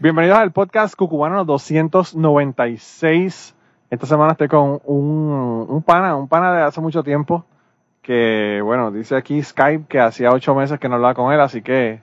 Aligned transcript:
Bienvenidos 0.00 0.38
al 0.38 0.52
podcast 0.52 0.94
Cucubano 0.94 1.44
296. 1.44 3.56
Esta 3.90 4.06
semana 4.06 4.30
estoy 4.30 4.46
con 4.46 4.80
un, 4.84 5.66
un 5.68 5.82
pana, 5.82 6.14
un 6.14 6.28
pana 6.28 6.52
de 6.52 6.62
hace 6.62 6.80
mucho 6.80 7.02
tiempo 7.02 7.44
que, 8.00 8.60
bueno, 8.62 8.92
dice 8.92 9.16
aquí 9.16 9.42
Skype 9.42 9.86
que 9.88 9.98
hacía 9.98 10.30
ocho 10.30 10.54
meses 10.54 10.78
que 10.78 10.88
no 10.88 10.94
hablaba 10.94 11.14
con 11.14 11.32
él, 11.32 11.40
así 11.40 11.62
que 11.62 12.00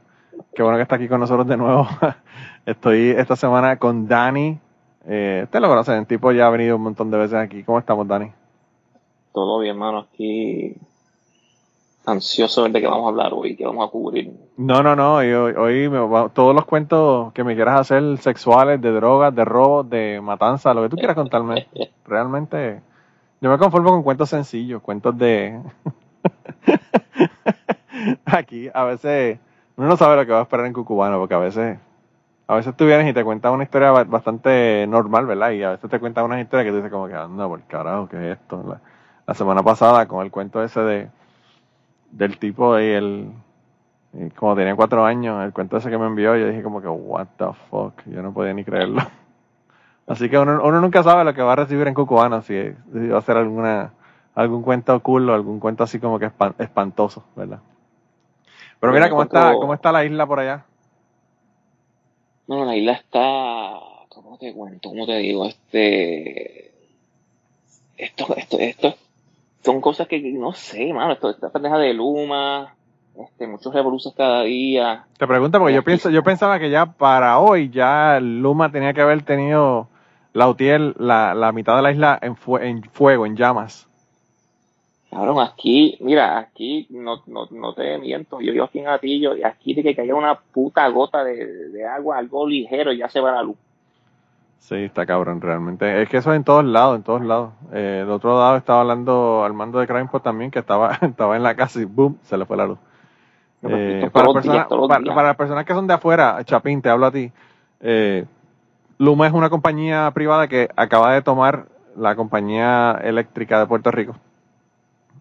qué 0.54 0.62
bueno 0.62 0.78
que 0.78 0.84
está 0.84 0.98
aquí 0.98 1.08
con 1.08 1.22
nosotros 1.22 1.48
de 1.48 1.56
nuevo. 1.56 1.88
Estoy 2.66 3.12
esta 3.12 3.38
semana 3.38 3.78
con 3.78 4.10
Dani. 4.10 4.60
Eh, 5.08 5.48
lo 5.50 5.68
conoce, 5.70 5.98
el 5.98 6.06
tipo 6.06 6.34
ya 6.34 6.48
ha 6.48 6.50
venido 6.50 6.76
un 6.76 6.82
montón 6.82 7.10
de 7.12 7.18
veces 7.18 7.36
aquí. 7.36 7.64
¿Cómo 7.64 7.80
estamos, 7.80 8.06
Dani? 8.10 8.30
Todo 9.32 9.60
bien, 9.60 9.76
hermano. 9.76 10.00
Aquí 10.00 10.76
ansioso 12.06 12.64
de 12.64 12.82
qué 12.82 12.88
vamos 12.88 13.06
a 13.06 13.10
hablar 13.10 13.32
hoy, 13.34 13.56
qué 13.56 13.66
vamos 13.66 13.88
a 13.88 13.92
cubrir. 13.92 14.32
No, 14.58 14.84
no, 14.84 14.96
no. 14.96 15.16
Hoy, 15.16 15.34
hoy 15.34 15.90
todos 16.34 16.56
los 16.56 16.66
cuentos 16.66 17.34
que 17.34 17.44
me 17.44 17.56
quieras 17.56 17.82
hacer, 17.82 18.18
sexuales, 18.20 18.82
de 18.82 18.92
drogas, 18.92 19.36
de 19.36 19.46
robos, 19.46 19.90
de 19.90 20.20
matanza, 20.22 20.74
lo 20.74 20.84
que 20.84 20.90
tú 20.90 20.98
quieras 20.98 21.16
contarme. 21.16 21.68
Realmente, 22.06 22.82
yo 23.42 23.50
me 23.50 23.58
conformo 23.58 23.92
con 23.92 24.04
cuentos 24.04 24.30
sencillos, 24.30 24.82
cuentos 24.82 25.18
de... 25.18 25.62
Aquí, 28.26 28.70
a 28.74 28.84
veces, 28.84 29.40
uno 29.78 29.88
no 29.88 29.98
sabe 29.98 30.16
lo 30.16 30.26
que 30.26 30.32
va 30.32 30.40
a 30.40 30.44
esperar 30.44 30.66
en 30.66 30.74
Cucubano, 30.74 31.20
porque 31.20 31.34
a 31.34 31.40
veces 31.40 31.78
a 32.48 32.56
veces 32.56 32.76
tú 32.76 32.86
vienes 32.86 33.10
y 33.10 33.14
te 33.14 33.24
cuentas 33.24 33.52
una 33.52 33.64
historia 33.64 33.92
bastante 33.92 34.86
normal, 34.88 35.26
¿verdad? 35.26 35.52
Y 35.52 35.64
a 35.64 35.72
veces 35.72 35.90
te 35.90 36.00
cuentas 36.00 36.24
una 36.24 36.40
historia 36.40 36.64
que 36.64 36.70
tú 36.70 36.78
dices 36.78 36.92
como 36.92 37.08
que, 37.08 37.16
anda, 37.16 37.48
por 37.48 37.62
carajo, 37.64 38.08
¿qué 38.08 38.18
es 38.18 38.38
esto? 38.38 38.80
La, 39.26 39.34
semana 39.34 39.64
pasada 39.64 40.08
con 40.08 40.24
el 40.24 40.30
cuento 40.30 40.64
ese 40.64 40.80
de 40.82 41.10
del 42.16 42.38
tipo 42.38 42.80
y 42.80 42.86
el 42.86 43.32
como 44.38 44.56
tenía 44.56 44.76
cuatro 44.76 45.06
años, 45.06 45.44
el 45.44 45.52
cuento 45.52 45.78
ese 45.78 45.90
que 45.90 45.98
me 45.98 46.06
envió, 46.06 46.36
yo 46.38 46.48
dije 46.48 46.64
como 46.64 46.82
que, 46.82 46.88
what 46.88 47.28
the 47.38 47.48
fuck, 47.70 48.02
yo 48.06 48.22
no 48.22 48.34
podía 48.34 48.54
ni 48.54 48.64
creerlo. 48.64 49.02
Así 50.08 50.30
que 50.30 50.38
uno, 50.38 50.62
uno 50.64 50.80
nunca 50.80 51.04
sabe 51.04 51.24
lo 51.24 51.34
que 51.34 51.42
va 51.42 51.54
a 51.54 51.58
recibir 51.58 51.88
en 51.88 51.94
Cucubano, 51.94 52.42
si, 52.42 52.56
va 52.94 53.18
a 53.18 53.22
ser 53.22 53.38
alguna, 53.38 53.94
algún 54.36 54.62
cuento 54.62 54.98
cool 55.02 55.30
o 55.30 55.34
algún 55.34 55.60
cuento 55.60 55.84
así 55.84 56.00
como 56.00 56.20
que 56.20 56.32
espantoso, 56.60 57.26
¿verdad? 57.36 57.60
Pero 58.80 58.94
mira 58.94 59.10
cómo 59.10 59.24
está, 59.24 59.54
cómo 59.54 59.74
está 59.74 59.92
la 59.92 60.06
isla 60.06 60.28
por 60.28 60.40
allá. 60.40 60.66
No, 62.48 62.64
la 62.64 62.76
isla 62.76 62.94
está, 62.94 63.80
¿cómo 64.10 64.38
te 64.38 64.54
cuento? 64.54 64.90
¿Cómo 64.90 65.08
te 65.08 65.18
digo? 65.18 65.46
Este, 65.46 66.72
esto, 67.98 68.36
esto, 68.38 68.60
esto, 68.60 68.94
son 69.66 69.82
cosas 69.82 70.08
que 70.08 70.22
no 70.22 70.54
sé, 70.54 70.94
mano, 70.94 71.14
esto, 71.14 71.32
esta 71.32 71.50
pendeja 71.50 71.80
de 71.80 71.94
Luma, 71.94 72.76
este, 73.18 73.48
muchos 73.48 73.74
revoluciones 73.74 74.16
cada 74.16 74.44
día. 74.44 75.06
Te 75.18 75.26
pregunto 75.26 75.58
porque 75.58 75.74
yo 75.74 75.84
pienso, 75.84 76.12
yo 76.12 76.22
pensaba 76.24 76.60
que 76.60 76.70
ya 76.70 76.86
para 76.86 77.40
hoy 77.40 77.72
ya 77.72 78.20
Luma 78.20 78.72
tenía 78.72 78.94
que 78.94 79.02
haber 79.02 79.24
tenido 79.24 79.88
la 80.34 80.48
UTIEL, 80.50 80.94
la, 81.00 81.34
la 81.34 81.52
mitad 81.52 81.76
de 81.76 81.82
la 81.82 81.92
isla 81.92 82.20
en, 82.22 82.38
en 82.62 82.84
fuego, 82.84 83.26
en 83.26 83.36
llamas. 83.36 83.88
Cabrón, 85.10 85.40
aquí, 85.40 85.98
mira, 86.00 86.38
aquí 86.38 86.86
no, 86.92 87.24
no, 87.26 87.48
no 87.50 87.74
te 87.74 87.98
miento, 87.98 88.42
yo 88.42 88.52
vivo 88.52 88.66
aquí 88.66 88.80
en 88.80 88.88
Atillo 88.90 89.36
y 89.36 89.44
aquí 89.44 89.74
de 89.74 89.82
que 89.82 89.96
caiga 89.96 90.14
una 90.14 90.36
puta 90.36 90.88
gota 90.90 91.24
de, 91.24 91.88
agua, 91.88 92.20
algo 92.20 92.48
ligero, 92.48 92.94
y 92.94 93.00
ya 93.00 93.10
se 93.10 93.20
va 93.20 93.32
la 93.32 93.42
luz. 93.42 93.58
Sí, 94.60 94.76
está 94.76 95.06
cabrón, 95.06 95.42
realmente. 95.42 96.02
Es 96.02 96.10
que 96.10 96.18
eso 96.18 96.32
es 96.32 96.38
en 96.38 96.44
todos 96.44 96.66
lados, 96.66 96.96
en 96.96 97.04
todos 97.04 97.22
lados. 97.22 97.52
Eh, 97.72 98.02
el 98.04 98.10
otro 98.10 98.40
lado 98.40 98.58
estaba 98.58 98.82
hablando 98.82 99.44
al 99.44 99.54
mando 99.54 99.80
de 99.80 99.88
Crimeport 99.88 100.24
también, 100.24 100.50
que 100.50 100.60
estaba, 100.60 100.94
estaba 101.02 101.36
en 101.36 101.44
la 101.44 101.56
casa 101.56 101.80
y 101.80 101.86
boom, 101.86 102.18
se 102.24 102.38
le 102.38 102.46
fue 102.46 102.58
la 102.58 102.68
luz. 102.68 102.80
Eh, 103.62 104.10
para, 104.12 104.32
personas, 104.32 104.68
para, 104.68 105.24
las 105.24 105.36
personas 105.36 105.66
que 105.66 105.74
son 105.74 105.88
de 105.88 105.94
afuera, 105.94 106.44
Chapín, 106.44 106.82
te 106.82 106.90
hablo 106.90 107.08
a 107.08 107.12
ti. 107.12 107.32
Eh, 107.80 108.26
Luma 108.98 109.28
es 109.28 109.34
una 109.34 109.50
compañía 109.50 110.10
privada 110.12 110.48
que 110.48 110.70
acaba 110.76 111.14
de 111.14 111.22
tomar 111.22 111.66
la 111.96 112.16
compañía 112.16 113.00
eléctrica 113.04 113.60
de 113.60 113.66
Puerto 113.68 113.92
Rico 113.92 114.16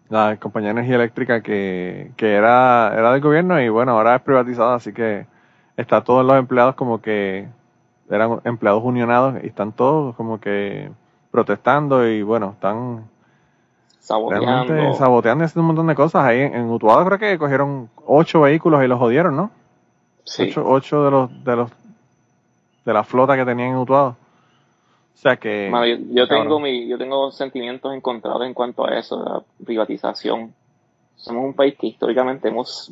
la 0.09 0.37
compañía 0.37 0.69
de 0.69 0.79
energía 0.79 0.95
eléctrica 0.95 1.41
que, 1.41 2.11
que 2.15 2.33
era, 2.33 2.93
era 2.93 3.11
del 3.11 3.21
gobierno 3.21 3.59
y 3.59 3.69
bueno, 3.69 3.93
ahora 3.93 4.15
es 4.15 4.21
privatizada, 4.21 4.75
así 4.75 4.93
que 4.93 5.25
está 5.77 6.03
todos 6.03 6.25
los 6.25 6.37
empleados 6.37 6.75
como 6.75 7.01
que 7.01 7.47
eran 8.09 8.41
empleados 8.43 8.83
unionados 8.83 9.35
y 9.43 9.47
están 9.47 9.71
todos 9.71 10.15
como 10.15 10.39
que 10.39 10.91
protestando 11.31 12.07
y 12.07 12.21
bueno, 12.21 12.51
están 12.53 13.09
saboteando, 13.99 14.93
saboteando 14.93 15.43
y 15.43 15.45
haciendo 15.45 15.61
un 15.61 15.67
montón 15.67 15.87
de 15.87 15.95
cosas. 15.95 16.23
Ahí 16.23 16.41
en, 16.41 16.69
Utuado 16.69 17.05
creo 17.05 17.19
que 17.19 17.37
cogieron 17.37 17.89
ocho 18.05 18.41
vehículos 18.41 18.83
y 18.83 18.87
los 18.87 18.99
jodieron, 18.99 19.35
¿no? 19.35 19.51
Sí. 20.23 20.43
Ocho, 20.43 20.63
ocho 20.65 21.03
de 21.03 21.11
los 21.11 21.43
de 21.43 21.55
los 21.55 21.71
de 22.85 22.93
la 22.93 23.03
flota 23.03 23.35
que 23.35 23.45
tenían 23.45 23.69
en 23.69 23.77
Utuado. 23.77 24.15
O 25.15 25.17
sea 25.17 25.37
que. 25.37 25.71
yo, 26.11 26.27
tengo 26.27 26.59
mi, 26.59 26.87
yo 26.87 26.97
tengo 26.97 27.31
sentimientos 27.31 27.93
encontrados 27.93 28.45
en 28.45 28.53
cuanto 28.53 28.85
a 28.85 28.97
eso, 28.97 29.23
la 29.23 29.65
privatización. 29.65 30.53
Somos 31.15 31.45
un 31.45 31.53
país 31.53 31.75
que 31.79 31.87
históricamente 31.87 32.49
hemos 32.49 32.91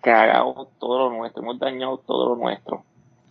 cagado 0.00 0.68
todo 0.78 1.10
lo 1.10 1.16
nuestro, 1.16 1.42
hemos 1.42 1.58
dañado 1.58 1.98
todo 1.98 2.30
lo 2.30 2.36
nuestro. 2.36 2.84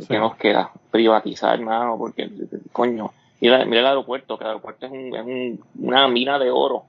¿Qué 0.05 0.19
nos 0.19 0.35
queda? 0.35 0.71
Privatizar, 0.91 1.59
hermano, 1.59 1.97
porque, 1.97 2.29
coño, 2.71 3.11
mira, 3.41 3.65
mira 3.65 3.81
el 3.81 3.87
aeropuerto, 3.87 4.37
que 4.37 4.43
el 4.43 4.49
aeropuerto 4.49 4.85
es, 4.85 4.91
un, 4.91 5.15
es 5.15 5.59
una 5.79 6.07
mina 6.07 6.37
de 6.37 6.51
oro. 6.51 6.83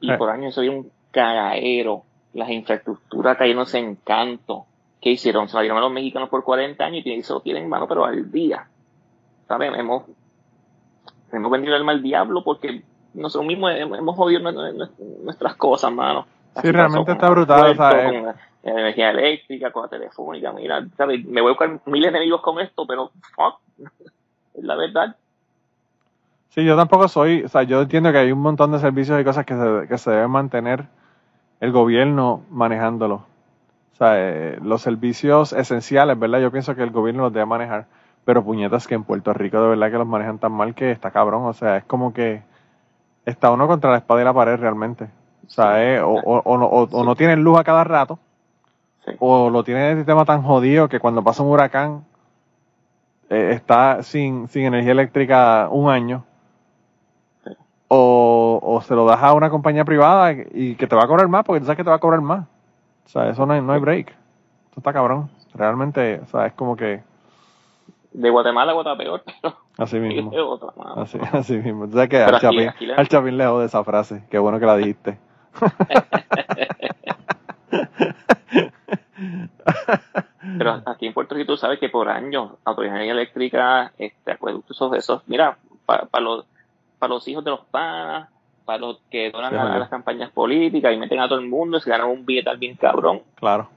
Y 0.00 0.12
por 0.16 0.30
años 0.30 0.54
soy 0.54 0.68
un 0.68 0.90
cagadero. 1.10 2.02
Las 2.32 2.50
infraestructuras 2.50 3.36
cayéndose 3.36 3.78
en 3.78 3.96
canto. 3.96 4.66
¿Qué 5.00 5.10
hicieron? 5.10 5.48
Se 5.48 5.56
la 5.56 5.62
dieron 5.62 5.78
a 5.78 5.82
los 5.82 5.92
mexicanos 5.92 6.28
por 6.28 6.42
40 6.44 6.84
años 6.84 7.06
y 7.06 7.22
se 7.22 7.32
lo 7.32 7.40
tienen, 7.40 7.68
mano, 7.68 7.86
pero 7.86 8.04
al 8.04 8.30
día. 8.30 8.66
¿Saben? 9.46 9.74
Hemos 9.74 10.04
hemos 11.32 11.50
vendido 11.50 11.74
el 11.74 11.80
alma 11.80 11.92
al 11.92 12.02
diablo 12.02 12.42
porque 12.44 12.82
nosotros 13.14 13.46
mismos 13.46 13.72
hemos 13.74 14.16
jodido 14.16 14.40
nuestras 15.22 15.56
cosas, 15.56 15.92
mano. 15.92 16.26
Sí, 16.60 16.72
realmente 16.72 17.12
está 17.12 17.30
brutal. 17.30 17.76
Con 17.76 18.34
energía 18.78 19.10
eléctrica, 19.10 19.70
con 19.70 19.82
la 19.82 19.88
telefónica, 19.88 20.52
mira, 20.52 20.86
¿sabes? 20.96 21.24
me 21.26 21.42
voy 21.42 21.50
a 21.50 21.52
buscar 21.52 21.80
miles 21.84 22.12
de 22.12 22.18
enemigos 22.18 22.40
con 22.40 22.58
esto, 22.60 22.86
pero 22.86 23.10
fuck, 23.34 23.60
es 24.54 24.64
la 24.64 24.74
verdad. 24.74 25.16
Sí, 26.48 26.64
yo 26.64 26.76
tampoco 26.76 27.08
soy, 27.08 27.42
o 27.42 27.48
sea, 27.48 27.64
yo 27.64 27.82
entiendo 27.82 28.10
que 28.10 28.18
hay 28.18 28.32
un 28.32 28.40
montón 28.40 28.72
de 28.72 28.78
servicios 28.78 29.20
y 29.20 29.24
cosas 29.24 29.44
que 29.44 29.54
se, 29.54 29.88
que 29.88 29.98
se 29.98 30.10
deben 30.10 30.30
mantener 30.30 30.84
el 31.60 31.72
gobierno 31.72 32.42
manejándolo. 32.48 33.26
O 33.92 33.96
sea, 33.96 34.14
eh, 34.16 34.58
los 34.62 34.80
servicios 34.80 35.52
esenciales, 35.52 36.18
¿verdad? 36.18 36.40
Yo 36.40 36.50
pienso 36.50 36.74
que 36.74 36.82
el 36.82 36.90
gobierno 36.90 37.24
los 37.24 37.32
debe 37.32 37.46
manejar 37.46 37.86
pero 38.24 38.42
puñetas 38.42 38.86
que 38.86 38.94
en 38.94 39.04
Puerto 39.04 39.32
Rico 39.32 39.60
de 39.60 39.68
verdad 39.68 39.90
que 39.90 39.98
los 39.98 40.06
manejan 40.06 40.38
tan 40.38 40.52
mal 40.52 40.74
que 40.74 40.90
está 40.90 41.10
cabrón. 41.10 41.44
O 41.44 41.52
sea, 41.52 41.76
es 41.76 41.84
como 41.84 42.12
que 42.12 42.42
está 43.24 43.50
uno 43.50 43.66
contra 43.66 43.90
la 43.90 43.98
espada 43.98 44.22
y 44.22 44.24
la 44.24 44.32
pared 44.32 44.56
realmente. 44.56 45.08
O 45.46 45.50
sea, 45.50 46.06
o, 46.06 46.14
o, 46.14 47.04
no, 47.04 47.14
tienen 47.16 47.42
luz 47.42 47.58
a 47.58 47.64
cada 47.64 47.84
rato, 47.84 48.18
o 49.18 49.50
lo 49.50 49.64
tienen 49.64 49.84
el 49.84 49.96
sistema 49.98 50.24
tan 50.24 50.42
jodido 50.42 50.88
que 50.88 51.00
cuando 51.00 51.22
pasa 51.22 51.42
un 51.42 51.50
huracán 51.50 52.04
eh, 53.30 53.50
está 53.52 54.02
sin, 54.02 54.48
sin 54.48 54.64
energía 54.64 54.92
eléctrica 54.92 55.68
un 55.70 55.90
año. 55.90 56.24
O, 57.88 58.60
o 58.62 58.80
se 58.80 58.94
lo 58.94 59.04
das 59.04 59.22
a 59.22 59.34
una 59.34 59.50
compañía 59.50 59.84
privada 59.84 60.32
y 60.32 60.74
que 60.74 60.86
te 60.86 60.96
va 60.96 61.04
a 61.04 61.06
cobrar 61.06 61.28
más 61.28 61.44
porque 61.44 61.60
tú 61.60 61.66
sabes 61.66 61.76
que 61.76 61.84
te 61.84 61.90
va 61.90 61.96
a 61.96 62.00
cobrar 62.00 62.22
más. 62.22 62.46
O 63.04 63.08
sea, 63.08 63.28
eso 63.28 63.44
no 63.46 63.52
hay, 63.52 63.60
no 63.60 63.72
hay 63.72 63.80
break. 63.80 64.08
Esto 64.08 64.80
está 64.80 64.92
cabrón. 64.92 65.30
Realmente, 65.54 66.20
o 66.20 66.26
sea, 66.26 66.46
es 66.46 66.54
como 66.54 66.74
que 66.74 67.02
de 68.14 68.30
Guatemala 68.30 68.70
a 68.70 68.74
Guatepeor, 68.74 69.22
pero 69.24 69.56
así 69.76 69.96
mismo. 70.00 70.32
Así, 70.96 71.18
así, 71.32 71.58
mismo. 71.58 71.90
Sabes 71.90 72.08
que 72.08 72.22
al, 72.22 72.40
Chapín, 72.40 72.70
al 72.96 73.08
Chapín 73.08 73.36
le 73.36 73.44
de 73.44 73.64
esa 73.66 73.84
frase. 73.84 74.24
Qué 74.30 74.38
bueno 74.38 74.58
que 74.58 74.66
la 74.66 74.76
dijiste. 74.76 75.18
Pero 80.58 80.82
aquí 80.86 81.06
en 81.06 81.14
Puerto 81.14 81.34
Rico 81.34 81.52
tú 81.52 81.56
sabes 81.56 81.78
que 81.78 81.88
por 81.88 82.08
años 82.08 82.52
autoridad 82.64 83.02
eléctrica, 83.02 83.92
este 83.98 84.32
acueductos, 84.32 84.76
esos, 84.76 84.94
esos, 84.96 85.22
mira, 85.26 85.56
para, 85.86 86.06
los 86.20 86.44
para 86.98 87.14
los 87.14 87.26
hijos 87.28 87.44
de 87.44 87.50
los 87.50 87.60
panas, 87.66 88.28
para 88.64 88.78
los 88.78 88.98
que 89.10 89.30
donan 89.30 89.54
a, 89.56 89.78
las 89.78 89.88
campañas 89.88 90.30
políticas 90.30 90.92
y 90.92 90.96
meten 90.96 91.20
a 91.20 91.28
todo 91.28 91.38
el 91.38 91.48
mundo 91.48 91.78
y 91.78 91.80
se 91.80 91.90
ganan 91.90 92.08
un 92.08 92.24
billete 92.24 92.56
bien 92.56 92.76
cabrón. 92.76 93.22
Claro. 93.36 93.68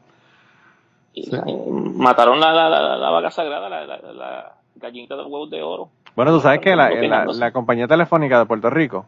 mataron 1.95 2.39
la, 2.39 2.53
la, 2.53 2.69
la, 2.69 3.09
vaca 3.09 3.31
sagrada, 3.31 3.69
la, 3.69 3.85
la, 3.85 4.53
gallinita 4.75 5.15
de 5.15 5.23
huevos 5.23 5.49
de 5.49 5.61
oro. 5.63 5.89
Bueno, 6.15 6.31
tú 6.31 6.39
sabes 6.39 6.59
que 6.59 6.75
la, 6.75 6.89
la, 7.25 7.51
compañía 7.51 7.87
telefónica 7.87 8.39
de 8.39 8.45
Puerto 8.45 8.69
Rico 8.69 9.05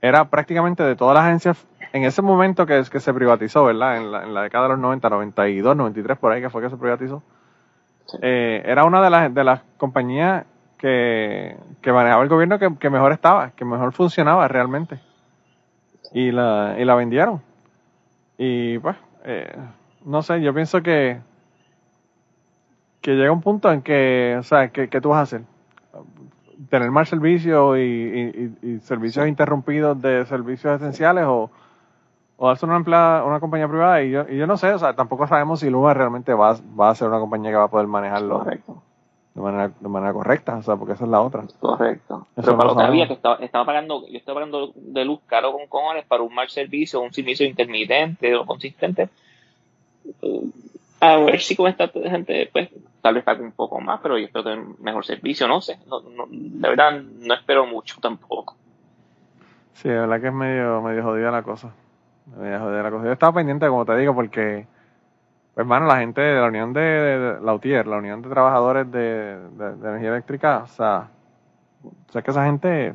era 0.00 0.26
prácticamente 0.26 0.82
de 0.82 0.96
todas 0.96 1.14
las 1.14 1.24
agencias 1.24 1.66
en 1.94 2.02
ese 2.02 2.22
momento 2.22 2.66
que, 2.66 2.82
que 2.90 2.98
se 2.98 3.14
privatizó, 3.14 3.64
¿verdad? 3.64 3.98
En 3.98 4.10
la, 4.10 4.24
en 4.24 4.34
la 4.34 4.42
década 4.42 4.64
de 4.64 4.70
los 4.70 4.80
90, 4.80 5.10
92, 5.10 5.76
93, 5.76 6.18
por 6.18 6.32
ahí 6.32 6.42
que 6.42 6.50
fue 6.50 6.60
que 6.60 6.68
se 6.68 6.76
privatizó. 6.76 7.22
Eh, 8.20 8.64
era 8.66 8.84
una 8.84 9.00
de 9.00 9.10
las, 9.10 9.32
de 9.32 9.44
las 9.44 9.62
compañías 9.76 10.44
que, 10.76 11.56
que 11.80 11.92
manejaba 11.92 12.24
el 12.24 12.28
gobierno 12.28 12.58
que, 12.58 12.68
que, 12.80 12.90
mejor 12.90 13.12
estaba, 13.12 13.52
que 13.52 13.64
mejor 13.64 13.92
funcionaba 13.92 14.48
realmente. 14.48 14.98
Y 16.12 16.32
la, 16.32 16.74
y 16.76 16.84
la 16.84 16.96
vendieron. 16.96 17.40
Y 18.38 18.76
pues, 18.80 18.96
eh, 19.22 19.56
no 20.04 20.20
sé, 20.22 20.42
yo 20.42 20.52
pienso 20.52 20.82
que, 20.82 21.20
que 23.00 23.12
llega 23.12 23.30
un 23.30 23.40
punto 23.40 23.70
en 23.70 23.82
que, 23.82 24.34
o 24.36 24.42
sea, 24.42 24.70
¿qué, 24.70 24.88
tú 25.00 25.10
vas 25.10 25.18
a 25.18 25.22
hacer? 25.22 25.42
¿Tener 26.70 26.90
más 26.90 27.08
servicio 27.08 27.78
y, 27.78 28.52
y, 28.62 28.80
servicios 28.80 29.28
interrumpidos 29.28 30.02
de 30.02 30.26
servicios 30.26 30.80
esenciales 30.80 31.24
o, 31.28 31.52
o 32.36 32.48
darse 32.48 32.66
una 32.66 32.76
empleada, 32.76 33.24
una 33.24 33.40
compañía 33.40 33.68
privada? 33.68 34.02
Y 34.02 34.10
yo, 34.10 34.24
y 34.28 34.36
yo 34.36 34.46
no 34.46 34.56
sé, 34.56 34.72
o 34.72 34.78
sea, 34.78 34.94
tampoco 34.94 35.26
sabemos 35.26 35.60
si 35.60 35.70
Luma 35.70 35.94
realmente 35.94 36.34
va, 36.34 36.56
va 36.78 36.90
a 36.90 36.94
ser 36.94 37.08
una 37.08 37.20
compañía 37.20 37.50
que 37.50 37.56
va 37.56 37.64
a 37.64 37.68
poder 37.68 37.86
manejarlo. 37.86 38.40
Correcto 38.40 38.82
de 39.34 39.40
manera, 39.40 39.72
de 39.80 39.88
manera 39.88 40.12
correcta, 40.12 40.56
o 40.56 40.62
sea, 40.62 40.76
porque 40.76 40.92
esa 40.92 41.04
es 41.04 41.10
la 41.10 41.20
otra. 41.20 41.44
Correcto. 41.58 42.26
Pero 42.36 42.56
para 42.56 42.70
lo 42.70 42.76
que 42.76 42.82
había, 42.82 43.08
que 43.08 43.14
estaba, 43.14 43.36
estaba 43.36 43.64
pagando, 43.64 44.06
yo 44.06 44.16
estaba 44.16 44.36
pagando 44.36 44.72
de 44.76 45.04
luz 45.04 45.20
caro 45.26 45.52
con 45.52 45.66
cojones 45.66 46.04
para 46.06 46.22
un 46.22 46.32
mal 46.32 46.48
servicio, 46.48 47.00
un 47.00 47.12
servicio 47.12 47.44
intermitente 47.44 48.34
o 48.36 48.46
consistente. 48.46 49.08
A 51.00 51.16
ver 51.16 51.40
si 51.40 51.56
con 51.56 51.68
esta 51.68 51.88
gente, 51.88 52.48
pues, 52.52 52.70
tal 53.02 53.14
vez 53.14 53.24
pague 53.24 53.42
un 53.42 53.52
poco 53.52 53.80
más, 53.80 54.00
pero 54.00 54.18
yo 54.18 54.26
espero 54.26 54.44
tener 54.44 54.64
mejor 54.78 55.04
servicio, 55.04 55.48
no 55.48 55.60
sé. 55.60 55.78
No, 55.88 56.00
no, 56.00 56.26
de 56.30 56.68
verdad, 56.68 57.02
no 57.02 57.34
espero 57.34 57.66
mucho 57.66 57.96
tampoco. 58.00 58.54
Sí, 59.72 59.88
de 59.88 59.98
verdad 59.98 60.20
que 60.20 60.28
es 60.28 60.32
medio, 60.32 60.80
medio 60.80 61.02
jodida 61.02 61.32
la 61.32 61.42
cosa. 61.42 61.74
Jodida 62.32 62.82
la 62.82 62.90
cosa. 62.90 63.04
Yo 63.04 63.12
estaba 63.12 63.34
pendiente, 63.34 63.68
como 63.68 63.84
te 63.84 63.96
digo, 63.96 64.14
porque 64.14 64.66
pues, 65.54 65.64
hermano, 65.64 65.86
la 65.86 65.98
gente 65.98 66.20
de 66.20 66.40
la 66.40 66.48
Unión 66.48 66.72
de, 66.72 67.38
la 67.40 67.54
UTIER, 67.54 67.86
la 67.86 67.98
Unión 67.98 68.22
de 68.22 68.28
Trabajadores 68.28 68.90
de, 68.90 69.38
Energía 69.58 70.08
Eléctrica, 70.08 70.62
o 70.64 70.66
sea, 70.66 71.10
o 71.84 72.12
sea 72.12 72.22
que 72.22 72.30
esa 72.32 72.44
gente 72.44 72.94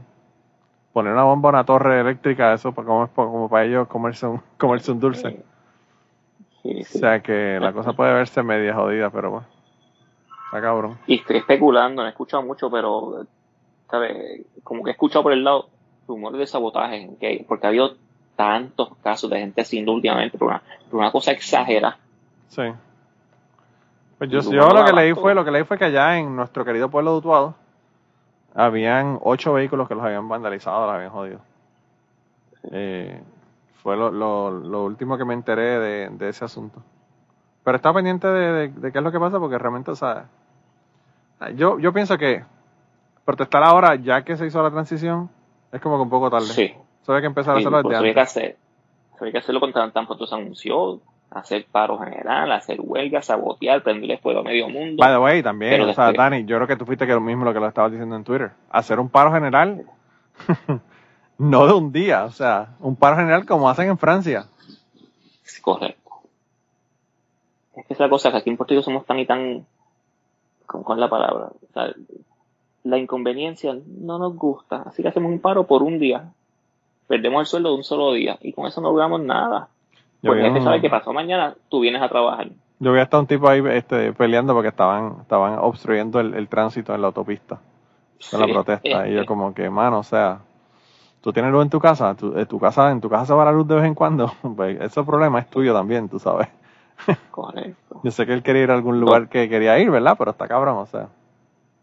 poner 0.91 1.13
una 1.13 1.23
bomba 1.23 1.49
a 1.49 1.53
una 1.53 1.63
torre 1.63 2.01
eléctrica, 2.01 2.53
eso 2.53 2.73
como, 2.73 3.07
como 3.09 3.47
para 3.47 3.65
ellos 3.65 3.87
comerse 3.87 4.27
un, 4.27 4.41
comerse 4.57 4.91
un 4.91 4.99
dulce. 4.99 5.43
O 6.63 6.83
sea 6.83 7.21
que 7.21 7.57
la 7.61 7.71
cosa 7.71 7.93
puede 7.93 8.13
verse 8.13 8.43
media 8.43 8.75
jodida, 8.75 9.09
pero 9.09 9.31
bueno, 9.31 9.47
está 10.45 10.61
cabrón. 10.61 10.97
Y 11.07 11.15
estoy 11.15 11.37
especulando, 11.37 12.01
no 12.01 12.07
he 12.07 12.11
escuchado 12.11 12.43
mucho, 12.43 12.69
pero, 12.69 13.25
¿sabes? 13.89 14.45
Como 14.63 14.83
que 14.83 14.89
he 14.89 14.93
escuchado 14.93 15.23
por 15.23 15.31
el 15.31 15.45
lado 15.45 15.69
rumores 16.07 16.39
de 16.39 16.47
sabotaje, 16.47 17.09
porque 17.47 17.67
ha 17.67 17.69
habido 17.69 17.95
tantos 18.39 18.95
casos 19.03 19.29
de 19.29 19.37
gente 19.37 19.59
haciendo 19.59 19.91
últimamente, 19.91 20.37
por 20.37 20.47
una, 20.47 20.61
por 20.89 21.01
una 21.01 21.11
cosa 21.11 21.33
exagerada 21.33 21.97
Sí. 22.47 22.63
Pues 24.17 24.29
yo, 24.29 24.39
yo 24.39 24.69
lo 24.69 24.85
que 24.85 24.93
leí 24.93 25.13
fue, 25.13 25.35
lo 25.35 25.43
que 25.43 25.51
leí 25.51 25.65
fue 25.65 25.77
que 25.77 25.85
allá 25.85 26.17
en 26.17 26.37
nuestro 26.37 26.63
querido 26.63 26.89
pueblo 26.89 27.11
de 27.11 27.17
Utuado 27.17 27.55
habían 28.55 29.19
ocho 29.21 29.51
vehículos 29.51 29.89
que 29.89 29.95
los 29.95 30.03
habían 30.05 30.27
vandalizado, 30.29 30.85
los 30.85 30.95
habían 30.95 31.11
jodido. 31.11 31.39
Eh, 32.71 33.21
fue 33.83 33.97
lo, 33.97 34.09
lo, 34.09 34.85
último 34.85 35.17
que 35.17 35.25
me 35.25 35.33
enteré 35.33 36.09
de, 36.09 36.29
ese 36.29 36.45
asunto. 36.45 36.81
Pero 37.63 37.75
está 37.75 37.93
pendiente 37.93 38.27
de, 38.27 38.91
qué 38.91 38.97
es 38.97 39.03
lo 39.03 39.11
que 39.11 39.19
pasa 39.19 39.37
porque 39.37 39.57
realmente, 39.57 39.91
o 39.91 39.95
sea, 39.95 40.27
yo, 41.55 41.77
yo 41.77 41.91
pienso 41.91 42.17
que 42.17 42.43
protestar 43.25 43.63
ahora, 43.63 43.95
ya 43.95 44.23
que 44.23 44.37
se 44.37 44.47
hizo 44.47 44.63
la 44.63 44.71
transición, 44.71 45.29
es 45.73 45.81
como 45.81 45.97
que 45.97 46.03
un 46.03 46.09
poco 46.09 46.29
tarde. 46.29 46.47
Sí. 46.47 46.73
Hay 47.15 47.21
que 47.21 47.27
empezar 47.27 47.55
a 47.55 47.59
hacerlo 47.59 47.81
desde 47.81 47.95
antes. 47.95 48.13
Que 48.13 48.19
hacer, 48.19 48.57
que 49.31 49.37
hacerlo 49.37 49.59
con 49.59 49.73
tan, 49.73 49.91
tan 49.91 50.05
pronto 50.05 50.27
se 50.27 50.35
anunció 50.35 51.01
hacer 51.31 51.65
paro 51.71 51.99
general, 51.99 52.51
hacer 52.51 52.79
huelga, 52.81 53.21
sabotear, 53.21 53.83
prenderle 53.83 54.17
fuego 54.17 54.39
a 54.39 54.43
medio 54.43 54.69
mundo. 54.69 54.97
By 54.97 55.13
the 55.13 55.19
way, 55.19 55.43
también, 55.43 55.81
o 55.81 55.93
sea, 55.93 56.11
Dani, 56.11 56.45
yo 56.45 56.55
creo 56.57 56.67
que 56.67 56.75
tú 56.75 56.85
fuiste 56.85 57.05
que 57.05 57.13
lo 57.13 57.21
mismo 57.21 57.45
lo 57.45 57.53
que 57.53 57.59
lo 57.59 57.67
estabas 57.67 57.91
diciendo 57.91 58.15
en 58.15 58.23
Twitter. 58.23 58.51
Hacer 58.69 58.99
un 58.99 59.09
paro 59.09 59.31
general, 59.31 59.85
no 61.37 61.67
de 61.67 61.73
un 61.73 61.91
día, 61.91 62.25
o 62.25 62.31
sea, 62.31 62.75
un 62.79 62.95
paro 62.95 63.17
general 63.17 63.45
como 63.45 63.69
hacen 63.69 63.89
en 63.89 63.97
Francia. 63.97 64.45
correcto. 65.61 65.99
Es 67.75 67.85
que 67.85 67.93
es 67.93 67.99
la 67.99 68.09
cosa, 68.09 68.31
que 68.31 68.37
aquí 68.37 68.49
en 68.49 68.57
Puerto 68.57 68.73
Rico 68.73 68.83
somos 68.83 69.05
tan 69.05 69.19
y 69.19 69.25
tan, 69.25 69.65
con, 70.65 70.83
es 70.97 70.99
la 70.99 71.09
palabra? 71.09 71.47
O 71.47 71.73
sea, 71.73 71.93
la 72.83 72.97
inconveniencia 72.97 73.75
no 73.85 74.17
nos 74.17 74.35
gusta, 74.35 74.83
así 74.87 75.01
que 75.01 75.09
hacemos 75.09 75.31
un 75.31 75.39
paro 75.39 75.67
por 75.67 75.83
un 75.83 75.99
día. 75.99 76.33
Perdemos 77.09 77.41
el 77.41 77.45
sueldo 77.47 77.69
de 77.69 77.75
un 77.75 77.83
solo 77.83 78.13
día 78.13 78.37
y 78.39 78.53
con 78.53 78.67
eso 78.67 78.81
no 78.81 78.89
logramos 78.89 79.19
nada. 79.19 79.69
Porque 80.21 80.43
gente 80.43 80.61
sabe 80.61 80.79
que 80.79 80.91
pasó 80.91 81.11
mañana, 81.11 81.55
tú 81.67 81.79
vienes 81.79 82.03
a 82.03 82.07
trabajar. 82.07 82.49
Yo 82.77 82.93
vi 82.93 82.99
hasta 82.99 83.17
un 83.17 83.25
tipo 83.25 83.49
ahí 83.49 83.63
este, 83.71 84.13
peleando 84.13 84.53
porque 84.53 84.69
estaban, 84.69 85.17
estaban 85.21 85.57
obstruyendo 85.57 86.19
el, 86.19 86.47
tránsito 86.47 86.93
en 86.93 87.01
la 87.01 87.07
autopista 87.07 87.61
con 88.29 88.39
la 88.41 88.47
protesta. 88.47 89.07
y 89.07 89.15
yo 89.15 89.25
como 89.25 89.55
que, 89.55 89.71
mano, 89.71 89.97
o 89.97 90.03
sea, 90.03 90.41
tú 91.21 91.33
tienes 91.33 91.51
luz 91.51 91.63
en 91.63 91.71
tu 91.71 91.79
casa, 91.79 92.15
en 92.21 92.45
tu 92.45 92.59
casa, 92.59 92.91
en 92.91 93.01
tu 93.01 93.09
casa 93.09 93.25
se 93.25 93.33
va 93.33 93.43
la 93.43 93.53
luz 93.53 93.67
de 93.67 93.73
vez 93.73 93.85
en 93.85 93.95
cuando, 93.95 94.31
pues 94.55 94.79
ese 94.79 95.03
problema 95.03 95.39
es 95.39 95.49
tuyo 95.49 95.73
también, 95.73 96.09
tú 96.09 96.19
sabes. 96.19 96.47
Correcto. 97.31 98.01
yo 98.03 98.11
sé 98.11 98.27
que 98.27 98.33
él 98.33 98.43
quería 98.43 98.63
ir 98.65 98.71
a 98.71 98.75
algún 98.75 98.99
lugar 98.99 99.29
que 99.29 99.49
quería 99.49 99.79
ir, 99.79 99.89
¿verdad? 99.89 100.15
Pero 100.15 100.29
está 100.29 100.47
cabrón, 100.47 100.77
o 100.77 100.85
sea. 100.85 101.07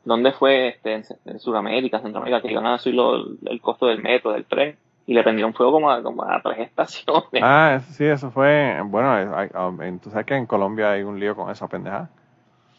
¿Dónde 0.04 0.30
fue 0.30 0.68
este, 0.68 1.02
en, 1.24 1.40
Sudamérica, 1.40 2.00
Centroamérica, 2.00 2.40
que 2.40 2.52
iban 2.52 2.66
a 2.66 2.78
subir 2.78 3.00
el 3.46 3.60
costo 3.60 3.86
del 3.86 4.00
metro, 4.00 4.30
del 4.30 4.44
tren? 4.44 4.76
Y 5.06 5.14
le 5.14 5.22
prendieron 5.22 5.54
fuego 5.54 5.72
como 5.72 5.90
a, 5.90 6.02
como 6.02 6.24
a 6.24 6.40
tres 6.42 6.58
estaciones. 6.58 7.42
Ah, 7.42 7.80
sí, 7.90 8.04
eso 8.04 8.30
fue, 8.30 8.76
bueno, 8.84 9.12
hay, 9.12 9.98
tú 9.98 10.10
sabes 10.10 10.26
que 10.26 10.34
en 10.34 10.46
Colombia 10.46 10.90
hay 10.90 11.02
un 11.04 11.20
lío 11.20 11.36
con 11.36 11.50
esa 11.50 11.68
pendeja. 11.68 12.10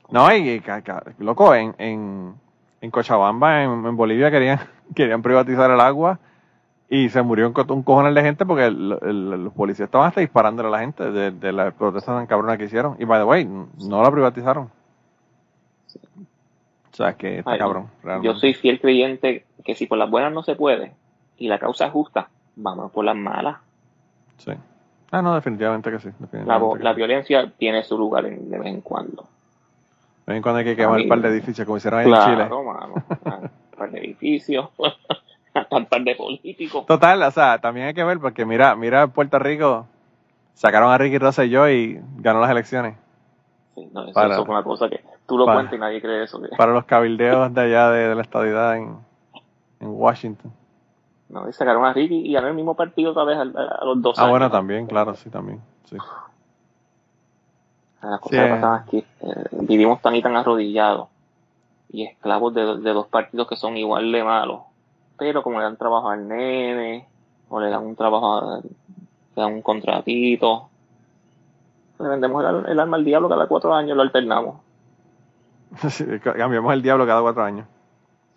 No, 0.09 0.33
y, 0.33 0.61
loco, 1.19 1.55
en, 1.55 1.73
en, 1.77 2.35
en 2.81 2.91
Cochabamba, 2.91 3.63
en, 3.63 3.95
Bolivia, 3.95 4.29
querían, 4.29 4.59
querían 4.95 5.21
privatizar 5.21 5.71
el 5.71 5.79
agua 5.79 6.19
y 6.89 7.09
se 7.09 7.21
murió 7.21 7.47
un, 7.47 7.71
un 7.71 7.83
cojonal 7.83 8.13
de 8.13 8.21
gente 8.21 8.45
porque 8.45 8.69
los 8.71 9.53
policías 9.53 9.87
estaban 9.87 10.07
hasta 10.07 10.21
disparándole 10.21 10.67
a 10.69 10.71
la 10.71 10.79
gente 10.79 11.11
de, 11.11 11.31
de 11.31 11.51
la 11.51 11.71
protesta 11.71 12.13
tan 12.13 12.27
cabrona 12.27 12.57
que 12.57 12.65
hicieron. 12.65 12.95
Y 12.99 13.05
by 13.05 13.19
the 13.19 13.25
way, 13.25 13.45
no 13.45 14.03
la 14.03 14.11
privatizaron. 14.11 14.69
O 16.91 16.95
sea, 16.97 17.13
que 17.13 17.39
está 17.39 17.57
cabrón. 17.57 17.89
Yo 18.23 18.35
soy 18.35 18.53
fiel 18.53 18.79
creyente 18.79 19.45
que 19.63 19.75
si 19.75 19.85
por 19.85 19.97
las 19.97 20.09
buenas 20.09 20.33
no 20.33 20.43
se 20.43 20.55
puede, 20.55 20.93
y 21.37 21.47
la 21.47 21.59
causa 21.59 21.87
es 21.87 21.91
justa, 21.91 22.29
vamos 22.55 22.91
por 22.91 23.05
las 23.05 23.15
malas. 23.15 23.57
Sí. 24.37 24.53
Ah, 25.11 25.21
no, 25.21 25.35
definitivamente 25.35 25.89
que 25.89 25.99
sí. 25.99 26.09
la, 26.45 26.93
violencia 26.93 27.51
tiene 27.57 27.83
su 27.83 27.97
lugar 27.97 28.25
en, 28.25 28.49
de 28.49 28.59
vez 28.59 28.67
en 28.67 28.81
cuando. 28.81 29.23
De 30.25 30.33
vez 30.33 30.37
en 30.37 30.41
cuando 30.41 30.59
hay 30.59 30.65
que 30.65 30.75
quemar 30.75 30.99
un 30.99 31.07
par 31.07 31.21
de 31.21 31.29
edificios, 31.29 31.65
como 31.65 31.77
hicieron 31.77 32.01
ahí 32.01 32.07
en 32.07 32.13
Chile. 32.13 32.49
Mano, 32.49 32.93
un 32.95 33.77
par 33.77 33.91
de 33.91 33.99
edificios, 33.99 34.69
un 35.71 35.85
par 35.85 36.01
de 36.03 36.15
políticos. 36.15 36.85
Total, 36.85 37.21
o 37.23 37.31
sea, 37.31 37.59
también 37.59 37.87
hay 37.87 37.93
que 37.93 38.03
ver, 38.03 38.19
porque 38.19 38.45
mira, 38.45 38.75
mira 38.75 39.07
Puerto 39.07 39.39
Rico, 39.39 39.87
sacaron 40.53 40.91
a 40.91 40.97
Ricky 40.97 41.19
Rosselló 41.19 41.69
y 41.69 42.01
ganó 42.17 42.41
las 42.41 42.51
elecciones. 42.51 42.97
Sí, 43.75 43.87
no, 43.93 44.07
eso, 44.07 44.23
es 44.25 44.39
una 44.39 44.63
cosa 44.63 44.89
que 44.89 45.01
tú 45.25 45.37
lo 45.37 45.45
cuentas 45.45 45.73
y 45.73 45.77
nadie 45.77 46.01
cree 46.01 46.23
eso. 46.23 46.41
Para 46.57 46.73
los 46.73 46.83
cabildeos 46.83 47.53
de 47.53 47.61
allá 47.61 47.91
de, 47.91 48.13
la 48.13 48.21
estadidad 48.21 48.75
en, 48.75 48.97
en 49.79 49.87
Washington. 49.87 50.51
¿No? 51.29 51.47
Y 51.49 51.53
sacaron 51.53 51.85
a 51.85 51.93
Ricky 51.93 52.15
y 52.15 52.33
ganó 52.33 52.47
el 52.47 52.53
mismo 52.53 52.75
partido 52.75 53.11
otra 53.11 53.23
vez 53.23 53.37
a, 53.37 53.45
los 53.45 54.01
dos 54.01 54.17
ah, 54.17 54.21
años. 54.21 54.27
Ah, 54.27 54.29
bueno, 54.29 54.51
también, 54.51 54.87
claro, 54.87 55.15
sí, 55.15 55.29
también. 55.29 55.61
Sí. 55.85 55.97
Las 58.01 58.19
cosas 58.19 58.39
que 58.39 58.49
pasan 58.49 58.73
aquí, 58.73 58.97
eh, 58.97 59.43
vivimos 59.51 60.01
tan 60.01 60.15
y 60.15 60.21
tan 60.21 60.35
arrodillados 60.35 61.09
y 61.89 62.03
esclavos 62.03 62.53
de, 62.53 62.93
dos 62.93 63.07
partidos 63.07 63.47
que 63.47 63.55
son 63.55 63.77
igual 63.77 64.11
de 64.11 64.23
malos. 64.23 64.61
Pero 65.17 65.41
como 65.41 65.57
le 65.57 65.63
dan 65.63 65.77
trabajo 65.77 66.09
al 66.09 66.27
nene, 66.27 67.07
o 67.49 67.59
le 67.59 67.69
dan 67.69 67.85
un 67.85 67.95
trabajo, 67.95 68.61
le 68.61 69.41
dan 69.41 69.53
un 69.53 69.61
contratito, 69.61 70.69
le 71.99 72.07
vendemos 72.07 72.43
el, 72.45 72.71
el 72.71 72.79
alma 72.79 72.97
al 72.97 73.05
diablo 73.05 73.27
cada 73.27 73.47
cuatro 73.47 73.73
años, 73.73 73.95
lo 73.95 74.03
alternamos. 74.03 74.61
Sí, 75.89 76.05
cambiamos 76.21 76.73
el 76.73 76.81
diablo 76.81 77.05
cada 77.05 77.21
cuatro 77.21 77.43
años. 77.43 77.67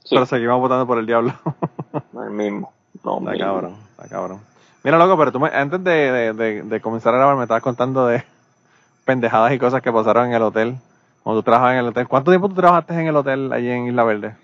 Pero 0.08 0.26
seguimos 0.26 0.58
votando 0.58 0.86
por 0.86 0.98
el 0.98 1.06
diablo. 1.06 1.32
el 2.24 2.30
mismo 2.30 2.72
está 2.94 3.38
cabrón, 3.38 3.76
está 3.90 4.08
cabrón. 4.08 4.40
Mira, 4.82 4.98
loco, 4.98 5.18
pero 5.18 5.32
tú 5.32 5.44
antes 5.44 5.84
de, 5.84 6.32
de, 6.32 6.62
de, 6.62 6.80
comenzar 6.80 7.14
a 7.14 7.18
grabar 7.18 7.36
me 7.36 7.42
estabas 7.42 7.62
contando 7.62 8.06
de 8.06 8.24
pendejadas 9.04 9.52
y 9.52 9.58
cosas 9.58 9.82
que 9.82 9.92
pasaron 9.92 10.28
en 10.28 10.34
el 10.34 10.42
hotel. 10.42 10.76
Cuando 11.22 11.42
tú 11.42 11.44
trabajabas 11.44 11.74
en 11.74 11.80
el 11.80 11.86
hotel. 11.88 12.08
¿Cuánto 12.08 12.30
tiempo 12.30 12.48
tú 12.48 12.54
trabajaste 12.54 12.94
en 12.94 13.06
el 13.06 13.16
hotel 13.16 13.52
allí 13.52 13.68
en 13.68 13.88
Isla 13.88 14.04
Verde? 14.04 14.36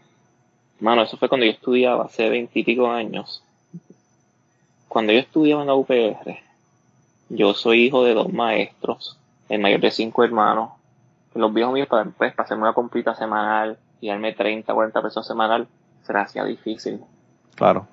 Mano, 0.78 1.02
eso 1.02 1.16
fue 1.16 1.28
cuando 1.28 1.46
yo 1.46 1.52
estudiaba, 1.52 2.04
hace 2.04 2.28
veintipico 2.28 2.90
años. 2.90 3.42
Cuando 4.88 5.12
yo 5.12 5.20
estudiaba 5.20 5.62
en 5.62 5.68
la 5.68 5.74
UPR, 5.74 6.38
yo 7.30 7.54
soy 7.54 7.86
hijo 7.86 8.04
de 8.04 8.14
dos 8.14 8.32
maestros, 8.32 9.18
el 9.48 9.60
mayor 9.60 9.80
de 9.80 9.90
cinco 9.90 10.22
hermanos. 10.22 10.70
los 11.34 11.52
viejos 11.52 11.72
míos 11.72 11.88
para, 11.88 12.04
pues, 12.04 12.34
para 12.34 12.44
hacerme 12.44 12.64
una 12.64 12.72
comprita 12.72 13.14
semanal 13.14 13.78
y 14.00 14.08
darme 14.08 14.32
30, 14.32 14.72
40 14.72 15.02
pesos 15.02 15.26
semanal, 15.26 15.66
se 16.02 16.16
hacía 16.16 16.44
difícil. 16.44 17.00
Claro. 17.54 17.86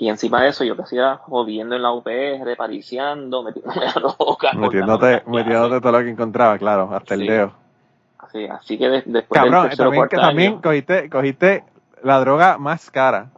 Y 0.00 0.08
encima 0.08 0.42
de 0.42 0.50
eso, 0.50 0.62
yo 0.62 0.76
que 0.76 0.82
hacía 0.82 1.16
jodiendo 1.16 1.74
en 1.74 1.82
la 1.82 1.92
UPR, 1.92 2.56
pariciando, 2.56 3.42
metiéndome 3.42 3.86
a 3.86 3.92
roca. 3.94 4.52
Metiéndote, 4.52 5.24
metiéndote 5.26 5.80
todo 5.80 5.92
lo 5.92 5.98
que 5.98 6.10
encontraba, 6.10 6.56
claro, 6.56 6.88
hasta 6.94 7.14
el 7.14 7.26
dedo. 7.26 7.52
Así, 8.18 8.46
así 8.46 8.78
que 8.78 8.88
después 8.88 9.26
Cabrón, 9.28 9.70
también, 9.76 10.08
que 10.08 10.16
también 10.16 10.60
cogiste, 10.60 11.10
cogiste 11.10 11.64
la 12.04 12.20
droga 12.20 12.58
más 12.58 12.90
cara. 12.92 13.30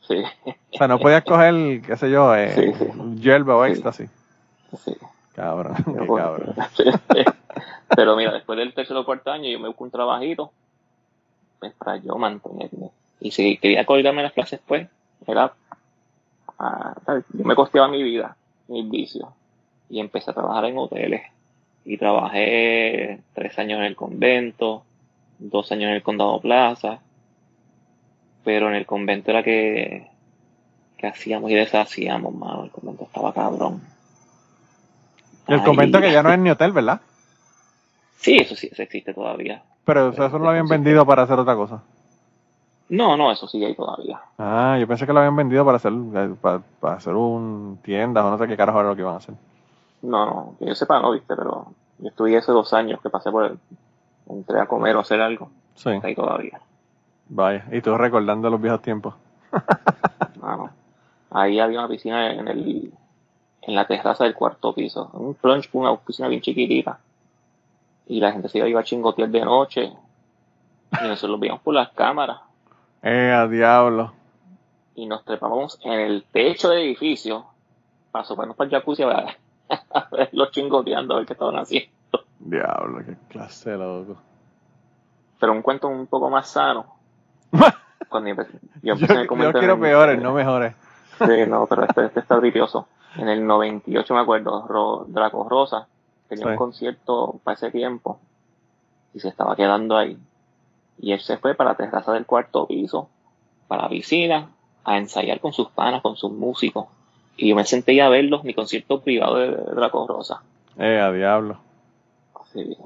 Sí. 0.00 0.22
O 0.46 0.78
sea, 0.78 0.88
no 0.88 0.98
podías 0.98 1.24
coger, 1.24 1.82
qué 1.82 1.96
sé 1.96 2.10
yo, 2.10 2.34
eh, 2.34 2.74
yerba 3.16 3.56
o 3.56 3.64
éxtasis. 3.66 4.08
Sí. 4.82 4.96
Cabrón, 5.34 5.74
qué 5.76 6.06
cabrón. 6.06 6.54
Pero 7.94 8.16
mira, 8.16 8.32
después 8.32 8.58
del 8.58 8.72
tercer 8.72 8.96
o 8.96 9.04
cuarto 9.04 9.30
año 9.30 9.50
yo 9.50 9.60
me 9.60 9.68
busco 9.68 9.84
un 9.84 9.90
trabajito 9.90 10.50
pues, 11.58 11.74
para 11.74 11.98
yo 11.98 12.16
mantenerme. 12.16 12.90
Y 13.20 13.30
si 13.30 13.58
quería 13.58 13.84
colgarme 13.84 14.22
las 14.22 14.32
clases, 14.32 14.60
pues, 14.66 14.88
era 15.26 15.52
yo 16.58 17.44
me 17.44 17.54
costeaba 17.54 17.88
mi 17.88 18.02
vida, 18.02 18.36
mis 18.68 18.88
vicios. 18.90 19.28
Y 19.88 20.00
empecé 20.00 20.30
a 20.30 20.34
trabajar 20.34 20.64
en 20.66 20.78
hoteles. 20.78 21.22
Y 21.84 21.98
trabajé 21.98 23.20
tres 23.34 23.58
años 23.58 23.78
en 23.78 23.84
el 23.84 23.96
convento, 23.96 24.82
dos 25.38 25.70
años 25.72 25.90
en 25.90 25.96
el 25.96 26.02
condado 26.02 26.40
plaza. 26.40 27.00
Pero 28.44 28.68
en 28.68 28.74
el 28.74 28.86
convento 28.86 29.30
era 29.30 29.42
que, 29.42 30.08
que 30.96 31.06
hacíamos 31.06 31.50
y 31.50 31.54
deshacíamos, 31.54 32.34
mano. 32.34 32.64
El 32.64 32.70
convento 32.70 33.04
estaba 33.04 33.32
cabrón. 33.32 33.82
El 35.46 35.62
convento 35.62 36.00
que 36.00 36.10
ya 36.10 36.22
no 36.22 36.32
es 36.32 36.38
ni 36.38 36.50
hotel, 36.50 36.72
¿verdad? 36.72 37.00
Sí, 38.16 38.36
eso 38.36 38.56
sí, 38.56 38.68
eso 38.72 38.82
existe 38.82 39.14
todavía. 39.14 39.62
Pero 39.84 40.08
eso 40.08 40.28
no 40.30 40.38
lo 40.38 40.48
habían 40.48 40.66
vendido 40.66 41.06
para 41.06 41.22
hacer 41.22 41.38
otra 41.38 41.54
cosa. 41.54 41.82
No, 42.88 43.16
no, 43.16 43.32
eso 43.32 43.48
sigue 43.48 43.66
ahí 43.66 43.74
todavía. 43.74 44.20
Ah, 44.38 44.76
yo 44.78 44.86
pensé 44.86 45.06
que 45.06 45.12
lo 45.12 45.18
habían 45.18 45.34
vendido 45.34 45.64
para 45.64 45.76
hacer 45.76 45.92
eh, 45.92 46.34
para, 46.40 46.62
hacer 46.94 47.14
un 47.14 47.78
tienda 47.82 48.24
o 48.24 48.30
no 48.30 48.38
sé 48.38 48.46
qué 48.46 48.56
carajo 48.56 48.80
era 48.80 48.90
lo 48.90 48.94
que 48.94 49.02
iban 49.02 49.14
a 49.14 49.18
hacer. 49.18 49.34
No, 50.02 50.26
no, 50.26 50.54
que 50.58 50.66
yo 50.66 50.74
sepa 50.74 51.00
no, 51.00 51.10
viste, 51.10 51.34
pero 51.34 51.66
yo 51.98 52.08
estuve 52.08 52.36
hace 52.36 52.52
dos 52.52 52.72
años 52.72 53.00
que 53.02 53.10
pasé 53.10 53.30
por 53.30 53.44
el, 53.44 53.58
entré 54.28 54.60
a 54.60 54.66
comer 54.66 54.94
o 54.96 55.00
hacer 55.00 55.20
algo. 55.20 55.50
Sí. 55.74 55.90
Ahí 56.02 56.14
todavía. 56.14 56.60
Vaya, 57.28 57.64
y 57.72 57.80
tú 57.80 57.96
recordando 57.96 58.50
los 58.50 58.60
viejos 58.60 58.82
tiempos. 58.82 59.14
no, 60.40 60.56
no. 60.56 60.70
Ahí 61.30 61.58
había 61.58 61.80
una 61.80 61.88
piscina 61.88 62.32
en 62.32 62.46
el 62.46 62.92
en 63.66 63.74
la 63.74 63.86
terraza 63.86 64.24
del 64.24 64.34
cuarto 64.34 64.72
piso, 64.72 65.10
un 65.12 65.34
plunge, 65.34 65.68
una 65.72 65.96
piscina 65.96 66.28
bien 66.28 66.40
chiquitita. 66.40 67.00
Y 68.06 68.20
la 68.20 68.30
gente 68.30 68.48
se 68.48 68.58
iba 68.58 68.78
a 68.78 68.84
chingotear 68.84 69.28
de 69.28 69.44
noche. 69.44 69.92
Y 70.92 71.04
nosotros 71.04 71.32
lo 71.32 71.38
veíamos 71.38 71.62
por 71.62 71.74
las 71.74 71.90
cámaras. 71.90 72.45
Eh, 73.08 73.30
a 73.32 73.46
diablo. 73.46 74.12
Y 74.96 75.06
nos 75.06 75.24
trepamos 75.24 75.78
en 75.84 75.92
el 75.92 76.24
techo 76.24 76.70
del 76.70 76.80
edificio 76.80 77.46
para 78.10 78.24
soparnos 78.24 78.56
para 78.56 78.68
el 78.68 78.74
jacuzzi 78.74 79.04
a 79.04 80.08
ver, 80.10 80.28
los 80.32 80.50
chingoteando, 80.50 81.14
a 81.14 81.18
ver 81.18 81.26
qué 81.26 81.34
estaban 81.34 81.56
haciendo. 81.56 81.92
Diablo, 82.40 83.04
qué 83.06 83.16
clase 83.28 83.76
loco. 83.76 84.16
Pero 85.38 85.52
un 85.52 85.62
cuento 85.62 85.86
un 85.86 86.08
poco 86.08 86.28
más 86.30 86.50
sano. 86.50 86.96
Cuando 88.08 88.30
yo, 88.82 88.96
yo, 88.96 89.06
quiero 89.52 89.78
peores, 89.78 90.20
no 90.20 90.32
mejores. 90.32 90.74
sí, 91.18 91.46
no, 91.46 91.68
pero 91.68 91.84
este, 91.84 92.06
este 92.06 92.18
está 92.18 92.34
brilloso. 92.38 92.88
En 93.14 93.28
el 93.28 93.46
98 93.46 94.14
me 94.14 94.20
acuerdo, 94.20 95.06
Draco 95.06 95.48
Rosa 95.48 95.86
tenía 96.28 96.48
un 96.48 96.56
concierto 96.56 97.38
para 97.44 97.54
ese 97.54 97.70
tiempo 97.70 98.18
y 99.14 99.20
se 99.20 99.28
estaba 99.28 99.54
quedando 99.54 99.96
ahí. 99.96 100.18
Y 100.98 101.12
él 101.12 101.20
se 101.20 101.36
fue 101.38 101.54
para 101.54 101.70
la 101.70 101.76
terraza 101.76 102.12
del 102.12 102.26
cuarto 102.26 102.66
piso, 102.66 103.08
para 103.68 103.84
la 103.84 103.88
piscina, 103.88 104.50
a 104.84 104.98
ensayar 104.98 105.40
con 105.40 105.52
sus 105.52 105.68
panas, 105.70 106.02
con 106.02 106.16
sus 106.16 106.32
músicos. 106.32 106.86
Y 107.36 107.48
yo 107.48 107.56
me 107.56 107.64
senté 107.64 108.00
a 108.00 108.08
verlos, 108.08 108.44
mi 108.44 108.54
concierto 108.54 109.02
privado 109.02 109.36
de 109.36 109.50
Draco 109.74 110.06
Rosa. 110.06 110.42
Eh, 110.78 111.00
a 111.00 111.12
diablo. 111.12 111.58
Sí. 112.52 112.76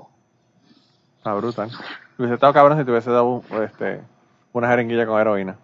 Está 1.19 1.35
brutal. 1.35 1.71
Hubiese 2.19 2.35
estado 2.35 2.53
cabrón 2.53 2.79
si 2.79 2.85
te 2.85 2.91
hubiese 2.91 3.11
dado 3.11 3.43
este, 3.63 4.01
una 4.53 4.69
jeringuilla 4.69 5.07
con 5.07 5.21
heroína. 5.21 5.57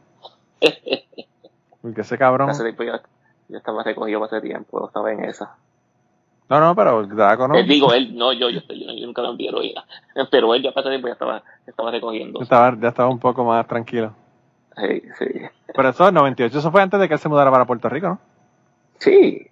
Porque 1.82 2.00
ese 2.00 2.18
cabrón. 2.18 2.50
yo, 3.48 3.56
estaba 3.56 3.82
recogido 3.82 4.24
ese 4.24 4.40
tiempo, 4.40 4.86
estaba 4.86 5.12
en 5.12 5.24
esa. 5.24 5.56
No, 6.48 6.60
no, 6.60 6.76
pero 6.76 7.06
Draco 7.06 7.48
no. 7.48 7.54
Él, 7.56 7.66
digo, 7.66 7.92
él, 7.92 8.16
no, 8.16 8.32
yo, 8.32 8.48
yo, 8.50 8.60
yo, 8.68 9.06
nunca 9.06 9.22
me 9.22 9.28
envié 9.28 9.48
heroína. 9.48 9.84
Pero 10.30 10.54
él 10.54 10.62
ya 10.62 10.70
para 10.72 10.82
ese 10.82 10.90
tiempo 10.90 11.08
ya 11.08 11.14
estaba, 11.14 11.42
estaba 11.66 11.90
recogiendo. 11.90 12.40
Estaba, 12.40 12.76
ya 12.78 12.88
estaba 12.88 13.08
un 13.08 13.18
poco 13.18 13.44
más 13.44 13.66
tranquilo. 13.66 14.12
Sí, 14.76 15.02
sí. 15.18 15.26
Pero 15.74 15.88
eso, 15.88 16.08
el 16.08 16.14
98, 16.14 16.58
eso 16.58 16.70
fue 16.70 16.82
antes 16.82 17.00
de 17.00 17.08
que 17.08 17.14
él 17.14 17.20
se 17.20 17.28
mudara 17.28 17.50
para 17.50 17.64
Puerto 17.64 17.88
Rico, 17.88 18.08
¿no? 18.08 18.18
Sí. 18.98 19.48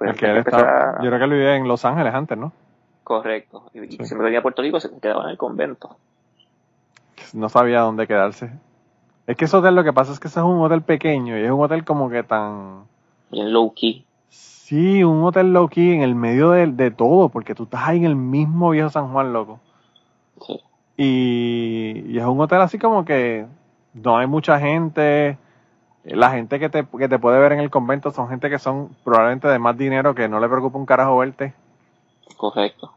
yo 0.00 0.12
creo 0.12 1.18
que 1.18 1.24
él 1.24 1.30
vivía 1.30 1.56
en 1.56 1.66
Los 1.66 1.84
Ángeles 1.84 2.14
antes, 2.14 2.38
¿no? 2.38 2.52
Correcto. 3.02 3.64
Y 3.74 3.80
sí. 3.80 4.04
siempre 4.04 4.24
venía 4.26 4.38
a 4.38 4.42
Puerto 4.42 4.62
Rico 4.62 4.78
se 4.78 4.90
quedaba 5.00 5.24
en 5.24 5.30
el 5.30 5.36
convento. 5.36 5.96
No 7.32 7.48
sabía 7.48 7.80
dónde 7.80 8.06
quedarse. 8.06 8.50
Es 9.26 9.36
que 9.36 9.46
ese 9.46 9.56
hotel 9.56 9.74
lo 9.74 9.84
que 9.84 9.92
pasa 9.92 10.12
es 10.12 10.20
que 10.20 10.28
ese 10.28 10.40
es 10.40 10.44
un 10.44 10.60
hotel 10.60 10.82
pequeño 10.82 11.38
y 11.38 11.42
es 11.42 11.50
un 11.50 11.62
hotel 11.62 11.84
como 11.84 12.10
que 12.10 12.22
tan... 12.22 12.84
Bien 13.30 13.52
low 13.52 13.72
key. 13.74 14.04
Sí, 14.72 15.04
un 15.04 15.22
hotel 15.22 15.52
low 15.52 15.68
key 15.68 15.92
en 15.92 16.00
el 16.00 16.14
medio 16.14 16.52
de, 16.52 16.66
de 16.66 16.90
todo, 16.90 17.28
porque 17.28 17.54
tú 17.54 17.64
estás 17.64 17.88
ahí 17.88 17.98
en 17.98 18.06
el 18.06 18.16
mismo 18.16 18.70
viejo 18.70 18.88
San 18.88 19.12
Juan, 19.12 19.30
loco. 19.30 19.60
Sí. 20.40 20.58
Y, 20.96 22.04
y, 22.06 22.18
es 22.18 22.24
un 22.24 22.40
hotel 22.40 22.62
así 22.62 22.78
como 22.78 23.04
que 23.04 23.46
no 23.92 24.16
hay 24.16 24.26
mucha 24.26 24.58
gente. 24.58 25.36
La 26.04 26.30
gente 26.30 26.58
que 26.58 26.70
te, 26.70 26.86
que 26.86 27.06
te 27.06 27.18
puede 27.18 27.38
ver 27.38 27.52
en 27.52 27.60
el 27.60 27.68
convento 27.68 28.12
son 28.12 28.30
gente 28.30 28.48
que 28.48 28.58
son 28.58 28.96
probablemente 29.04 29.46
de 29.46 29.58
más 29.58 29.76
dinero 29.76 30.14
que 30.14 30.26
no 30.26 30.40
le 30.40 30.48
preocupa 30.48 30.78
un 30.78 30.86
carajo 30.86 31.18
verte. 31.18 31.52
Correcto. 32.38 32.94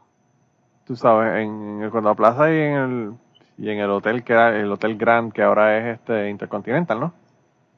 Tú 0.86 0.96
sabes, 0.96 1.44
en 1.44 1.82
el 1.82 1.90
Condado 1.90 2.16
Plaza 2.16 2.50
y 2.50 2.56
en 2.56 2.72
el, 2.72 3.12
y 3.58 3.68
en 3.68 3.80
el 3.80 3.90
hotel 3.90 4.24
que 4.24 4.32
era 4.32 4.58
el 4.58 4.72
Hotel 4.72 4.96
Grand, 4.96 5.30
que 5.30 5.42
ahora 5.42 5.76
es 5.76 5.98
este 5.98 6.30
Intercontinental, 6.30 7.00
¿no? 7.00 7.12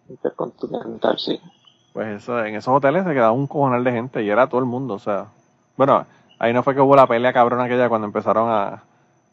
Intercontinental, 0.09 1.19
sí. 1.19 1.41
Pues 1.99 2.23
eso, 2.23 2.45
en 2.45 2.55
esos 2.55 2.73
hoteles 2.73 3.03
se 3.03 3.13
quedaba 3.13 3.33
un 3.33 3.49
cojonal 3.49 3.83
de 3.83 3.91
gente 3.91 4.23
y 4.23 4.31
era 4.31 4.47
todo 4.47 4.61
el 4.61 4.67
mundo, 4.67 4.95
o 4.95 4.99
sea. 5.01 5.27
Bueno, 5.77 6.07
ahí 6.39 6.53
no 6.53 6.63
fue 6.63 6.73
que 6.77 6.81
hubo 6.81 6.95
la 6.95 7.09
pelea 7.09 7.33
cabrona 7.33 7.65
aquella 7.65 7.89
cuando 7.89 8.07
empezaron 8.07 8.49
a, 8.49 8.85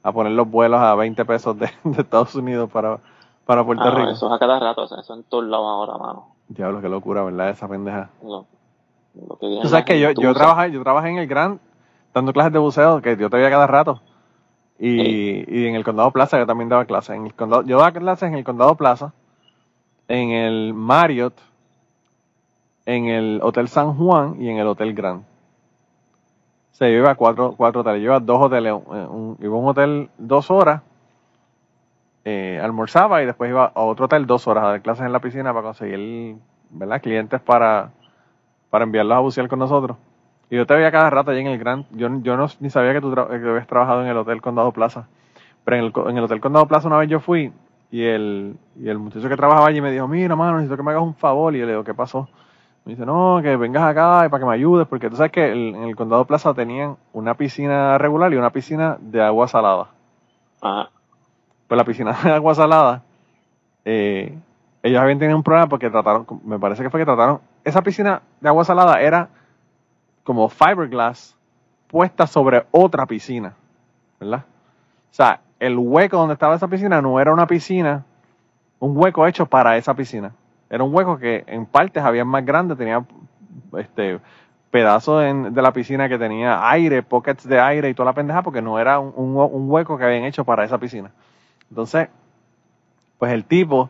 a 0.01 0.11
poner 0.11 0.31
los 0.31 0.49
vuelos 0.49 0.81
a 0.81 0.95
20 0.95 1.25
pesos 1.25 1.59
de, 1.59 1.69
de 1.83 2.01
Estados 2.01 2.33
Unidos 2.33 2.67
para, 2.71 2.97
para 3.45 3.63
Puerto 3.63 3.83
ah, 3.83 3.91
Rico. 3.91 4.09
Eso 4.09 4.25
es 4.25 4.33
a 4.33 4.39
cada 4.39 4.59
rato, 4.59 4.81
o 4.81 4.87
sea, 4.87 4.99
eso 4.99 5.13
en 5.13 5.21
todos 5.25 5.43
lados 5.43 5.67
ahora, 5.67 5.97
mano. 5.99 6.29
Diablo, 6.47 6.81
qué 6.81 6.89
locura, 6.89 7.21
¿verdad? 7.21 7.49
Esa 7.49 7.67
pendeja. 7.67 8.09
Tú 8.19 9.67
sabes 9.67 9.85
que 9.85 9.99
yo, 9.99 10.09
yo 10.13 10.33
trabajé, 10.33 10.71
yo 10.71 10.81
trabajé 10.81 11.09
en 11.09 11.19
el 11.19 11.27
Gran 11.27 11.59
dando 12.15 12.33
clases 12.33 12.51
de 12.51 12.57
buceo, 12.57 12.99
que 12.99 13.15
yo 13.15 13.29
te 13.29 13.37
veía 13.37 13.51
cada 13.51 13.67
rato. 13.67 14.01
Y, 14.79 15.55
y 15.55 15.67
en 15.67 15.75
el 15.75 15.83
Condado 15.83 16.09
Plaza 16.09 16.39
yo 16.39 16.47
también 16.47 16.69
daba 16.69 16.85
clases. 16.85 17.15
En 17.15 17.27
el 17.27 17.35
condado, 17.35 17.61
yo 17.61 17.77
daba 17.77 17.91
clases 17.91 18.27
en 18.27 18.33
el 18.33 18.43
Condado 18.43 18.73
Plaza, 18.73 19.13
en 20.07 20.31
el 20.31 20.73
Marriott, 20.73 21.35
en 22.85 23.05
el 23.05 23.39
Hotel 23.43 23.67
San 23.67 23.95
Juan 23.95 24.41
y 24.41 24.49
en 24.49 24.57
el 24.57 24.67
Hotel 24.67 24.93
Grand. 24.93 25.21
O 25.21 26.77
sea, 26.77 26.89
yo 26.89 26.97
iba 26.97 27.11
a 27.11 27.15
cuatro, 27.15 27.53
cuatro 27.55 27.81
hoteles. 27.81 28.01
Yo 28.01 28.07
iba 28.07 28.17
a 28.17 28.19
dos 28.19 28.41
hoteles. 28.41 28.73
Un, 28.73 29.37
iba 29.39 29.55
a 29.55 29.59
un 29.59 29.67
hotel 29.67 30.09
dos 30.17 30.51
horas 30.51 30.81
eh, 32.25 32.59
almorzaba 32.61 33.21
y 33.21 33.25
después 33.27 33.51
iba 33.51 33.71
a 33.73 33.81
otro 33.81 34.05
hotel 34.05 34.25
dos 34.25 34.47
horas 34.47 34.63
a 34.63 34.67
dar 34.69 34.81
clases 34.81 35.05
en 35.05 35.13
la 35.13 35.19
piscina 35.19 35.53
para 35.53 35.63
conseguir 35.63 36.35
¿verdad? 36.71 36.99
clientes 36.99 37.39
para, 37.39 37.91
para 38.71 38.83
enviarlos 38.83 39.15
a 39.15 39.19
bucear 39.19 39.47
con 39.47 39.59
nosotros. 39.59 39.95
Y 40.49 40.55
yo 40.57 40.65
te 40.65 40.73
veía 40.73 40.91
cada 40.91 41.09
rato 41.09 41.31
allí 41.31 41.41
en 41.41 41.47
el 41.47 41.59
Gran. 41.59 41.85
Yo, 41.91 42.09
yo 42.21 42.35
no, 42.35 42.47
ni 42.59 42.69
sabía 42.69 42.93
que 42.93 43.01
tú 43.01 43.13
habías 43.17 43.67
trabajado 43.67 44.01
en 44.01 44.07
el 44.07 44.17
Hotel 44.17 44.41
Condado 44.41 44.71
Plaza. 44.71 45.07
Pero 45.63 45.77
en 45.77 45.83
el, 45.85 45.93
en 46.09 46.17
el 46.17 46.23
Hotel 46.23 46.41
Condado 46.41 46.67
Plaza 46.67 46.87
una 46.87 46.97
vez 46.97 47.09
yo 47.09 47.19
fui 47.19 47.53
y 47.91 48.03
el, 48.03 48.57
y 48.75 48.89
el 48.89 48.97
muchacho 48.97 49.29
que 49.29 49.37
trabajaba 49.37 49.67
allí 49.67 49.79
me 49.79 49.91
dijo, 49.91 50.07
mira, 50.07 50.35
mano, 50.35 50.57
necesito 50.57 50.77
que 50.77 50.83
me 50.83 50.91
hagas 50.91 51.03
un 51.03 51.15
favor. 51.15 51.55
Y 51.55 51.59
yo 51.59 51.65
le 51.65 51.73
digo, 51.73 51.83
¿qué 51.83 51.93
pasó? 51.93 52.27
Me 52.85 52.93
dice, 52.93 53.05
no, 53.05 53.39
que 53.41 53.55
vengas 53.57 53.83
acá 53.83 54.25
y 54.25 54.29
para 54.29 54.39
que 54.41 54.47
me 54.47 54.53
ayudes, 54.53 54.87
porque 54.87 55.09
tú 55.09 55.15
sabes 55.15 55.31
que 55.31 55.51
en 55.51 55.83
el 55.83 55.95
Condado 55.95 56.25
Plaza 56.25 56.53
tenían 56.53 56.97
una 57.13 57.33
piscina 57.33 57.97
regular 57.97 58.31
y 58.31 58.37
una 58.37 58.51
piscina 58.51 58.97
de 58.99 59.23
agua 59.23 59.47
salada. 59.47 59.89
Ajá 60.61 60.89
pues 61.67 61.77
la 61.77 61.83
piscina 61.83 62.13
de 62.23 62.31
agua 62.31 62.55
salada, 62.55 63.03
eh, 63.83 64.37
ellos 64.83 65.01
habían 65.01 65.19
tenido 65.19 65.37
un 65.37 65.43
problema 65.43 65.67
porque 65.67 65.89
trataron, 65.89 66.25
me 66.43 66.59
parece 66.59 66.83
que 66.83 66.89
fue 66.89 66.99
que 66.99 67.05
trataron, 67.05 67.41
esa 67.63 67.81
piscina 67.81 68.21
de 68.39 68.49
agua 68.49 68.63
salada 68.63 69.01
era 69.01 69.29
como 70.23 70.49
fiberglass 70.49 71.35
puesta 71.87 72.27
sobre 72.27 72.65
otra 72.71 73.05
piscina, 73.05 73.53
¿verdad? 74.19 74.43
O 75.11 75.13
sea, 75.13 75.39
el 75.59 75.77
hueco 75.77 76.17
donde 76.17 76.33
estaba 76.33 76.55
esa 76.55 76.67
piscina 76.67 77.01
no 77.01 77.19
era 77.19 77.33
una 77.33 77.47
piscina, 77.47 78.03
un 78.79 78.95
hueco 78.97 79.25
hecho 79.25 79.45
para 79.45 79.77
esa 79.77 79.93
piscina. 79.93 80.33
Era 80.75 80.83
un 80.83 80.93
hueco 80.93 81.17
que 81.17 81.45
en 81.47 81.65
partes 81.65 82.03
había 82.03 82.25
más 82.25 82.45
grande, 82.45 82.75
tenía 82.75 83.05
este 83.77 84.19
pedazos 84.71 85.23
de 85.23 85.61
la 85.61 85.71
piscina 85.71 86.09
que 86.09 86.17
tenía 86.17 86.69
aire, 86.69 87.01
pockets 87.01 87.47
de 87.47 87.61
aire 87.61 87.87
y 87.87 87.93
toda 87.93 88.07
la 88.07 88.13
pendeja, 88.13 88.43
porque 88.43 88.61
no 88.61 88.77
era 88.77 88.99
un, 88.99 89.37
un, 89.37 89.71
hueco 89.71 89.97
que 89.97 90.03
habían 90.03 90.25
hecho 90.25 90.43
para 90.43 90.65
esa 90.65 90.77
piscina. 90.77 91.11
Entonces, 91.69 92.09
pues 93.17 93.31
el 93.31 93.45
tipo 93.45 93.89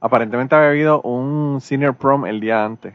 aparentemente 0.00 0.56
había 0.56 0.70
habido 0.70 1.02
un 1.02 1.60
senior 1.60 1.94
prom 1.94 2.26
el 2.26 2.40
día 2.40 2.64
antes. 2.64 2.94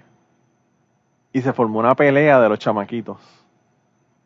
Y 1.32 1.42
se 1.42 1.54
formó 1.54 1.80
una 1.80 1.96
pelea 1.96 2.42
de 2.42 2.50
los 2.50 2.60
chamaquitos. 2.60 3.20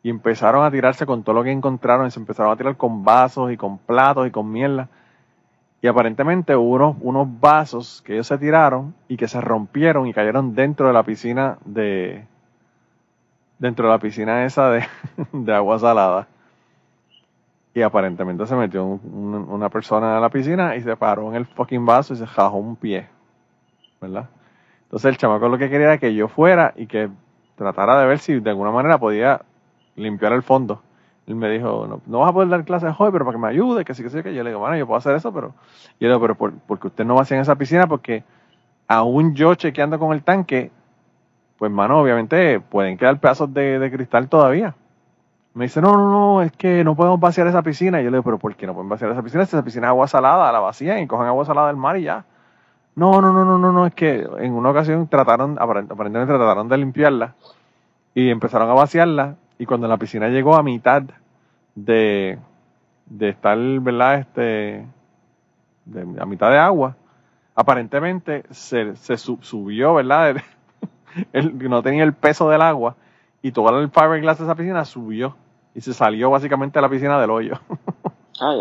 Y 0.02 0.10
empezaron 0.10 0.64
a 0.64 0.72
tirarse 0.72 1.06
con 1.06 1.22
todo 1.22 1.36
lo 1.36 1.44
que 1.44 1.52
encontraron. 1.52 2.08
Y 2.08 2.10
se 2.10 2.18
empezaron 2.18 2.50
a 2.50 2.56
tirar 2.56 2.76
con 2.76 3.04
vasos 3.04 3.52
y 3.52 3.56
con 3.56 3.78
platos 3.78 4.26
y 4.26 4.32
con 4.32 4.50
mierda. 4.50 4.88
Y 5.82 5.88
aparentemente 5.88 6.54
hubo 6.54 6.96
unos, 7.00 7.40
vasos 7.40 8.02
que 8.06 8.14
ellos 8.14 8.28
se 8.28 8.38
tiraron 8.38 8.94
y 9.08 9.16
que 9.16 9.26
se 9.26 9.40
rompieron 9.40 10.06
y 10.06 10.14
cayeron 10.14 10.54
dentro 10.54 10.86
de 10.86 10.92
la 10.92 11.02
piscina 11.02 11.58
de. 11.64 12.24
Dentro 13.58 13.86
de 13.86 13.92
la 13.92 13.98
piscina 13.98 14.44
esa 14.44 14.70
de, 14.70 14.84
de 15.32 15.52
agua 15.52 15.80
salada. 15.80 16.28
Y 17.74 17.82
aparentemente 17.82 18.46
se 18.46 18.54
metió 18.54 18.84
una 18.84 19.70
persona 19.70 20.18
a 20.18 20.20
la 20.20 20.30
piscina 20.30 20.76
y 20.76 20.82
se 20.82 20.96
paró 20.96 21.30
en 21.30 21.36
el 21.36 21.46
fucking 21.46 21.84
vaso 21.84 22.14
y 22.14 22.16
se 22.16 22.26
jajó 22.28 22.58
un 22.58 22.76
pie. 22.76 23.08
¿Verdad? 24.00 24.28
Entonces 24.84 25.08
el 25.08 25.16
chamaco 25.16 25.48
lo 25.48 25.58
que 25.58 25.68
quería 25.68 25.86
era 25.86 25.98
que 25.98 26.14
yo 26.14 26.28
fuera 26.28 26.74
y 26.76 26.86
que 26.86 27.08
tratara 27.56 27.98
de 28.00 28.06
ver 28.06 28.18
si 28.20 28.38
de 28.38 28.50
alguna 28.50 28.70
manera 28.70 28.98
podía 28.98 29.40
limpiar 29.96 30.32
el 30.32 30.42
fondo. 30.42 30.80
Él 31.26 31.36
me 31.36 31.48
dijo, 31.50 31.86
no, 31.88 32.00
no 32.06 32.18
vas 32.20 32.30
a 32.30 32.32
poder 32.32 32.48
dar 32.48 32.64
clases 32.64 32.94
hoy, 32.98 33.12
pero 33.12 33.24
para 33.24 33.36
que 33.36 33.42
me 33.42 33.48
ayude, 33.48 33.84
que 33.84 33.94
sí, 33.94 34.02
que 34.02 34.10
sí, 34.10 34.22
que 34.22 34.34
yo 34.34 34.42
le 34.42 34.50
digo, 34.50 34.60
bueno, 34.60 34.76
yo 34.76 34.86
puedo 34.86 34.98
hacer 34.98 35.14
eso, 35.14 35.32
pero 35.32 35.54
yo 36.00 36.08
le 36.08 36.08
digo, 36.08 36.20
pero 36.20 36.34
por, 36.34 36.52
porque 36.66 36.88
usted 36.88 37.04
no 37.04 37.14
va 37.14 37.22
hacer 37.22 37.36
en 37.36 37.42
esa 37.42 37.54
piscina, 37.54 37.86
porque 37.86 38.24
aún 38.88 39.34
yo 39.34 39.54
chequeando 39.54 39.98
con 39.98 40.12
el 40.12 40.22
tanque, 40.24 40.72
pues 41.58 41.70
mano, 41.70 42.00
obviamente 42.00 42.60
pueden 42.60 42.98
quedar 42.98 43.20
pedazos 43.20 43.54
de, 43.54 43.78
de 43.78 43.90
cristal 43.92 44.28
todavía. 44.28 44.74
Me 45.54 45.66
dice, 45.66 45.80
no, 45.82 45.92
no, 45.92 46.10
no, 46.10 46.42
es 46.42 46.50
que 46.52 46.82
no 46.82 46.96
podemos 46.96 47.20
vaciar 47.20 47.46
esa 47.46 47.62
piscina. 47.62 48.00
Y 48.00 48.04
yo 48.04 48.10
le 48.10 48.16
digo, 48.16 48.24
pero 48.24 48.38
¿por 48.38 48.56
qué 48.56 48.66
no 48.66 48.72
pueden 48.72 48.88
vaciar 48.88 49.10
esa 49.10 49.22
piscina? 49.22 49.42
Esa 49.42 49.62
piscina 49.62 49.88
es 49.88 49.90
agua 49.90 50.08
salada, 50.08 50.50
la 50.50 50.60
vacían 50.60 51.00
y 51.00 51.06
cogen 51.06 51.26
agua 51.26 51.44
salada 51.44 51.66
del 51.68 51.76
mar 51.76 51.98
y 51.98 52.04
ya. 52.04 52.24
No, 52.94 53.20
no, 53.20 53.32
no, 53.32 53.44
no, 53.44 53.58
no, 53.58 53.72
no, 53.72 53.86
es 53.86 53.94
que 53.94 54.26
en 54.38 54.52
una 54.54 54.70
ocasión 54.70 55.08
trataron, 55.08 55.56
aparentemente 55.58 56.26
trataron 56.26 56.68
de 56.68 56.78
limpiarla 56.78 57.34
y 58.14 58.30
empezaron 58.30 58.68
a 58.70 58.74
vaciarla 58.74 59.36
y 59.62 59.64
cuando 59.64 59.86
la 59.86 59.96
piscina 59.96 60.28
llegó 60.28 60.56
a 60.56 60.64
mitad 60.64 61.04
de, 61.76 62.36
de 63.06 63.28
estar, 63.28 63.56
¿verdad? 63.56 64.18
Este, 64.18 64.84
de, 65.84 66.20
a 66.20 66.26
mitad 66.26 66.50
de 66.50 66.58
agua, 66.58 66.96
aparentemente 67.54 68.42
se, 68.50 68.96
se 68.96 69.16
subió, 69.16 69.94
¿verdad? 69.94 70.34
no 71.32 71.80
tenía 71.80 72.02
el 72.02 72.12
peso 72.12 72.48
del 72.50 72.60
agua 72.60 72.96
y 73.40 73.52
todo 73.52 73.78
el 73.78 73.88
fiberglass 73.88 74.38
de 74.38 74.44
esa 74.46 74.56
piscina 74.56 74.84
subió 74.84 75.36
y 75.76 75.80
se 75.80 75.94
salió 75.94 76.28
básicamente 76.28 76.80
a 76.80 76.82
la 76.82 76.88
piscina 76.88 77.20
del 77.20 77.30
hoyo. 77.30 77.60
Ay, 78.40 78.58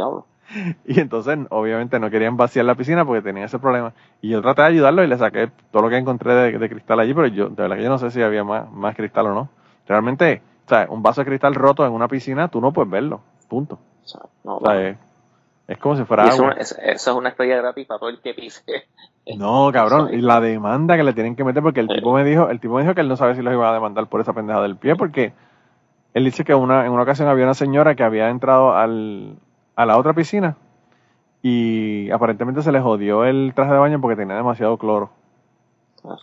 Y 0.85 0.99
entonces, 0.99 1.39
obviamente, 1.49 1.99
no 1.99 2.11
querían 2.11 2.37
vaciar 2.37 2.65
la 2.65 2.75
piscina 2.75 3.05
porque 3.05 3.23
tenían 3.23 3.45
ese 3.45 3.57
problema. 3.57 3.93
Y 4.21 4.29
yo 4.29 4.43
traté 4.43 4.61
de 4.61 4.67
ayudarlo 4.67 5.03
y 5.03 5.07
le 5.07 5.17
saqué 5.17 5.49
todo 5.71 5.81
lo 5.81 5.89
que 5.89 5.97
encontré 5.97 6.35
de, 6.35 6.69
cristal 6.69 6.99
allí, 6.99 7.15
pero 7.15 7.25
yo, 7.25 7.49
de 7.49 7.63
verdad 7.63 7.77
que 7.77 7.83
yo 7.85 7.89
no 7.89 7.97
sé 7.97 8.11
si 8.11 8.21
había 8.21 8.43
más, 8.43 8.71
más 8.71 8.95
cristal 8.95 9.25
o 9.25 9.33
no. 9.33 9.49
Realmente, 9.87 10.43
o 10.71 10.73
sea, 10.73 10.87
un 10.89 11.03
vaso 11.03 11.21
de 11.21 11.25
cristal 11.25 11.53
roto 11.53 11.85
en 11.85 11.91
una 11.91 12.07
piscina, 12.07 12.47
tú 12.47 12.61
no 12.61 12.71
puedes 12.71 12.89
verlo. 12.89 13.19
Punto. 13.49 13.77
o 14.45 14.59
sea, 14.65 14.95
es, 15.67 15.77
como 15.77 15.97
si 15.97 16.05
fuera 16.05 16.27
Eso, 16.27 16.49
es 16.51 17.07
una 17.07 17.29
estrella 17.29 17.57
gratis 17.57 17.85
para 17.87 17.99
todo 17.99 18.09
el 18.09 18.21
que 18.21 18.33
pise. 18.33 18.63
No, 19.37 19.69
cabrón, 19.71 20.09
y 20.11 20.19
la 20.19 20.41
demanda 20.41 20.97
que 20.97 21.03
le 21.03 21.13
tienen 21.13 21.35
que 21.35 21.43
meter 21.43 21.61
porque 21.61 21.79
el 21.79 21.87
tipo 21.87 22.11
me 22.11 22.23
dijo, 22.23 22.49
el 22.49 22.59
tipo 22.59 22.73
me 22.73 22.81
dijo 22.81 22.95
que 22.95 23.01
él 23.01 23.07
no 23.07 23.15
sabe 23.15 23.35
si 23.35 23.43
los 23.43 23.53
iba 23.53 23.69
a 23.69 23.73
demandar 23.73 24.07
por 24.07 24.19
esa 24.19 24.33
pendeja 24.33 24.61
del 24.61 24.77
pie 24.77 24.95
porque 24.95 25.31
él 26.15 26.25
dice 26.25 26.43
que 26.43 26.55
una, 26.55 26.87
en 26.87 26.91
una 26.91 27.03
ocasión 27.03 27.27
había 27.27 27.45
una 27.45 27.53
señora 27.53 27.93
que 27.93 28.03
había 28.03 28.29
entrado 28.29 28.73
al, 28.73 29.35
a 29.75 29.85
la 29.85 29.97
otra 29.99 30.13
piscina 30.13 30.57
y 31.43 32.09
aparentemente 32.09 32.63
se 32.63 32.71
le 32.71 32.81
jodió 32.81 33.23
el 33.23 33.53
traje 33.55 33.73
de 33.73 33.77
baño 33.77 34.01
porque 34.01 34.15
tenía 34.15 34.35
demasiado 34.35 34.77
cloro. 34.77 35.11
Ah, 36.03 36.17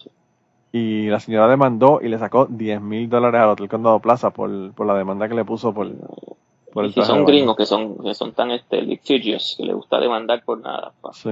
y 0.73 1.09
la 1.09 1.21
señora 1.21 1.49
demandó 1.49 2.01
y 2.03 2.09
le 2.09 2.19
sacó 2.19 2.47
10 2.47 2.81
mil 2.81 3.09
dólares 3.09 3.41
al 3.41 3.51
Hotel 3.51 3.69
Condado 3.69 4.01
Plaza 4.01 4.31
por, 4.31 4.51
la 4.51 4.95
demanda 4.95 5.29
que 5.29 5.35
le 5.35 5.45
puso 5.45 5.73
por, 5.73 5.91
por 6.73 6.85
el 6.85 6.93
y 6.95 7.03
son 7.03 7.25
gringos 7.25 7.57
que 7.57 7.67
son, 7.67 7.99
que 7.99 8.15
son 8.15 8.33
tan 8.33 8.51
este, 8.51 8.85
que 8.99 9.41
le 9.59 9.73
gusta 9.73 9.99
demandar 9.99 10.43
por 10.45 10.61
nada. 10.61 10.93
Sí. 11.13 11.31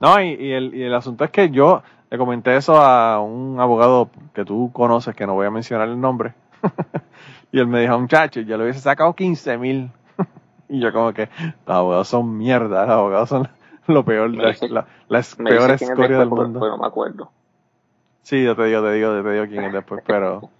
No, 0.00 0.20
y, 0.20 0.30
y, 0.34 0.52
el, 0.52 0.74
y 0.74 0.82
el 0.82 0.94
asunto 0.94 1.24
es 1.24 1.30
que 1.30 1.50
yo 1.50 1.82
le 2.10 2.18
comenté 2.18 2.56
eso 2.56 2.76
a 2.76 3.20
un 3.20 3.60
abogado 3.60 4.10
que 4.34 4.44
tú 4.44 4.70
conoces, 4.72 5.14
que 5.14 5.26
no 5.26 5.34
voy 5.34 5.46
a 5.46 5.50
mencionar 5.50 5.88
el 5.88 6.00
nombre. 6.00 6.34
y 7.52 7.58
él 7.60 7.68
me 7.68 7.80
dijo, 7.80 7.98
muchacho, 7.98 8.40
yo 8.40 8.56
le 8.56 8.64
hubiese 8.64 8.80
sacado 8.80 9.14
15 9.14 9.58
mil 9.58 9.90
y 10.68 10.80
yo 10.80 10.92
como 10.92 11.12
que, 11.12 11.28
los 11.66 11.76
abogados 11.76 12.08
son 12.08 12.36
mierda, 12.36 12.82
los 12.82 12.96
abogados 12.96 13.28
son 13.28 13.48
lo 13.86 14.04
peor, 14.04 14.30
la, 14.34 14.54
la, 14.68 14.86
las 15.08 15.36
peores 15.36 15.80
escoria 15.80 16.18
del 16.18 16.28
mundo. 16.28 16.60
Pero 16.60 16.72
no 16.72 16.78
me 16.78 16.86
acuerdo. 16.86 17.30
Sí, 18.22 18.42
yo 18.42 18.54
te 18.56 18.64
digo, 18.64 18.82
te 18.82 18.92
digo, 18.92 19.22
te 19.22 19.32
digo 19.32 19.46
quién 19.46 19.64
es 19.64 19.72
después, 19.72 20.02
pero... 20.06 20.50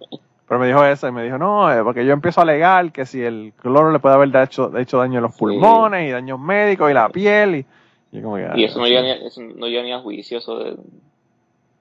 Pero 0.45 0.59
me 0.59 0.67
dijo 0.67 0.85
eso 0.85 1.07
y 1.07 1.11
me 1.11 1.23
dijo, 1.23 1.37
no, 1.37 1.71
eh, 1.71 1.81
porque 1.83 2.05
yo 2.05 2.13
empiezo 2.13 2.41
a 2.41 2.43
alegar 2.43 2.91
que 2.91 3.05
si 3.05 3.23
el 3.23 3.53
cloro 3.59 3.91
le 3.91 3.99
puede 3.99 4.15
haber 4.15 4.35
hecho, 4.35 4.77
hecho 4.77 4.97
daño 4.97 5.17
en 5.19 5.23
los 5.23 5.35
pulmones 5.35 6.07
y 6.07 6.11
daños 6.11 6.39
médicos 6.39 6.91
y 6.91 6.93
la 6.93 7.09
piel 7.09 7.55
y... 7.55 7.65
Y, 8.11 8.21
como 8.21 8.35
que, 8.35 8.47
y 8.55 8.65
eso, 8.65 8.77
no 8.77 8.85
llega 8.85 9.01
ni, 9.01 9.09
eso 9.09 9.41
no 9.41 9.65
llega 9.65 9.81
ni 9.81 9.91
a 9.91 9.99
juicio, 9.99 10.37
eso 10.37 10.59
de 10.59 10.75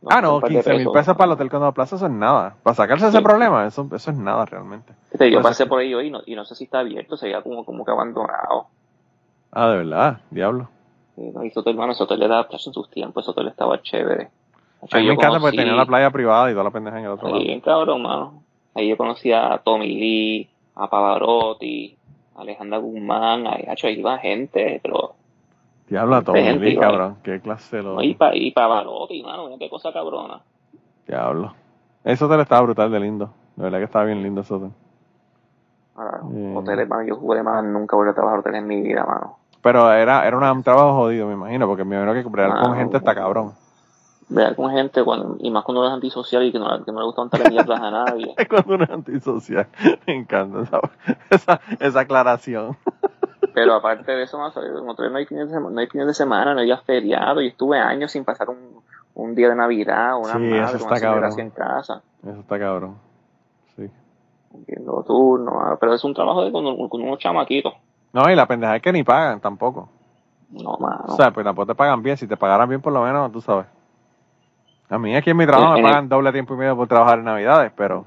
ah, 0.08 0.20
no, 0.20 0.40
15 0.40 0.74
mil 0.74 0.90
pesos 0.90 1.16
para 1.16 1.26
el 1.26 1.32
Hotel 1.32 1.50
Condado 1.50 1.72
Plaza, 1.72 1.96
eso 1.96 2.06
es 2.06 2.12
nada. 2.12 2.56
Para 2.62 2.74
sacarse 2.74 3.08
ese 3.08 3.20
problema, 3.20 3.66
eso, 3.66 3.86
eso 3.94 4.10
es 4.10 4.16
nada 4.16 4.44
realmente. 4.46 4.94
Este, 5.10 5.30
yo 5.30 5.42
pasé 5.42 5.66
por 5.66 5.80
ahí 5.80 5.92
hoy 5.94 6.06
y 6.06 6.10
no, 6.10 6.22
y 6.24 6.34
no 6.34 6.44
sé 6.44 6.54
si 6.54 6.64
está 6.64 6.80
abierto, 6.80 7.16
se 7.16 7.26
veía 7.26 7.42
como, 7.42 7.64
como 7.64 7.84
que 7.84 7.90
abandonado. 7.90 8.66
Ah, 9.50 9.68
de 9.68 9.76
verdad, 9.78 10.20
diablo. 10.30 10.68
Sí, 11.14 11.30
no, 11.34 11.44
y 11.44 11.48
ese 11.48 11.60
hotel, 11.60 11.74
hermano, 11.74 11.92
ese 11.92 12.02
hotel 12.02 12.20
le 12.20 12.28
daba 12.28 12.48
plazo 12.48 12.70
en 12.70 12.74
sus 12.74 12.90
tiempos, 12.90 13.24
ese 13.24 13.32
hotel 13.32 13.48
estaba 13.48 13.82
chévere. 13.82 14.30
A 14.90 14.98
mí 14.98 15.06
me 15.06 15.12
encanta 15.12 15.38
porque 15.38 15.56
tenía 15.56 15.74
la 15.74 15.86
playa 15.86 16.10
privada 16.10 16.50
y 16.50 16.54
toda 16.54 16.64
la 16.64 16.70
pendeja 16.70 16.98
en 16.98 17.04
el 17.04 17.10
otro 17.12 17.28
lado. 17.28 17.40
Bien 17.40 17.60
cabrón, 17.60 18.02
mano. 18.02 18.42
Ahí 18.74 18.88
yo 18.88 18.96
conocí 18.96 19.32
a 19.32 19.60
Tommy 19.62 19.86
Lee, 19.86 20.50
a 20.74 20.88
Pavarotti, 20.88 21.96
a 22.36 22.40
Alejandra 22.40 22.78
Guzmán, 22.78 23.46
ahí, 23.46 23.66
ahí 23.68 23.98
iba 23.98 24.18
gente, 24.18 24.80
pero 24.82 25.14
Diablo 25.88 26.22
todo 26.22 26.34
Lee, 26.34 26.76
cabrón. 26.76 27.18
Qué 27.22 27.40
clase 27.40 27.82
lo. 27.82 28.02
y 28.02 28.14
para 28.14 28.36
y 28.36 28.50
pa 28.50 28.66
Balotti, 28.66 29.22
mano, 29.22 29.50
qué 29.58 29.68
cosa 29.68 29.92
cabrona. 29.92 30.40
Diablo. 31.06 31.54
Eso 32.02 32.26
hotel 32.26 32.40
estaba 32.40 32.62
brutal 32.62 32.90
de 32.90 32.98
lindo. 32.98 33.30
De 33.56 33.64
verdad 33.64 33.78
que 33.78 33.84
estaba 33.84 34.06
bien 34.06 34.22
lindo 34.22 34.40
ese 34.40 34.54
hotel. 34.54 34.70
Ah, 35.94 36.20
hoteles, 36.54 36.88
mano, 36.88 37.02
yo 37.02 37.16
jugué 37.16 37.42
más, 37.42 37.62
nunca 37.62 37.94
volví 37.94 38.10
a 38.10 38.14
trabajar 38.14 38.40
hoteles 38.40 38.62
en 38.62 38.66
mi 38.66 38.80
vida, 38.80 39.04
mano. 39.04 39.36
Pero 39.60 39.92
era, 39.92 40.26
era 40.26 40.52
un 40.52 40.62
trabajo 40.62 40.94
jodido, 40.94 41.26
me 41.28 41.34
imagino, 41.34 41.66
porque 41.66 41.84
me 41.84 41.96
imagino 41.96 42.14
que 42.14 42.28
bregar 42.28 42.62
con 42.62 42.74
gente 42.74 42.96
está 42.96 43.14
cabrón. 43.14 43.52
Bregar 44.32 44.56
con 44.56 44.70
gente, 44.70 45.04
cuando, 45.04 45.36
y 45.40 45.50
más 45.50 45.64
cuando 45.64 45.80
uno 45.80 45.88
es 45.88 45.94
antisocial 45.94 46.44
y 46.44 46.52
que 46.52 46.58
no, 46.58 46.84
que 46.84 46.92
no 46.92 47.00
le 47.00 47.06
gusta 47.06 47.22
montarle 47.22 47.50
mierdas 47.50 47.80
a 47.80 47.90
nadie. 47.90 48.34
cuando 48.48 48.74
uno 48.74 48.84
es 48.84 48.90
antisocial. 48.90 49.66
Me 50.06 50.14
encanta 50.14 50.62
esa, 50.62 50.80
esa, 51.30 51.60
esa 51.78 52.00
aclaración. 52.00 52.76
Pero 53.54 53.74
aparte 53.74 54.12
de 54.12 54.22
eso, 54.22 54.38
no, 54.38 54.94
no 54.94 55.16
hay 55.16 55.26
fines 55.26 55.48
de 55.48 55.54
semana, 55.54 55.74
no 55.74 55.80
hay 55.80 55.86
fines 55.86 56.06
de 56.06 56.14
semana, 56.14 56.54
no 56.54 56.60
hay 56.60 56.66
días 56.66 56.82
feriados. 56.84 57.42
y 57.42 57.48
estuve 57.48 57.78
años 57.78 58.10
sin 58.10 58.24
pasar 58.24 58.48
un, 58.48 58.82
un 59.14 59.34
día 59.34 59.50
de 59.50 59.56
Navidad, 59.56 60.16
una 60.16 60.32
sí, 60.32 60.38
madre, 60.38 60.62
eso 60.62 60.76
está 60.76 61.12
una 61.12 61.28
en 61.28 61.50
casa. 61.50 62.02
Eso 62.22 62.40
está 62.40 62.58
cabrón. 62.58 62.96
Sí. 63.76 63.90
Entiendo 64.54 65.04
turno, 65.06 65.76
pero 65.80 65.94
es 65.94 66.04
un 66.04 66.14
trabajo 66.14 66.44
de 66.44 66.52
con, 66.52 66.66
unos 66.66 67.18
chamaquitos. 67.18 67.74
No, 68.12 68.30
y 68.30 68.34
la 68.34 68.46
pendeja 68.46 68.76
es 68.76 68.82
que 68.82 68.92
ni 68.92 69.02
pagan 69.02 69.40
tampoco. 69.40 69.88
No, 70.50 70.76
mano. 70.78 71.04
O 71.08 71.16
sea, 71.16 71.30
pues 71.30 71.44
tampoco 71.44 71.66
te 71.66 71.74
pagan 71.74 72.02
bien. 72.02 72.16
Si 72.16 72.26
te 72.26 72.36
pagaran 72.36 72.68
bien, 72.68 72.82
por 72.82 72.92
lo 72.92 73.02
menos, 73.02 73.32
tú 73.32 73.40
sabes. 73.40 73.66
A 74.92 74.98
mí 74.98 75.16
aquí 75.16 75.30
en 75.30 75.38
mi 75.38 75.46
trabajo 75.46 75.72
me 75.72 75.82
pagan 75.82 76.06
doble 76.06 76.32
tiempo 76.32 76.52
y 76.52 76.58
medio 76.58 76.76
por 76.76 76.86
trabajar 76.86 77.18
en 77.20 77.24
Navidades, 77.24 77.72
pero. 77.74 78.04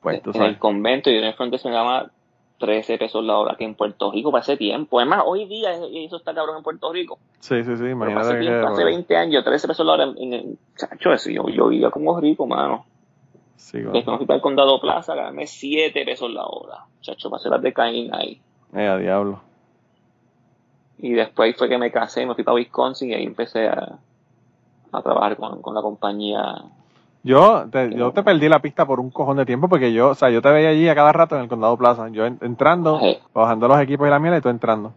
Pues 0.00 0.20
tú 0.20 0.32
sabes. 0.32 0.48
En 0.48 0.54
el 0.54 0.58
convento 0.58 1.10
y 1.10 1.16
en 1.16 1.22
el 1.22 1.34
frente 1.34 1.58
se 1.58 1.70
llama 1.70 2.10
13 2.58 2.98
pesos 2.98 3.24
la 3.24 3.38
hora 3.38 3.54
que 3.54 3.62
en 3.62 3.76
Puerto 3.76 4.10
Rico 4.10 4.32
para 4.32 4.42
ese 4.42 4.56
tiempo. 4.56 5.00
Es 5.00 5.06
más, 5.06 5.22
hoy 5.24 5.44
día 5.44 5.70
eso 5.72 6.16
está 6.16 6.34
cabrón 6.34 6.56
en 6.56 6.64
Puerto 6.64 6.92
Rico. 6.92 7.20
Sí, 7.38 7.62
sí, 7.62 7.76
sí, 7.76 7.84
imagínate. 7.84 8.48
Hace, 8.48 8.50
hace 8.50 8.84
20 8.84 9.16
años, 9.16 9.44
13 9.44 9.68
pesos 9.68 9.86
la 9.86 9.92
hora 9.92 10.04
en, 10.16 10.32
el 10.32 10.58
chacho, 10.76 11.12
eso 11.12 11.30
yo, 11.30 11.48
yo 11.48 11.68
vivía 11.68 11.90
como 11.92 12.18
rico, 12.18 12.48
mano. 12.48 12.84
Sí, 13.54 13.78
Desde 13.78 14.02
que 14.04 14.10
me 14.10 14.16
fui 14.16 14.26
para 14.26 14.38
el 14.38 14.42
condado 14.42 14.80
Plaza, 14.80 15.14
gané 15.14 15.46
7 15.46 16.04
pesos 16.04 16.32
la 16.32 16.46
hora. 16.46 16.78
Chacho, 17.00 17.30
para 17.30 17.38
hacer 17.38 17.52
las 17.52 17.62
de 17.62 17.72
Caín 17.72 18.12
ahí. 18.12 18.40
Eh, 18.74 18.88
a 18.88 18.96
diablo. 18.96 19.40
Y 20.98 21.12
después 21.12 21.56
fue 21.56 21.68
que 21.68 21.78
me 21.78 21.92
casé, 21.92 22.26
me 22.26 22.34
fui 22.34 22.42
para 22.42 22.56
Wisconsin 22.56 23.10
y 23.10 23.14
ahí 23.14 23.24
empecé 23.24 23.68
a, 23.68 24.00
a 24.92 25.02
trabajar 25.02 25.36
con, 25.36 25.62
con 25.62 25.74
la 25.74 25.82
compañía 25.82 26.62
yo 27.22 27.66
te, 27.70 27.94
yo 27.94 28.12
te 28.12 28.22
perdí 28.22 28.48
la 28.48 28.60
pista 28.60 28.86
por 28.86 28.98
un 28.98 29.10
cojón 29.10 29.36
de 29.36 29.44
tiempo 29.44 29.68
porque 29.68 29.92
yo, 29.92 30.08
o 30.10 30.14
sea, 30.14 30.30
yo 30.30 30.40
te 30.40 30.50
veía 30.50 30.70
allí 30.70 30.88
a 30.88 30.94
cada 30.94 31.12
rato 31.12 31.36
en 31.36 31.42
el 31.42 31.48
Condado 31.48 31.76
Plaza. 31.76 32.08
Yo 32.08 32.24
entrando, 32.24 32.98
bajando 33.34 33.68
los 33.68 33.80
equipos 33.80 34.06
y 34.06 34.10
la 34.10 34.18
miel 34.18 34.38
y 34.38 34.40
tú 34.40 34.48
entrando. 34.48 34.92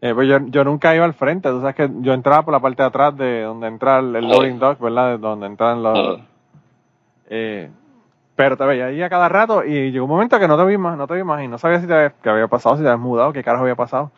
Eh, 0.00 0.14
pues 0.14 0.28
yo, 0.28 0.38
yo 0.46 0.64
nunca 0.64 0.94
iba 0.94 1.04
al 1.04 1.14
frente, 1.14 1.48
tú 1.50 1.60
sabes 1.60 1.74
que 1.74 1.90
yo 2.00 2.12
entraba 2.12 2.42
por 2.42 2.52
la 2.52 2.60
parte 2.60 2.82
de 2.82 2.88
atrás 2.88 3.16
de 3.16 3.42
donde 3.42 3.66
entra 3.66 3.98
el, 3.98 4.12
loading 4.12 4.58
dock, 4.58 4.78
¿verdad? 4.80 5.12
De 5.12 5.18
donde 5.18 5.46
entran 5.46 5.82
los... 5.82 6.20
Eh, 7.28 7.70
Pero 8.34 8.56
te 8.56 8.64
veía 8.64 8.86
ahí 8.86 9.02
a 9.02 9.08
cada 9.08 9.28
rato 9.28 9.64
y 9.64 9.90
llegó 9.90 10.04
un 10.04 10.10
momento 10.10 10.38
que 10.38 10.48
no 10.48 10.56
te 10.56 10.64
vi 10.64 10.76
más, 10.76 10.96
no 10.96 11.06
te 11.06 11.14
vi 11.14 11.24
más 11.24 11.42
y 11.42 11.48
no 11.48 11.58
sabía 11.58 11.80
si 11.80 11.86
te, 11.86 12.12
qué 12.22 12.30
había 12.30 12.46
pasado, 12.46 12.76
si 12.76 12.82
te 12.82 12.88
habías 12.88 13.00
mudado, 13.00 13.32
qué 13.32 13.42
carajo 13.42 13.62
había 13.62 13.74
pasado. 13.74 14.10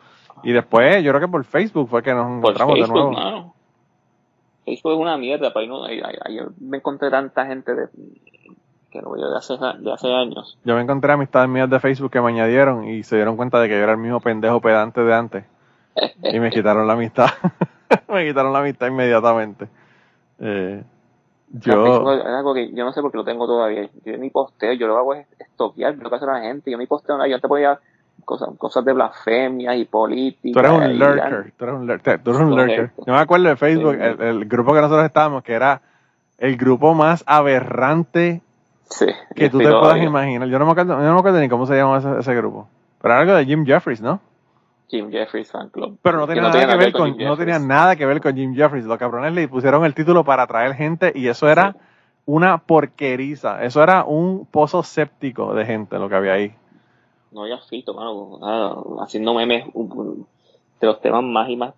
Y 0.43 0.51
después, 0.51 1.03
yo 1.03 1.11
creo 1.11 1.21
que 1.21 1.31
por 1.31 1.43
Facebook 1.43 1.89
fue 1.89 2.03
que 2.03 2.13
nos 2.13 2.29
encontramos 2.29 2.75
de 2.75 2.87
nuevo. 2.87 3.48
Facebook 4.69 4.93
es 4.93 4.99
una 4.99 5.17
mierda, 5.17 5.51
pero 5.53 5.67
no, 5.67 5.85
ayer 5.85 6.47
me 6.59 6.77
encontré 6.77 7.09
tanta 7.09 7.45
gente 7.45 7.73
de, 7.73 7.87
que 8.89 9.01
lo 9.01 9.11
veo 9.11 9.29
de 9.29 9.37
hace, 9.37 9.53
de 9.79 9.91
hace 9.91 10.13
años. 10.13 10.57
Yo 10.63 10.75
me 10.75 10.81
encontré 10.81 11.11
amistades 11.11 11.49
mías 11.49 11.69
de 11.69 11.79
Facebook 11.79 12.11
que 12.11 12.21
me 12.21 12.29
añadieron 12.29 12.87
y 12.87 13.03
se 13.03 13.15
dieron 13.15 13.37
cuenta 13.37 13.59
de 13.59 13.67
que 13.67 13.75
yo 13.75 13.83
era 13.83 13.93
el 13.93 13.97
mismo 13.97 14.19
pendejo 14.19 14.61
pedante 14.61 15.01
de 15.01 15.13
antes. 15.13 15.45
y 16.23 16.39
me 16.39 16.49
quitaron 16.51 16.87
la 16.87 16.93
amistad. 16.93 17.29
me 18.09 18.27
quitaron 18.27 18.53
la 18.53 18.59
amistad 18.59 18.87
inmediatamente. 18.87 19.67
Eh, 20.39 20.83
yo... 21.49 22.13
Es 22.13 22.25
algo 22.25 22.53
que 22.53 22.71
yo 22.73 22.85
no 22.85 22.93
sé 22.93 23.01
por 23.01 23.11
qué 23.11 23.17
lo 23.17 23.23
tengo 23.23 23.47
todavía. 23.47 23.89
Yo 24.05 24.17
ni 24.17 24.29
posteo, 24.29 24.73
yo 24.73 24.87
lo 24.87 24.97
hago 24.97 25.13
es 25.15 25.27
estoquear 25.39 25.95
lo 25.95 26.09
que 26.09 26.15
hace 26.15 26.25
la 26.25 26.41
gente. 26.41 26.71
Yo 26.71 26.77
ni 26.77 26.87
posteo 26.87 27.17
nada, 27.17 27.27
yo 27.29 27.39
te 27.39 27.47
podía 27.47 27.79
cosas, 28.25 28.49
cosas 28.57 28.85
de 28.85 28.93
blasfemia 28.93 29.75
y 29.75 29.85
política. 29.85 30.53
Tú 30.53 30.59
eres 30.59 30.71
un 30.71 30.99
lurker, 30.99 31.53
tú 31.57 31.63
eres 31.63 31.75
un, 31.75 31.87
lurker, 31.87 32.23
tú 32.23 32.29
eres 32.31 32.41
un 32.41 32.55
lurker. 32.55 32.91
Yo 33.05 33.13
me 33.13 33.19
acuerdo 33.19 33.49
de 33.49 33.55
Facebook, 33.55 33.95
el, 33.99 34.45
grupo 34.45 34.73
que 34.73 34.81
nosotros 34.81 35.05
estábamos, 35.05 35.43
que 35.43 35.53
era 35.53 35.81
el 36.37 36.55
grupo 36.57 36.93
más 36.93 37.23
aberrante 37.27 38.41
que 39.35 39.49
tú 39.49 39.59
te 39.59 39.69
puedas 39.69 40.01
imaginar. 40.01 40.47
Yo 40.47 40.59
no 40.59 40.65
me 40.65 40.71
acuerdo, 40.71 40.93
yo 40.93 41.05
no 41.05 41.13
me 41.13 41.19
acuerdo 41.19 41.39
ni 41.39 41.49
cómo 41.49 41.65
se 41.65 41.75
llamaba 41.75 42.19
ese, 42.19 42.35
grupo. 42.35 42.67
Pero 43.01 43.13
era 43.13 43.21
algo 43.21 43.35
de 43.35 43.45
Jim 43.45 43.65
Jeffries, 43.65 44.01
¿no? 44.01 44.19
Jim 44.87 45.11
Jeffries 45.11 45.51
Fan 45.51 45.69
Club. 45.69 45.99
Pero 46.01 46.17
no 46.17 46.27
tenía, 46.27 46.43
nada, 46.43 46.67
que 46.67 46.77
ver 46.77 46.91
con, 46.91 47.15
no 47.17 47.37
tenía 47.37 47.59
nada 47.59 47.95
que 47.95 48.05
ver 48.05 48.21
con 48.21 48.35
Jim 48.35 48.55
Jeffries. 48.55 48.85
Los 48.85 48.97
cabrones 48.97 49.33
le 49.33 49.47
pusieron 49.47 49.85
el 49.85 49.93
título 49.93 50.23
para 50.23 50.43
atraer 50.43 50.73
gente 50.73 51.11
y 51.13 51.27
eso 51.27 51.47
era 51.47 51.75
una 52.25 52.57
porqueriza. 52.57 53.63
Eso 53.63 53.83
era 53.83 54.03
un 54.03 54.47
pozo 54.47 54.81
séptico 54.81 55.53
de 55.53 55.65
gente 55.65 55.99
lo 55.99 56.09
que 56.09 56.15
había 56.15 56.33
ahí 56.33 56.55
no 57.31 57.43
había 57.43 57.57
fito, 57.59 57.93
mano, 57.93 58.97
haciendo 59.01 59.33
memes 59.33 59.65
de 59.73 60.87
los 60.87 61.01
temas 61.01 61.23
más 61.23 61.49
y 61.49 61.55
más 61.55 61.73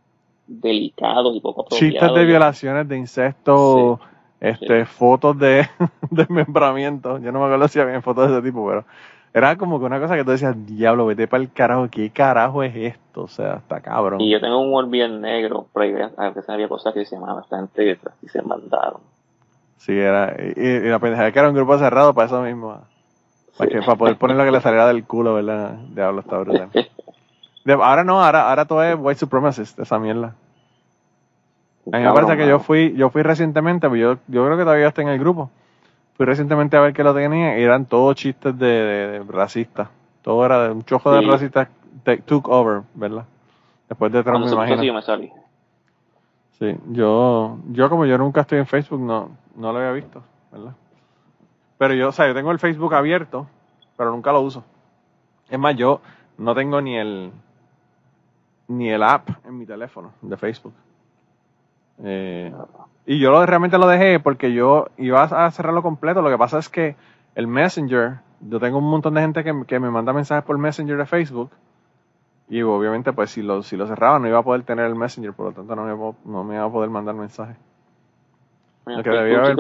delicados 0.48 1.36
y 1.36 1.40
poco 1.40 1.62
apropiados. 1.62 1.94
Chistes 1.94 2.14
de 2.14 2.26
violaciones, 2.26 2.88
de 2.88 2.98
incesto, 2.98 4.00
este, 4.40 4.86
fotos 4.86 5.38
de 5.38 5.68
desmembramiento. 6.10 7.20
Yo 7.20 7.32
no 7.32 7.40
me 7.40 7.46
acuerdo 7.46 7.68
si 7.68 7.80
había 7.80 8.02
fotos 8.02 8.30
de 8.30 8.38
ese 8.38 8.46
tipo, 8.48 8.68
pero 8.68 8.86
era 9.34 9.58
como 9.58 9.80
que 9.80 9.86
una 9.86 10.00
cosa 10.00 10.16
que 10.16 10.26
tú 10.26 10.32
decías, 10.32 10.56
diablo, 10.66 11.06
vete 11.06 11.28
para 11.28 11.42
el 11.42 11.52
carajo, 11.52 11.88
¿qué 11.90 12.10
carajo 12.10 12.64
es 12.64 12.76
esto? 12.76 13.24
O 13.24 13.28
sea, 13.28 13.56
está 13.56 13.80
cabrón. 13.80 14.20
Y 14.20 14.30
yo 14.30 14.42
tengo 14.42 14.60
un 14.60 14.68
humor 14.68 14.90
bien 14.90 15.22
negro, 15.22 15.68
pero 15.74 16.12
a 16.18 16.30
veces 16.30 16.50
había 16.50 16.68
cosas 16.68 16.94
que 16.94 17.06
se 17.06 17.16
llamaban 17.16 17.38
bastante 17.38 17.98
y 18.22 18.28
se 18.28 18.42
mandaron. 18.42 19.00
Sí, 19.78 19.98
era, 19.98 20.36
y, 20.38 20.80
la 20.82 21.00
pendeja 21.00 21.32
que 21.32 21.40
era 21.40 21.50
un 21.50 21.56
grupo 21.56 21.78
cerrado 21.78 22.14
para 22.14 22.28
eso 22.28 22.42
mismo. 22.42 22.82
Para, 23.58 23.80
para 23.82 23.96
poder 23.96 24.18
poner 24.18 24.38
lo 24.38 24.46
que 24.46 24.52
le 24.52 24.62
saliera 24.62 24.88
del 24.88 25.04
culo, 25.04 25.36
¿verdad? 25.36 25.76
Diablo, 25.90 26.22
está 26.22 26.38
brutal. 26.38 26.70
ahora 27.82 28.04
no, 28.04 28.24
ahora, 28.24 28.50
ahora 28.50 28.66
todo 28.66 28.84
es 28.84 28.96
white 28.98 29.20
supremacist, 29.20 29.80
esa 29.80 30.00
mierda. 30.00 30.36
A 31.92 31.98
mí 31.98 32.04
me 32.04 32.14
parece 32.14 32.38
que 32.38 32.48
yo 32.48 32.60
fui, 32.60 32.94
yo 32.96 33.10
fui 33.10 33.24
recientemente, 33.24 33.90
pues 33.90 34.00
yo, 34.00 34.18
yo 34.28 34.46
creo 34.46 34.58
que 34.58 34.64
todavía 34.64 34.88
está 34.88 35.02
en 35.02 35.10
el 35.10 35.20
grupo. 35.20 35.50
Fui 36.16 36.26
recientemente 36.26 36.78
a 36.78 36.82
ver 36.82 36.94
qué 36.94 37.04
lo 37.04 37.14
tenía 37.14 37.58
y 37.58 37.64
eran 37.64 37.86
todos 37.86 38.16
chistes 38.16 38.58
de, 38.58 39.24
racistas. 39.28 39.90
Todo 40.22 40.46
era 40.46 40.68
de 40.68 40.72
un 40.72 40.84
chojo 40.84 41.12
de 41.12 41.22
racistas 41.22 41.68
took 42.26 42.48
over, 42.48 42.84
¿verdad? 42.94 43.26
Después 43.90 44.12
de 44.12 44.24
Trump, 44.24 44.46
me 44.46 44.52
imagino. 44.52 44.84
Yo 44.84 44.94
me 44.94 45.02
salí. 45.02 45.32
Sí, 46.60 46.76
yo, 46.90 47.58
yo 47.72 47.90
como 47.90 48.06
yo 48.06 48.18
nunca 48.18 48.42
estoy 48.42 48.60
en 48.60 48.68
Facebook, 48.68 49.02
no, 49.02 49.32
no 49.56 49.74
lo 49.74 49.80
había 49.80 49.92
visto, 49.94 50.22
¿verdad? 50.52 50.74
Pero 51.82 51.96
yo, 51.96 52.10
o 52.10 52.12
sea, 52.12 52.28
yo 52.28 52.36
tengo 52.36 52.52
el 52.52 52.60
Facebook 52.60 52.94
abierto, 52.94 53.48
pero 53.98 54.12
nunca 54.12 54.32
lo 54.32 54.42
uso. 54.42 54.64
Es 55.50 55.58
más, 55.58 55.76
yo 55.76 56.00
no 56.38 56.54
tengo 56.54 56.80
ni 56.80 56.96
el 56.96 57.32
ni 58.68 58.92
el 58.92 59.02
app 59.02 59.28
en 59.44 59.58
mi 59.58 59.66
teléfono 59.66 60.12
de 60.22 60.38
Facebook. 60.38 60.76
Eh, 62.04 62.54
y 63.08 63.20
yo 63.20 63.32
lo, 63.32 63.44
realmente 63.48 63.80
lo 63.80 63.88
dejé 63.88 64.20
porque 64.20 64.54
yo 64.54 64.90
iba 64.98 65.24
a 65.24 65.50
cerrarlo 65.50 65.82
completo. 65.82 66.22
Lo 66.22 66.30
que 66.30 66.38
pasa 66.38 66.60
es 66.60 66.70
que 66.70 66.96
el 67.34 67.48
Messenger, 67.48 68.20
yo 68.42 68.60
tengo 68.60 68.78
un 68.78 68.88
montón 68.88 69.16
de 69.16 69.22
gente 69.22 69.44
que, 69.44 69.80
me 69.80 69.90
manda 69.90 70.14
mensajes 70.14 70.46
por 70.46 70.60
Messenger 70.60 70.98
de 70.98 71.08
Facebook. 71.08 71.50
Y 72.48 72.62
obviamente, 72.62 73.12
pues 73.12 73.32
si 73.32 73.42
lo, 73.42 73.64
si 73.64 73.76
lo 73.76 73.88
cerraba, 73.88 74.20
no 74.20 74.28
iba 74.28 74.38
a 74.38 74.44
poder 74.44 74.62
tener 74.62 74.86
el 74.86 74.94
Messenger, 74.94 75.34
por 75.34 75.48
lo 75.48 75.52
tanto, 75.54 75.76
no 75.76 75.84
me, 75.84 76.32
no 76.32 76.44
me 76.44 76.54
iba 76.54 76.64
a 76.64 76.72
poder 76.72 76.92
mandar 76.92 77.16
mensajes. 77.16 77.58
lo 78.86 79.02
que 79.02 79.10
haber 79.10 79.56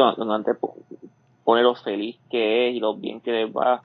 pone 1.43 1.61
lo 1.61 1.75
feliz 1.75 2.17
que 2.29 2.69
es 2.69 2.75
y 2.75 2.79
lo 2.79 2.95
bien 2.95 3.19
que 3.21 3.31
les 3.31 3.51
va. 3.51 3.81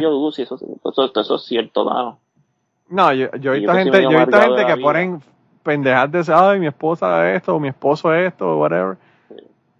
yo 0.00 0.10
dudo 0.10 0.32
si 0.32 0.42
eso, 0.42 0.56
eso, 0.56 1.12
eso, 1.14 1.34
es 1.34 1.42
cierto, 1.44 1.84
mano. 1.84 2.18
No, 2.88 3.12
yo, 3.12 3.30
yo 3.36 3.54
he 3.54 3.58
visto 3.58 3.74
gente, 3.74 4.02
yo 4.02 4.10
he 4.10 4.24
visto 4.24 4.40
gente 4.40 4.66
que 4.66 4.76
ponen 4.76 5.22
pendejas 5.62 6.12
de 6.12 6.34
ay, 6.34 6.60
mi 6.60 6.66
esposa 6.66 7.32
esto, 7.32 7.56
o 7.56 7.60
mi 7.60 7.68
esposo 7.68 8.12
esto, 8.14 8.48
o 8.48 8.60
whatever. 8.60 8.96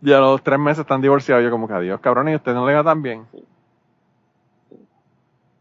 Y 0.02 0.12
a 0.12 0.18
los 0.18 0.42
tres 0.42 0.58
meses 0.58 0.80
están 0.80 1.00
divorciados. 1.00 1.44
Yo 1.44 1.50
como 1.50 1.68
que 1.68 1.74
adiós, 1.74 2.00
cabrón, 2.00 2.28
y 2.28 2.34
usted 2.34 2.54
no 2.54 2.66
le 2.66 2.74
va 2.74 2.82
tan 2.82 3.02
bien. 3.02 3.26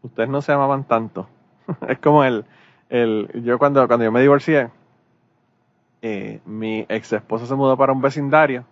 Ustedes 0.02 0.28
no 0.28 0.42
se 0.42 0.52
amaban 0.52 0.84
tanto. 0.84 1.26
es 1.88 1.98
como 1.98 2.24
el, 2.24 2.44
el, 2.88 3.28
yo 3.42 3.58
cuando, 3.58 3.86
cuando 3.86 4.04
yo 4.04 4.12
me 4.12 4.20
divorcié, 4.20 4.68
eh, 6.02 6.40
mi 6.44 6.84
ex 6.88 7.12
esposa 7.12 7.46
se 7.46 7.54
mudó 7.54 7.76
para 7.76 7.92
un 7.92 8.02
vecindario 8.02 8.64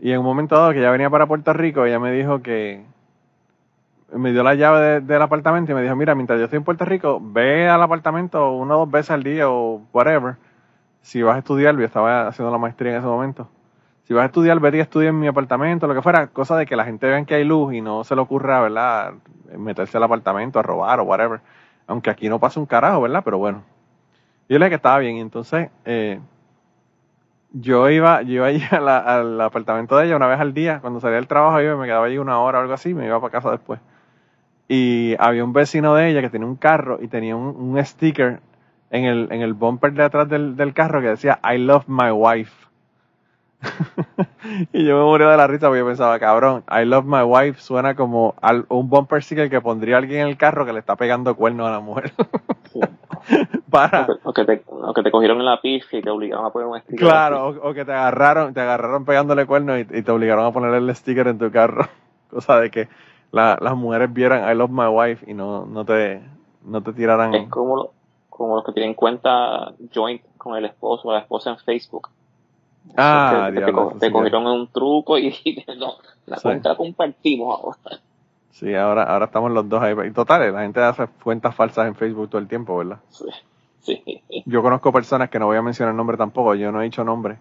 y 0.00 0.12
en 0.12 0.18
un 0.18 0.24
momento 0.24 0.56
dado 0.56 0.72
que 0.72 0.80
ya 0.80 0.90
venía 0.90 1.10
para 1.10 1.26
Puerto 1.26 1.52
Rico, 1.52 1.84
ella 1.84 1.98
me 1.98 2.12
dijo 2.12 2.42
que 2.42 2.84
me 4.12 4.32
dio 4.32 4.42
la 4.42 4.54
llave 4.54 5.00
del 5.00 5.22
apartamento 5.22 5.72
y 5.72 5.74
me 5.74 5.82
dijo, 5.82 5.96
mira, 5.96 6.14
mientras 6.14 6.38
yo 6.38 6.44
estoy 6.44 6.58
en 6.58 6.64
Puerto 6.64 6.84
Rico, 6.84 7.20
ve 7.20 7.68
al 7.68 7.82
apartamento 7.82 8.52
una 8.52 8.76
o 8.76 8.80
dos 8.80 8.90
veces 8.90 9.10
al 9.10 9.22
día 9.22 9.50
o 9.50 9.82
whatever. 9.92 10.36
Si 11.02 11.22
vas 11.22 11.36
a 11.36 11.38
estudiar, 11.38 11.76
yo 11.76 11.84
estaba 11.84 12.28
haciendo 12.28 12.50
la 12.50 12.58
maestría 12.58 12.92
en 12.92 12.98
ese 12.98 13.06
momento. 13.06 13.48
Si 14.04 14.14
vas 14.14 14.22
a 14.22 14.26
estudiar, 14.26 14.60
y 14.74 14.78
estudia 14.78 15.08
en 15.08 15.18
mi 15.18 15.26
apartamento, 15.26 15.86
lo 15.86 15.94
que 15.94 16.02
fuera, 16.02 16.28
cosa 16.28 16.56
de 16.56 16.66
que 16.66 16.76
la 16.76 16.84
gente 16.84 17.06
vea 17.08 17.24
que 17.24 17.34
hay 17.34 17.44
luz 17.44 17.74
y 17.74 17.80
no 17.80 18.04
se 18.04 18.14
le 18.14 18.20
ocurra, 18.20 18.60
¿verdad? 18.60 19.14
Meterse 19.56 19.96
al 19.96 20.04
apartamento 20.04 20.60
a 20.60 20.62
robar 20.62 21.00
o 21.00 21.04
whatever. 21.04 21.40
Aunque 21.88 22.10
aquí 22.10 22.28
no 22.28 22.38
pasa 22.38 22.60
un 22.60 22.66
carajo, 22.66 23.00
¿verdad? 23.02 23.22
Pero 23.24 23.38
bueno. 23.38 23.62
Yo 24.48 24.58
le 24.58 24.66
dije 24.66 24.70
que 24.70 24.76
estaba 24.76 24.98
bien 24.98 25.16
y 25.16 25.20
entonces... 25.20 25.70
Eh, 25.84 26.20
yo 27.60 27.88
iba, 27.90 28.22
yo 28.22 28.34
iba 28.34 28.46
allí 28.48 28.62
al 28.70 29.40
apartamento 29.40 29.96
de 29.96 30.06
ella 30.06 30.16
una 30.16 30.26
vez 30.26 30.40
al 30.40 30.52
día, 30.52 30.80
cuando 30.80 31.00
salía 31.00 31.16
del 31.16 31.26
trabajo 31.26 31.60
yo 31.60 31.76
me 31.76 31.86
quedaba 31.86 32.06
allí 32.06 32.18
una 32.18 32.38
hora 32.40 32.58
o 32.58 32.62
algo 32.62 32.74
así, 32.74 32.94
me 32.94 33.06
iba 33.06 33.20
para 33.20 33.32
casa 33.32 33.50
después. 33.50 33.80
Y 34.68 35.14
había 35.18 35.44
un 35.44 35.52
vecino 35.52 35.94
de 35.94 36.10
ella 36.10 36.20
que 36.20 36.30
tenía 36.30 36.46
un 36.46 36.56
carro 36.56 36.98
y 37.00 37.08
tenía 37.08 37.36
un, 37.36 37.82
sticker 37.84 38.40
en 38.90 39.04
el, 39.04 39.28
en 39.30 39.42
el 39.42 39.54
bumper 39.54 39.92
de 39.92 40.02
atrás 40.02 40.28
del, 40.28 40.56
del 40.56 40.74
carro 40.74 41.00
que 41.00 41.08
decía 41.08 41.38
I 41.44 41.58
love 41.58 41.84
my 41.86 42.10
wife. 42.10 42.65
y 44.72 44.84
yo 44.84 44.96
me 44.96 45.04
moría 45.04 45.28
de 45.28 45.36
la 45.36 45.46
risa 45.46 45.68
porque 45.68 45.80
yo 45.80 45.86
pensaba, 45.86 46.18
cabrón, 46.18 46.64
I 46.70 46.84
love 46.84 47.04
my 47.04 47.22
wife 47.22 47.60
suena 47.60 47.94
como 47.94 48.34
un 48.68 48.88
bumper 48.88 49.22
sticker 49.22 49.50
que 49.50 49.60
pondría 49.60 49.98
alguien 49.98 50.22
en 50.22 50.28
el 50.28 50.36
carro 50.36 50.66
que 50.66 50.72
le 50.72 50.78
está 50.78 50.96
pegando 50.96 51.34
cuernos 51.36 51.68
a 51.68 51.72
la 51.72 51.80
mujer. 51.80 52.12
Para. 53.70 54.06
O 54.22 54.32
que, 54.32 54.44
te, 54.44 54.58
te, 54.58 55.10
cogieron 55.10 55.38
en 55.38 55.46
la 55.46 55.60
pista 55.60 55.96
y 55.96 56.02
te 56.02 56.10
obligaron 56.10 56.46
a 56.46 56.50
poner 56.50 56.68
un 56.68 56.80
sticker. 56.80 56.98
Claro, 56.98 57.48
o, 57.48 57.74
que 57.74 57.84
te 57.84 57.92
agarraron, 57.92 58.54
te 58.54 58.60
agarraron 58.60 59.04
pegándole 59.04 59.46
cuernos 59.46 59.80
y, 59.80 60.02
te 60.02 60.10
obligaron 60.10 60.46
a 60.46 60.52
poner 60.52 60.74
el 60.74 60.94
sticker 60.94 61.26
en 61.28 61.38
tu 61.38 61.50
carro. 61.50 61.86
Cosa 62.30 62.60
de 62.60 62.70
que 62.70 62.88
las 63.32 63.74
mujeres 63.74 64.12
vieran 64.12 64.50
I 64.50 64.54
love 64.56 64.70
my 64.70 64.86
wife 64.86 65.28
y 65.30 65.34
no, 65.34 65.66
no 65.66 65.84
te, 65.84 66.22
no 66.64 66.82
te 66.82 66.92
tiraran. 66.92 67.34
Es 67.34 67.48
como, 67.48 67.90
como 68.30 68.56
los 68.56 68.64
que 68.64 68.72
tienen 68.72 68.94
cuenta 68.94 69.72
joint 69.94 70.22
con 70.36 70.56
el 70.56 70.64
esposo 70.64 71.08
o 71.08 71.12
la 71.12 71.20
esposa 71.20 71.50
en 71.50 71.58
Facebook. 71.58 72.08
Ah, 72.96 73.50
te, 73.52 73.60
te, 73.98 74.12
cogieron 74.12 74.46
un 74.46 74.68
truco 74.68 75.18
y, 75.18 75.34
no, 75.78 75.94
la 76.26 76.38
cuenta 76.38 76.76
compartimos 76.76 77.58
ahora. 77.58 78.00
Sí, 78.50 78.74
ahora, 78.74 79.02
ahora 79.02 79.26
estamos 79.26 79.50
los 79.52 79.68
dos 79.68 79.82
ahí. 79.82 79.94
Y 80.06 80.12
total, 80.12 80.52
la 80.52 80.62
gente 80.62 80.80
hace 80.80 81.06
cuentas 81.22 81.54
falsas 81.54 81.86
en 81.86 81.94
Facebook 81.94 82.30
todo 82.30 82.40
el 82.40 82.48
tiempo, 82.48 82.78
¿verdad? 82.78 82.98
Sí. 83.10 83.24
sí. 83.80 84.22
Yo 84.46 84.62
conozco 84.62 84.92
personas 84.92 85.28
que 85.28 85.38
no 85.38 85.46
voy 85.46 85.58
a 85.58 85.62
mencionar 85.62 85.92
el 85.92 85.96
nombre 85.96 86.16
tampoco, 86.16 86.54
yo 86.54 86.72
no 86.72 86.80
he 86.80 86.84
dicho 86.84 87.04
nombre, 87.04 87.36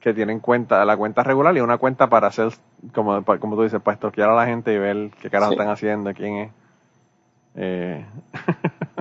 que 0.00 0.12
tienen 0.12 0.40
cuenta, 0.40 0.84
la 0.84 0.96
cuenta 0.96 1.22
regular 1.22 1.56
y 1.56 1.60
una 1.60 1.78
cuenta 1.78 2.08
para 2.08 2.26
hacer, 2.26 2.52
como, 2.92 3.24
como 3.24 3.54
tú 3.54 3.62
dices, 3.62 3.80
para 3.80 3.94
estoquear 3.94 4.30
a 4.30 4.34
la 4.34 4.46
gente 4.46 4.74
y 4.74 4.78
ver 4.78 5.10
qué 5.20 5.30
caras 5.30 5.52
están 5.52 5.68
haciendo, 5.68 6.12
quién 6.12 6.36
es. 6.38 6.50
Eh... 7.54 8.06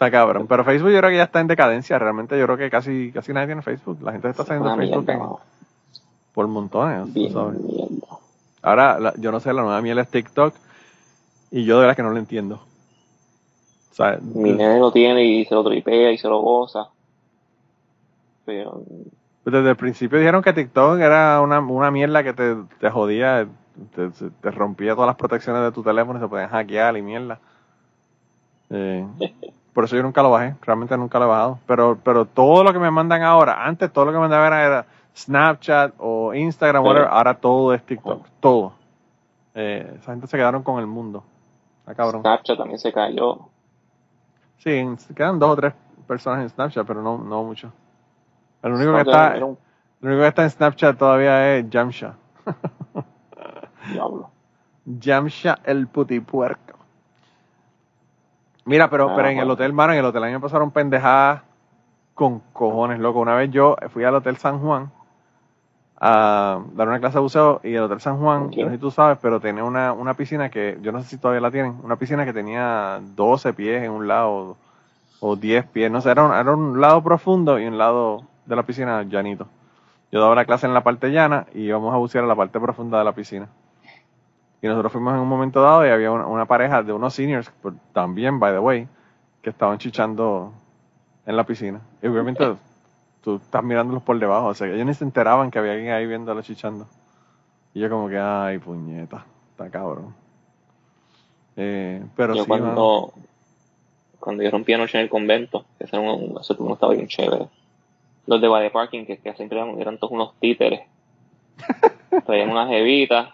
está 0.00 0.10
cabrón. 0.10 0.46
Pero 0.46 0.64
Facebook 0.64 0.90
yo 0.90 0.98
creo 0.98 1.10
que 1.10 1.16
ya 1.18 1.24
está 1.24 1.40
en 1.40 1.46
decadencia. 1.46 1.98
Realmente 1.98 2.38
yo 2.38 2.46
creo 2.46 2.56
que 2.56 2.70
casi, 2.70 3.12
casi 3.12 3.34
nadie 3.34 3.48
tiene 3.48 3.62
Facebook. 3.62 3.98
La 4.02 4.12
gente 4.12 4.30
está 4.30 4.42
haciendo 4.42 4.74
Facebook 4.74 5.40
por 6.32 6.48
montones. 6.48 7.32
¿sabes? 7.32 7.58
Ahora, 8.62 9.12
yo 9.18 9.30
no 9.30 9.40
sé, 9.40 9.52
la 9.52 9.62
nueva 9.62 9.82
miel 9.82 9.98
es 9.98 10.08
TikTok 10.08 10.54
y 11.50 11.64
yo 11.64 11.76
de 11.76 11.80
verdad 11.82 11.96
que 11.96 12.02
no 12.02 12.10
lo 12.10 12.18
entiendo. 12.18 12.60
Mi 14.22 14.52
nene 14.52 14.78
lo 14.78 14.90
tiene 14.92 15.24
y 15.24 15.44
se 15.44 15.54
lo 15.54 15.62
tripea 15.62 16.10
y 16.10 16.16
se 16.16 16.28
lo 16.28 16.40
goza. 16.40 16.88
Pero... 18.46 18.82
Desde 19.44 19.70
el 19.70 19.76
principio 19.76 20.18
dijeron 20.18 20.42
que 20.42 20.52
TikTok 20.52 21.00
era 21.00 21.40
una, 21.42 21.60
una 21.60 21.90
mierda 21.90 22.22
que 22.22 22.32
te, 22.32 22.56
te 22.78 22.88
jodía 22.88 23.46
te, 23.94 24.50
rompía 24.50 24.94
todas 24.94 25.08
las 25.08 25.16
protecciones 25.16 25.62
de 25.62 25.72
tu 25.72 25.82
teléfono 25.82 26.18
y 26.18 26.22
se 26.22 26.28
podían 26.28 26.48
hackear 26.48 26.96
y 26.96 27.02
mierda. 27.02 27.40
Eh, 28.70 29.06
por 29.80 29.86
eso 29.86 29.96
yo 29.96 30.02
nunca 30.02 30.22
lo 30.22 30.30
bajé, 30.30 30.54
realmente 30.60 30.94
nunca 30.98 31.18
lo 31.18 31.24
he 31.24 31.28
bajado. 31.28 31.58
Pero, 31.64 31.98
pero 32.04 32.26
todo 32.26 32.62
lo 32.62 32.70
que 32.70 32.78
me 32.78 32.90
mandan 32.90 33.22
ahora, 33.22 33.64
antes 33.64 33.90
todo 33.90 34.04
lo 34.04 34.10
que 34.10 34.18
me 34.18 34.28
mandaban 34.28 34.52
era 34.52 34.84
Snapchat 35.16 35.94
o 35.96 36.34
Instagram, 36.34 36.84
whatever, 36.84 37.08
ahora 37.08 37.32
todo 37.32 37.72
es 37.72 37.82
TikTok, 37.86 38.26
todo. 38.40 38.74
Eh, 39.54 39.96
esa 39.98 40.12
gente 40.12 40.26
se 40.26 40.36
quedaron 40.36 40.62
con 40.62 40.80
el 40.80 40.86
mundo. 40.86 41.24
Ah, 41.86 41.94
cabrón. 41.94 42.20
Snapchat 42.20 42.58
también 42.58 42.78
se 42.78 42.92
cayó. 42.92 43.38
Sí, 44.58 44.86
quedan 45.16 45.38
dos 45.38 45.48
o 45.48 45.56
tres 45.56 45.72
personas 46.06 46.42
en 46.42 46.50
Snapchat, 46.50 46.86
pero 46.86 47.00
no, 47.00 47.16
no 47.16 47.42
mucho. 47.42 47.72
El 48.62 48.72
único, 48.72 48.92
que 48.92 49.00
está, 49.00 49.34
el 49.34 49.44
único 50.02 50.20
que 50.20 50.26
está 50.26 50.42
en 50.42 50.50
Snapchat 50.50 50.98
todavía 50.98 51.56
es 51.56 51.64
Jamsha. 51.72 52.16
Diablo. 53.90 54.28
Jamsha 55.00 55.58
el 55.64 55.86
putipuerco. 55.86 56.79
Mira, 58.70 58.88
pero, 58.88 59.16
pero 59.16 59.28
en 59.28 59.38
el 59.38 59.50
Hotel 59.50 59.72
Mar, 59.72 59.90
en 59.90 59.98
el 59.98 60.04
Hotel 60.04 60.22
año 60.22 60.40
pasaron 60.40 60.70
pendejadas 60.70 61.42
con 62.14 62.38
cojones, 62.52 63.00
loco. 63.00 63.18
Una 63.18 63.34
vez 63.34 63.50
yo 63.50 63.74
fui 63.92 64.04
al 64.04 64.14
Hotel 64.14 64.36
San 64.36 64.60
Juan 64.60 64.92
a 66.00 66.60
dar 66.74 66.86
una 66.86 67.00
clase 67.00 67.16
de 67.16 67.20
buceo 67.20 67.60
y 67.64 67.74
el 67.74 67.82
Hotel 67.82 68.00
San 68.00 68.20
Juan, 68.20 68.44
no 68.44 68.52
sé 68.52 68.70
si 68.70 68.78
tú 68.78 68.92
sabes, 68.92 69.18
pero 69.20 69.40
tenía 69.40 69.64
una, 69.64 69.92
una 69.92 70.14
piscina 70.14 70.50
que, 70.50 70.78
yo 70.82 70.92
no 70.92 71.02
sé 71.02 71.08
si 71.08 71.18
todavía 71.18 71.40
la 71.40 71.50
tienen, 71.50 71.80
una 71.82 71.96
piscina 71.96 72.24
que 72.24 72.32
tenía 72.32 73.00
12 73.16 73.54
pies 73.54 73.82
en 73.82 73.90
un 73.90 74.06
lado 74.06 74.56
o 75.18 75.34
10 75.34 75.66
pies, 75.66 75.90
no 75.90 76.00
sé, 76.00 76.12
era 76.12 76.22
un, 76.22 76.32
era 76.32 76.52
un 76.52 76.80
lado 76.80 77.02
profundo 77.02 77.58
y 77.58 77.66
un 77.66 77.76
lado 77.76 78.22
de 78.46 78.54
la 78.54 78.62
piscina 78.62 79.02
llanito. 79.02 79.48
Yo 80.12 80.20
daba 80.20 80.36
la 80.36 80.44
clase 80.44 80.68
en 80.68 80.74
la 80.74 80.84
parte 80.84 81.10
llana 81.10 81.46
y 81.54 81.62
íbamos 81.62 81.92
a 81.92 81.96
bucear 81.96 82.22
a 82.22 82.28
la 82.28 82.36
parte 82.36 82.60
profunda 82.60 82.98
de 82.98 83.04
la 83.04 83.12
piscina. 83.14 83.48
Y 84.62 84.66
nosotros 84.66 84.92
fuimos 84.92 85.14
en 85.14 85.20
un 85.20 85.28
momento 85.28 85.62
dado 85.62 85.86
y 85.86 85.90
había 85.90 86.10
una, 86.12 86.44
pareja 86.44 86.82
de 86.82 86.92
unos 86.92 87.14
seniors, 87.14 87.50
también, 87.92 88.38
by 88.38 88.52
the 88.52 88.58
way, 88.58 88.88
que 89.40 89.50
estaban 89.50 89.78
chichando 89.78 90.52
en 91.24 91.36
la 91.36 91.44
piscina. 91.44 91.80
Y 92.02 92.08
obviamente 92.08 92.44
tú 93.22 93.36
estás 93.36 93.64
mirándolos 93.64 94.02
por 94.02 94.18
debajo, 94.18 94.48
o 94.48 94.54
sea, 94.54 94.66
ellos 94.66 94.86
ni 94.86 94.94
se 94.94 95.04
enteraban 95.04 95.50
que 95.50 95.58
había 95.58 95.72
alguien 95.72 95.92
ahí 95.92 96.06
viéndolos 96.06 96.44
chichando. 96.44 96.86
Y 97.72 97.80
yo 97.80 97.88
como 97.88 98.08
que, 98.08 98.18
ay, 98.18 98.58
puñeta, 98.58 99.24
está 99.52 99.70
cabrón. 99.70 100.14
Eh, 101.56 102.02
pero 102.16 102.34
yo 102.34 102.42
sí, 102.42 102.48
cuando, 102.48 103.12
cuando 104.18 104.42
yo 104.42 104.50
rompí 104.50 104.72
anoche 104.72 104.98
en 104.98 105.04
el 105.04 105.10
convento, 105.10 105.64
que 105.78 105.84
ese, 105.84 105.98
un, 105.98 106.36
ese 106.38 106.52
estaba 106.52 106.92
bien 106.92 107.08
chévere. 107.08 107.48
Los 108.26 108.40
de 108.40 108.48
Bade 108.48 108.70
Parking, 108.70 109.06
que, 109.06 109.18
que 109.18 109.34
siempre 109.34 109.58
eran, 109.58 109.80
eran, 109.80 109.98
todos 109.98 110.12
unos 110.12 110.34
títeres. 110.38 110.82
Traían 112.26 112.50
unas 112.50 112.68
jevitas, 112.68 113.30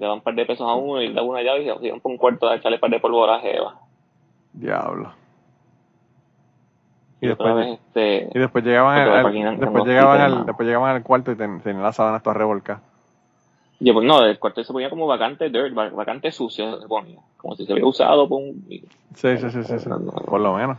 le 0.00 0.06
daban 0.06 0.18
un 0.18 0.24
par 0.24 0.34
de 0.34 0.46
pesos 0.46 0.66
a 0.66 0.74
uno 0.74 1.02
y 1.02 1.08
le 1.08 1.14
daban 1.14 1.28
una 1.28 1.42
llave 1.42 1.62
y 1.62 1.78
se 1.78 1.86
iban 1.86 2.00
por 2.00 2.10
un 2.10 2.16
cuarto 2.16 2.48
de 2.48 2.56
echarle 2.56 2.76
un 2.76 2.80
par 2.80 2.90
de 2.90 3.00
polvo 3.00 3.24
a 3.24 3.36
la 3.36 3.40
jeva. 3.40 3.74
Diablo. 4.54 5.12
Y, 7.20 7.26
después, 7.26 7.78
este, 7.78 8.30
y 8.34 8.38
después 8.38 8.64
llegaban 8.64 8.96
al, 8.98 9.60
después 9.60 9.84
llegaban 9.84 10.20
al, 10.22 10.46
después 10.46 10.66
llegaban 10.66 10.96
al 10.96 11.02
cuarto 11.02 11.32
y 11.32 11.36
tenían 11.36 11.82
las 11.82 11.96
sábanas 11.96 12.22
todas 12.22 12.38
revolcadas. 12.38 12.82
Y 13.78 13.92
pues 13.92 14.06
no, 14.06 14.24
el 14.24 14.38
cuarto 14.38 14.64
se 14.64 14.72
ponía 14.72 14.88
como 14.88 15.06
vacante 15.06 15.50
dirt, 15.50 15.74
vacante 15.74 16.32
sucio 16.32 16.80
se 16.80 16.88
ponía, 16.88 17.18
como 17.36 17.56
si 17.56 17.66
se 17.66 17.72
hubiera 17.74 17.86
usado 17.86 18.26
por 18.26 18.40
un... 18.40 18.64
Sí, 19.14 19.36
sí, 19.36 19.50
sí, 19.50 19.64
sí, 19.64 19.88
por 20.26 20.40
lo 20.40 20.54
menos. 20.54 20.78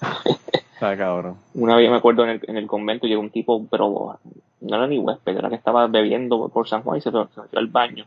Está 0.78 0.96
cabrón. 0.96 1.36
Una 1.54 1.74
vez 1.74 1.90
me 1.90 1.96
acuerdo 1.96 2.22
en 2.24 2.30
el, 2.30 2.40
en 2.46 2.56
el 2.56 2.66
convento 2.66 3.06
llegó 3.06 3.20
un 3.20 3.30
tipo, 3.30 3.66
pero 3.68 4.18
no 4.60 4.76
era 4.76 4.86
ni 4.86 4.98
huésped, 4.98 5.36
era 5.36 5.48
que 5.48 5.56
estaba 5.56 5.86
bebiendo 5.88 6.48
por 6.48 6.68
San 6.68 6.82
Juan 6.82 6.98
y 6.98 7.00
se, 7.00 7.10
metió 7.10 7.58
al 7.58 7.66
baño 7.66 8.06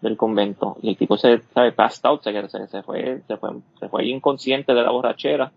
del 0.00 0.16
convento. 0.16 0.76
Y 0.82 0.90
el 0.90 0.96
tipo 0.96 1.16
se, 1.16 1.40
sabe, 1.52 1.72
passed 1.72 2.06
out, 2.06 2.22
se, 2.22 2.48
se, 2.48 2.68
se, 2.68 2.82
fue, 2.82 3.22
se 3.26 3.36
fue, 3.36 3.50
se 3.80 3.88
fue 3.88 4.06
inconsciente 4.06 4.74
de 4.74 4.82
la 4.82 4.90
borrachera 4.90 5.50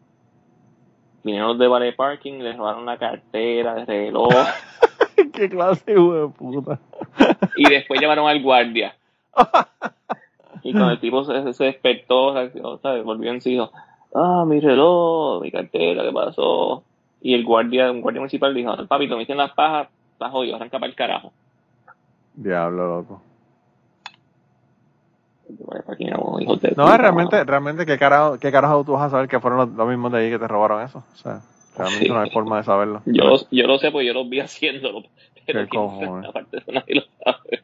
vinieron 1.28 1.50
los 1.50 1.60
de 1.60 1.68
Vale 1.68 1.94
Parking, 1.94 2.40
les 2.40 2.58
robaron 2.58 2.86
la 2.86 2.98
cartera, 2.98 3.82
el 3.82 3.86
reloj. 3.86 4.34
Qué 5.34 5.50
clase 5.50 5.94
de 5.94 6.30
puta. 6.30 6.80
y 7.58 7.70
después 7.70 8.00
llamaron 8.00 8.28
al 8.28 8.42
guardia. 8.42 8.96
y 10.64 10.72
cuando 10.72 10.92
el 10.92 11.00
tipo 11.00 11.24
se, 11.26 11.64
despertó, 11.66 12.34
¿sabes? 12.82 13.04
volvió 13.04 13.32
en 13.32 13.42
sí, 13.42 13.52
dijo, 13.52 13.72
ah, 14.18 14.46
mi 14.46 14.60
reloj, 14.60 15.42
mi 15.42 15.52
cartera, 15.52 16.04
¿qué 16.04 16.12
pasó? 16.12 16.84
Y 17.22 17.34
el 17.34 17.44
guardia, 17.44 17.92
un 17.92 18.02
guardia 18.02 18.22
municipal 18.22 18.54
dijo, 18.54 18.76
papi, 18.88 19.08
me 19.08 19.18
dicen 19.18 19.38
las 19.38 19.52
pajas, 19.52 19.90
estás 20.14 20.32
jodido, 20.32 20.56
arranca 20.56 20.80
para 20.80 20.90
el 20.90 20.96
carajo. 20.96 21.32
Diablo, 22.36 22.88
loco. 22.88 23.22
No, 26.76 26.98
realmente, 26.98 27.44
realmente, 27.44 27.86
¿qué 27.86 27.98
carajo, 27.98 28.38
¿qué 28.38 28.52
carajo 28.52 28.84
tú 28.84 28.94
vas 28.94 29.04
a 29.04 29.10
saber 29.10 29.30
que 29.30 29.40
fueron 29.40 29.76
los, 29.76 29.88
mismos 29.88 30.12
de 30.12 30.20
ahí 30.20 30.30
que 30.30 30.40
te 30.40 30.48
robaron 30.48 30.84
eso? 30.84 31.04
O 31.14 31.16
sea, 31.16 31.42
realmente 31.78 32.10
no 32.10 32.20
hay 32.20 32.30
forma 32.32 32.58
de 32.58 32.64
saberlo. 32.64 33.02
Yo, 33.06 33.38
yo 33.50 33.68
lo 33.68 33.78
sé 33.80 33.92
porque 33.92 34.08
yo 34.08 34.14
los 34.14 34.30
vi 34.30 34.40
haciéndolo. 34.42 35.04
¿Qué 35.46 35.68
cojones? 35.68 36.32
nadie 36.68 36.96
lo 36.96 37.04
sabe. 37.24 37.64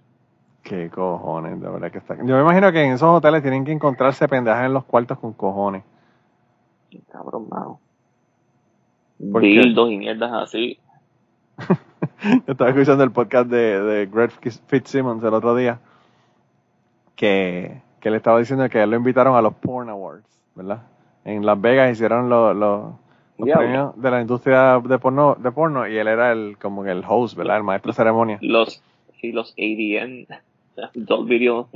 Qué 0.64 0.90
cojones, 0.90 1.60
de 1.60 1.70
verdad 1.70 1.92
que 1.92 1.98
está. 1.98 2.16
Yo 2.16 2.36
me 2.36 2.42
imagino 2.42 2.72
que 2.72 2.82
en 2.82 2.94
esos 2.94 3.10
hoteles 3.10 3.42
tienen 3.42 3.66
que 3.66 3.74
encontrarse 3.74 4.30
pendejas 4.30 4.66
en 4.66 4.74
los 4.74 4.86
cuartos 4.86 5.20
con 5.20 5.34
cojones. 5.34 5.84
Cabrón, 7.12 7.48
mano. 7.50 7.80
Y 9.20 9.98
mierdas 9.98 10.32
así. 10.34 10.80
yo 12.24 12.52
estaba 12.52 12.70
escuchando 12.70 13.04
el 13.04 13.12
podcast 13.12 13.50
de, 13.50 13.82
de 13.82 14.06
Greg 14.08 14.32
Fitzsimmons 14.68 15.24
el 15.24 15.34
otro 15.34 15.56
día 15.56 15.80
que, 17.16 17.82
que 18.00 18.10
le 18.10 18.18
estaba 18.18 18.40
diciendo 18.40 18.68
que 18.70 18.86
lo 18.86 18.96
invitaron 18.96 19.36
a 19.36 19.42
los 19.42 19.54
Porn 19.56 19.90
Awards, 19.90 20.28
¿verdad? 20.56 20.84
En 21.26 21.46
Las 21.46 21.60
Vegas 21.62 21.92
hicieron 21.92 22.30
los, 22.30 22.56
los, 22.56 22.94
premios 23.38 24.00
de 24.02 24.12
la 24.12 24.22
industria 24.22 24.80
de 24.80 25.00
porno, 25.00 25.36
de 25.36 25.52
porno 25.52 25.88
y 25.88 25.98
él 25.98 26.08
era 26.08 26.32
el 26.32 26.58
como 26.62 26.86
el 26.86 27.04
host, 27.08 27.38
¿verdad? 27.38 27.58
El 27.58 27.64
maestro 27.64 27.92
de 27.92 27.96
ceremonia. 27.96 28.38
Los, 28.42 28.84
sí, 29.22 29.32
los 29.32 29.54
ADN, 29.54 30.28
dos 30.94 31.26
videos 31.26 31.68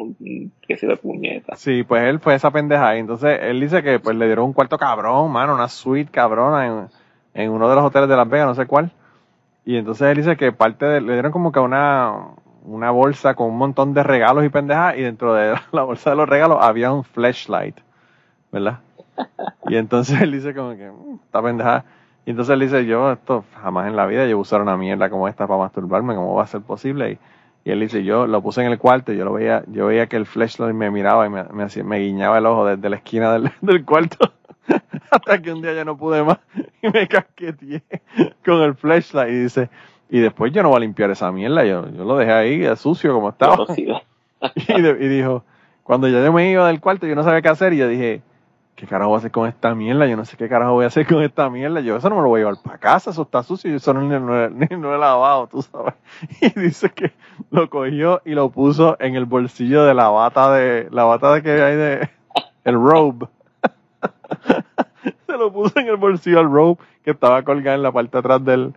que 0.67 0.77
se 0.77 0.87
de 0.87 0.97
puñeta. 0.97 1.55
Sí, 1.55 1.83
pues 1.83 2.03
él 2.03 2.19
fue 2.19 2.35
esa 2.35 2.51
pendeja 2.51 2.95
y 2.95 2.99
entonces 2.99 3.39
él 3.41 3.59
dice 3.59 3.83
que 3.83 3.99
pues 3.99 4.15
le 4.15 4.25
dieron 4.25 4.45
un 4.45 4.53
cuarto 4.53 4.77
cabrón, 4.77 5.31
mano, 5.31 5.53
una 5.53 5.67
suite 5.67 6.11
cabrona 6.11 6.89
en, 7.33 7.51
uno 7.51 7.69
de 7.69 7.75
los 7.75 7.83
hoteles 7.83 8.09
de 8.09 8.15
Las 8.15 8.29
Vegas, 8.29 8.47
no 8.47 8.55
sé 8.55 8.65
cuál. 8.65 8.91
Y 9.65 9.77
entonces 9.77 10.07
él 10.07 10.17
dice 10.17 10.37
que 10.37 10.51
parte 10.51 10.85
de, 10.85 11.01
le 11.01 11.13
dieron 11.13 11.31
como 11.31 11.51
que 11.51 11.59
una, 11.59 12.13
una 12.63 12.91
bolsa 12.91 13.35
con 13.35 13.47
un 13.47 13.57
montón 13.57 13.93
de 13.93 14.03
regalos 14.03 14.45
y 14.45 14.49
pendejas 14.49 14.97
y 14.97 15.01
dentro 15.01 15.33
de 15.33 15.55
la 15.71 15.83
bolsa 15.83 16.11
de 16.11 16.15
los 16.15 16.27
regalos 16.27 16.59
había 16.61 16.91
un 16.91 17.03
flashlight, 17.03 17.77
¿verdad? 18.51 18.79
Y 19.67 19.75
entonces 19.75 20.21
él 20.21 20.31
dice 20.31 20.53
como 20.55 20.75
que, 20.75 20.89
mm, 20.89 21.19
está 21.25 21.41
pendejada. 21.41 21.85
Y 22.25 22.31
entonces 22.31 22.53
él 22.53 22.59
dice, 22.59 22.85
yo 22.85 23.13
esto 23.13 23.45
jamás 23.61 23.87
en 23.87 23.95
la 23.95 24.05
vida 24.05 24.27
yo 24.27 24.37
usar 24.37 24.61
una 24.61 24.75
mierda 24.75 25.09
como 25.09 25.29
esta 25.29 25.47
para 25.47 25.59
masturbarme, 25.59 26.13
¿cómo 26.13 26.35
va 26.35 26.43
a 26.43 26.47
ser 26.47 26.61
posible? 26.61 27.13
Y, 27.13 27.19
él 27.69 27.79
dice, 27.79 28.03
yo 28.03 28.27
lo 28.27 28.41
puse 28.41 28.61
en 28.61 28.71
el 28.71 28.77
cuarto 28.77 29.11
y 29.11 29.17
yo 29.17 29.25
lo 29.25 29.33
veía, 29.33 29.63
yo 29.67 29.87
veía 29.87 30.07
que 30.07 30.15
el 30.15 30.25
flashlight 30.25 30.75
me 30.75 30.91
miraba 30.91 31.25
y 31.25 31.29
me, 31.29 31.43
me, 31.43 31.83
me 31.83 31.99
guiñaba 31.99 32.37
el 32.37 32.45
ojo 32.45 32.65
desde 32.65 32.89
la 32.89 32.97
esquina 32.97 33.33
del, 33.33 33.51
del 33.61 33.83
cuarto. 33.85 34.31
Hasta 35.11 35.41
que 35.41 35.51
un 35.51 35.61
día 35.61 35.73
ya 35.73 35.85
no 35.85 35.97
pude 35.97 36.23
más 36.23 36.39
y 36.81 36.89
me 36.89 37.07
casqueteé 37.07 37.81
con 38.45 38.61
el 38.61 38.75
flashlight. 38.75 39.31
Y 39.31 39.39
dice, 39.43 39.69
y 40.09 40.19
después 40.19 40.51
yo 40.53 40.63
no 40.63 40.69
voy 40.69 40.77
a 40.77 40.81
limpiar 40.81 41.11
esa 41.11 41.31
mierda, 41.31 41.65
yo, 41.65 41.89
yo 41.89 42.03
lo 42.05 42.17
dejé 42.17 42.31
ahí 42.31 42.75
sucio 42.75 43.13
como 43.13 43.29
estaba. 43.29 43.65
y, 43.75 45.07
dijo, 45.07 45.43
cuando 45.83 46.07
ya 46.07 46.23
yo 46.23 46.31
me 46.31 46.49
iba 46.49 46.67
del 46.67 46.79
cuarto, 46.79 47.07
yo 47.07 47.15
no 47.15 47.23
sabía 47.23 47.41
qué 47.41 47.49
hacer, 47.49 47.73
y 47.73 47.77
yo 47.77 47.87
dije, 47.87 48.21
¿qué 48.77 48.85
carajo 48.85 49.09
voy 49.09 49.15
a 49.15 49.17
hacer 49.17 49.31
con 49.31 49.47
esta 49.47 49.73
mierda? 49.73 50.05
Yo 50.05 50.15
no 50.15 50.23
sé 50.23 50.37
qué 50.37 50.47
carajo 50.47 50.73
voy 50.73 50.85
a 50.85 50.87
hacer 50.87 51.07
con 51.07 51.23
esta 51.23 51.49
mierda. 51.49 51.81
Yo 51.81 51.97
eso 51.97 52.09
no 52.09 52.15
me 52.15 52.21
lo 52.21 52.29
voy 52.29 52.41
a 52.41 52.43
llevar 52.45 52.61
para 52.63 52.77
casa, 52.77 53.09
eso 53.09 53.23
está 53.23 53.41
sucio, 53.41 53.71
yo 53.71 53.77
eso 53.77 53.91
no, 53.91 54.01
no, 54.01 54.49
no, 54.49 54.95
he 54.95 54.97
lavado, 54.97 55.47
tú 55.47 55.61
sabes. 55.63 55.95
Y 56.41 56.57
dice 56.59 56.91
que 56.91 57.11
lo 57.49 57.69
cogió 57.69 58.21
y 58.23 58.35
lo 58.35 58.49
puso 58.51 58.95
en 58.99 59.15
el 59.15 59.25
bolsillo 59.25 59.83
de 59.83 59.95
la 59.95 60.09
bata 60.09 60.53
de, 60.53 60.87
la 60.91 61.03
bata 61.05 61.33
de 61.33 61.41
que 61.41 61.51
hay 61.51 61.75
de, 61.75 62.09
el 62.63 62.75
robe. 62.75 63.27
Se 65.27 65.33
lo 65.33 65.51
puso 65.51 65.79
en 65.79 65.87
el 65.87 65.97
bolsillo 65.97 66.39
al 66.39 66.51
robe 66.51 66.77
que 67.03 67.11
estaba 67.11 67.41
colgado 67.41 67.75
en 67.75 67.83
la 67.83 67.91
parte 67.91 68.11
de 68.11 68.19
atrás 68.19 68.45
del, 68.45 68.75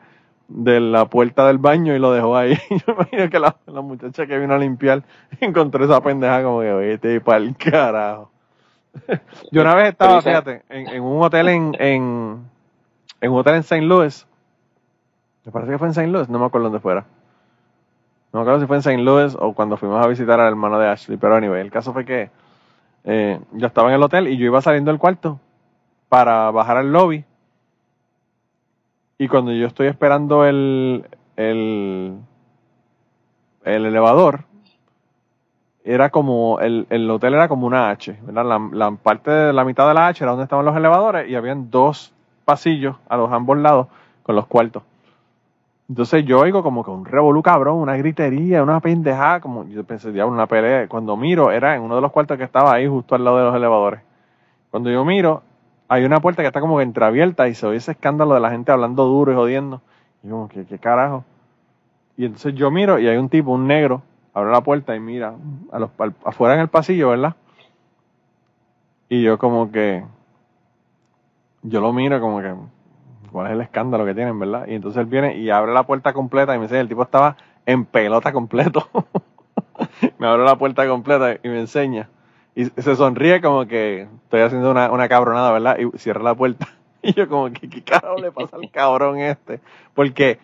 de 0.49 0.81
la 0.81 1.05
puerta 1.11 1.47
del 1.47 1.59
baño 1.59 1.95
y 1.95 1.99
lo 1.99 2.13
dejó 2.13 2.39
ahí. 2.39 2.57
Yo 2.71 2.95
imagino 2.95 3.29
que 3.29 3.39
la, 3.39 3.55
muchacha 3.83 4.27
que 4.27 4.39
vino 4.39 4.55
a 4.55 4.59
limpiar 4.59 5.03
encontró 5.41 5.85
esa 5.85 6.03
pendeja 6.03 6.43
como 6.43 6.61
que, 6.61 6.73
vete 6.73 7.21
para 7.21 7.39
el 7.39 7.55
carajo. 7.55 8.31
Yo 9.53 9.63
una 9.63 9.75
vez 9.75 9.91
estaba, 9.91 10.21
fíjate, 10.23 10.63
en, 10.69 11.03
un 11.03 11.23
hotel 11.23 11.49
en, 11.49 11.77
en, 11.79 13.31
un 13.31 13.39
hotel 13.39 13.55
en 13.55 13.61
St. 13.61 13.83
Louis. 13.83 14.27
Me 15.45 15.53
parece 15.53 15.73
que 15.73 15.79
fue 15.79 15.89
en 15.89 15.93
St. 15.93 16.09
Louis, 16.09 16.29
no 16.29 16.39
me 16.39 16.47
acuerdo 16.47 16.65
dónde 16.65 16.81
fuera. 16.81 17.07
No 18.33 18.39
me 18.39 18.43
acuerdo 18.43 18.61
si 18.61 18.67
fue 18.67 18.77
en 18.77 18.81
St. 18.81 19.03
Louis 19.03 19.37
o 19.39 19.55
cuando 19.55 19.77
fuimos 19.77 20.05
a 20.05 20.09
visitar 20.09 20.39
al 20.41 20.49
hermano 20.49 20.79
de 20.79 20.89
Ashley, 20.89 21.17
pero 21.17 21.35
anyway, 21.35 21.61
el 21.61 21.71
caso 21.71 21.93
fue 21.93 22.05
que 22.05 22.31
eh, 23.05 23.41
yo 23.53 23.67
estaba 23.67 23.89
en 23.89 23.95
el 23.95 24.03
hotel 24.03 24.29
y 24.29 24.37
yo 24.37 24.47
iba 24.47 24.61
saliendo 24.61 24.91
del 24.91 25.01
cuarto 25.01 25.41
para 26.09 26.51
bajar 26.51 26.77
al 26.77 26.93
lobby 26.93 27.25
y 29.21 29.29
cuando 29.29 29.53
yo 29.53 29.67
estoy 29.67 29.87
esperando 29.87 30.47
el, 30.47 31.05
el, 31.37 32.17
el 33.65 33.87
elevador, 33.87 34.45
era 35.85 36.11
como, 36.11 36.61
el, 36.61 36.87
el 36.91 37.11
hotel 37.11 37.35
era 37.35 37.49
como 37.49 37.67
una 37.67 37.91
H, 37.91 38.19
¿verdad? 38.23 38.45
La, 38.45 38.69
la, 38.73 38.91
parte 38.97 39.31
de 39.31 39.53
la 39.53 39.65
mitad 39.65 39.89
de 39.89 39.95
la 39.95 40.09
H 40.09 40.23
era 40.23 40.33
donde 40.33 40.45
estaban 40.45 40.65
los 40.65 40.77
elevadores 40.77 41.29
y 41.29 41.35
habían 41.35 41.71
dos 41.71 42.13
pasillos 42.45 42.97
a 43.09 43.17
los 43.17 43.33
ambos 43.33 43.59
lados 43.59 43.87
con 44.23 44.37
los 44.37 44.47
cuartos. 44.47 44.83
Entonces 45.89 46.25
yo 46.25 46.39
oigo 46.39 46.63
como 46.63 46.85
que 46.85 46.91
un 46.91 47.05
revolú 47.05 47.43
cabrón, 47.43 47.79
una 47.79 47.97
gritería, 47.97 48.63
una 48.63 48.79
pendejada, 48.79 49.41
como 49.41 49.67
yo 49.67 49.83
pensé, 49.83 50.13
diablo, 50.13 50.33
una 50.33 50.47
pelea. 50.47 50.87
Cuando 50.87 51.17
miro, 51.17 51.51
era 51.51 51.75
en 51.75 51.83
uno 51.83 51.97
de 51.97 52.01
los 52.01 52.13
cuartos 52.13 52.39
que 52.39 52.45
estaba 52.45 52.73
ahí 52.73 52.87
justo 52.87 53.17
al 53.17 53.25
lado 53.25 53.39
de 53.39 53.45
los 53.45 53.57
elevadores. 53.57 54.01
Cuando 54.71 54.89
yo 54.89 55.05
miro, 55.05 55.43
hay 55.89 56.05
una 56.05 56.21
puerta 56.21 56.43
que 56.43 56.47
está 56.47 56.61
como 56.61 56.77
que 56.77 56.85
entreabierta 56.85 57.49
y 57.49 57.55
se 57.55 57.67
oye 57.67 57.79
ese 57.79 57.91
escándalo 57.91 58.35
de 58.35 58.41
la 58.41 58.53
gente 58.53 58.71
hablando 58.71 59.05
duro 59.05 59.33
y 59.33 59.35
jodiendo. 59.35 59.81
Y 60.23 60.29
yo 60.29 60.35
como, 60.35 60.49
¿qué, 60.49 60.65
qué 60.65 60.79
carajo? 60.79 61.25
Y 62.17 62.27
entonces 62.27 62.55
yo 62.55 62.71
miro 62.71 63.01
y 63.01 63.09
hay 63.09 63.17
un 63.17 63.29
tipo, 63.29 63.51
un 63.51 63.67
negro, 63.67 64.03
abre 64.35 64.51
la 64.51 64.61
puerta 64.61 64.95
y 64.95 65.01
mira 65.01 65.35
a 65.73 65.79
los, 65.79 65.91
afuera 66.25 66.55
en 66.55 66.61
el 66.61 66.69
pasillo, 66.69 67.11
¿verdad? 67.11 67.37
Y 69.09 69.23
yo 69.23 69.39
como 69.39 69.73
que, 69.73 70.05
yo 71.63 71.81
lo 71.81 71.93
miro 71.93 72.21
como 72.21 72.41
que, 72.41 72.55
¿cuál 73.33 73.49
es 73.49 73.53
el 73.55 73.61
escándalo 73.61 74.05
que 74.05 74.15
tienen, 74.15 74.39
verdad? 74.39 74.67
Y 74.69 74.75
entonces 74.75 75.01
él 75.01 75.07
viene 75.07 75.37
y 75.37 75.51
abre 75.51 75.73
la 75.73 75.83
puerta 75.83 76.13
completa 76.13 76.55
y 76.55 76.59
me 76.59 76.65
enseña, 76.65 76.83
el 76.83 76.89
tipo 76.89 77.03
estaba 77.03 77.37
en 77.67 77.85
pelota 77.85 78.33
completo. 78.33 78.89
me 80.19 80.27
abre 80.27 80.45
la 80.45 80.57
puerta 80.57 80.87
completa 80.87 81.35
y 81.43 81.49
me 81.49 81.61
enseña. 81.61 82.09
Y 82.55 82.67
se 82.67 82.97
sonríe 82.97 83.41
como 83.41 83.67
que 83.67 84.03
estoy 84.25 84.41
haciendo 84.41 84.71
una, 84.71 84.91
una 84.91 85.09
cabronada, 85.09 85.53
¿verdad? 85.53 85.79
Y 85.79 85.99
cierra 85.99 86.23
la 86.23 86.35
puerta. 86.35 86.69
Y 87.03 87.15
yo 87.15 87.27
como 87.31 87.51
que, 87.51 87.67
¿qué 87.71 87.83
carajo 87.83 88.19
le 88.19 88.31
pasa 88.31 88.59
al 88.59 88.71
cabrón 88.71 89.21
este? 89.21 89.61
Porque 89.95 90.39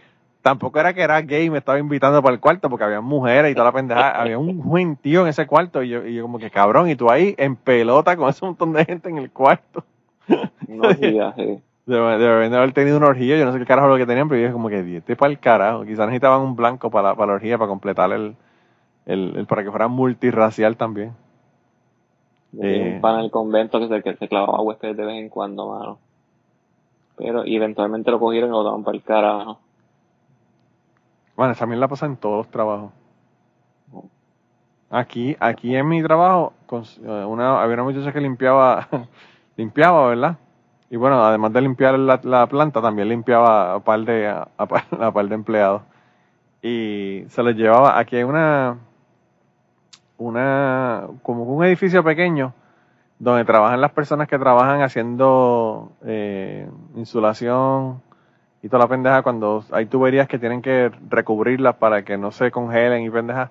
tampoco 0.46 0.78
era 0.78 0.94
que 0.94 1.02
era 1.02 1.20
gay 1.22 1.46
y 1.46 1.50
me 1.50 1.58
estaba 1.58 1.76
invitando 1.76 2.22
para 2.22 2.32
el 2.32 2.40
cuarto 2.40 2.70
porque 2.70 2.84
había 2.84 3.00
mujeres 3.00 3.50
y 3.50 3.54
toda 3.54 3.64
la 3.64 3.72
pendejada. 3.72 4.10
había 4.22 4.38
un 4.38 4.62
buen 4.62 4.94
tío 4.94 5.22
en 5.22 5.26
ese 5.26 5.44
cuarto 5.44 5.82
y 5.82 5.88
yo, 5.88 6.06
y 6.06 6.14
yo 6.14 6.22
como 6.22 6.38
que 6.38 6.50
cabrón, 6.50 6.88
y 6.88 6.94
tú 6.94 7.10
ahí 7.10 7.34
en 7.36 7.56
pelota 7.56 8.16
con 8.16 8.28
ese 8.28 8.44
montón 8.44 8.72
de 8.72 8.84
gente 8.84 9.08
en 9.08 9.18
el 9.18 9.30
cuarto. 9.30 9.84
No 10.68 10.88
orgía, 10.88 11.34
Deben 11.86 12.50
de 12.50 12.56
haber 12.56 12.72
tenido 12.72 12.96
una 12.96 13.06
orgía, 13.06 13.36
yo 13.36 13.44
no 13.44 13.52
sé 13.52 13.58
qué 13.58 13.64
carajo 13.64 13.88
lo 13.88 13.96
que 13.96 14.06
tenían, 14.06 14.28
pero 14.28 14.40
yo 14.40 14.46
dije 14.46 14.52
como 14.52 14.68
que 14.68 14.96
este 14.96 15.16
para 15.16 15.30
el 15.30 15.38
carajo. 15.38 15.84
Quizás 15.84 16.06
necesitaban 16.06 16.40
un 16.40 16.56
blanco 16.56 16.90
para, 16.90 17.14
para 17.14 17.28
la 17.28 17.32
orgía, 17.34 17.58
para 17.58 17.68
completar 17.68 18.12
el, 18.12 18.34
el, 19.06 19.46
para 19.46 19.62
que 19.62 19.70
fuera 19.70 19.86
multirracial 19.86 20.76
también. 20.76 21.12
Eh, 22.60 22.98
para 23.00 23.20
el 23.20 23.30
convento 23.30 23.78
que 23.78 23.88
se, 23.88 24.02
que 24.02 24.14
se 24.14 24.28
clavaba 24.28 24.60
huéspedes 24.62 24.96
de 24.96 25.06
vez 25.06 25.16
en 25.16 25.28
cuando, 25.28 25.68
mano. 25.68 25.98
Pero 27.16 27.46
y 27.46 27.54
eventualmente 27.54 28.10
lo 28.10 28.18
cogieron 28.18 28.50
y 28.50 28.52
lo 28.52 28.64
daban 28.64 28.82
para 28.82 28.96
el 28.96 29.02
carajo. 29.02 29.60
Bueno, 31.36 31.52
esa 31.52 31.66
la 31.66 31.88
pasa 31.88 32.06
en 32.06 32.16
todos 32.16 32.38
los 32.38 32.48
trabajos. 32.48 32.92
Aquí, 34.88 35.36
aquí 35.38 35.76
en 35.76 35.86
mi 35.86 36.02
trabajo, 36.02 36.54
eh, 36.72 36.80
había 37.04 37.74
una 37.74 37.82
muchacha 37.82 38.12
que 38.12 38.20
limpiaba, 38.20 38.88
limpiaba, 39.56 40.06
¿verdad? 40.08 40.38
Y 40.88 40.96
bueno, 40.96 41.22
además 41.24 41.52
de 41.52 41.60
limpiar 41.60 41.98
la, 41.98 42.46
planta, 42.46 42.80
también 42.80 43.08
limpiaba 43.08 43.74
a 43.74 43.80
par 43.80 44.00
de, 44.00 44.28
a, 44.28 44.48
par 45.12 45.28
de 45.28 45.34
empleados. 45.34 45.82
Y 46.62 47.24
se 47.28 47.42
les 47.42 47.56
llevaba, 47.56 47.98
aquí 47.98 48.16
hay 48.16 48.22
una, 48.22 48.78
una, 50.16 51.08
como 51.22 51.42
un 51.42 51.64
edificio 51.64 52.02
pequeño, 52.02 52.54
donde 53.18 53.44
trabajan 53.44 53.80
las 53.80 53.92
personas 53.92 54.28
que 54.28 54.38
trabajan 54.38 54.82
haciendo 54.82 55.92
eh, 56.04 56.70
insulación, 56.94 58.00
y 58.62 58.68
toda 58.68 58.84
la 58.84 58.88
pendeja 58.88 59.22
cuando 59.22 59.64
hay 59.70 59.86
tuberías 59.86 60.28
que 60.28 60.38
tienen 60.38 60.62
que 60.62 60.90
recubrirlas 61.08 61.76
para 61.76 62.04
que 62.04 62.16
no 62.16 62.32
se 62.32 62.50
congelen 62.50 63.02
y 63.02 63.10
pendeja, 63.10 63.50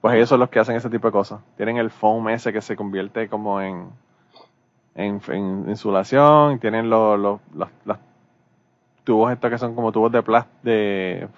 pues 0.00 0.14
ellos 0.14 0.28
son 0.28 0.40
los 0.40 0.48
que 0.48 0.58
hacen 0.58 0.76
ese 0.76 0.88
tipo 0.88 1.08
de 1.08 1.12
cosas. 1.12 1.40
Tienen 1.56 1.76
el 1.78 1.90
foam 1.90 2.28
ese 2.28 2.52
que 2.52 2.60
se 2.60 2.76
convierte 2.76 3.28
como 3.28 3.60
en, 3.60 3.88
en, 4.94 5.20
insulación, 5.68 6.58
tienen 6.58 6.88
los, 6.88 7.18
los, 7.18 7.38
tubos 9.04 9.32
estos 9.32 9.50
que 9.50 9.58
son 9.58 9.74
como 9.74 9.92
tubos 9.92 10.12
de 10.12 10.22
plástico, 10.22 10.56
de, 10.62 11.28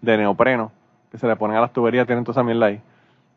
de 0.00 0.16
neopreno, 0.18 0.70
que 1.10 1.18
se 1.18 1.26
le 1.26 1.36
ponen 1.36 1.56
a 1.56 1.60
las 1.60 1.72
tuberías, 1.72 2.06
tienen 2.06 2.24
toda 2.24 2.34
esa 2.34 2.42
mierda 2.42 2.66
ahí. 2.66 2.80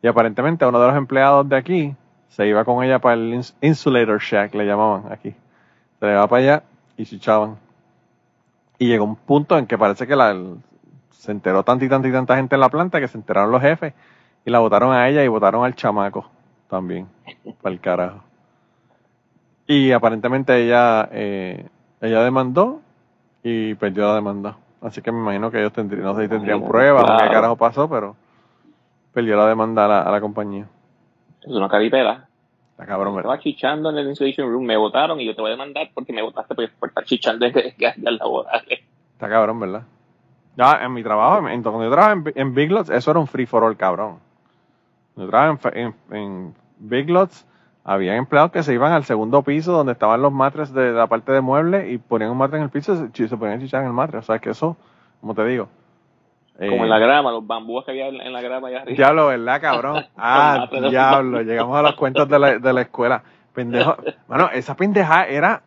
Y 0.02 0.06
aparentemente 0.06 0.66
uno 0.66 0.80
de 0.80 0.86
los 0.88 0.96
empleados 0.96 1.48
de 1.48 1.56
aquí 1.56 1.96
se 2.28 2.46
iba 2.46 2.64
con 2.64 2.84
ella 2.84 2.98
para 2.98 3.14
el 3.14 3.40
insulator 3.60 4.20
shack, 4.20 4.54
le 4.54 4.66
llamaban 4.66 5.12
aquí. 5.12 5.34
Se 5.98 6.06
le 6.06 6.12
iba 6.12 6.26
para 6.26 6.42
allá 6.42 6.62
y 6.96 7.04
se 7.04 7.16
echaban. 7.16 7.67
Y 8.78 8.86
llegó 8.86 9.04
un 9.04 9.16
punto 9.16 9.58
en 9.58 9.66
que 9.66 9.76
parece 9.76 10.06
que 10.06 10.14
la, 10.14 10.36
se 11.10 11.32
enteró 11.32 11.64
tanta 11.64 11.84
y 11.84 11.88
tanta 11.88 12.08
y 12.08 12.12
tanta 12.12 12.36
gente 12.36 12.54
en 12.54 12.60
la 12.60 12.68
planta 12.68 13.00
que 13.00 13.08
se 13.08 13.18
enteraron 13.18 13.50
los 13.50 13.60
jefes 13.60 13.92
y 14.44 14.50
la 14.50 14.60
votaron 14.60 14.92
a 14.92 15.08
ella 15.08 15.24
y 15.24 15.28
votaron 15.28 15.64
al 15.64 15.74
chamaco 15.74 16.30
también, 16.68 17.08
para 17.62 17.72
el 17.72 17.80
carajo. 17.80 18.24
Y 19.66 19.92
aparentemente 19.92 20.64
ella, 20.64 21.08
eh, 21.12 21.68
ella 22.00 22.22
demandó 22.22 22.80
y 23.42 23.74
perdió 23.74 24.06
la 24.06 24.14
demanda. 24.14 24.56
Así 24.80 25.02
que 25.02 25.10
me 25.10 25.18
imagino 25.18 25.50
que 25.50 25.58
ellos 25.58 25.72
tendrían, 25.72 26.04
no 26.04 26.14
sé 26.14 26.22
si 26.22 26.28
tendrían 26.28 26.66
pruebas 26.66 27.04
o 27.04 27.18
qué 27.18 27.28
carajo 27.28 27.56
pasó, 27.56 27.88
pero 27.88 28.16
perdió 29.12 29.36
la 29.36 29.48
demanda 29.48 29.84
a 29.84 29.88
la, 29.88 30.02
a 30.02 30.10
la 30.10 30.20
compañía. 30.20 30.66
Es 31.42 31.48
una 31.48 31.68
caripela. 31.68 32.27
Está 32.78 32.86
cabrón, 32.86 33.16
¿verdad? 33.16 33.32
Estaba 33.32 33.42
chichando 33.42 33.90
en 33.90 33.98
el 33.98 34.08
insulation 34.08 34.52
room, 34.52 34.64
me 34.64 34.76
votaron 34.76 35.20
y 35.20 35.26
yo 35.26 35.34
te 35.34 35.40
voy 35.40 35.50
a 35.50 35.54
demandar 35.54 35.90
porque 35.92 36.12
me 36.12 36.22
votaste 36.22 36.54
por, 36.54 36.88
estar 36.88 37.04
chichando 37.04 37.44
en 37.46 37.52
el 37.56 38.16
laboral. 38.16 38.62
Está 38.68 39.28
cabrón, 39.28 39.58
¿verdad? 39.58 39.82
Ya, 40.56 40.84
en 40.84 40.92
mi 40.92 41.02
trabajo, 41.02 41.48
en, 41.48 41.60
cuando 41.64 41.82
yo 41.82 41.90
trabajaba 41.90 42.22
en, 42.36 42.54
Big 42.54 42.70
Lots, 42.70 42.90
eso 42.90 43.10
era 43.10 43.18
un 43.18 43.26
free 43.26 43.46
for 43.46 43.64
all, 43.64 43.76
cabrón. 43.76 44.20
Cuando 45.12 45.26
yo 45.26 45.28
trabajaba 45.28 45.76
en, 45.76 45.94
en, 46.12 46.54
Big 46.78 47.10
Lots, 47.10 47.44
había 47.82 48.14
empleados 48.14 48.52
que 48.52 48.62
se 48.62 48.74
iban 48.74 48.92
al 48.92 49.02
segundo 49.02 49.42
piso 49.42 49.72
donde 49.72 49.94
estaban 49.94 50.22
los 50.22 50.32
matres 50.32 50.72
de 50.72 50.92
la 50.92 51.08
parte 51.08 51.32
de 51.32 51.40
muebles 51.40 51.92
y 51.92 51.98
ponían 51.98 52.30
un 52.30 52.38
matre 52.38 52.58
en 52.58 52.62
el 52.62 52.70
piso 52.70 53.08
y 53.12 53.26
se, 53.26 53.36
ponían 53.36 53.58
a 53.58 53.60
chichar 53.60 53.80
en 53.80 53.88
el 53.88 53.92
matre. 53.92 54.18
O 54.18 54.22
sea, 54.22 54.38
que 54.38 54.50
eso, 54.50 54.76
como 55.20 55.34
te 55.34 55.44
digo, 55.46 55.68
como 56.58 56.84
en 56.84 56.90
la 56.90 56.98
eh, 56.98 57.00
grama, 57.00 57.30
los 57.30 57.46
bambús 57.46 57.84
que 57.84 57.92
había 57.92 58.08
en 58.08 58.32
la 58.32 58.40
grama 58.40 58.68
allá 58.68 58.82
arriba. 58.82 58.96
Diablo, 58.96 59.26
¿verdad, 59.28 59.60
cabrón? 59.60 60.04
Ah, 60.16 60.68
diablo, 60.90 61.42
llegamos 61.42 61.78
a 61.78 61.82
los 61.82 61.94
cuentos 61.94 62.28
de 62.28 62.38
la, 62.38 62.58
de 62.58 62.72
la 62.72 62.80
escuela. 62.80 63.22
Pendejo. 63.54 63.96
Bueno, 64.26 64.50
esa 64.52 64.76
pendeja 64.76 65.24
era. 65.26 65.62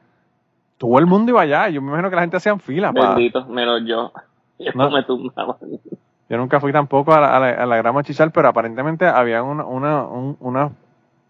Todo 0.77 0.99
el 0.99 1.05
mundo 1.05 1.31
iba 1.31 1.41
allá. 1.41 1.69
Yo 1.69 1.81
me 1.81 1.89
imagino 1.89 2.09
que 2.09 2.15
la 2.15 2.21
gente 2.23 2.37
hacía 2.37 2.57
fila. 2.57 2.91
Bendito, 2.91 3.45
menos 3.45 3.81
yo. 3.85 4.11
Yo 4.59 4.71
no. 4.75 4.91
me 4.91 5.03
tumbaba. 5.03 5.57
Yo 6.29 6.37
nunca 6.37 6.59
fui 6.59 6.71
tampoco 6.71 7.13
a 7.13 7.19
la, 7.19 7.37
a 7.37 7.65
la, 7.65 7.77
grama 7.77 8.03
chichar, 8.03 8.31
pero 8.31 8.47
aparentemente 8.47 9.05
había 9.05 9.43
una, 9.43 9.65
una, 9.65 10.05
unas 10.05 10.71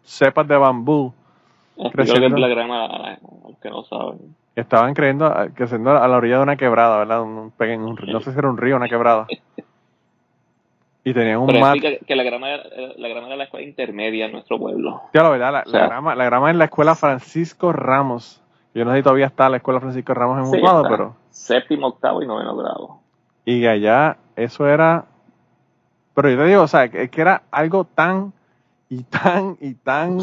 cepas 0.04 0.48
de 0.48 0.58
bambú. 0.58 1.12
creciendo. 1.92 2.38
la 2.38 2.48
grama, 2.48 3.18
los 3.48 3.58
que 3.60 3.70
no 3.72 3.84
saben. 3.84 4.36
Estaban 4.56 4.94
creyendo, 4.94 5.34
creciendo 5.56 5.92
a 5.92 6.08
la 6.08 6.18
orilla 6.18 6.38
de 6.38 6.44
una 6.44 6.58
quebrada, 6.58 6.98
¿verdad? 7.00 7.22
Un, 7.22 7.54
un, 7.58 7.96
no 8.08 8.20
sé 8.20 8.32
si 8.32 8.38
era 8.38 8.50
un 8.50 8.58
río 8.58 8.76
o 8.76 8.78
una 8.78 8.90
quebrada. 8.90 9.28
Y 11.04 11.14
tenían 11.14 11.40
un 11.40 11.48
Pero 11.48 11.66
que, 12.06 12.16
la 12.16 12.24
grama, 12.24 12.48
la 12.98 13.08
grama 13.08 13.28
de 13.28 13.36
la 13.36 13.46
escuela 13.46 13.66
intermedia 13.66 14.28
en 14.28 14.34
nuestro 14.34 14.60
pueblo. 14.60 15.02
Ya, 15.14 15.24
la 15.24 15.30
verdad, 15.30 15.64
la, 15.66 15.88
grama, 15.88 16.14
la 16.14 16.26
grama 16.26 16.52
en 16.52 16.60
la 16.60 16.66
escuela 16.66 16.94
Francisco 16.94 17.74
Ramos. 17.74 18.40
Yo 18.76 18.86
no 18.86 18.92
sé 18.92 18.98
si 18.98 19.04
todavía 19.04 19.26
está 19.26 19.50
la 19.50 19.58
escuela 19.58 19.80
Francisco 19.80 20.14
Ramos 20.14 20.38
en 20.38 20.60
un 20.60 20.64
lado, 20.64 20.84
pero. 20.88 21.16
Séptimo, 21.32 21.88
octavo 21.88 22.22
y 22.22 22.28
noveno 22.28 22.56
grado. 22.56 23.00
Y 23.46 23.66
allá, 23.66 24.18
eso 24.36 24.68
era. 24.68 25.06
Pero 26.14 26.30
yo 26.30 26.38
te 26.38 26.44
digo, 26.46 26.62
o 26.62 26.68
sea, 26.68 26.90
que, 26.90 27.10
que 27.10 27.22
era 27.22 27.44
algo 27.50 27.86
tan 27.86 28.34
y 28.88 29.04
tan 29.04 29.58
y 29.60 29.74
tan 29.74 30.20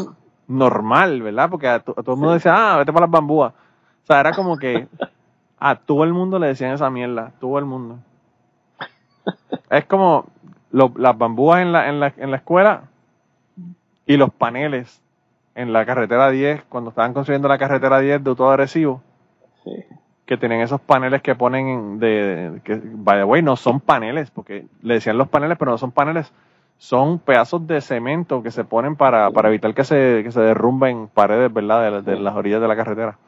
normal, 0.47 1.21
¿verdad? 1.21 1.49
Porque 1.49 1.67
a, 1.67 1.79
todo 1.79 2.13
el 2.13 2.17
mundo 2.17 2.33
decía, 2.33 2.53
ah, 2.55 2.77
vete 2.77 2.93
para 2.93 3.05
las 3.05 3.11
bambúas. 3.11 3.53
Sea, 4.09 4.21
era 4.21 4.31
como 4.31 4.57
que 4.57 4.87
a 5.59 5.75
todo 5.75 6.03
el 6.03 6.13
mundo 6.13 6.39
le 6.39 6.47
decían 6.47 6.71
esa 6.71 6.89
mierda, 6.89 7.31
todo 7.39 7.59
el 7.59 7.65
mundo. 7.65 7.99
Es 9.69 9.85
como, 9.85 10.25
las 10.71 11.15
bambúas 11.15 11.61
en 11.61 11.71
la, 11.71 11.89
en, 11.89 11.99
la, 11.99 12.11
en 12.17 12.31
la 12.31 12.37
escuela 12.37 12.85
y 14.07 14.17
los 14.17 14.33
paneles 14.33 14.99
en 15.53 15.73
la 15.73 15.85
carretera 15.85 16.31
10, 16.31 16.63
cuando 16.69 16.89
estaban 16.89 17.13
construyendo 17.13 17.47
la 17.47 17.59
carretera 17.59 17.99
10 17.99 18.23
de 18.23 18.31
Uto 18.31 18.49
Agresivo, 18.49 19.03
que 20.25 20.37
tienen 20.37 20.61
esos 20.61 20.81
paneles 20.81 21.21
que 21.21 21.35
ponen 21.35 21.99
de, 21.99 22.61
que, 22.63 22.81
by 22.83 23.19
the 23.19 23.23
way, 23.25 23.43
no 23.43 23.57
son 23.57 23.79
paneles, 23.79 24.31
porque 24.31 24.65
le 24.81 24.95
decían 24.95 25.19
los 25.19 25.27
paneles, 25.27 25.55
pero 25.59 25.69
no 25.69 25.77
son 25.77 25.91
paneles, 25.91 26.33
son 26.79 27.19
pedazos 27.19 27.67
de 27.67 27.79
cemento 27.79 28.41
que 28.41 28.49
se 28.49 28.63
ponen 28.63 28.95
para, 28.95 29.29
para 29.29 29.49
evitar 29.49 29.75
que 29.75 29.83
se, 29.83 30.21
que 30.23 30.31
se 30.31 30.41
derrumben 30.41 31.09
paredes, 31.09 31.53
¿verdad?, 31.53 32.01
de, 32.01 32.19
las 32.19 32.35
orillas 32.35 32.59
de 32.59 32.67
la 32.67 32.75
carretera. 32.75 33.19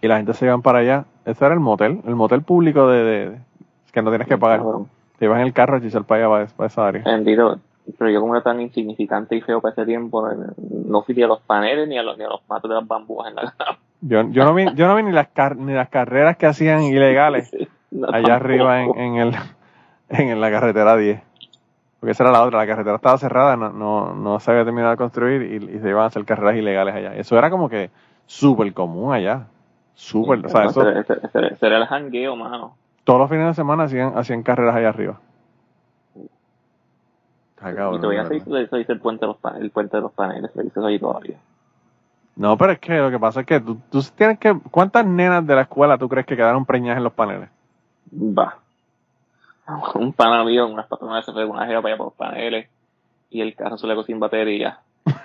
Y 0.00 0.08
la 0.08 0.16
gente 0.16 0.34
se 0.34 0.46
iban 0.46 0.62
para 0.62 0.78
allá. 0.78 1.04
Ese 1.24 1.44
era 1.44 1.54
el 1.54 1.60
motel, 1.60 2.00
el 2.06 2.14
motel 2.14 2.42
público 2.42 2.88
de, 2.88 3.38
que 3.92 4.02
no 4.02 4.10
tienes 4.10 4.28
que 4.28 4.38
pagar. 4.38 4.62
Te 5.18 5.26
ibas 5.26 5.38
en 5.40 5.46
el 5.46 5.52
carro 5.52 5.76
a 5.76 5.80
chisar 5.80 6.04
para 6.04 6.26
allá, 6.26 6.46
para, 6.56 6.66
esa 6.66 6.86
área. 6.86 7.02
Pero 7.98 8.10
yo 8.10 8.20
como 8.20 8.34
era 8.34 8.44
tan 8.44 8.60
insignificante 8.60 9.34
y 9.34 9.40
feo 9.40 9.60
para 9.60 9.72
ese 9.72 9.84
tiempo, 9.84 10.28
no 10.86 11.02
fui 11.02 11.20
a 11.20 11.26
los 11.26 11.40
paneles 11.40 11.88
ni 11.88 11.98
a 11.98 12.02
los, 12.02 12.16
ni 12.16 12.24
a 12.24 12.28
los 12.28 12.40
matos 12.48 12.68
de 12.68 12.76
las 12.76 12.86
bambúas 12.86 13.28
en 13.28 13.34
la 13.34 13.52
cama. 13.56 13.78
Yo, 14.00 14.22
yo 14.30 14.44
no 14.44 14.54
vi, 14.54 14.66
yo 14.74 14.86
no 14.86 14.94
vi 14.94 15.02
ni 15.02 15.12
las 15.12 15.28
ni 15.56 15.72
las 15.72 15.88
carreras 15.88 16.36
que 16.36 16.46
hacían 16.46 16.82
ilegales 16.82 17.50
allá 18.12 18.36
arriba 18.36 18.82
en, 18.82 18.96
en 18.96 19.16
el 19.16 19.34
en 20.08 20.40
la 20.40 20.50
carretera 20.50 20.96
10. 20.96 21.20
Porque 22.00 22.12
esa 22.12 22.24
era 22.24 22.32
la 22.32 22.42
otra, 22.42 22.58
la 22.58 22.66
carretera 22.66 22.96
estaba 22.96 23.16
cerrada, 23.16 23.56
no, 23.56 23.70
no, 23.70 24.14
no 24.14 24.40
se 24.40 24.50
había 24.50 24.64
terminado 24.64 24.90
de 24.92 24.96
construir 24.96 25.42
y, 25.42 25.78
se 25.78 25.88
iban 25.88 26.02
a 26.02 26.06
hacer 26.06 26.24
carreras 26.24 26.56
ilegales 26.56 26.94
allá. 26.94 27.14
Eso 27.14 27.38
era 27.38 27.48
como 27.48 27.68
que 27.68 27.90
súper 28.26 28.72
común 28.72 29.12
allá. 29.12 29.46
Súper, 29.94 30.44
o 30.44 30.48
sea, 30.48 30.64
eso... 30.64 30.82
Sería 31.60 31.78
el 31.78 31.86
jangueo, 31.86 32.34
mano. 32.36 32.76
Todos 33.04 33.20
los 33.20 33.30
fines 33.30 33.46
de 33.46 33.54
semana 33.54 33.84
hacían, 33.84 34.16
hacían 34.16 34.42
carreras 34.42 34.74
allá 34.74 34.88
arriba. 34.88 35.20
y 37.60 38.00
todavía 38.00 38.26
se 38.26 38.34
dice, 38.34 38.92
el 38.92 39.00
puente 39.00 39.26
de 39.26 39.28
los 39.28 39.36
paneles, 39.36 39.64
el 39.64 39.70
puente 39.70 39.96
de 39.96 40.02
los 40.02 40.12
paneles, 40.12 40.50
se 40.52 40.62
dice 40.62 40.80
ahí 40.84 40.98
todavía. 40.98 41.36
No, 42.34 42.56
pero 42.56 42.72
es 42.72 42.78
que 42.78 42.96
lo 42.96 43.10
que 43.10 43.18
pasa 43.18 43.40
es 43.40 43.46
que 43.46 43.60
tú, 43.60 43.78
tú 43.90 44.00
tienes 44.16 44.38
que... 44.38 44.58
¿Cuántas 44.70 45.04
nenas 45.04 45.46
de 45.46 45.54
la 45.54 45.62
escuela 45.62 45.98
tú 45.98 46.08
crees 46.08 46.26
que 46.26 46.36
quedaron 46.36 46.64
preñadas 46.64 46.98
en 46.98 47.04
los 47.04 47.12
paneles? 47.12 47.50
Va. 48.12 48.56
Un 49.94 50.12
pana 50.12 50.42
mío, 50.44 50.66
una, 50.66 50.86
una 51.00 51.22
se 51.22 51.32
fue 51.32 51.44
una 51.44 51.66
jeva 51.66 51.82
para 51.82 51.94
allá 51.94 51.98
por 51.98 52.06
los 52.06 52.14
paneles 52.14 52.68
y 53.30 53.40
el 53.40 53.54
carro 53.54 53.78
se 53.78 53.86
le 53.86 54.02
sin 54.04 54.20
batería. 54.20 54.78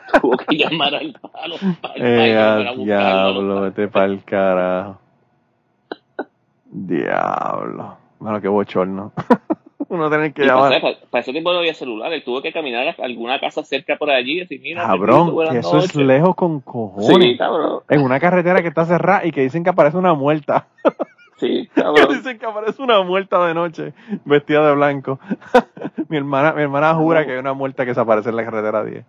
Tuvo 0.21 0.37
que 0.37 0.55
llamar 0.55 0.95
al 0.95 1.13
palo 1.13 1.55
para, 1.81 1.93
eh, 1.97 2.75
Diablo, 2.77 3.61
vete 3.61 3.87
para 3.87 4.05
el 4.05 4.23
carajo. 4.23 4.99
Diablo. 6.65 7.97
Bueno, 8.19 8.41
qué 8.41 8.47
bochorno. 8.47 9.13
Uno 9.89 10.09
tiene 10.09 10.33
que 10.33 10.45
llamar. 10.45 10.81
Para, 10.81 11.21
ese 11.21 11.31
tiempo 11.31 11.53
no 11.53 11.59
había 11.59 11.73
celular. 11.73 12.11
Él 12.11 12.23
tuvo 12.23 12.41
que 12.41 12.51
caminar 12.51 12.87
a 12.87 13.03
alguna 13.03 13.39
casa 13.39 13.63
cerca 13.63 13.95
por 13.95 14.09
allí 14.09 14.37
y 14.37 14.39
decir, 14.41 14.59
mira. 14.61 14.85
Cabrón, 14.85 15.33
que 15.49 15.59
eso 15.59 15.77
es 15.77 15.95
lejos 15.95 16.35
con 16.35 16.59
cojones. 16.59 17.23
Sí, 17.23 17.37
cabrón. 17.37 17.81
En 17.89 18.01
una 18.01 18.19
carretera 18.19 18.61
que 18.61 18.67
está 18.67 18.85
cerrada 18.85 19.25
y 19.25 19.31
que 19.31 19.41
dicen 19.41 19.63
que 19.63 19.69
aparece 19.69 19.97
una 19.97 20.13
muerta. 20.13 20.67
Sí, 21.37 21.69
cabrón. 21.75 22.09
Dicen 22.09 22.37
que 22.37 22.45
aparece 22.45 22.81
una 22.81 23.01
muerta 23.03 23.45
de 23.47 23.53
noche, 23.53 23.93
vestida 24.25 24.67
de 24.67 24.75
blanco. 24.75 25.19
mi 26.09 26.17
hermana, 26.17 26.53
mi 26.53 26.63
hermana 26.63 26.93
jura 26.95 27.25
que 27.25 27.33
hay 27.33 27.37
una 27.37 27.53
muerta 27.53 27.85
que 27.85 27.93
se 27.93 27.99
aparece 27.99 28.29
en 28.29 28.35
la 28.35 28.43
carretera 28.43 28.83
10. 28.83 29.05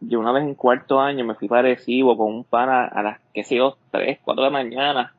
Yo 0.00 0.20
una 0.20 0.32
vez 0.32 0.44
en 0.44 0.54
cuarto 0.54 1.00
año 1.00 1.24
me 1.24 1.34
fui 1.34 1.48
para 1.48 1.74
con 1.76 2.32
un 2.32 2.44
pana 2.44 2.84
a 2.86 3.02
las, 3.02 3.20
qué 3.34 3.44
sé 3.44 3.56
yo, 3.56 3.76
3, 3.90 4.18
4 4.22 4.44
de 4.44 4.50
la 4.50 4.52
mañana. 4.52 5.14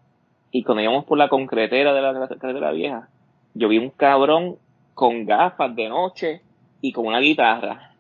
Y 0.51 0.63
cuando 0.63 0.82
íbamos 0.82 1.05
por 1.05 1.17
la 1.17 1.30
concretera 1.30 1.93
de 1.93 2.01
la, 2.01 2.27
carretera 2.27 2.71
vieja, 2.71 3.07
yo 3.53 3.67
vi 3.67 3.77
un 3.77 3.89
cabrón 3.89 4.55
con 4.93 5.25
gafas 5.25 5.75
de 5.75 5.89
noche 5.89 6.41
y 6.82 6.91
con 6.91 7.07
una 7.07 7.19
guitarra. 7.19 7.91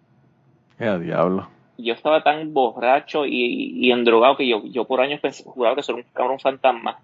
¡Qué 0.77 0.97
diablo! 0.99 1.47
Yo 1.77 1.93
estaba 1.93 2.23
tan 2.23 2.53
borracho 2.53 3.25
y, 3.25 3.73
y 3.75 3.91
endrogado 3.91 4.35
que 4.35 4.47
yo, 4.47 4.63
yo 4.65 4.85
por 4.85 5.01
años 5.01 5.19
pensé, 5.19 5.43
juraba 5.43 5.75
que 5.75 5.81
era 5.87 5.95
un 5.95 6.03
cabrón 6.13 6.39
fantasma 6.39 6.99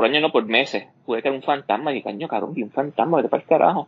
por 0.00 0.08
años 0.08 0.22
no, 0.22 0.32
por 0.32 0.46
meses, 0.46 0.86
pude 1.04 1.20
que 1.20 1.28
era 1.28 1.36
un 1.36 1.42
fantasma, 1.42 1.92
y 1.92 2.02
caño, 2.02 2.26
cabrón, 2.26 2.54
vi 2.54 2.62
un 2.62 2.70
fantasma, 2.70 3.18
vete 3.18 3.28
para 3.28 3.42
el 3.42 3.46
carajo. 3.46 3.86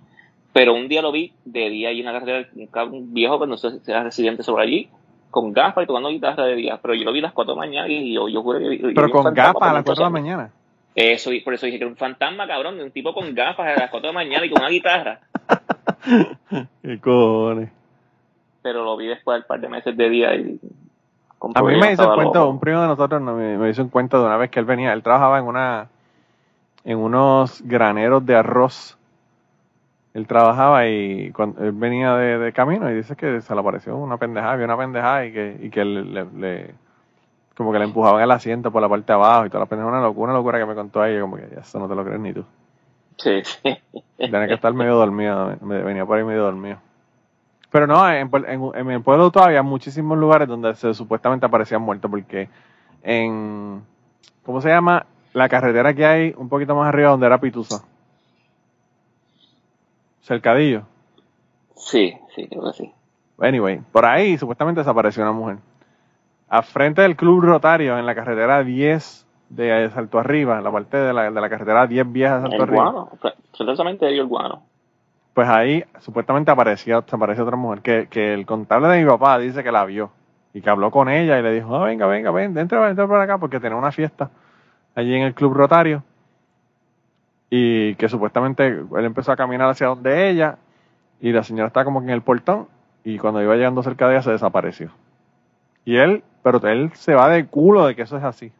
Pero 0.52 0.74
un 0.74 0.88
día 0.88 1.02
lo 1.02 1.12
vi 1.12 1.32
de 1.44 1.70
día 1.70 1.92
y 1.92 2.00
en 2.00 2.06
la 2.06 2.12
carretera, 2.12 2.48
un, 2.84 3.14
viejo, 3.14 3.46
no 3.46 3.56
sé 3.56 3.80
si 3.80 3.90
era 3.90 4.02
residente 4.02 4.42
sobre 4.42 4.64
allí, 4.64 4.88
con 5.30 5.52
gafas 5.52 5.84
y 5.84 5.86
tomando 5.86 6.10
guitarra 6.10 6.44
de 6.44 6.56
día. 6.56 6.78
Pero 6.82 6.94
yo 6.94 7.04
lo 7.04 7.12
vi 7.12 7.20
a 7.20 7.22
las 7.22 7.32
4 7.32 7.54
de 7.54 7.60
la 7.60 7.66
mañana 7.66 7.88
y 7.88 8.14
yo, 8.14 8.28
yo 8.28 8.42
juré 8.42 8.78
que. 8.78 8.92
Pero 8.94 9.10
con 9.10 9.32
gafas 9.32 9.62
a 9.62 9.72
las 9.72 9.84
4 9.84 9.94
de 9.94 10.06
la 10.06 10.10
mañana. 10.10 10.50
Eso, 10.94 11.30
por 11.42 11.54
eso 11.54 11.64
dije 11.64 11.78
que 11.78 11.84
era 11.84 11.90
un 11.90 11.96
fantasma, 11.96 12.46
cabrón, 12.46 12.76
de 12.76 12.84
un 12.84 12.90
tipo 12.90 13.14
con 13.14 13.34
gafas 13.34 13.66
a 13.66 13.80
las 13.80 13.90
4 13.90 14.00
de 14.00 14.06
la 14.08 14.12
mañana 14.12 14.44
y 14.44 14.50
con 14.50 14.60
una 14.60 14.70
guitarra. 14.70 15.20
¿Qué 16.82 17.00
cojones? 17.00 17.70
Pero 18.62 18.84
lo 18.84 18.96
vi 18.96 19.06
después 19.06 19.36
del 19.36 19.44
par 19.46 19.60
de 19.60 19.68
meses 19.68 19.96
de 19.96 20.08
día 20.10 20.34
y 20.34 20.60
a 21.54 21.62
mí 21.62 21.76
me 21.76 21.92
hizo 21.92 22.08
un 22.08 22.14
cuento, 22.14 22.48
un 22.48 22.60
primo 22.60 22.80
de 22.82 22.86
nosotros 22.86 23.20
me, 23.20 23.58
me, 23.58 23.70
hizo 23.70 23.82
un 23.82 23.88
cuento 23.88 24.20
de 24.20 24.26
una 24.26 24.36
vez 24.36 24.50
que 24.50 24.60
él 24.60 24.64
venía, 24.64 24.92
él 24.92 25.02
trabajaba 25.02 25.38
en 25.38 25.46
una 25.46 25.88
en 26.84 26.98
unos 26.98 27.62
graneros 27.62 28.24
de 28.24 28.36
arroz. 28.36 28.96
Él 30.14 30.26
trabajaba 30.26 30.86
y 30.86 31.30
cuando 31.32 31.64
él 31.64 31.72
venía 31.72 32.14
de, 32.14 32.52
camino 32.52 32.90
y 32.90 32.94
dice 32.94 33.16
que 33.16 33.40
se 33.40 33.54
le 33.54 33.60
apareció 33.60 33.96
una 33.96 34.18
pendejada, 34.18 34.56
vio 34.56 34.66
una 34.66 34.76
pendejada 34.76 35.24
y 35.24 35.32
que, 35.32 35.56
y 35.62 35.70
que 35.70 35.84
le, 35.84 36.74
como 37.56 37.72
que 37.72 37.78
le 37.78 37.84
empujaban 37.86 38.22
el 38.22 38.30
asiento 38.30 38.70
por 38.70 38.82
la 38.82 38.88
parte 38.88 39.06
de 39.06 39.14
abajo 39.14 39.46
y 39.46 39.48
toda 39.48 39.60
la 39.60 39.66
pendejada, 39.66 39.96
una 39.96 40.06
locura, 40.06 40.32
una 40.32 40.38
locura 40.38 40.58
que 40.58 40.66
me 40.66 40.74
contó 40.74 41.00
ahí, 41.00 41.18
como 41.18 41.36
que 41.36 41.48
eso 41.58 41.78
no 41.78 41.88
te 41.88 41.94
lo 41.94 42.04
crees 42.04 42.20
ni 42.20 42.32
tú. 42.32 42.44
Sí, 43.16 43.42
sí. 43.44 43.78
Tenía 44.18 44.48
que 44.48 44.54
estar 44.54 44.74
medio 44.74 44.96
dormido, 44.96 45.56
venía 45.60 46.04
por 46.04 46.18
ahí 46.18 46.24
medio 46.24 46.42
dormido. 46.42 46.78
Pero 47.70 47.86
no, 47.86 48.06
en, 48.10 48.30
en, 48.74 48.90
el 48.90 49.02
pueblo 49.02 49.30
todavía 49.30 49.60
hay 49.60 49.64
muchísimos 49.64 50.18
lugares 50.18 50.46
donde 50.46 50.74
se 50.74 50.92
supuestamente 50.92 51.46
aparecían 51.46 51.80
muertos 51.80 52.10
porque 52.10 52.50
en, 53.02 53.82
¿cómo 54.44 54.60
se 54.60 54.68
llama? 54.68 55.06
la 55.32 55.48
carretera 55.48 55.94
que 55.94 56.04
hay 56.04 56.34
un 56.36 56.48
poquito 56.48 56.74
más 56.74 56.88
arriba 56.88 57.10
donde 57.10 57.26
era 57.26 57.40
Pitusa. 57.40 57.82
Cercadillo. 60.22 60.82
Sí, 61.76 62.16
sí, 62.34 62.48
creo 62.48 62.62
que 62.64 62.72
sí. 62.72 62.92
Anyway, 63.38 63.80
por 63.90 64.06
ahí 64.06 64.38
supuestamente 64.38 64.80
desapareció 64.80 65.22
una 65.22 65.32
mujer. 65.32 65.58
A 66.48 66.62
frente 66.62 67.02
del 67.02 67.16
Club 67.16 67.42
Rotario, 67.42 67.98
en 67.98 68.06
la 68.06 68.14
carretera 68.14 68.62
10 68.62 69.26
de 69.48 69.90
Salto 69.90 70.18
Arriba, 70.18 70.60
la 70.60 70.70
parte 70.70 70.96
de 70.96 71.12
la, 71.12 71.30
de 71.30 71.40
la 71.40 71.48
carretera 71.48 71.86
10 71.86 72.12
vieja 72.12 72.36
de 72.36 72.42
Salto 72.42 72.56
el 72.56 72.62
Arriba. 72.62 72.90
Guano, 72.90 73.10
precisamente 73.56 74.06
ahí 74.06 74.18
el 74.18 74.26
guano. 74.26 74.62
Pues 75.34 75.48
ahí 75.48 75.82
supuestamente 76.00 76.50
apareció, 76.50 76.98
apareció 76.98 77.44
otra 77.44 77.56
mujer 77.56 77.80
que, 77.80 78.06
que 78.08 78.34
el 78.34 78.46
contable 78.46 78.88
de 78.88 79.02
mi 79.02 79.08
papá 79.08 79.38
dice 79.38 79.64
que 79.64 79.72
la 79.72 79.84
vio 79.84 80.10
y 80.52 80.60
que 80.60 80.70
habló 80.70 80.90
con 80.90 81.08
ella 81.08 81.38
y 81.38 81.42
le 81.42 81.52
dijo, 81.52 81.74
ah, 81.74 81.84
venga, 81.84 82.06
venga, 82.06 82.30
ven, 82.30 82.56
entra, 82.56 82.88
entra 82.88 83.06
por 83.06 83.18
acá 83.18 83.38
porque 83.38 83.58
tenía 83.58 83.76
una 83.76 83.92
fiesta 83.92 84.30
allí 84.94 85.14
en 85.14 85.22
el 85.22 85.34
Club 85.34 85.54
Rotario 85.54 86.04
y 87.54 87.96
que 87.96 88.08
supuestamente 88.08 88.66
él 88.66 89.04
empezó 89.04 89.30
a 89.30 89.36
caminar 89.36 89.68
hacia 89.68 89.88
donde 89.88 90.30
ella 90.30 90.56
y 91.20 91.32
la 91.32 91.42
señora 91.42 91.66
estaba 91.66 91.84
como 91.84 92.00
que 92.00 92.06
en 92.06 92.12
el 92.12 92.22
portón 92.22 92.66
y 93.04 93.18
cuando 93.18 93.42
iba 93.42 93.54
llegando 93.54 93.82
cerca 93.82 94.08
de 94.08 94.14
ella 94.14 94.22
se 94.22 94.30
desapareció. 94.30 94.90
Y 95.84 95.98
él, 95.98 96.24
pero 96.42 96.66
él 96.66 96.92
se 96.94 97.14
va 97.14 97.28
de 97.28 97.44
culo 97.44 97.86
de 97.86 97.94
que 97.94 98.02
eso 98.02 98.16
es 98.16 98.24
así. 98.24 98.50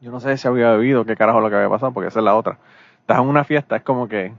Yo 0.00 0.10
no 0.10 0.18
sé 0.18 0.36
si 0.38 0.48
había 0.48 0.72
bebido, 0.72 1.04
qué 1.04 1.14
carajo 1.14 1.40
lo 1.40 1.50
que 1.50 1.54
había 1.54 1.68
pasado, 1.68 1.92
porque 1.92 2.08
esa 2.08 2.18
es 2.18 2.24
la 2.24 2.34
otra. 2.34 2.58
Estás 2.98 3.20
en 3.20 3.28
una 3.28 3.44
fiesta, 3.44 3.76
es 3.76 3.84
como 3.84 4.08
que, 4.08 4.32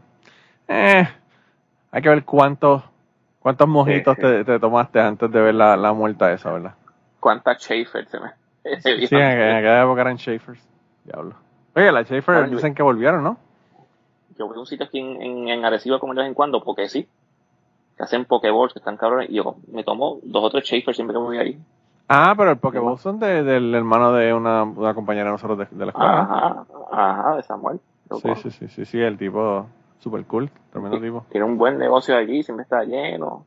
eh, 0.68 1.08
hay 1.92 2.02
que 2.02 2.10
ver 2.10 2.26
cuántos, 2.26 2.84
cuántos 3.40 3.70
mojitos 3.70 4.18
Te, 4.18 4.60
tomaste 4.60 5.00
antes 5.00 5.32
de 5.32 5.40
ver 5.40 5.56
la, 5.56 5.78
la 5.78 5.94
muerta 5.94 6.30
esa, 6.34 6.52
¿verdad? 6.52 6.74
¿Cuántas 7.22 7.60
Schaefer 7.60 8.06
se 8.10 8.20
me... 8.20 8.32
Sí, 8.82 9.16
en, 9.16 9.56
aquella 9.56 9.84
época 9.84 10.02
eran 10.02 10.18
Schaefers. 10.18 10.62
Diablo. 11.06 11.36
Oye, 11.74 11.90
la 11.90 12.04
Schaefer 12.04 12.50
dicen 12.50 12.76
que 12.76 12.84
volvieron, 12.84 13.24
¿no? 13.24 13.38
Yo 14.42 14.48
voy 14.48 14.58
a 14.58 14.62
un 14.62 14.66
sitio 14.66 14.88
aquí 14.88 14.98
en, 14.98 15.48
en, 15.50 15.64
Arecibo 15.64 16.00
como 16.00 16.16
de 16.16 16.22
vez 16.22 16.30
en 16.30 16.34
cuando, 16.34 16.64
porque 16.64 16.90
sí. 16.90 17.08
Que 17.96 18.04
hacen 18.04 18.26
Pokeballs, 18.26 18.74
que 18.74 18.80
están 18.80 18.98
cabrones. 18.98 19.30
Y 19.30 19.36
yo 19.36 19.56
me 19.72 19.84
tomo 19.84 20.18
dos 20.24 20.44
o 20.46 20.50
tres 20.50 20.66
Schaefer 20.66 20.96
siempre 20.96 21.14
que 21.14 21.20
voy 21.20 21.38
ahí. 21.38 21.60
Ah, 22.08 22.34
pero 22.36 22.50
el 22.50 22.58
Pokéball 22.58 22.98
son 22.98 23.20
de, 23.20 23.44
del 23.44 23.74
hermano 23.76 24.14
de 24.14 24.34
una, 24.34 24.64
una 24.64 24.96
compañera 24.96 25.28
de 25.28 25.32
nosotros 25.32 25.60
de, 25.60 25.86
la 25.86 25.92
escuela. 25.92 26.22
Ajá, 26.22 26.66
ajá, 26.92 27.36
de 27.36 27.44
Samuel. 27.44 27.80
Sí, 28.10 28.36
sí, 28.36 28.50
sí, 28.50 28.68
sí, 28.68 28.86
sí, 28.86 29.00
el 29.00 29.18
tipo 29.18 29.68
super 30.00 30.26
cool, 30.26 30.50
tremendo 30.72 31.00
tipo. 31.00 31.26
Tiene 31.30 31.46
un 31.46 31.58
buen 31.58 31.78
negocio 31.78 32.18
allí, 32.18 32.42
siempre 32.44 32.64
está 32.64 32.84
lleno. 32.84 33.46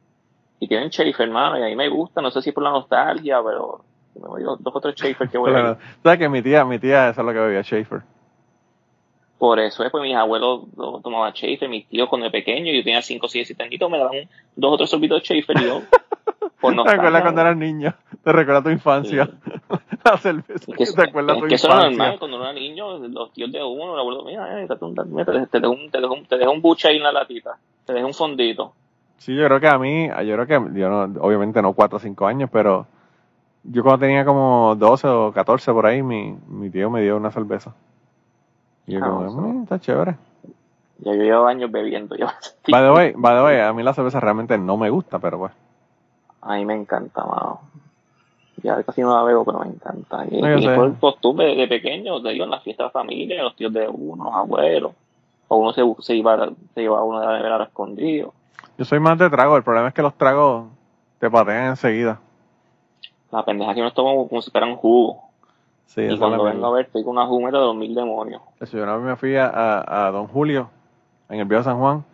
Y 0.61 0.69
tienen 0.69 0.89
Schaefer, 0.91 1.27
hermano, 1.27 1.59
y 1.59 1.63
a 1.63 1.67
mí 1.67 1.77
me 1.77 1.89
gusta, 1.91 2.23
no 2.23 2.31
sé 2.31 2.41
si 2.41 2.51
es 2.51 2.55
por 2.55 2.63
la 2.63 2.71
nostalgia, 2.71 3.43
pero 3.45 3.81
me 4.15 4.29
voy 4.29 4.43
dos 4.45 4.59
o 4.63 4.81
tres 4.81 4.95
Schaefer 4.95 5.29
que 5.29 5.37
voy 5.37 5.53
a 5.55 5.77
¿Sabes 6.03 6.19
que 6.19 6.29
mi 6.29 6.41
tía, 6.41 6.65
mi 6.65 6.79
tía, 6.79 7.11
eso 7.11 7.21
es 7.21 7.27
lo 7.27 7.33
que 7.33 7.41
bebía, 7.41 7.63
Schaefer? 7.63 8.03
Por 9.39 9.59
eso 9.59 9.85
es, 9.85 9.91
pues 9.91 10.03
mis 10.03 10.15
abuelos 10.15 10.63
tomaban 11.03 11.33
Schaefer, 11.33 11.69
mis 11.69 11.87
tíos 11.89 12.09
cuando 12.09 12.27
era 12.27 12.33
pequeño, 12.33 12.73
yo 12.73 12.83
tenía 12.85 13.03
5, 13.03 13.29
6, 13.29 13.47
7 13.49 13.63
añitos, 13.63 13.91
me 13.91 13.99
daban 13.99 14.29
dos 14.55 14.73
o 14.73 14.77
tres 14.77 14.91
sorbitos 14.91 15.21
de 15.21 15.25
Schaefer 15.25 15.59
y 15.59 15.65
yo, 15.65 15.83
por 16.61 16.75
¿Te 16.75 16.91
acuerdas 16.91 17.23
cuando 17.23 17.41
eras 17.41 17.57
niño? 17.57 17.95
¿Te 18.23 18.33
recuerda 18.33 18.63
tu 18.63 18.71
infancia? 18.71 19.29
La 20.05 20.17
cerveza. 20.19 20.73
Es 20.79 20.93
que, 20.95 20.97
¿Te 20.97 21.09
acuerdas 21.09 21.39
tu 21.39 21.47
que 21.47 21.55
eso 21.57 21.67
era 21.67 21.91
normal, 21.91 22.19
cuando 22.19 22.37
uno 22.37 22.45
era 22.45 22.55
niño, 22.55 22.99
los 22.99 23.33
tíos 23.33 23.51
de 23.51 23.63
uno, 23.63 23.95
el 23.95 24.01
abuelo, 24.01 24.25
mira, 24.25 24.63
eh, 24.63 24.67
te, 24.69 24.77
te, 24.77 25.61
dejo 25.61 25.73
un, 25.73 25.91
te, 25.91 26.01
dejo 26.01 26.15
un, 26.15 26.27
te 26.27 26.39
dejo 26.39 26.53
un 26.53 26.63
buche 26.63 26.89
ahí 26.89 26.97
en 26.97 27.03
la 27.03 27.13
latita, 27.13 27.59
te 27.85 27.93
dejo 27.93 28.07
un 28.07 28.15
fondito. 28.15 28.73
Sí, 29.19 29.35
yo 29.35 29.47
creo 29.47 29.61
que 29.61 29.69
a 29.69 29.79
mí, 29.79 30.09
yo 30.09 30.37
creo 30.37 30.47
que, 30.47 30.79
yo 30.79 30.89
no, 30.89 31.21
obviamente 31.21 31.61
no 31.61 31.73
4 31.73 31.97
o 31.97 32.01
5 32.01 32.27
años, 32.27 32.51
pero 32.53 32.87
yo 33.65 33.83
cuando 33.83 34.07
tenía 34.07 34.25
como 34.25 34.75
12 34.77 35.09
o 35.09 35.33
14 35.33 35.73
por 35.73 35.87
ahí, 35.87 36.03
mi, 36.03 36.37
mi 36.49 36.71
tío 36.71 36.91
me 36.91 37.03
dio 37.03 37.17
una 37.17 37.31
cerveza. 37.31 37.75
Y 38.87 38.93
yo 38.95 39.01
ah, 39.03 39.09
como, 39.09 39.31
mmm, 39.31 39.63
está 39.63 39.79
chévere. 39.79 40.17
Ya 40.99 41.13
yo 41.13 41.23
llevo 41.23 41.47
años 41.47 41.71
bebiendo. 41.71 42.17
Yo. 42.17 42.27
By 42.69 42.83
the 42.83 42.93
way, 42.93 43.13
by 43.17 43.35
the 43.35 43.43
way, 43.43 43.61
a 43.61 43.73
mí 43.73 43.83
la 43.83 43.95
cerveza 43.95 44.21
realmente 44.21 44.57
no 44.59 44.77
me 44.77 44.91
gusta, 44.91 45.19
pero 45.19 45.39
pues. 45.39 45.53
A 46.43 46.55
mí 46.57 46.65
me 46.65 46.75
encanta, 46.75 47.25
mano. 47.25 47.61
Ya 48.63 48.83
casi 48.83 49.03
no 49.03 49.15
la 49.15 49.23
bebo, 49.23 49.45
pero 49.45 49.61
me 49.61 49.67
encanta. 49.67 50.25
Y, 50.31 50.41
no, 50.41 50.75
por 50.75 50.99
costumbre 50.99 51.55
de 51.55 51.69
pequeño, 51.69 52.21
de 52.21 52.35
ir 52.35 52.43
en 52.43 52.51
las 52.51 52.63
fiestas 52.63 52.87
de 52.87 52.91
familia, 52.93 53.43
los 53.43 53.57
tíos 53.57 53.73
de 53.73 53.89
uno, 53.89 54.25
los 54.25 54.35
abuelos. 54.35 54.93
O 55.49 55.57
uno 55.57 55.73
se, 55.73 55.83
se 56.01 56.15
iba, 56.15 56.49
se 56.75 56.83
iba 56.83 56.99
a 56.99 57.03
uno 57.03 57.21
de 57.21 57.27
la 57.27 57.37
nevera 57.37 57.65
escondido. 57.65 58.33
Yo 58.79 58.85
soy 58.85 59.01
más 59.01 59.19
de 59.19 59.29
trago, 59.29 59.57
el 59.57 59.63
problema 59.63 59.89
es 59.89 59.95
que 59.95 60.03
los 60.03 60.15
tragos 60.15 60.67
te 61.19 61.31
patean 61.31 61.67
enseguida. 61.71 62.21
La 63.31 63.45
pendeja 63.45 63.75
que 63.75 63.83
nos 63.83 63.95
tomamos 63.95 64.29
como 64.29 64.41
si 64.41 64.51
fuera 64.51 64.67
un 64.67 64.77
jugo. 64.77 65.24
Sí, 65.87 66.03
y 66.03 66.19
cuando 66.19 66.43
vengo 66.45 66.67
a 66.67 66.71
ver, 66.73 66.87
estoy 66.87 67.05
con 67.05 67.13
una 67.17 67.27
jumera 67.27 67.59
de 67.59 67.65
dos 67.65 67.77
mil 67.77 67.95
demonios. 67.95 68.43
Yo 68.73 68.83
una 68.83 68.97
vez 68.97 69.05
me 69.05 69.17
fui 69.17 69.37
a, 69.37 70.07
a, 70.07 70.11
Don 70.11 70.27
Julio, 70.27 70.69
en 71.29 71.41
el 71.41 71.45
Viejo 71.47 71.63
San 71.63 71.79
Juan, 71.79 72.05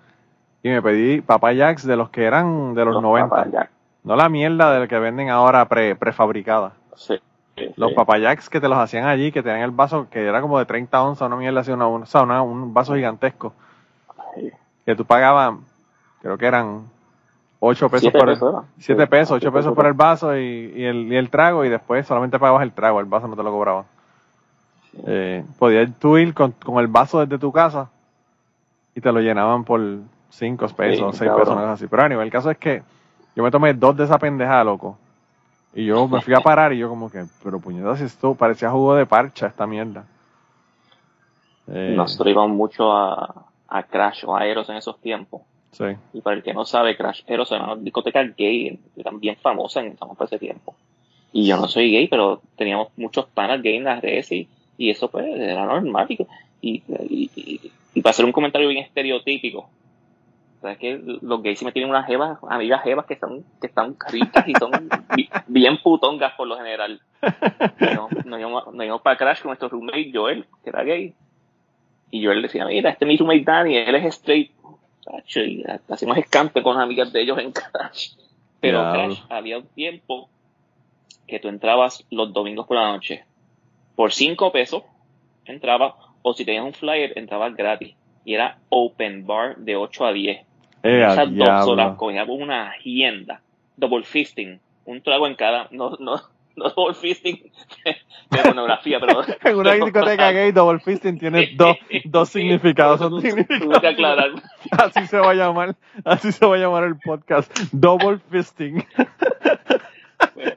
y 0.63 0.69
me 0.69 0.83
pedí 0.83 1.21
papayaks 1.23 1.87
de 1.87 1.97
los 1.97 2.11
que 2.11 2.25
eran 2.25 2.75
de 2.75 2.85
los, 2.85 2.95
Los 2.95 3.03
90. 3.03 3.29
papayas. 3.35 3.69
No 4.05 4.17
la 4.17 4.29
mierda 4.29 4.73
del 4.73 4.89
que 4.89 4.99
venden 4.99 5.31
ahora 5.31 5.67
pre, 5.67 5.95
prefabricada. 5.97 6.73
Sí, 6.95 7.19
sí, 7.57 7.73
Los 7.77 7.91
sí. 7.91 7.97
papayaks 7.97 8.51
que 8.51 8.61
te 8.61 8.69
los 8.69 8.79
hacían 8.79 9.07
allí, 9.07 9.33
que 9.33 9.43
tenían 9.43 9.63
el 9.63 9.71
vaso 9.71 10.09
que 10.11 10.27
era 10.27 10.41
como 10.43 10.59
de 10.59 10.67
30 10.67 11.03
onzas, 11.03 11.27
una 11.27 11.37
mierda 11.37 11.61
así, 11.61 11.71
una, 11.73 12.43
un 12.43 12.75
vaso 12.75 12.95
gigantesco. 12.95 13.55
Sí. 14.35 14.51
Que 14.85 14.95
tú 14.95 15.05
pagabas, 15.05 15.55
creo 16.21 16.37
que 16.37 16.47
eran 16.47 16.85
8 17.61 17.89
pesos 17.91 18.11
por 18.13 18.29
el, 18.29 18.35
pesos, 18.35 18.53
¿era? 18.55 18.63
7 18.79 19.03
Sí. 19.03 19.09
pesos, 19.09 19.31
8 19.37 19.41
Siete 19.41 19.57
pesos 19.57 19.75
por 19.75 19.87
el 19.87 19.93
vaso 19.93 20.37
y, 20.37 20.73
y 20.77 20.85
el, 20.85 21.13
y 21.13 21.17
el 21.17 21.29
trago, 21.31 21.65
y 21.65 21.69
después 21.69 22.07
solamente 22.07 22.39
pagabas 22.39 22.63
el 22.63 22.73
trago, 22.73 23.01
el 23.01 23.07
vaso 23.07 23.29
no 23.29 23.37
te 23.37 23.43
lo 23.43 23.51
cobraban. 23.53 23.85
Eh, 25.07 25.45
podías 25.59 25.91
tú 25.99 26.17
ir 26.19 26.35
con, 26.35 26.53
con 26.53 26.79
el 26.81 26.89
vaso 26.89 27.21
desde 27.21 27.39
tu 27.39 27.53
casa 27.53 27.89
y 28.95 29.01
te 29.01 29.13
lo 29.13 29.21
llenaban 29.21 29.65
por 29.65 29.81
5 30.31 30.67
pesos, 30.69 31.13
Sí, 31.13 31.19
6 31.19 31.29
cabrón. 31.29 31.37
pesos, 31.39 31.53
una 31.53 31.61
cosa 31.63 31.73
así. 31.75 31.87
Pero 31.87 32.03
a 32.03 32.09
nivel, 32.09 32.25
el 32.27 32.33
caso 32.33 32.51
es 32.51 32.59
que 32.59 32.83
yo 33.37 33.43
me 33.43 33.51
tomé 33.51 33.75
dos 33.75 33.97
de 33.97 34.05
esa 34.05 34.19
pendejada, 34.19 34.65
loco. 34.65 34.97
Y 35.75 35.85
yo 35.87 36.09
me 36.09 36.21
fui 36.21 36.35
a 36.35 36.41
parar 36.41 36.73
y 36.73 36.79
yo 36.79 36.89
como 36.89 37.11
que, 37.11 37.25
pero 37.45 37.61
puñetas, 37.61 38.01
esto 38.01 38.35
parecía 38.35 38.71
jugo 38.71 38.95
de 38.97 39.07
parcha, 39.07 39.47
esta 39.47 39.67
mierda. 39.69 40.05
Eh, 41.69 41.95
Nosotros 41.97 42.29
íbamos 42.33 42.57
mucho 42.57 42.91
a, 42.93 43.45
a 43.69 43.83
Crash 43.85 44.25
o 44.27 44.35
a 44.37 44.47
Eros 44.47 44.69
en 44.71 44.77
esos 44.77 45.01
tiempos. 45.01 45.43
Sí. 45.73 45.85
Y 46.13 46.21
para 46.21 46.37
el 46.37 46.43
que 46.43 46.53
no 46.55 46.65
sabe, 46.65 46.97
Crash 46.97 47.23
Eros 47.27 47.51
era 47.53 47.65
una 47.65 47.77
discoteca 47.77 48.23
gay, 48.23 48.79
eran 48.97 49.21
bien 49.21 49.37
famosa 49.37 49.81
en 49.81 49.97
San 49.97 50.09
ese 50.21 50.39
tiempo. 50.39 50.75
Y 51.33 51.47
yo 51.47 51.57
no 51.57 51.69
soy 51.69 51.91
gay, 51.93 52.09
pero 52.09 52.43
teníamos 52.57 52.89
muchos 52.97 53.27
panas 53.27 53.63
gay 53.63 53.77
en 53.77 53.85
las 53.85 54.01
redes 54.03 54.33
y, 54.33 54.49
y 54.77 54.91
eso 54.91 55.09
pues 55.11 55.25
era 55.27 55.65
normal. 55.65 56.07
Y, 56.09 56.27
y, 56.61 56.83
y, 57.09 57.71
y- 57.95 58.01
para 58.03 58.11
hacer 58.11 58.25
un 58.25 58.33
comentario 58.33 58.69
bien 58.69 58.85
estereotípico, 58.85 59.69
¿sabes 60.61 60.79
que 60.79 61.01
los 61.23 61.43
gays 61.43 61.59
siempre 61.59 61.73
tienen 61.73 61.91
unas 61.91 62.07
jevas, 62.07 62.39
amigas 62.49 62.83
jevas 62.83 63.07
que 63.07 63.17
son, 63.17 63.45
que 63.61 63.67
están 63.69 63.97
ricas 64.11 64.47
y 64.49 64.55
son 64.55 64.71
bi- 65.15 65.29
bien 65.47 65.79
putongas 65.79 66.33
por 66.35 66.47
lo 66.49 66.57
general. 66.57 67.01
Nos, 67.81 68.25
nos 68.27 68.41
íbamos, 68.41 68.67
nos 68.75 68.85
íbamos 68.85 69.03
para 69.03 69.17
Crash 69.17 69.41
con 69.43 69.51
nuestro 69.51 69.69
roommate 69.69 70.11
Joel, 70.13 70.47
que 70.65 70.71
era 70.71 70.83
gay. 70.83 71.15
Y 72.11 72.25
Joel 72.25 72.43
decía, 72.43 72.67
mira, 72.67 72.91
este 72.91 73.05
es 73.05 73.09
mi 73.09 73.17
roommate 73.17 73.45
Danny, 73.45 73.77
él 73.77 73.95
es 73.95 74.05
straight. 74.17 74.51
Tacho, 75.11 75.41
y 75.41 75.65
hacíamos 75.89 76.19
escampe 76.19 76.63
con 76.63 76.77
las 76.77 76.85
amigas 76.85 77.13
de 77.13 77.23
ellos 77.23 77.39
en 77.39 77.53
Crash. 77.53 78.13
Pero. 78.61 78.93
Crash 78.93 79.21
había 79.29 79.59
un 79.59 79.67
tiempo 79.67 80.29
que 81.27 81.39
tú 81.39 81.49
entrabas 81.49 82.05
los 82.11 82.33
domingos 82.33 82.67
por 82.67 82.77
la 82.77 82.93
noche. 82.93 83.25
Por 83.97 84.13
cinco 84.13 84.53
pesos 84.53 84.83
entraba, 85.45 85.97
o 86.23 86.33
si 86.35 86.45
tenías 86.45 86.65
un 86.65 86.75
flyer, 86.75 87.19
entrabas 87.19 87.55
gratis. 87.55 87.95
Y 88.25 88.35
era 88.35 88.59
open 88.69 89.27
bar 89.27 89.57
de 89.57 89.77
8 89.77 90.07
a 90.07 90.13
10. 90.13 90.39
Eh, 90.83 91.07
Esas 91.07 91.35
dos 91.35 91.69
horas 91.69 91.97
cogíamos 91.97 92.39
una 92.39 92.71
agenda. 92.71 93.41
Double 93.77 94.05
fisting. 94.05 94.61
Un 94.85 95.03
trago 95.03 95.27
en 95.27 95.35
cada. 95.35 95.69
No, 95.71 95.97
no 95.99 96.21
double 96.57 96.95
fisting 96.95 97.53
de 98.31 98.39
pornografía, 98.43 98.99
pero. 99.01 99.23
En 99.45 99.57
una 99.57 99.73
discoteca 99.73 100.31
gay, 100.33 100.53
Double 100.53 100.81
Fisting 100.81 101.19
tiene 101.19 101.51
dos, 101.57 101.77
dos 102.05 102.29
significados. 102.29 103.01
Son 103.01 103.21
significados. 103.21 103.85
aclarar. 103.85 104.31
Así 104.71 105.07
se 105.07 105.19
va 105.19 105.31
a 105.31 105.35
llamar, 105.35 105.77
así 106.05 106.33
se 106.33 106.47
va 106.47 106.57
a 106.57 106.59
llamar 106.59 106.85
el 106.85 106.99
podcast. 106.99 107.57
Double 107.73 108.19
Fisting. 108.31 108.85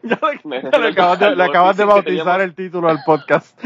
Ya 0.03 0.19
le, 0.21 0.39
Me 0.43 0.61
ya 0.61 0.77
le 0.77 0.87
acabas 0.89 1.19
de, 1.19 1.35
le 1.35 1.43
acabas 1.43 1.77
bautizar 1.77 2.41
el 2.41 2.53
título 2.53 2.89
al 2.89 2.99
podcast. 3.05 3.57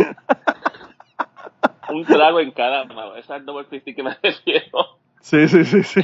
Un 1.90 2.06
trago 2.06 2.40
en 2.40 2.52
cada. 2.52 2.86
mano. 2.86 3.16
Esa 3.16 3.38
es 3.38 3.46
double 3.46 3.66
fisting 3.66 3.96
que 3.96 4.04
me 4.04 4.16
refiero. 4.22 5.00
Sí, 5.22 5.48
sí, 5.48 5.66
sí, 5.66 5.84
sí. 5.84 6.02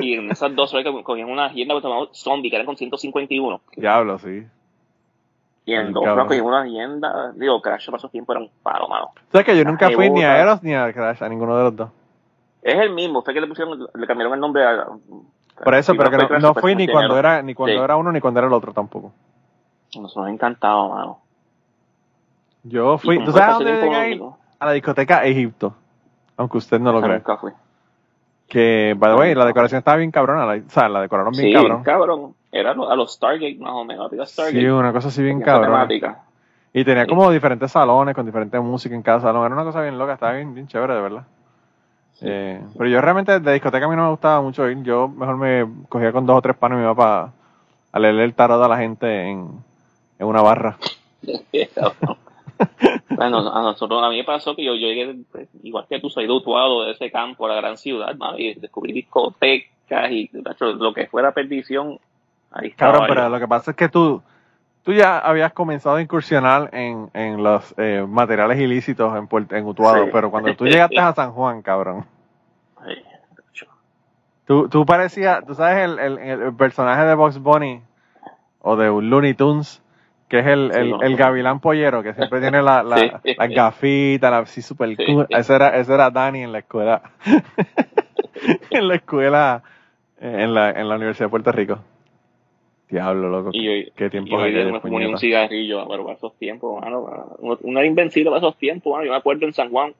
Y 0.00 0.14
en 0.14 0.30
esas 0.30 0.54
dos 0.54 0.72
horas 0.74 0.84
que 0.84 1.02
cogíamos 1.02 1.32
una 1.32 1.46
agenda 1.46 1.74
que 1.74 1.80
llamamos 1.80 2.10
Zombie, 2.12 2.50
que 2.50 2.56
eran 2.56 2.66
con 2.66 2.76
151. 2.76 3.60
Diablo, 3.76 4.18
sí. 4.18 4.44
Y 5.64 5.74
en 5.74 5.92
dos 5.92 6.02
una. 6.04 7.32
Digo, 7.34 7.62
Crash 7.62 7.86
para 7.86 7.98
esos 7.98 8.10
tiempos 8.10 8.34
era 8.34 8.44
un 8.44 8.50
paro, 8.62 8.88
mano. 8.88 9.10
¿Sabes 9.30 9.46
que 9.46 9.56
yo 9.56 9.64
nunca 9.64 9.90
fui 9.90 10.10
ni 10.10 10.24
a. 10.24 10.40
Eros 10.40 10.62
ni 10.62 10.74
a 10.74 10.92
Crash, 10.92 11.22
a 11.22 11.28
ninguno 11.28 11.56
de 11.56 11.62
los 11.64 11.76
dos? 11.76 11.90
Es 12.62 12.74
el 12.76 12.90
mismo. 12.90 13.22
Fue 13.22 13.32
que 13.34 13.40
le 13.40 13.46
pusieron, 13.46 13.78
le 13.94 14.06
cambiaron 14.06 14.34
el 14.34 14.40
nombre 14.40 14.64
a. 14.66 14.86
Por 15.62 15.74
eso, 15.74 15.94
pero 15.94 16.10
que 16.10 16.16
no, 16.16 16.38
no 16.40 16.54
fui 16.54 16.74
ni 16.74 16.88
cuando 16.88 17.16
era 17.18 17.42
ni 17.42 17.54
cuando 17.54 17.76
Sí. 17.76 17.82
era 17.84 17.96
uno 17.96 18.10
ni 18.10 18.20
cuando 18.20 18.40
era 18.40 18.46
el 18.48 18.52
otro 18.52 18.72
tampoco. 18.72 19.12
Nos 20.00 20.16
ha 20.16 20.28
encantado, 20.30 20.88
mano. 20.88 21.18
Yo 22.64 22.96
fui, 22.98 23.18
¿tú 23.24 23.32
sabes 23.32 23.42
a 23.42 23.46
pasar 23.46 23.52
dónde 23.64 23.72
tiempo, 23.72 23.86
llegué 23.92 23.96
a 23.96 24.08
ir? 24.08 24.20
no- 24.20 24.38
A 24.58 24.66
la 24.66 24.72
discoteca 24.72 25.24
Egipto. 25.24 25.74
Aunque 26.36 26.58
usted 26.58 26.80
no 26.80 26.92
lo 26.92 26.98
esa 26.98 27.06
cree. 27.06 27.16
nunca 27.18 27.36
fui. 27.36 27.52
Que, 28.48 28.94
by 28.96 29.12
the 29.14 29.20
way, 29.20 29.34
la 29.34 29.44
decoración 29.44 29.78
estaba 29.78 29.96
bien 29.96 30.10
cabrona. 30.10 30.46
la- 30.46 30.62
o 30.64 30.70
sea, 30.70 30.88
la 30.88 31.00
decoraron 31.02 31.32
bien 31.32 31.48
Sí, 31.48 31.52
cabrón. 31.52 31.82
cabrón. 31.82 32.34
Era 32.52 32.72
a 32.72 32.96
los- 32.96 33.14
Stargate, 33.14 33.56
más 33.58 33.72
o 33.72 33.84
menos. 33.84 34.10
Stargate. 34.28 34.60
Sí, 34.60 34.66
una 34.66 34.92
cosa 34.92 35.08
así 35.08 35.22
bien 35.22 35.40
cabrón. 35.40 35.88
Y 36.74 36.84
tenía 36.84 37.04
Sí. 37.04 37.08
como 37.08 37.30
diferentes 37.30 37.70
salones 37.72 38.14
con 38.14 38.24
diferentes 38.26 38.60
música 38.62 38.94
en 38.94 39.02
cada 39.02 39.20
salón. 39.20 39.44
Era 39.46 39.54
una 39.54 39.64
cosa 39.64 39.80
bien 39.82 39.98
loca, 39.98 40.14
estaba 40.14 40.32
bien, 40.34 40.54
bien 40.54 40.68
chévere, 40.68 40.94
de 40.94 41.00
verdad. 41.00 41.24
Sí. 42.12 42.26
Eh, 42.28 42.60
pero 42.76 42.88
yo 42.90 43.00
realmente 43.00 43.40
de 43.40 43.52
discoteca 43.54 43.86
a 43.86 43.88
mí 43.88 43.96
no 43.96 44.04
me 44.04 44.10
gustaba 44.10 44.40
mucho 44.42 44.68
ir. 44.68 44.82
Yo 44.82 45.08
mejor 45.08 45.36
me 45.38 45.66
cogía 45.88 46.12
con 46.12 46.26
dos 46.26 46.36
o 46.38 46.42
tres 46.42 46.56
panes 46.56 46.76
y 46.76 46.78
me 46.78 46.84
iba 46.84 46.94
para 46.94 47.32
a 47.90 47.98
leerle 47.98 48.24
el 48.24 48.34
tarot 48.34 48.62
a 48.62 48.68
la 48.68 48.76
gente 48.78 49.22
en, 49.30 49.48
en 50.18 50.26
una 50.26 50.40
barra. 50.42 50.76
bueno, 53.10 53.38
a 53.52 53.62
nosotros, 53.62 54.02
a 54.02 54.08
mí 54.08 54.16
me 54.18 54.24
pasó 54.24 54.54
que 54.56 54.64
yo, 54.64 54.74
yo 54.74 54.88
llegué, 54.88 55.16
pues, 55.30 55.48
igual 55.62 55.86
que 55.88 56.00
tú, 56.00 56.08
soy 56.10 56.26
de 56.26 56.32
Utuado, 56.32 56.84
de 56.84 56.92
ese 56.92 57.10
campo, 57.10 57.46
a 57.46 57.50
la 57.50 57.54
gran 57.56 57.76
ciudad, 57.76 58.14
mano, 58.16 58.38
y 58.38 58.54
descubrí 58.54 58.92
discotecas 58.92 60.10
y 60.10 60.30
lo 60.60 60.94
que 60.94 61.06
fuera 61.06 61.32
perdición. 61.32 61.98
Ahí 62.52 62.70
Cabrón, 62.72 63.04
pero 63.08 63.28
lo 63.28 63.38
que 63.38 63.48
pasa 63.48 63.70
es 63.72 63.76
que 63.76 63.88
tú, 63.88 64.22
tú 64.82 64.92
ya 64.92 65.18
habías 65.18 65.52
comenzado 65.52 65.96
a 65.96 66.02
incursionar 66.02 66.68
en, 66.72 67.08
en 67.14 67.42
los 67.42 67.74
eh, 67.78 68.04
materiales 68.06 68.58
ilícitos 68.60 69.16
en, 69.16 69.26
Puerto, 69.26 69.56
en 69.56 69.64
Utuado, 69.66 70.04
Sí. 70.04 70.10
pero 70.12 70.30
cuando 70.30 70.54
tú 70.54 70.66
llegaste 70.66 70.98
a 70.98 71.12
San 71.14 71.32
Juan, 71.32 71.62
cabrón, 71.62 72.04
Sí, 72.86 73.66
tú, 74.44 74.68
tú 74.68 74.84
parecías, 74.84 75.44
tú 75.46 75.54
sabes 75.54 75.84
el, 75.84 75.98
el, 75.98 76.18
el 76.18 76.54
personaje 76.56 77.04
de 77.04 77.14
Box 77.14 77.38
Bunny 77.38 77.80
o 78.60 78.76
de 78.76 78.86
Looney 78.88 79.34
Tunes, 79.34 79.82
que 80.28 80.40
es 80.40 80.46
el, 80.46 80.70
Sí, 80.72 80.78
el, 80.78 80.94
el 81.02 81.16
gavilán 81.16 81.60
pollero, 81.60 82.02
que 82.02 82.12
siempre 82.14 82.40
tiene 82.40 82.60
la, 82.62 82.82
la, 82.82 82.96
Sí. 83.22 83.34
las 83.38 83.48
gafitas, 83.50 84.30
la, 84.30 84.38
así 84.38 84.62
super 84.62 84.88
Sí. 84.96 85.04
cool. 85.06 85.26
Ese 85.30 85.54
era, 85.54 85.76
ese 85.76 85.94
era 85.94 86.10
Danny 86.10 86.42
en 86.42 86.52
la 86.52 86.58
escuela, 86.58 87.02
en 88.70 88.88
la 88.88 88.94
escuela, 88.96 89.62
eh, 90.20 90.36
en 90.44 90.54
la, 90.54 90.70
en 90.70 90.88
la 90.88 90.96
Universidad 90.96 91.26
de 91.26 91.30
Puerto 91.30 91.52
Rico. 91.52 91.78
Diablo, 92.92 93.30
loco. 93.30 93.50
Y 93.52 93.64
yo, 93.64 93.92
Qué 93.96 94.04
y 94.04 94.06
aquellos, 94.06 94.72
me 94.72 94.80
fumé 94.80 95.08
un 95.08 95.16
cigarrillo, 95.16 95.88
pero 95.88 96.04
para 96.04 96.16
esos 96.16 96.36
tiempos, 96.36 96.78
mano, 96.78 97.36
uno, 97.38 97.58
uno 97.62 97.78
era 97.78 97.88
invencible 97.88 98.28
para 98.30 98.40
esos 98.40 98.58
tiempos, 98.58 98.92
mano. 98.92 99.06
Yo 99.06 99.12
me 99.12 99.16
acuerdo 99.16 99.46
en 99.46 99.54
San 99.54 99.70
Juan, 99.70 99.94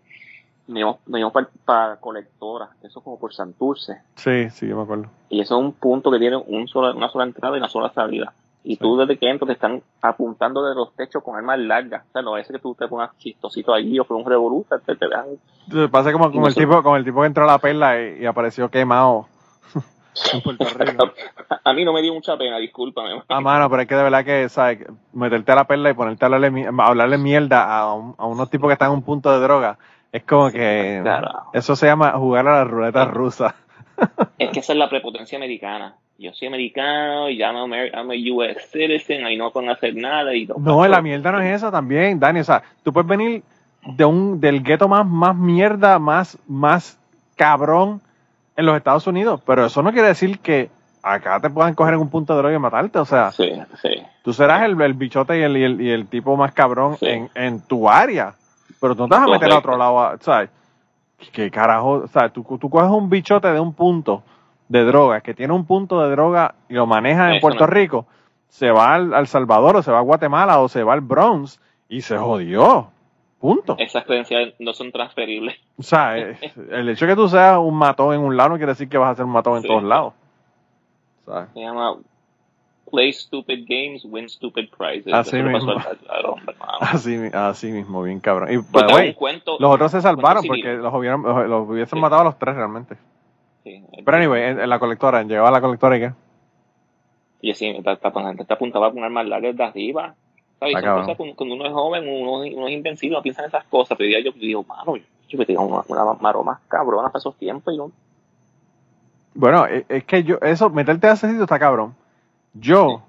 nos 0.66 0.98
íbamos, 1.06 1.32
para, 1.32 1.48
para 1.64 1.96
colectora, 1.96 2.68
eso 2.82 3.00
como 3.00 3.18
por 3.18 3.32
Santurce. 3.32 4.02
Sí, 4.16 4.50
sí, 4.50 4.68
yo 4.68 4.76
me 4.76 4.82
acuerdo. 4.82 5.06
Y 5.30 5.40
eso 5.40 5.58
es 5.58 5.64
un 5.64 5.72
punto 5.72 6.10
que 6.10 6.18
tiene 6.18 6.36
un 6.36 6.68
sola, 6.68 6.94
una 6.94 7.08
sola 7.08 7.24
entrada 7.24 7.56
y 7.56 7.60
una 7.60 7.68
sola 7.70 7.90
salida. 7.94 8.34
Y 8.62 8.76
tú 8.76 8.98
desde 8.98 9.16
que 9.16 9.28
entras 9.28 9.48
te 9.48 9.54
están 9.54 9.82
apuntando 10.02 10.62
de 10.64 10.74
los 10.74 10.94
techos 10.94 11.24
con 11.24 11.34
armas 11.34 11.58
largas. 11.58 12.04
O 12.10 12.12
sea, 12.12 12.22
no 12.22 12.36
es 12.36 12.46
que 12.46 12.58
tú 12.58 12.74
te 12.74 12.86
pongas 12.88 13.16
chistosito 13.16 13.72
allí 13.72 13.98
o 13.98 14.04
fue 14.04 14.18
un 14.18 14.26
revoluta, 14.26 14.78
te, 14.78 14.94
te 14.96 15.08
dan. 15.08 15.90
Pasa 15.90 16.12
como, 16.12 16.30
como 16.30 16.46
el 16.46 16.54
tipo, 16.54 16.82
como 16.82 16.96
el 16.96 17.04
tipo 17.04 17.22
que 17.22 17.26
entró 17.26 17.44
a 17.44 17.46
la 17.46 17.58
perla 17.58 18.00
y, 18.00 18.20
y 18.20 18.26
apareció 18.26 18.68
quemado 18.68 19.26
en 20.32 20.40
Puerto 20.42 20.64
Rico. 20.78 21.12
A 21.64 21.72
mí 21.72 21.84
no 21.84 21.92
me 21.92 22.02
dio 22.02 22.12
mucha 22.14 22.36
pena, 22.36 22.58
discúlpame. 22.58 23.22
Ah, 23.28 23.40
mano, 23.40 23.68
pero 23.70 23.82
es 23.82 23.88
que 23.88 23.94
de 23.94 24.02
verdad 24.02 24.24
que, 24.24 24.48
¿sabes? 24.48 24.78
Meterte 25.12 25.52
a 25.52 25.56
la 25.56 25.64
perla 25.64 25.90
y 25.90 25.94
ponerte 25.94 26.24
a 26.24 26.26
hablarle, 26.26 26.66
a 26.66 26.86
hablarle 26.86 27.18
mierda 27.18 27.64
a, 27.78 27.94
un- 27.94 28.14
a 28.18 28.26
unos 28.26 28.50
tipos 28.50 28.68
que 28.68 28.74
están 28.74 28.88
en 28.90 28.94
un 28.98 29.02
punto 29.02 29.30
de 29.32 29.40
droga, 29.40 29.78
es 30.12 30.22
como 30.24 30.50
que 30.50 31.00
Claro. 31.02 31.28
eso 31.52 31.74
se 31.76 31.86
llama 31.86 32.12
jugar 32.12 32.46
a 32.48 32.58
la 32.58 32.64
ruleta 32.64 33.04
rusa. 33.06 33.54
Es 34.38 34.50
que 34.50 34.60
esa 34.60 34.72
es 34.72 34.78
la 34.78 34.88
prepotencia 34.90 35.36
americana. 35.38 35.94
Yo 36.18 36.32
soy 36.34 36.48
americano 36.48 37.28
y 37.30 37.38
ya 37.38 37.50
Amer- 37.50 37.90
I'm 37.94 38.10
a 38.10 38.14
US 38.34 38.70
citizen, 38.70 39.24
ahí 39.24 39.36
no 39.36 39.50
pueden 39.50 39.70
hacer 39.70 39.94
nada. 39.96 40.34
Y 40.34 40.46
No, 40.58 40.86
la 40.86 41.00
mierda 41.02 41.32
no 41.32 41.40
es 41.40 41.56
esa 41.56 41.70
también, 41.70 42.20
Dani. 42.20 42.40
O 42.40 42.44
sea, 42.44 42.62
tú 42.84 42.92
puedes 42.92 43.08
venir 43.08 43.42
de 43.86 44.04
un, 44.04 44.40
del 44.40 44.62
gueto 44.62 44.86
más, 44.88 45.06
más 45.06 45.34
mierda, 45.34 45.98
más, 45.98 46.38
más 46.46 46.98
cabrón 47.36 48.00
en 48.56 48.66
los 48.66 48.76
Estados 48.76 49.06
Unidos, 49.06 49.40
pero 49.46 49.66
eso 49.66 49.82
no 49.82 49.92
quiere 49.92 50.08
decir 50.08 50.38
que 50.40 50.70
acá 51.02 51.40
te 51.40 51.50
puedan 51.50 51.74
coger 51.74 51.94
en 51.94 52.00
un 52.00 52.10
punto 52.10 52.32
de 52.34 52.38
droga 52.40 52.54
y 52.54 52.58
matarte. 52.58 52.98
O 52.98 53.04
sea, 53.04 53.32
Sí, 53.32 53.50
sí. 53.80 53.90
tú 54.22 54.32
serás 54.32 54.62
el, 54.62 54.80
el 54.80 54.94
bichote 54.94 55.38
y 55.38 55.42
el, 55.42 55.56
y 55.56 55.64
el, 55.64 55.80
y 55.80 55.90
el 55.90 56.06
tipo 56.06 56.36
más 56.36 56.52
cabrón 56.52 56.96
Sí. 56.98 57.06
en, 57.06 57.30
en 57.34 57.60
tu 57.62 57.88
área, 57.88 58.34
pero 58.80 58.94
tú 58.94 59.02
no 59.02 59.08
te 59.08 59.14
vas 59.16 59.28
a 59.28 59.30
meter 59.32 59.52
a 59.52 59.58
otro 59.58 59.76
lado, 59.76 60.00
a- 60.00 60.18
¿sabes? 60.20 60.50
¿Qué 61.32 61.50
carajo? 61.50 61.90
O 62.04 62.08
sea, 62.08 62.28
tú, 62.30 62.42
tú 62.60 62.68
coges 62.68 62.90
un 62.90 63.08
bichote 63.08 63.48
de 63.52 63.60
un 63.60 63.72
punto 63.74 64.22
de 64.68 64.84
droga, 64.84 65.20
que 65.20 65.34
tiene 65.34 65.52
un 65.52 65.64
punto 65.66 66.00
de 66.02 66.10
droga 66.10 66.54
y 66.68 66.74
lo 66.74 66.86
maneja 66.86 67.28
en 67.28 67.34
Eso 67.36 67.40
Puerto 67.42 67.66
no. 67.66 67.72
Rico, 67.72 68.06
se 68.48 68.70
va 68.70 68.94
al, 68.94 69.14
al 69.14 69.26
Salvador 69.28 69.76
o 69.76 69.82
se 69.82 69.90
va 69.92 69.98
a 69.98 70.02
Guatemala 70.02 70.58
o 70.60 70.68
se 70.68 70.82
va 70.82 70.94
al 70.94 71.00
Bronx 71.00 71.60
y 71.88 72.02
se 72.02 72.16
jodió. 72.18 72.88
Punto. 73.42 73.74
Esas 73.76 74.04
credenciales 74.04 74.54
no 74.60 74.72
son 74.72 74.92
transferibles. 74.92 75.58
O 75.76 75.82
sea, 75.82 76.16
el 76.16 76.88
hecho 76.88 77.06
de 77.06 77.12
que 77.12 77.16
tú 77.16 77.28
seas 77.28 77.58
un 77.58 77.74
matón 77.74 78.14
en 78.14 78.20
un 78.20 78.36
lado 78.36 78.50
no 78.50 78.56
quiere 78.56 78.70
decir 78.70 78.88
que 78.88 78.96
vas 78.96 79.10
a 79.10 79.14
ser 79.16 79.24
un 79.24 79.32
matón 79.32 79.56
en 79.56 79.64
todos 79.64 79.82
lados. 79.82 80.14
Se 81.52 81.60
llama 81.60 81.96
Play 82.88 83.12
Stupid 83.12 83.66
Games, 83.68 84.04
Win 84.04 84.28
Stupid 84.28 84.68
Prizes. 84.68 85.12
Así 85.12 85.42
mismo. 85.42 85.72
así, 86.80 87.18
así, 87.32 87.72
mismo, 87.72 88.04
bien 88.04 88.20
cabrón. 88.20 88.52
Y, 88.52 88.58
pues 88.58 89.16
cuento, 89.16 89.56
los 89.58 89.74
otros 89.74 89.90
se 89.90 90.00
salvaron 90.00 90.44
porque 90.46 90.74
los, 90.74 90.94
hubieran, 90.94 91.22
los 91.22 91.68
hubiesen 91.68 91.98
matado 91.98 92.20
a 92.20 92.24
los 92.26 92.38
tres 92.38 92.54
realmente. 92.54 92.94
Sí, 93.64 93.82
Pero 94.04 94.16
anyway, 94.18 94.42
en, 94.50 94.70
la 94.70 94.78
colectora, 94.78 95.24
llegaba 95.24 95.48
a 95.48 95.52
la 95.52 95.60
colectora 95.60 95.96
y 95.96 96.00
qué. 96.00 96.12
Y 97.40 97.50
así, 97.50 97.74
te, 97.82 97.96
te, 97.96 98.44
te 98.44 98.52
apuntaba 98.52 98.92
con 98.92 99.02
armas 99.02 99.26
largas 99.26 99.56
de 99.56 99.64
arriba 99.64 100.14
¿sabes? 100.70 101.16
cuando, 101.36 101.54
uno 101.54 101.66
es 101.66 101.72
joven, 101.72 102.04
uno, 102.08 102.68
es 102.68 102.72
invencible, 102.72 103.16
no 103.16 103.22
piensa 103.22 103.42
en 103.42 103.48
esas 103.48 103.64
cosas. 103.64 103.96
Pero 103.98 104.18
yo 104.18 104.32
digo, 104.32 104.64
mano, 104.64 104.96
yo 105.28 105.38
me 105.38 105.46
tengo 105.46 105.62
una, 105.62 105.82
una 105.88 106.14
maroma 106.20 106.60
cabrona 106.68 107.08
para 107.08 107.18
esos 107.18 107.36
tiempos 107.36 107.74
y 107.74 107.78
no. 107.78 107.90
Bueno, 109.34 109.66
e, 109.66 109.84
es 109.88 110.04
que 110.04 110.22
yo, 110.22 110.38
eso, 110.42 110.70
meterte 110.70 111.06
a 111.06 111.12
ese 111.12 111.28
sitio 111.28 111.44
está 111.44 111.58
cabrón. 111.58 111.94
Yo, 112.54 113.02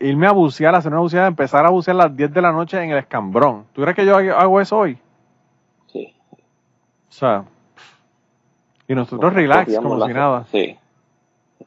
irme 0.00 0.26
a 0.26 0.32
bucear, 0.32 0.74
hacer 0.74 0.92
una 0.92 1.00
buceada, 1.00 1.26
empezar 1.26 1.66
a 1.66 1.70
bucear 1.70 1.96
a 1.96 2.04
las 2.04 2.16
10 2.16 2.32
de 2.32 2.42
la 2.42 2.52
noche 2.52 2.82
en 2.82 2.90
el 2.90 2.98
escambrón. 2.98 3.66
¿Tú 3.74 3.82
crees 3.82 3.96
que 3.96 4.06
yo 4.06 4.16
hago 4.16 4.60
eso 4.60 4.78
hoy? 4.78 4.98
Sí. 5.88 6.14
O 7.08 7.12
sea, 7.12 7.44
y 8.88 8.94
nosotros 8.94 9.32
relax, 9.34 9.76
como 9.76 10.06
si 10.06 10.12
nada. 10.12 10.46
Sí. 10.50 10.76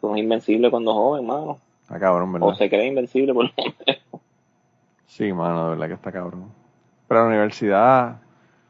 Uno 0.01 0.15
es 0.15 0.21
invencible 0.21 0.71
cuando 0.71 0.93
joven, 0.93 1.25
mano. 1.25 1.57
Está 1.81 1.99
cabrón, 1.99 2.31
¿verdad? 2.31 2.49
O 2.49 2.55
se 2.55 2.69
cree 2.69 2.87
invencible 2.87 3.33
por 3.33 3.45
lo 3.45 3.51
menos. 3.57 3.75
Sí, 5.09 5.33
mano, 5.33 5.63
de 5.63 5.69
verdad 5.71 5.87
que 5.87 5.93
está 5.95 6.11
cabrón. 6.11 6.51
Pero 7.07 7.21
la 7.21 7.27
universidad, 7.27 8.17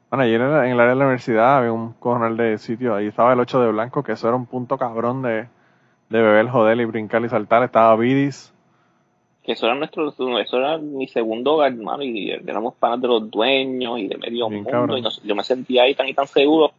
bueno, 0.10 0.24
ayer 0.24 0.40
en, 0.40 0.72
el 0.72 0.80
área 0.80 0.94
de 0.94 0.96
la 0.96 1.06
universidad 1.06 1.58
había 1.58 1.74
un 1.74 1.92
cojonal 1.94 2.38
de 2.38 2.58
sitio, 2.58 2.96
ahí 2.96 3.08
estaba 3.08 3.34
el 3.34 3.40
8 3.42 3.60
de 3.62 3.72
blanco, 3.72 4.04
que 4.04 4.14
eso 4.14 4.30
era 4.30 4.38
un 4.38 4.46
punto 4.46 4.78
cabrón 4.78 5.22
de, 5.22 5.48
de 6.10 6.22
beber, 6.22 6.48
joder 6.48 6.80
y 6.80 6.86
brincar 6.86 7.24
y 7.26 7.30
saltar, 7.30 7.64
estaba 7.64 7.94
Bidis. 7.98 8.54
Que 9.44 9.52
eso 9.52 9.66
era 9.66 9.76
nuestro, 9.76 10.08
eso 10.08 10.58
era 10.58 10.78
mi 10.78 11.10
segundo 11.10 11.56
hogar, 11.56 11.74
hermano, 11.74 12.04
y 12.04 12.32
éramos 12.32 12.74
panas 12.76 13.02
de 13.02 13.10
los 13.10 13.30
dueños 13.30 14.00
y 14.00 14.08
de 14.08 14.18
medio 14.18 14.50
mundo, 14.50 14.98
y 14.98 15.04
yo 15.28 15.36
me 15.36 15.44
sentía 15.44 15.84
ahí 15.84 15.94
tan 15.94 16.08
y 16.08 16.14
tan 16.14 16.28
seguro. 16.28 16.72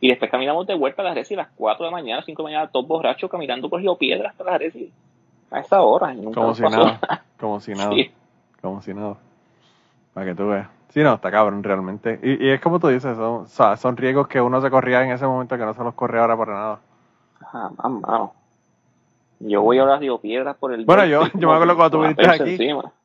Y 0.00 0.08
después 0.08 0.30
caminamos 0.30 0.68
de 0.68 0.74
vuelta 0.74 1.02
a 1.02 1.06
la 1.06 1.14
Resi 1.14 1.34
a 1.34 1.38
las 1.38 1.48
4 1.56 1.84
de 1.84 1.90
la 1.90 1.96
mañana, 1.96 2.22
5 2.24 2.42
de 2.42 2.44
la 2.44 2.56
mañana, 2.56 2.70
todos 2.70 2.86
borrachos 2.86 3.28
caminando 3.28 3.68
por 3.68 3.80
Río 3.80 3.96
Piedra 3.96 4.28
hasta 4.28 4.44
la 4.44 4.56
Resi. 4.56 4.92
A 5.50 5.58
esa 5.58 5.82
hora. 5.82 6.14
como 6.32 6.54
si 6.54 6.62
nada. 6.62 7.00
Como 7.40 7.58
si 7.58 7.72
nada 7.74 7.90
como 7.90 7.94
si 7.96 8.04
nada. 8.06 8.23
Para 10.12 10.26
que 10.26 10.34
tú 10.34 10.48
veas. 10.48 10.68
Sí, 10.90 11.02
no, 11.02 11.14
está 11.14 11.30
cabrón 11.30 11.62
realmente. 11.62 12.20
Y, 12.22 12.46
y 12.46 12.50
es 12.50 12.60
como 12.60 12.78
tú 12.78 12.88
dices, 12.88 13.16
son, 13.16 13.48
son 13.48 13.96
riesgos 13.96 14.28
que 14.28 14.40
uno 14.40 14.60
se 14.60 14.70
corría 14.70 15.02
en 15.02 15.10
ese 15.10 15.26
momento 15.26 15.56
que 15.58 15.64
no 15.64 15.74
se 15.74 15.82
los 15.82 15.94
corre 15.94 16.20
ahora 16.20 16.36
para 16.36 16.52
nada. 16.52 16.78
Ajá, 17.40 17.70
mano. 17.80 18.32
Yo 19.40 19.62
voy 19.62 19.78
a 19.78 19.84
las 19.84 20.00
Río 20.00 20.18
Piedras 20.18 20.56
por 20.56 20.72
el... 20.72 20.84
Bueno, 20.84 21.04
yo, 21.06 21.22
yo 21.34 21.48
me 21.48 21.54
acuerdo 21.54 21.76
cuando 21.76 21.98
tú 21.98 22.02
viniste 22.02 22.28
aquí, 22.28 22.58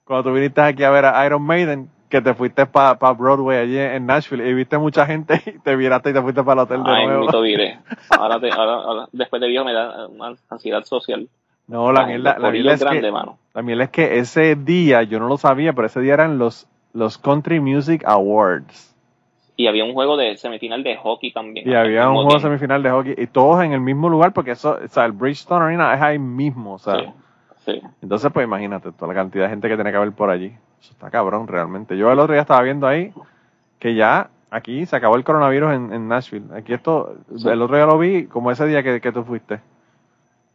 cuando 0.03 0.29
tú 0.29 0.35
viniste 0.35 0.61
aquí 0.61 0.83
a 0.83 0.91
ver 0.91 1.05
a 1.05 1.25
Iron 1.25 1.41
Maiden, 1.41 1.89
que 2.09 2.21
te 2.21 2.33
fuiste 2.33 2.65
para 2.65 2.97
pa 2.97 3.13
Broadway 3.13 3.57
allí 3.57 3.77
en 3.77 4.05
Nashville 4.05 4.47
y 4.47 4.53
viste 4.53 4.77
mucha 4.77 5.05
gente 5.05 5.41
y 5.45 5.59
te 5.59 5.75
viraste 5.75 6.09
y 6.09 6.13
te 6.13 6.21
fuiste 6.21 6.43
para 6.43 6.61
el 6.61 6.65
hotel 6.65 6.83
de 6.83 6.91
Ay, 6.91 7.07
nuevo. 7.07 7.43
Ay, 7.43 7.79
Ahora, 8.09 8.39
te, 8.39 8.51
ahora, 8.51 8.73
ahora, 8.73 9.09
después 9.11 9.41
de 9.41 9.47
viejo 9.47 9.65
me 9.65 9.73
da 9.73 10.07
una 10.07 10.35
ansiedad 10.49 10.83
social. 10.83 11.29
No, 11.69 11.91
la 11.91 12.07
mierda, 12.07 12.39
la, 12.39 12.49
es 12.49 12.83
que, 12.83 13.01
la 13.61 13.83
es 13.83 13.89
que 13.91 14.17
ese 14.17 14.55
día, 14.55 15.03
yo 15.03 15.19
no 15.19 15.27
lo 15.27 15.37
sabía, 15.37 15.71
pero 15.73 15.85
ese 15.85 16.01
día 16.01 16.15
eran 16.15 16.39
los, 16.39 16.67
los 16.93 17.19
Country 17.19 17.59
Music 17.59 18.03
Awards. 18.07 18.95
Y 19.55 19.67
había 19.67 19.85
un 19.85 19.93
juego 19.93 20.17
de 20.17 20.35
semifinal 20.37 20.81
de 20.81 20.97
hockey 20.97 21.31
también. 21.31 21.69
Y 21.69 21.75
había 21.75 22.09
un 22.09 22.15
juego 22.15 22.33
de 22.33 22.39
semifinal 22.39 22.81
de 22.81 22.89
hockey, 22.89 23.13
y 23.15 23.27
todos 23.27 23.63
en 23.63 23.73
el 23.73 23.81
mismo 23.81 24.09
lugar, 24.09 24.33
porque 24.33 24.51
eso, 24.51 24.79
o 24.83 24.87
sea, 24.87 25.05
el 25.05 25.11
Bridgestone 25.11 25.63
Arena 25.63 25.93
es 25.93 26.01
ahí 26.01 26.17
mismo, 26.17 26.73
o 26.73 26.79
sea. 26.79 27.13
Sí, 27.65 27.79
Entonces, 28.01 28.31
pues 28.33 28.45
imagínate, 28.45 28.91
toda 28.91 29.09
la 29.09 29.19
cantidad 29.19 29.43
de 29.43 29.49
gente 29.51 29.69
que 29.69 29.75
tiene 29.75 29.91
que 29.91 29.97
haber 29.97 30.11
por 30.13 30.31
allí. 30.31 30.51
Eso 30.81 30.93
está 30.93 31.11
cabrón, 31.11 31.47
realmente. 31.47 31.95
Yo 31.97 32.11
el 32.11 32.17
otro 32.17 32.33
día 32.33 32.41
estaba 32.41 32.63
viendo 32.63 32.87
ahí 32.87 33.13
que 33.77 33.93
ya 33.93 34.31
aquí 34.49 34.87
se 34.87 34.95
acabó 34.95 35.17
el 35.17 35.23
coronavirus 35.23 35.73
en, 35.73 36.07
Nashville. 36.07 36.47
Aquí 36.55 36.73
esto, 36.73 37.15
el 37.29 37.61
otro 37.61 37.75
día 37.75 37.85
lo 37.85 37.99
vi 37.99 38.25
como 38.25 38.49
ese 38.49 38.65
día 38.65 38.81
que, 38.81 38.99
que 39.01 39.11
tú 39.11 39.23
fuiste. 39.23 39.59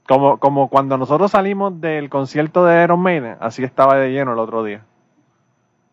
Como, 0.06 0.38
como 0.38 0.68
cuando 0.68 0.98
nosotros 0.98 1.30
salimos 1.30 1.80
del 1.80 2.10
concierto 2.10 2.64
de 2.64 2.84
Iron 2.84 3.00
Maiden, 3.00 3.36
así 3.40 3.64
estaba 3.64 3.96
de 3.96 4.12
lleno 4.12 4.32
el 4.34 4.38
otro 4.38 4.62
día. 4.62 4.84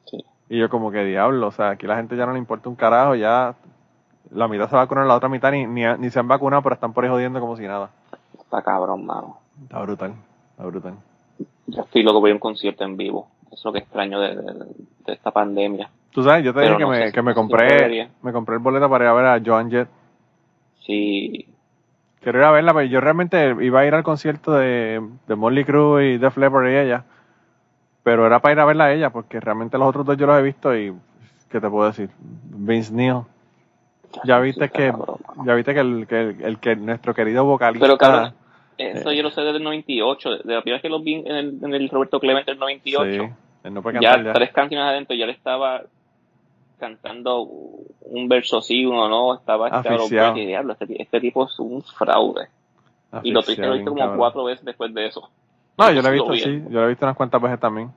Sí. 0.06 0.18
Y 0.50 0.60
yo 0.60 0.70
como 0.70 0.92
que 0.92 1.06
diablo, 1.06 1.48
o 1.48 1.52
sea, 1.52 1.70
aquí 1.70 1.88
la 1.88 1.96
gente 1.96 2.18
ya 2.18 2.26
no 2.26 2.34
le 2.34 2.40
importa 2.40 2.68
un 2.68 2.76
carajo, 2.76 3.16
ya 3.16 3.56
la 4.32 4.48
mitad 4.48 4.70
se 4.70 4.76
vacuna, 4.76 5.06
la 5.06 5.16
otra 5.16 5.30
mitad 5.30 5.52
ni, 5.52 5.66
ni, 5.66 6.10
se 6.10 6.20
han 6.20 6.28
vacunado, 6.28 6.62
pero 6.62 6.76
están 6.76 6.94
por 6.94 7.04
ahí 7.04 7.10
jodiendo 7.10 7.40
como 7.40 7.56
si 7.56 7.64
nada. 7.68 7.90
Está 8.38 8.62
cabrón, 8.62 9.06
mano. 9.06 9.38
Está 9.64 9.82
brutal, 9.82 10.14
está 10.52 10.66
brutal. 10.66 10.94
Yo 11.68 11.82
estoy 11.84 12.04
loco 12.04 12.20
por 12.20 12.30
ir 12.30 12.34
a 12.34 12.36
un 12.36 12.40
concierto 12.40 12.84
en 12.84 12.98
vivo. 12.98 13.28
Eso 13.48 13.56
es 13.56 13.66
lo 13.66 13.74
que 13.74 13.80
extraño 13.80 14.20
de, 14.20 14.36
de, 14.36 15.14
esta 15.14 15.32
pandemia. 15.32 15.90
Tú 16.12 16.24
sabes, 16.24 16.44
yo 16.44 16.54
te 16.54 16.62
dije 16.62 16.78
que, 16.78 16.86
me, 16.86 17.12
que 17.12 17.22
me 17.22 17.34
compré 17.34 18.10
me 18.22 18.34
compré 18.34 18.56
el 18.56 18.62
boleto 18.62 18.90
para 18.90 19.06
ir 19.06 19.10
a 19.10 19.14
ver 19.14 19.26
a 19.26 19.42
Joan 19.46 19.70
Jett. 19.70 19.90
Sí, 20.86 21.48
Quiero 22.22 22.40
ir 22.40 22.46
a 22.46 22.52
verla, 22.52 22.74
pero 22.74 22.86
yo 22.86 23.02
realmente 23.02 23.56
iba 23.62 23.80
a 23.80 23.86
ir 23.86 23.96
al 23.96 24.04
concierto 24.04 24.54
de, 24.54 25.02
de 25.28 25.36
Molly 25.36 25.66
Cruz 25.66 26.04
y 26.04 26.18
Def 26.18 26.38
Leppard 26.38 26.70
y 26.70 26.78
ella. 26.78 27.04
Pero 28.04 28.26
era 28.26 28.40
para 28.40 28.54
ir 28.54 28.60
a 28.60 28.66
verla 28.66 28.86
a 28.86 28.94
ella, 28.94 29.10
porque 29.10 29.40
realmente 29.40 29.78
los 29.78 29.88
otros 29.88 30.06
dos 30.06 30.18
yo 30.18 30.28
los 30.28 30.38
he 30.38 30.42
visto 30.44 30.76
y, 30.76 30.94
¿qué 31.50 31.60
te 31.60 31.70
puedo 31.70 31.88
decir? 31.88 32.10
Vince 32.20 32.94
Neil. 32.94 33.22
Ya 34.24 34.40
viste 34.40 34.70
que, 34.70 34.94
ya 35.46 35.54
viste 35.56 35.74
que 35.74 35.80
el, 35.80 36.08
que, 36.08 36.36
el, 36.44 36.60
que 36.60 36.76
nuestro 36.76 37.14
querido 37.14 37.46
vocalista. 37.46 37.86
Pero 37.86 37.98
claro, 37.98 38.34
eso 38.78 39.12
yo 39.12 39.24
lo 39.24 39.32
sé 39.32 39.42
desde 39.42 39.58
el 39.58 39.64
98, 39.64 40.30
de 40.30 40.54
la 40.54 40.62
primera 40.62 40.76
vez 40.76 40.82
que 40.82 40.90
lo 40.90 41.00
vi 41.00 41.16
en 41.16 41.36
el, 41.36 41.60
en 41.64 41.74
el 41.74 41.90
Roberto 41.90 42.20
Clemente 42.20 42.52
del 42.52 42.60
98. 42.60 43.34
Sí, 43.64 43.70
no 43.70 43.82
cantar 43.82 44.24
ya, 44.24 44.34
tres 44.34 44.52
canciones 44.52 44.88
adentro, 44.88 45.16
ya 45.16 45.26
le 45.26 45.32
estaba 45.32 45.84
cantando 46.82 47.42
un 47.44 48.28
verso 48.28 48.60
sí, 48.62 48.86
uno 48.86 49.08
no, 49.08 49.36
estaba 49.36 49.70
este, 49.70 50.46
diablo, 50.48 50.74
este, 50.74 51.00
este, 51.00 51.22
tipo 51.22 51.46
es 51.46 51.60
un 51.60 51.84
fraude. 51.84 52.48
y 53.22 53.32
lo, 53.32 53.42
he 53.42 53.78
visto 53.78 53.96
como 53.96 54.18
cuatro 54.18 54.46
veces 54.46 54.66
después 54.66 54.92
de 54.94 55.06
eso. 55.06 55.30
No, 55.78 55.92
yo 55.92 56.02
lo 56.02 56.10
he 56.10 56.12
visto, 56.12 56.34
sí, 56.34 56.64
yo 56.70 56.80
lo 56.80 56.86
he 56.86 56.90
visto 56.90 57.06
unas 57.06 57.16
cuantas 57.16 57.42
veces 57.42 57.60
también. 57.60 57.92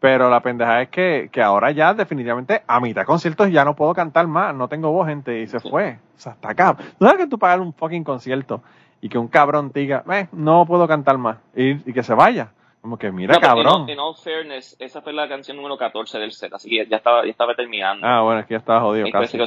Pero 0.00 0.28
la 0.28 0.40
pendeja 0.40 0.82
es 0.82 0.88
que, 0.88 1.28
que 1.30 1.42
ahora 1.42 1.70
ya 1.70 1.94
definitivamente 1.94 2.62
a 2.66 2.80
mitad 2.80 3.02
de 3.02 3.06
conciertos 3.06 3.50
ya 3.50 3.64
no 3.64 3.76
puedo 3.76 3.94
cantar 3.94 4.26
más, 4.26 4.54
no 4.54 4.68
tengo 4.68 4.90
voz, 4.90 5.06
gente, 5.06 5.42
y 5.42 5.46
se 5.46 5.60
fue. 5.60 5.98
O 6.16 6.20
sea, 6.20 6.32
está 6.32 6.50
acá. 6.50 6.76
¿Tú 6.98 7.04
sabes 7.04 7.20
que 7.20 7.26
tú 7.26 7.38
pagas 7.38 7.60
un 7.60 7.74
fucking 7.74 8.04
concierto 8.04 8.62
y 9.00 9.08
que 9.08 9.18
un 9.18 9.28
cabrón 9.28 9.70
te 9.70 9.80
diga, 9.80 10.02
eh, 10.12 10.28
no 10.32 10.64
puedo 10.66 10.88
cantar 10.88 11.18
más, 11.18 11.38
y 11.54 11.92
que 11.92 12.02
se 12.02 12.14
vaya? 12.14 12.48
Como 12.84 12.98
que 12.98 13.10
mira, 13.10 13.40
cabrón. 13.40 13.88
En 13.88 13.98
all, 13.98 14.14
fairness, 14.14 14.76
esa 14.78 15.00
fue 15.00 15.14
la 15.14 15.26
canción 15.26 15.56
número 15.56 15.78
14 15.78 16.18
del 16.18 16.32
set, 16.32 16.52
así 16.52 16.68
que 16.68 16.86
ya 16.86 16.98
estaba, 16.98 17.24
ya 17.24 17.30
estaba 17.30 17.54
terminando. 17.54 18.06
Ah, 18.06 18.20
bueno, 18.20 18.40
es 18.40 18.46
que 18.46 18.52
ya 18.52 18.58
estaba 18.58 18.82
jodido 18.82 19.06
casi. 19.10 19.38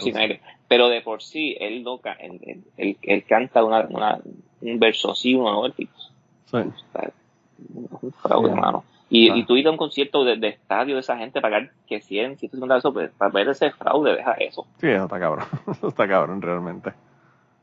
Pero 0.67 0.89
de 0.89 1.01
por 1.01 1.21
sí, 1.21 1.55
él, 1.59 1.85
él, 2.19 2.63
él, 2.77 2.97
él, 2.99 3.23
canta 3.25 3.63
una, 3.63 3.81
una, 3.91 4.17
un 4.61 4.79
verso 4.79 5.13
sí, 5.13 5.35
uno 5.35 5.51
no, 5.51 5.67
el 5.67 5.73
tipo. 5.73 5.93
Sí. 6.45 6.57
Un 7.75 8.11
fraude, 8.13 8.49
hermano. 8.49 8.83
Y, 9.07 9.31
y 9.31 9.45
tú 9.45 9.55
ir 9.55 9.67
a 9.67 9.69
un 9.69 9.77
concierto 9.77 10.23
de, 10.23 10.37
de, 10.37 10.47
estadio 10.47 10.95
de 10.95 11.01
esa 11.01 11.15
gente, 11.17 11.39
pagar 11.39 11.69
que 11.85 12.01
100, 12.01 12.37
150 12.39 12.77
eso, 12.77 12.91
pues, 12.91 13.11
para 13.19 13.31
ver 13.31 13.49
ese 13.49 13.69
fraude, 13.69 14.15
deja 14.15 14.31
eso. 14.31 14.65
Sí, 14.81 14.87
eso 14.87 15.03
está 15.03 15.19
cabrón. 15.19 15.45
Eso 15.71 15.89
está 15.89 16.07
cabrón, 16.07 16.41
realmente. 16.41 16.91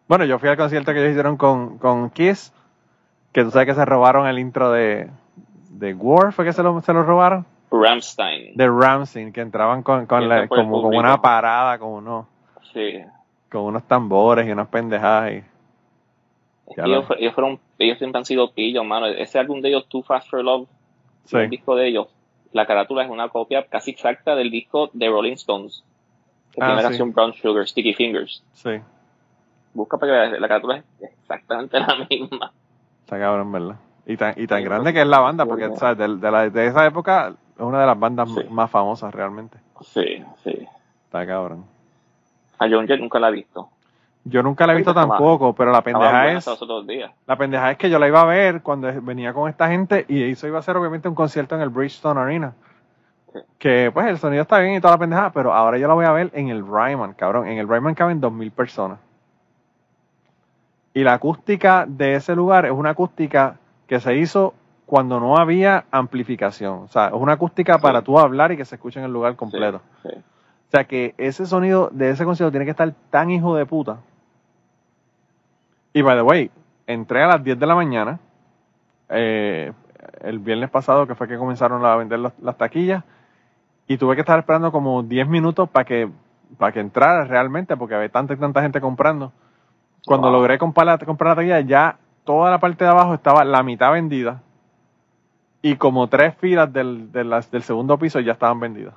Bueno, 0.07 0.25
yo 0.25 0.39
fui 0.39 0.51
al 0.51 0.57
concierto 0.57 0.93
que 0.93 1.01
ellos 1.01 1.11
hicieron 1.11 1.37
con, 1.37 1.79
con 1.79 2.11
Kiss, 2.11 2.53
que 3.33 3.43
tú 3.43 3.51
sabes 3.51 3.67
que 3.67 3.75
se 3.75 3.85
robaron 3.85 4.29
el 4.29 4.39
intro 4.39 4.71
de, 4.71 5.11
de 5.75 5.95
War 5.95 6.33
fue 6.33 6.45
que 6.45 6.53
se 6.53 6.63
lo, 6.63 6.81
se 6.81 6.93
lo 6.93 7.03
robaron. 7.03 7.45
Ramstein. 7.71 8.57
De 8.57 8.67
Ramstein, 8.69 9.33
que 9.33 9.41
entraban 9.41 9.83
con, 9.83 10.07
con, 10.07 10.29
la, 10.29 10.47
como, 10.47 10.83
con 10.83 10.95
una 10.95 11.21
parada, 11.21 11.79
con 11.79 11.91
unos, 11.91 12.27
sí. 12.73 13.01
con 13.51 13.63
unos 13.63 13.83
tambores 13.85 14.47
y 14.47 14.53
unas 14.53 14.69
pendejadas. 14.69 15.43
ellos, 16.77 17.07
ellos, 17.19 17.35
fueron, 17.35 17.59
ellos 17.79 17.99
siempre 17.99 18.19
han 18.19 18.25
sido 18.25 18.53
pillos, 18.53 18.85
mano. 18.85 19.07
Ese 19.07 19.39
álbum 19.39 19.61
de 19.61 19.71
ellos, 19.71 19.89
Too 19.89 20.03
Fast 20.03 20.31
for 20.31 20.45
Love, 20.45 20.69
el 21.33 21.51
disco 21.51 21.75
de 21.75 21.89
ellos, 21.89 22.09
la 22.53 22.67
carátula 22.67 23.03
es 23.03 23.11
una 23.11 23.29
copia 23.29 23.67
casi 23.67 23.91
exacta 23.91 24.37
del 24.37 24.51
disco 24.51 24.91
de 24.93 25.09
Rolling 25.09 25.33
Stones. 25.33 25.83
Que 26.53 26.63
ah, 26.63 26.67
tiene 26.67 26.77
la 26.77 26.83
canción 26.83 27.13
Brown 27.13 27.35
Sugar, 27.35 27.67
Sticky 27.67 27.95
Fingers. 27.95 28.45
Sí. 28.53 28.71
Busca 29.73 29.99
para 29.99 30.31
que 30.31 30.39
la 30.39 30.47
carátula 30.47 30.85
es 31.01 31.11
exactamente 31.11 31.81
la 31.81 32.07
misma. 32.09 32.53
Está 33.01 33.19
cabrón, 33.19 33.51
¿verdad? 33.51 33.77
Y 34.07 34.17
tan, 34.17 34.35
y 34.37 34.47
tan 34.47 34.63
grande 34.63 34.93
que 34.93 35.01
es 35.01 35.07
la 35.07 35.21
banda, 35.21 35.47
porque 35.47 35.75
¿sabes? 35.77 35.97
De, 35.97 36.17
de, 36.17 36.31
la, 36.31 36.51
de, 36.51 36.67
esa 36.67 36.87
época 36.87 37.35
es 37.57 37.63
una 37.63 37.81
de 37.81 37.87
las 37.87 37.99
bandas 37.99 38.29
más 38.51 38.71
famosas 38.71 39.15
realmente. 39.15 39.59
Sí, 39.81 40.23
sí. 40.43 40.69
Está 41.07 41.27
cabrón. 41.27 41.65
A 42.59 42.69
John 42.69 42.87
Jett 42.87 43.01
nunca 43.01 43.19
la 43.19 43.29
he 43.29 43.33
visto. 43.33 43.71
Yo 44.25 44.43
nunca 44.43 44.67
la 44.67 44.73
he 44.73 44.77
visto 44.77 44.95
tampoco, 44.95 45.55
pero 45.55 45.71
la 45.71 45.83
pendeja 45.83 46.33
es. 46.33 46.49
La 47.27 47.37
pendeja 47.37 47.71
es 47.71 47.77
que 47.77 47.91
yo 47.91 47.99
la 47.99 48.09
iba 48.09 48.23
a 48.23 48.25
ver 48.25 48.63
cuando 48.63 48.91
venía 49.03 49.35
con 49.35 49.51
esta 49.51 49.69
gente 49.69 50.07
y 50.09 50.23
eso 50.23 50.47
iba 50.47 50.59
a 50.59 50.63
ser 50.63 50.77
obviamente 50.79 51.09
un 51.09 51.15
concierto 51.15 51.55
en 51.55 51.61
el 51.61 51.69
Bridgestone 51.69 52.21
Arena. 52.21 52.55
Que 53.59 53.91
pues 53.93 54.07
el 54.07 54.19
sonido 54.19 54.43
está 54.43 54.61
bien 54.61 54.75
y 54.75 54.81
toda 54.81 54.95
la 54.95 54.99
pendejada, 54.99 55.31
pero 55.31 55.53
ahora 55.53 55.77
yo 55.77 55.89
la 55.89 55.95
voy 55.95 56.07
a 56.07 56.13
ver 56.13 56.31
en 56.33 56.49
el 56.49 56.65
Ryman, 56.65 57.13
cabrón. 57.15 57.49
En 57.49 57.59
el 57.59 57.69
Ryman 57.69 57.95
caben 57.95 58.21
2.000 58.21 58.51
personas. 58.53 58.99
Y 60.95 61.03
la 61.03 61.15
acústica 61.15 61.85
de 61.87 62.15
ese 62.15 62.35
lugar 62.35 62.65
es 62.65 62.73
una 62.73 62.91
acústica 62.91 63.59
que 63.87 64.01
se 64.01 64.17
hizo 64.17 64.55
cuando 64.87 65.21
no 65.21 65.37
había 65.37 65.85
amplificación. 65.91 66.85
O 66.85 66.89
sea, 66.89 67.09
es 67.09 67.15
una 67.15 67.35
acústica 67.35 67.79
para 67.79 68.03
tú 68.03 68.19
hablar 68.19 68.53
y 68.53 68.57
que 68.57 68.65
se 68.65 68.77
escuche 68.77 68.99
en 68.99 69.07
el 69.07 69.13
lugar 69.13 69.37
completo. 69.37 69.81
O 70.05 70.71
sea 70.71 70.85
que 70.85 71.15
ese 71.19 71.47
sonido 71.47 71.89
de 71.93 72.11
ese 72.11 72.25
concierto 72.25 72.51
tiene 72.51 72.65
que 72.65 72.73
estar 72.73 72.93
tan 73.11 73.31
hijo 73.31 73.57
de 73.57 73.67
puta. 73.67 73.99
Y 75.93 76.03
by 76.03 76.17
the 76.17 76.23
way, 76.23 76.51
entré 76.87 77.23
a 77.23 77.29
las 77.29 77.45
10 77.45 77.59
de 77.59 77.67
la 77.67 77.75
mañana, 77.75 78.19
eh, 79.09 79.73
el 80.21 80.39
viernes 80.41 80.71
pasado, 80.71 81.07
que 81.07 81.15
fue 81.15 81.29
que 81.29 81.39
comenzaron 81.39 81.85
a 81.85 81.95
vender 81.97 82.19
las 82.19 82.59
taquillas, 82.59 83.05
y 83.87 83.97
tuve 83.97 84.15
que 84.17 84.23
estar 84.23 84.39
esperando 84.39 84.73
como 84.73 85.03
10 85.03 85.29
minutos 85.29 85.69
para 85.69 85.85
que, 85.85 86.11
para 86.59 86.73
que 86.73 86.81
entrara 86.81 87.25
realmente, 87.25 87.77
porque 87.77 87.95
había 87.95 88.09
tanta 88.09 88.35
y 88.35 88.37
tanta 88.37 88.63
gente 88.63 88.81
comprando. 88.81 89.33
Cuando 90.07 90.31
logré 90.31 90.59
comprar 90.59 90.87
la, 90.87 90.99
comprar 90.99 91.31
la 91.31 91.37
taquilla, 91.37 91.61
ya 91.61 91.97
toda 92.25 92.51
la 92.51 92.59
parte 92.59 92.85
de 92.85 92.91
abajo 92.91 93.15
estaba 93.15 93.45
la 93.45 93.63
mitad 93.63 93.93
vendida 93.93 94.43
y 95.63 95.77
como 95.77 96.09
tres 96.09 96.35
filas 96.37 96.73
del, 96.73 97.11
del 97.13 97.63
segundo 97.63 97.99
piso 97.99 98.21
ya 98.21 98.33
estaban 98.33 98.61
vendidas. 98.61 98.95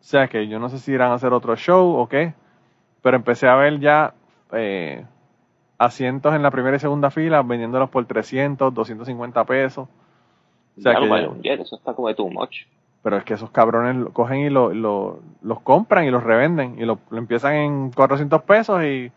O 0.00 0.02
sea 0.02 0.28
que 0.28 0.48
yo 0.48 0.58
no 0.58 0.68
sé 0.68 0.78
si 0.78 0.92
irán 0.92 1.10
a 1.10 1.14
hacer 1.14 1.32
otro 1.32 1.56
show 1.56 1.96
o 1.96 2.08
qué, 2.08 2.32
pero 3.02 3.16
empecé 3.16 3.46
a 3.46 3.56
ver 3.56 3.78
ya 3.78 4.14
eh, 4.52 5.04
asientos 5.78 6.34
en 6.34 6.42
la 6.42 6.50
primera 6.50 6.76
y 6.76 6.80
segunda 6.80 7.10
fila 7.10 7.42
vendiéndolos 7.42 7.90
por 7.90 8.04
300, 8.06 8.72
250 8.72 9.44
pesos. 9.44 9.88
O 10.78 10.80
sea 10.80 10.94
que, 10.94 11.52
eso 11.52 11.76
está 11.76 11.92
como 11.92 12.08
de 12.08 12.14
too 12.14 12.30
much. 12.30 12.62
Pero 13.02 13.16
es 13.18 13.24
que 13.24 13.34
esos 13.34 13.50
cabrones 13.50 14.10
cogen 14.12 14.40
y 14.40 14.50
lo, 14.50 14.72
los 14.72 15.60
compran 15.62 16.04
y 16.04 16.10
los 16.10 16.22
revenden 16.22 16.78
y 16.78 16.84
lo, 16.84 16.98
lo 17.10 17.18
empiezan 17.18 17.54
en 17.54 17.90
400 17.92 18.42
pesos 18.42 18.82
y 18.84 19.12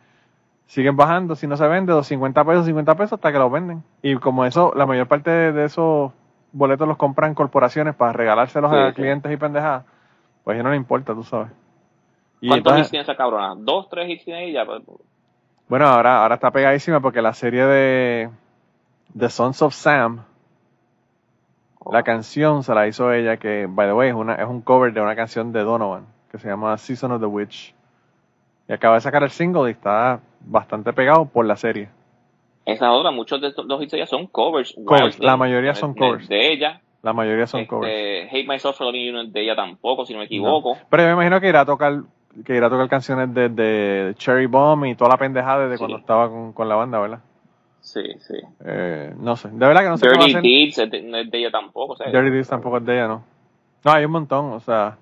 siguen 0.68 0.96
bajando, 0.96 1.36
si 1.36 1.48
no 1.48 1.58
se 1.58 1.68
vende, 1.68 1.92
250 1.92 2.44
pesos, 2.46 2.66
50 2.66 2.96
pesos 2.96 3.14
hasta 3.14 3.32
que 3.32 3.38
los 3.38 3.52
venden. 3.52 3.84
Y 4.02 4.16
como 4.16 4.46
eso, 4.46 4.74
la 4.76 4.86
mayor 4.86 5.08
parte 5.08 5.30
de, 5.30 5.66
esos 5.66 6.12
boletos 6.52 6.88
los 6.88 6.98
compran 6.98 7.34
corporaciones 7.34 7.96
para 7.96 8.14
regalárselos 8.14 8.72
a 8.72 8.94
clientes 8.94 9.32
y 9.32 9.38
pendejadas, 9.38 9.86
pues 10.44 10.58
ya 10.58 10.64
no 10.64 10.72
le 10.72 10.78
importa, 10.78 11.14
tú 11.14 11.24
sabes. 11.24 11.50
Y 12.42 12.50
¿Cuántos 12.50 12.80
hits 12.80 12.90
tiene 12.90 13.04
esa 13.04 13.16
cabrona? 13.16 13.56
¿Dos, 13.58 13.88
tres 13.90 14.10
hits 14.10 14.26
tiene 14.26 14.50
ella? 14.50 14.66
Pues, 14.66 14.82
bueno, 15.70 15.88
ahora, 15.88 16.22
ahora 16.22 16.36
está 16.36 16.52
pegadísima 16.52 17.00
porque 17.00 17.22
la 17.22 17.34
serie 17.34 17.66
de 17.66 18.30
The 19.18 19.30
Sons 19.30 19.62
of 19.62 19.74
Sam, 19.74 20.24
la 21.90 22.00
oh. 22.00 22.04
canción 22.04 22.64
se 22.64 22.74
la 22.74 22.88
hizo 22.88 23.14
ella, 23.14 23.38
que, 23.38 23.68
by 23.70 23.88
the 23.88 23.94
way, 23.94 24.10
es, 24.10 24.16
una, 24.16 24.36
es 24.36 24.48
un 24.48 24.62
cover 24.62 24.94
de 24.94 25.02
una 25.02 25.16
canción 25.16 25.52
de 25.52 25.64
Donovan, 25.64 26.06
que 26.32 26.38
se 26.38 26.48
llama 26.50 26.78
Season 26.78 27.12
of 27.12 27.22
the 27.22 27.28
Witch. 27.28 27.73
Y 28.68 28.74
acaba 28.74 28.96
de 28.96 29.02
sacar 29.02 29.24
el 29.24 29.30
single 29.30 29.70
y 29.70 29.74
está 29.74 30.22
bastante 30.42 30.94
pegado 30.94 31.26
por 31.26 31.46
la 31.46 31.56
serie. 31.56 31.90
Esa 32.66 32.92
otra, 32.92 33.12
muchos 33.12 33.42
de 33.42 33.54
los 33.66 33.82
hits 33.82 33.94
ya 33.94 34.06
son 34.06 34.28
covers. 34.28 34.76
la 35.20 35.36
mayoría 35.36 35.76
son 35.76 35.94
covers. 35.94 36.28
De, 36.30 36.54
ella. 36.54 36.82
La 37.02 37.12
mayoría 37.12 37.46
son 37.46 37.62
este, 37.62 37.70
covers. 37.70 38.32
Hate 38.32 38.48
Myself 38.48 38.78
for 38.78 38.94
de 38.94 39.42
ella 39.42 39.56
tampoco, 39.56 40.06
si 40.06 40.14
no 40.14 40.20
me 40.20 40.26
equivoco. 40.26 40.78
Pero 40.90 41.04
yo 41.04 41.08
me 41.08 41.14
imagino 41.14 41.42
que 41.42 41.50
irá 41.50 41.62
a 41.62 41.66
tocar 41.66 42.04
que 42.46 42.56
irá 42.56 42.68
a 42.68 42.70
tocar 42.70 42.90
canciones 42.90 43.34
de, 43.34 44.16
Cherry 44.18 44.48
Bomb 44.48 44.86
y 44.86 44.96
toda 44.96 45.12
la 45.12 45.18
pendejada 45.18 45.68
desde 45.68 45.78
cuando 45.78 45.98
estaba 45.98 46.30
con, 46.30 46.70
la 46.70 46.76
banda, 46.76 47.00
¿verdad? 47.00 47.20
Sí, 47.82 48.02
sí. 48.20 48.38
Eh, 48.66 49.14
no 49.20 49.36
sé, 49.36 49.50
de 49.50 49.58
verdad 49.68 49.82
que 49.82 49.90
no 49.90 49.98
sé 49.98 50.08
Dirty 50.10 50.42
Deeds 50.42 51.04
no 51.04 51.18
es 51.18 51.30
de 51.30 51.38
ella 51.38 51.52
tampoco. 51.52 51.96
Dirty 52.04 52.30
Deeds 52.30 52.48
tampoco 52.48 52.78
es 52.78 52.86
de 52.86 52.94
ella, 52.94 53.08
¿no? 53.08 53.24
No, 53.84 53.92
hay 53.92 54.06
un 54.06 54.12
montón, 54.12 54.54
o 54.54 54.60
sea, 54.62 54.98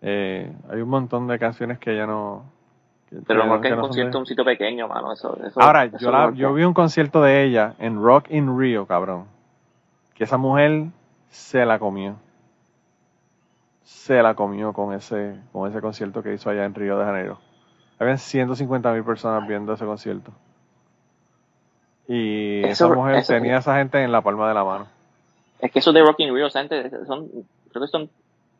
eh, 0.00 0.50
hay 0.70 0.80
un 0.80 0.88
montón 0.88 1.28
de 1.28 1.38
canciones 1.38 1.78
que 1.78 1.92
ella 1.92 2.06
no, 2.06 2.44
pero 3.26 3.46
no 3.46 3.60
que 3.60 3.68
el 3.68 3.76
concierto 3.76 4.18
un 4.18 4.26
sitio 4.26 4.44
pequeño, 4.44 4.88
mano. 4.88 5.12
Eso, 5.12 5.36
Ahora, 5.56 5.86
yo, 5.86 6.32
yo 6.32 6.52
vi 6.52 6.64
un 6.64 6.74
concierto 6.74 7.22
de 7.22 7.44
ella 7.44 7.74
en 7.78 8.02
Rock 8.02 8.30
in 8.30 8.58
Rio, 8.58 8.86
cabrón. 8.86 9.26
Que 10.14 10.24
esa 10.24 10.36
mujer 10.36 10.86
se 11.30 11.64
la 11.64 11.78
comió. 11.78 12.16
Se 13.84 14.22
la 14.22 14.34
comió 14.34 14.72
con 14.72 14.92
ese, 14.92 15.36
con 15.52 15.70
ese 15.70 15.80
concierto 15.80 16.22
que 16.22 16.34
hizo 16.34 16.50
allá 16.50 16.64
en 16.64 16.74
Río 16.74 16.98
de 16.98 17.04
Janeiro. 17.04 17.38
Habían 17.98 18.18
150 18.18 18.92
mil 18.92 19.04
personas 19.04 19.46
viendo 19.48 19.72
ese 19.72 19.84
concierto. 19.84 20.32
Y 22.06 22.62
esa 22.64 22.88
mujer 22.88 23.24
tenía 23.26 23.56
a 23.56 23.58
esa 23.58 23.76
gente 23.76 24.02
en 24.02 24.12
la 24.12 24.22
palma 24.22 24.48
de 24.48 24.54
la 24.54 24.64
mano. 24.64 24.86
Es 25.60 25.72
que 25.72 25.78
eso 25.78 25.92
de 25.92 26.02
Rock 26.02 26.20
in 26.20 26.34
Rio, 26.34 26.46
esa 26.46 26.60
gente 26.60 26.90
son, 27.06 27.28
creo 27.70 27.82
que 27.82 27.88
son 27.88 28.10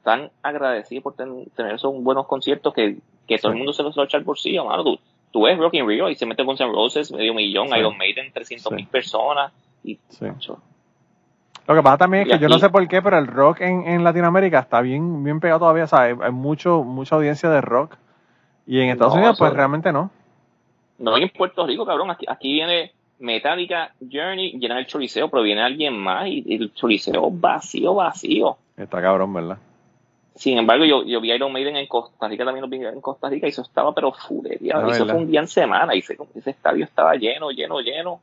tan 0.03 0.31
agradecidos 0.43 1.05
por 1.05 1.15
tener 1.15 1.75
esos 1.75 1.95
buenos 2.03 2.27
conciertos 2.27 2.75
que 2.75 2.99
que 3.29 3.39
todo 3.39 3.53
el 3.53 3.59
mundo 3.59 3.73
se 3.73 3.83
los 3.83 3.97
va 3.97 4.03
a 4.03 4.07
echar 4.07 4.25
por 4.25 4.39
sí, 4.39 4.59
mano. 4.59 4.83
Tú, 4.83 4.99
tú 5.31 5.43
ves 5.43 5.59
Rock 5.59 5.75
in 5.75 5.87
Rio 5.87 6.09
y 6.09 6.17
se 6.17 6.27
mete 6.27 6.45
con 6.45 6.57
San 6.57 6.73
Roses, 6.73 7.13
medio 7.13 7.35
millón, 7.35 7.69
Iron 7.77 7.97
Maiden, 7.97 8.33
300 8.33 8.73
mil 8.73 8.87
personas. 8.87 9.53
Y, 9.85 9.99
Lo 11.67 11.75
que 11.75 11.83
pasa 11.83 11.99
también 11.99 12.25
es 12.25 12.33
que 12.33 12.43
yo 12.43 12.49
no 12.49 12.59
sé 12.59 12.71
por 12.71 12.87
qué, 12.89 13.03
pero 13.03 13.19
el 13.19 13.27
rock 13.27 13.61
en, 13.61 13.87
en 13.87 14.03
Latinoamérica 14.03 14.61
está 14.61 14.81
bien, 14.81 15.23
bien 15.23 15.39
pegado 15.41 15.61
todavía. 15.61 15.85
O 15.85 15.97
hay, 15.97 16.15
mucho, 16.33 16.83
mucha 16.83 17.17
audiencia 17.17 17.51
de 17.51 17.61
rock. 17.61 17.97
Y 18.67 18.81
en 18.81 18.91
Estados 18.91 19.15
Unidos, 19.15 19.37
pues 19.39 19.53
realmente 19.53 19.93
no. 19.93 20.11
No, 20.99 21.17
en 21.17 21.29
Puerto 21.29 21.67
Rico, 21.67 21.87
cabrón. 21.87 22.11
Aquí, 22.11 22.27
aquí 22.29 22.53
viene 22.55 22.93
Metallica, 23.19 23.93
Journey, 24.01 24.59
llena 24.59 24.79
el 24.79 24.87
choriceo, 24.87 25.29
pero 25.29 25.43
viene 25.43 25.63
alguien 25.63 25.97
más 25.97 26.27
y, 26.27 26.43
y 26.47 26.57
el 26.57 26.75
choriceo 26.75 27.31
vacío, 27.31 27.95
vacío. 27.95 28.57
Está 28.77 29.01
cabrón, 29.01 29.33
¿verdad? 29.33 29.59
Sin 30.39 30.57
embargo, 30.57 30.85
yo, 30.85 31.03
yo 31.03 31.21
vi 31.21 31.33
Iron 31.33 31.53
Maiden 31.53 31.77
en 31.77 31.89
Costa 31.89 32.29
Rica, 32.29 32.45
también 32.45 32.63
lo 32.63 32.69
vi 32.69 32.77
en 32.77 33.01
Costa 33.01 33.29
Rica, 33.29 33.49
y 33.49 33.51
eso 33.51 33.63
estaba 33.63 33.93
pero 33.93 34.13
fulería. 34.13 34.81
Eso 34.89 35.05
fue 35.05 35.17
un 35.17 35.29
día 35.29 35.41
en 35.41 35.49
semana, 35.49 35.97
y 35.97 35.99
ese, 35.99 36.17
ese 36.37 36.51
estadio 36.51 36.85
estaba 36.85 37.17
lleno, 37.17 37.51
lleno, 37.51 37.81
lleno. 37.81 38.21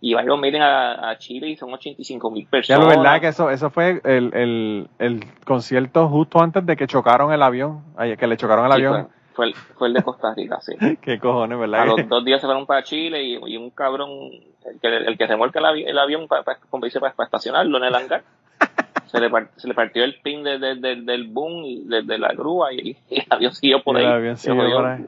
Y 0.00 0.18
Iron 0.18 0.40
Maiden 0.40 0.62
a, 0.62 1.10
a 1.10 1.18
Chile 1.18 1.48
y 1.48 1.56
son 1.56 1.74
85 1.74 2.30
mil 2.30 2.46
personas. 2.46 2.80
Ya, 2.80 2.88
la 2.88 2.96
verdad 2.96 3.20
que 3.20 3.28
eso, 3.28 3.50
eso 3.50 3.68
fue 3.68 4.00
el, 4.02 4.32
el, 4.32 4.88
el, 4.98 5.24
concierto 5.44 6.08
justo 6.08 6.40
antes 6.40 6.64
de 6.64 6.76
que 6.76 6.86
chocaron 6.86 7.32
el 7.32 7.42
avión, 7.42 7.82
que 8.18 8.26
le 8.26 8.36
chocaron 8.38 8.64
el 8.64 8.72
avión. 8.72 9.08
Fue, 9.34 9.48
el, 9.48 9.54
fue 9.54 9.88
el 9.88 9.94
de 9.94 10.02
Costa 10.02 10.32
Rica, 10.34 10.60
sí. 10.62 10.72
Qué 11.02 11.18
cojones, 11.18 11.58
¿verdad? 11.58 11.82
A 11.82 11.84
los 11.84 12.08
dos 12.08 12.24
días 12.24 12.40
se 12.40 12.46
fueron 12.46 12.64
para 12.64 12.82
Chile 12.82 13.22
y, 13.22 13.34
y 13.34 13.56
un 13.58 13.70
cabrón, 13.70 14.10
el 14.64 14.80
que, 14.80 14.88
el 14.88 15.18
que 15.18 15.26
remolca 15.26 15.58
el, 15.58 15.86
el 15.86 15.98
avión 15.98 16.28
para, 16.28 16.44
para, 16.44 16.58
para, 16.70 17.12
para 17.12 17.24
estacionarlo 17.26 17.76
en 17.76 17.84
el 17.84 17.94
hangar 17.94 18.22
se 19.08 19.20
le, 19.20 19.30
se 19.56 19.68
le 19.68 19.74
partió 19.74 20.04
el 20.04 20.20
pin 20.22 20.44
de, 20.44 20.58
del 20.58 21.28
boom 21.28 21.64
y 21.64 21.84
de, 21.84 22.18
la 22.18 22.32
grúa 22.32 22.72
y, 22.72 22.96
el 23.10 23.26
avión 23.30 23.54
siguió 23.54 23.82
por 23.82 23.96
ahí. 23.96 24.36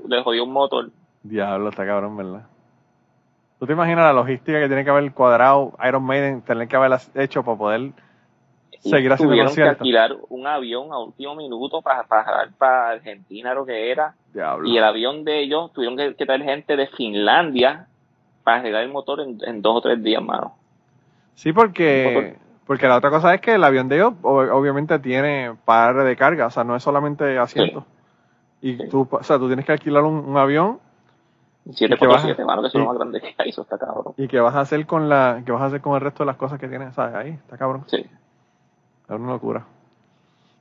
le, 0.08 0.22
jodió, 0.22 0.44
un 0.44 0.52
motor. 0.52 0.90
Diablo, 1.22 1.68
está 1.68 1.86
cabrón, 1.86 2.16
¿verdad? 2.16 2.42
¿Tú 3.58 3.66
te 3.66 3.74
imaginas 3.74 4.04
la 4.04 4.12
logística 4.14 4.58
que 4.58 4.68
tiene 4.68 4.84
que 4.84 4.90
haber 4.90 5.12
cuadrado 5.12 5.74
Iron 5.86 6.02
Maiden, 6.02 6.40
tener 6.42 6.66
que 6.66 6.76
haber 6.76 6.98
hecho 7.14 7.42
para 7.42 7.58
poder 7.58 7.92
seguir 8.80 9.12
haciendo 9.12 9.34
Tuvieron 9.34 9.54
que 9.54 9.62
alquilar 9.62 10.16
un 10.30 10.46
avión 10.46 10.92
a 10.92 10.98
último 10.98 11.34
minuto 11.34 11.82
para, 11.82 12.04
para, 12.04 12.48
para 12.56 12.90
Argentina, 12.90 13.52
lo 13.52 13.66
que 13.66 13.90
era. 13.90 14.14
Y 14.64 14.76
el 14.76 14.84
avión 14.84 15.24
de 15.24 15.40
ellos 15.40 15.72
tuvieron 15.72 15.96
que, 15.96 16.24
traer 16.24 16.42
gente 16.42 16.76
de 16.76 16.86
Finlandia 16.86 17.86
para 18.44 18.58
arreglar 18.58 18.84
el 18.84 18.90
motor 18.90 19.20
en, 19.20 19.60
dos 19.60 19.76
o 19.76 19.80
tres 19.82 20.02
días, 20.02 20.22
mano. 20.22 20.54
Sí, 21.34 21.52
porque 21.52 22.36
porque 22.70 22.86
la 22.86 22.98
otra 22.98 23.10
cosa 23.10 23.34
es 23.34 23.40
que 23.40 23.56
el 23.56 23.64
avión 23.64 23.88
de 23.88 23.96
ellos 23.96 24.12
obviamente 24.22 24.96
tiene 25.00 25.56
par 25.64 26.04
de 26.04 26.14
carga, 26.14 26.46
o 26.46 26.50
sea, 26.50 26.62
no 26.62 26.76
es 26.76 26.82
solamente 26.84 27.36
asiento. 27.36 27.84
Y 28.60 28.86
tú, 28.88 29.08
o 29.10 29.24
sea, 29.24 29.40
tú 29.40 29.48
tienes 29.48 29.66
que 29.66 29.72
alquilar 29.72 30.04
un, 30.04 30.36
avión. 30.36 30.78
747, 31.64 32.44
mano, 32.44 32.62
que 32.62 32.68
es 32.68 32.74
lo 32.74 32.86
más 32.86 32.96
grande 32.96 33.20
que 33.20 33.34
hay, 33.38 33.48
eso 33.48 33.62
está 33.62 33.76
cabrón. 33.76 34.14
¿Y 34.16 34.28
qué 34.28 34.38
vas 34.38 34.54
a 34.54 34.60
hacer 34.60 34.86
con 34.86 35.08
la, 35.08 35.42
qué 35.44 35.50
vas 35.50 35.62
a 35.62 35.64
hacer 35.64 35.80
con 35.80 35.96
el 35.96 36.00
resto 36.00 36.22
de 36.22 36.26
las 36.26 36.36
cosas 36.36 36.60
que 36.60 36.68
tienes, 36.68 36.94
sabes? 36.94 37.16
Ahí, 37.16 37.30
está 37.30 37.58
cabrón. 37.58 37.82
Sí. 37.88 37.96
Es 37.96 39.10
una 39.10 39.32
locura. 39.32 39.66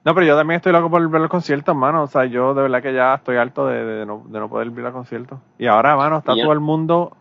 No, 0.03 0.15
pero 0.15 0.25
yo 0.25 0.35
también 0.35 0.55
estoy 0.55 0.71
loco 0.71 0.89
por 0.89 1.07
ver 1.07 1.21
los 1.21 1.29
conciertos, 1.29 1.75
mano. 1.75 2.01
O 2.01 2.07
sea, 2.07 2.25
yo 2.25 2.55
de 2.55 2.63
verdad 2.63 2.81
que 2.81 2.91
ya 2.91 3.13
estoy 3.13 3.37
harto 3.37 3.67
de, 3.67 3.85
de, 3.85 4.05
no, 4.07 4.23
de 4.25 4.39
no, 4.39 4.49
poder 4.49 4.71
ver 4.71 4.85
los 4.85 4.93
conciertos. 4.93 5.37
Y 5.59 5.67
ahora, 5.67 5.95
mano, 5.95 6.17
está 6.17 6.33
todo 6.33 6.53
el 6.53 6.59
mundo. 6.59 7.15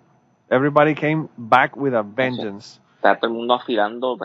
Everybody 0.49 0.95
came 0.95 1.29
back 1.37 1.77
with 1.77 1.93
a 1.93 2.01
vengeance 2.03 2.81
está 3.13 3.21
todo 3.21 3.31
el 3.31 3.37
mundo 3.37 3.55
afilando. 3.55 4.17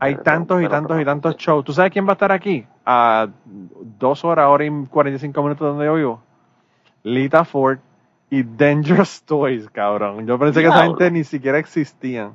Hay 0.00 0.16
tantos 0.16 0.62
y 0.62 0.68
tantos 0.68 1.00
y 1.00 1.04
tantos 1.04 1.36
shows. 1.36 1.64
¿Tú 1.64 1.72
sabes 1.72 1.92
quién 1.92 2.06
va 2.06 2.10
a 2.10 2.12
estar 2.12 2.32
aquí? 2.32 2.66
A 2.84 3.28
dos 3.98 4.24
horas, 4.24 4.46
hora 4.48 4.64
y 4.64 4.86
45 4.86 5.42
minutos 5.42 5.68
donde 5.68 5.86
yo 5.86 5.94
vivo. 5.94 6.22
Lita 7.02 7.44
Ford 7.44 7.78
y 8.30 8.42
Dangerous 8.42 9.22
Toys, 9.26 9.68
cabrón. 9.70 10.26
Yo 10.26 10.38
pensé 10.38 10.60
que 10.60 10.68
esa 10.68 10.84
gente 10.84 11.10
ni 11.10 11.24
siquiera 11.24 11.58
existían. 11.58 12.34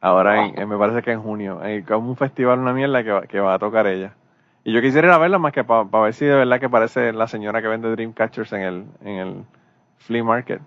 Ahora 0.00 0.52
me 0.66 0.78
parece 0.78 1.02
que 1.02 1.12
en 1.12 1.22
junio. 1.22 1.58
Hay 1.60 1.82
como 1.82 2.10
un 2.10 2.16
festival, 2.16 2.58
una 2.58 2.72
mierda 2.72 3.02
que, 3.02 3.28
que 3.28 3.40
va 3.40 3.54
a 3.54 3.58
tocar 3.58 3.86
ella. 3.86 4.12
Y 4.66 4.72
yo 4.72 4.80
quisiera 4.80 5.06
ir 5.06 5.14
a 5.14 5.18
verla 5.18 5.38
más 5.38 5.52
que 5.52 5.62
para 5.62 5.84
ver 5.84 6.12
si 6.12 6.24
de 6.24 6.34
verdad 6.34 6.58
que 6.58 6.68
parece 6.68 7.12
la 7.12 7.28
señora 7.28 7.62
que 7.62 7.68
vende 7.68 7.88
Dreamcatchers 7.88 8.52
en 8.52 8.60
el, 8.62 8.84
en 9.00 9.14
el 9.16 9.44
flea 9.98 10.24
market. 10.24 10.60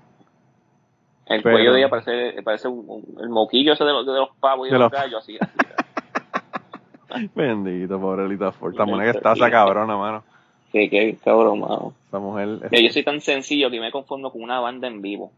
El 1.30 1.44
cuello 1.44 1.74
de 1.74 1.80
ella 1.80 1.90
parece, 1.90 2.42
parece 2.42 2.68
un, 2.68 3.04
el 3.22 3.30
moquillo 3.30 3.74
ese 3.74 3.84
de 3.84 3.92
los, 3.92 4.06
de 4.06 4.14
los 4.14 4.30
pavos 4.40 4.68
y 4.68 4.72
de, 4.72 4.80
los, 4.80 4.92
gallos, 4.92 5.22
así. 5.22 5.38
así 5.40 7.30
Bendito, 7.36 8.00
pobre 8.00 8.28
Lita 8.28 8.52
Ford. 8.52 8.72
Esta 8.72 8.86
mujer 8.86 9.12
que 9.12 9.18
está 9.18 9.34
esa 9.34 9.52
cabrona, 9.52 9.96
mano. 9.96 10.24
Que 10.72 10.90
qué 10.90 11.18
cabrón, 11.24 11.60
mano. 11.60 11.94
Esa 12.08 12.20
mujer. 12.20 12.60
Yo 12.72 12.90
soy 12.90 13.04
tan 13.04 13.22
sencillo 13.22 13.70
que 13.70 13.80
me 13.80 13.92
conformo 13.92 14.32
con 14.32 14.42
una 14.42 14.60
banda 14.60 14.88
en 14.88 15.02
vivo. 15.04 15.32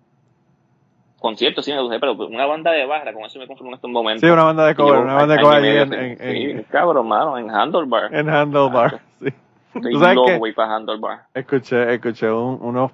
Concierto 1.19 1.61
sí 1.61 1.71
me 1.71 1.81
gusta, 1.81 1.99
pero 1.99 2.13
una 2.13 2.45
banda 2.45 2.71
de 2.71 2.85
barra, 2.85 3.13
con 3.13 3.25
eso 3.25 3.37
me 3.37 3.45
conformo 3.45 3.71
en 3.71 3.75
estos 3.75 3.91
momentos. 3.91 4.21
Sí, 4.21 4.31
una 4.31 4.43
banda 4.43 4.65
de 4.65 4.75
cover, 4.75 4.99
una 4.99 5.13
banda 5.13 5.35
de 5.35 5.41
cover 5.41 5.57
allí 5.57 5.77
en, 5.77 5.93
en, 5.93 6.21
en, 6.21 6.57
sí, 6.57 6.65
cabrón, 6.69 7.07
mano, 7.07 7.37
en 7.37 7.49
Handlebar. 7.51 8.13
En 8.13 8.29
Handlebar, 8.29 9.01
sí. 9.19 9.27
Estoy 9.75 9.93
loco, 10.15 10.37
güey, 10.39 10.53
para 10.53 10.75
Handlebar. 10.75 11.23
Escuché, 11.33 11.93
escuché 11.93 12.31
un, 12.31 12.57
unos 12.61 12.91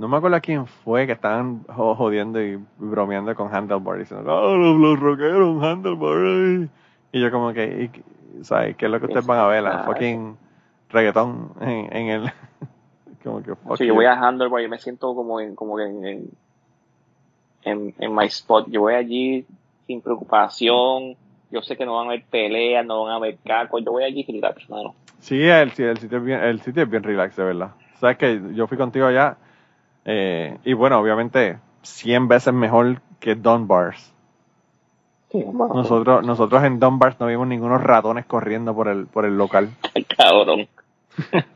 no 0.00 0.08
me 0.08 0.16
acuerdo 0.16 0.40
quién 0.40 0.66
fue 0.66 1.06
que 1.06 1.12
estaban 1.12 1.62
jodiendo 1.64 2.42
y 2.42 2.58
bromeando 2.78 3.34
con 3.34 3.54
Handlebar, 3.54 3.98
diciendo, 3.98 4.34
oh, 4.34 4.56
los, 4.56 4.74
los 4.78 4.98
rockeros, 4.98 5.62
Handlebar. 5.62 6.70
Y 7.12 7.20
yo 7.20 7.30
como 7.30 7.52
que, 7.52 7.90
y, 7.92 8.42
¿sabes? 8.42 8.76
¿Qué 8.76 8.86
es 8.86 8.90
lo 8.90 8.98
que 8.98 9.06
ustedes 9.06 9.26
van 9.26 9.40
a 9.40 9.46
ver? 9.46 9.62
La 9.62 9.84
fucking 9.84 10.38
reggaetón 10.88 11.52
en, 11.60 11.94
en 11.94 12.08
el... 12.08 12.32
como 13.22 13.42
que, 13.42 13.54
fuck 13.54 13.76
sí, 13.76 13.86
yo 13.86 13.94
voy 13.94 14.06
a 14.06 14.14
Handlebar 14.14 14.62
y 14.62 14.68
me 14.68 14.78
siento 14.78 15.14
como 15.14 15.38
en, 15.38 15.54
como 15.54 15.78
en, 15.78 16.06
en, 16.06 16.30
en, 17.64 17.94
en 17.98 18.14
my 18.14 18.24
spot. 18.24 18.68
Yo 18.70 18.80
voy 18.80 18.94
allí 18.94 19.44
sin 19.86 20.00
preocupación. 20.00 21.14
Yo 21.50 21.60
sé 21.60 21.76
que 21.76 21.84
no 21.84 21.96
van 21.96 22.06
a 22.06 22.10
haber 22.12 22.24
peleas, 22.24 22.86
no 22.86 23.02
van 23.02 23.12
a 23.12 23.16
haber 23.16 23.36
cacos. 23.44 23.84
Yo 23.84 23.92
voy 23.92 24.04
allí 24.04 24.24
relax, 24.26 24.62
hermano. 24.62 24.94
Sí, 25.18 25.42
el, 25.42 25.70
el, 25.76 25.98
sitio 25.98 26.16
es 26.16 26.24
bien, 26.24 26.40
el 26.40 26.60
sitio 26.62 26.84
es 26.84 26.88
bien 26.88 27.02
relax, 27.02 27.36
de 27.36 27.44
verdad. 27.44 27.72
Sabes 27.98 28.16
que 28.16 28.40
yo 28.54 28.66
fui 28.66 28.78
contigo 28.78 29.04
allá 29.04 29.36
eh, 30.04 30.58
y 30.64 30.72
bueno, 30.72 30.98
obviamente, 30.98 31.58
100 31.82 32.28
veces 32.28 32.54
mejor 32.54 33.00
que 33.18 33.34
Dunbars. 33.34 34.12
nosotros, 35.32 36.24
nosotros 36.24 36.64
en 36.64 36.80
Dunbars 36.80 37.20
no 37.20 37.26
vimos 37.26 37.46
ningunos 37.46 37.82
ratones 37.82 38.26
corriendo 38.26 38.74
por 38.74 38.88
el, 38.88 39.06
por 39.06 39.24
el 39.24 39.36
local. 39.36 39.70
Cabrón. 40.16 40.68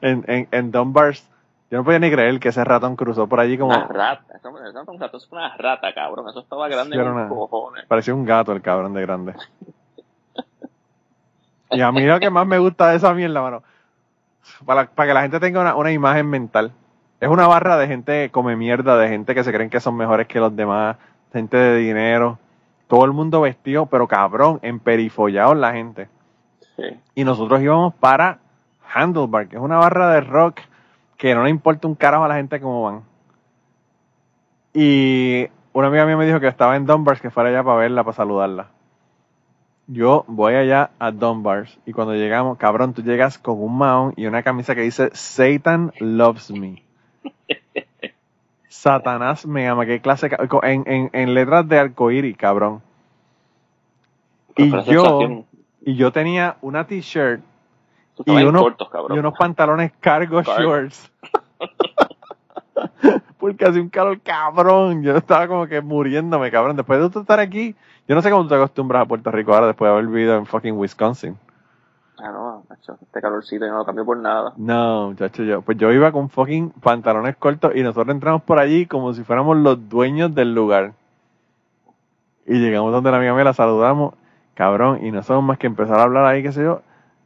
en, 0.00 0.24
en, 0.26 0.48
en 0.50 0.72
Dunbars, 0.72 1.28
yo 1.70 1.78
no 1.78 1.84
podía 1.84 1.98
ni 1.98 2.10
creer 2.10 2.40
que 2.40 2.48
ese 2.48 2.64
ratón 2.64 2.96
cruzó 2.96 3.28
por 3.28 3.38
allí 3.38 3.56
como. 3.58 3.70
Una 3.70 3.86
rata, 3.86 4.24
eso, 4.36 4.48
eso 4.48 5.16
es 5.16 5.32
una 5.32 5.56
rata, 5.56 5.92
cabrón. 5.94 6.28
Eso 6.28 6.40
estaba 6.40 6.68
grande 6.68 6.96
sí, 6.96 7.28
cojones. 7.28 7.84
Parecía 7.86 8.14
un 8.14 8.24
gato 8.24 8.52
el 8.52 8.62
cabrón 8.62 8.94
de 8.94 9.02
grande. 9.02 9.34
y 11.70 11.80
a 11.80 11.92
mí 11.92 12.02
lo 12.02 12.18
que 12.18 12.30
más 12.30 12.46
me 12.46 12.58
gusta 12.58 12.88
de 12.90 12.96
esa 12.96 13.14
mierda, 13.14 13.42
mano 13.42 13.62
para, 14.64 14.86
para 14.86 15.08
que 15.08 15.14
la 15.14 15.22
gente 15.22 15.40
tenga 15.40 15.60
una, 15.60 15.74
una, 15.74 15.92
imagen 15.92 16.28
mental. 16.28 16.72
Es 17.20 17.28
una 17.28 17.46
barra 17.46 17.76
de 17.76 17.86
gente 17.86 18.30
come 18.30 18.56
mierda, 18.56 18.96
de 18.96 19.08
gente 19.08 19.34
que 19.34 19.44
se 19.44 19.52
creen 19.52 19.70
que 19.70 19.80
son 19.80 19.96
mejores 19.96 20.26
que 20.26 20.40
los 20.40 20.54
demás, 20.54 20.96
gente 21.32 21.56
de 21.56 21.76
dinero, 21.78 22.38
todo 22.88 23.04
el 23.04 23.12
mundo 23.12 23.40
vestido, 23.40 23.86
pero 23.86 24.06
cabrón, 24.06 24.58
emperifollados 24.62 25.56
la 25.56 25.72
gente. 25.72 26.08
Y 27.14 27.24
nosotros 27.24 27.62
íbamos 27.62 27.94
para 27.94 28.38
Handlebar, 28.92 29.48
que 29.48 29.56
es 29.56 29.62
una 29.62 29.78
barra 29.78 30.12
de 30.12 30.20
rock 30.20 30.60
que 31.16 31.34
no 31.34 31.44
le 31.44 31.50
importa 31.50 31.88
un 31.88 31.94
carajo 31.94 32.24
a 32.24 32.28
la 32.28 32.34
gente 32.34 32.60
cómo 32.60 32.82
van. 32.82 33.02
Y 34.74 35.48
una 35.72 35.88
amiga 35.88 36.04
mía 36.04 36.18
me 36.18 36.26
dijo 36.26 36.38
que 36.38 36.48
estaba 36.48 36.76
en 36.76 36.84
Dunbars, 36.84 37.22
que 37.22 37.30
fuera 37.30 37.48
allá 37.48 37.64
para 37.64 37.78
verla, 37.78 38.04
para 38.04 38.16
saludarla 38.16 38.75
yo 39.86 40.24
voy 40.26 40.54
allá 40.54 40.90
a 40.98 41.10
Dunbars 41.10 41.78
y 41.86 41.92
cuando 41.92 42.14
llegamos, 42.14 42.58
cabrón, 42.58 42.92
tú 42.92 43.02
llegas 43.02 43.38
con 43.38 43.62
un 43.62 43.78
maón 43.78 44.14
y 44.16 44.26
una 44.26 44.42
camisa 44.42 44.74
que 44.74 44.82
dice 44.82 45.10
Satan 45.12 45.92
loves 46.00 46.50
me. 46.50 46.82
Satanás 48.68 49.46
me 49.46 49.68
ama, 49.68 49.86
qué 49.86 50.00
clase 50.00 50.30
en, 50.62 50.84
en, 50.86 51.10
en 51.12 51.34
letras 51.34 51.68
de 51.68 51.78
arcoíris, 51.78 52.36
cabrón. 52.36 52.82
Y 54.56 54.70
yo, 54.90 55.44
y 55.82 55.96
yo 55.96 56.12
tenía 56.12 56.56
una 56.62 56.86
t-shirt 56.86 57.42
y, 58.24 58.30
unos, 58.30 58.66
y 59.10 59.18
unos 59.18 59.34
pantalones 59.38 59.92
cargo 60.00 60.42
shorts. 60.42 61.10
Porque 63.38 63.64
hace 63.64 63.80
un 63.80 63.90
calor 63.90 64.20
cabrón. 64.20 65.02
Yo 65.02 65.16
estaba 65.16 65.46
como 65.46 65.66
que 65.66 65.80
muriéndome, 65.80 66.50
cabrón. 66.50 66.76
Después 66.76 66.98
de 67.12 67.20
estar 67.20 67.38
aquí, 67.38 67.74
yo 68.08 68.14
no 68.14 68.22
sé 68.22 68.30
cómo 68.30 68.44
tú 68.44 68.48
te 68.48 68.54
acostumbras 68.54 69.02
a 69.02 69.06
Puerto 69.06 69.30
Rico 69.30 69.54
ahora 69.54 69.66
después 69.68 69.88
de 69.88 69.92
haber 69.92 70.06
vivido 70.06 70.36
en 70.36 70.46
fucking 70.46 70.76
Wisconsin. 70.76 71.36
Ah, 72.18 72.30
no, 72.30 72.64
macho, 72.68 72.96
este 73.02 73.20
calorcito 73.20 73.66
yo 73.66 73.72
no 73.72 73.78
lo 73.78 73.84
cambio 73.84 74.06
por 74.06 74.16
nada. 74.16 74.54
No, 74.56 75.08
muchacho, 75.08 75.42
yo, 75.42 75.60
pues 75.62 75.76
yo 75.76 75.92
iba 75.92 76.12
con 76.12 76.30
fucking 76.30 76.70
pantalones 76.70 77.36
cortos 77.36 77.72
y 77.74 77.82
nosotros 77.82 78.14
entramos 78.14 78.42
por 78.42 78.58
allí 78.58 78.86
como 78.86 79.12
si 79.12 79.22
fuéramos 79.22 79.56
los 79.58 79.88
dueños 79.88 80.34
del 80.34 80.54
lugar. 80.54 80.94
Y 82.46 82.54
llegamos 82.58 82.92
donde 82.92 83.10
la 83.10 83.18
amiga 83.18 83.34
me 83.34 83.44
la 83.44 83.52
saludamos, 83.52 84.14
cabrón, 84.54 85.04
y 85.04 85.10
no 85.10 85.22
somos 85.22 85.44
más 85.44 85.58
que 85.58 85.66
empezar 85.66 85.98
a 85.98 86.04
hablar 86.04 86.24
ahí, 86.24 86.42
qué 86.42 86.52
sé 86.52 86.62
yo. 86.62 86.80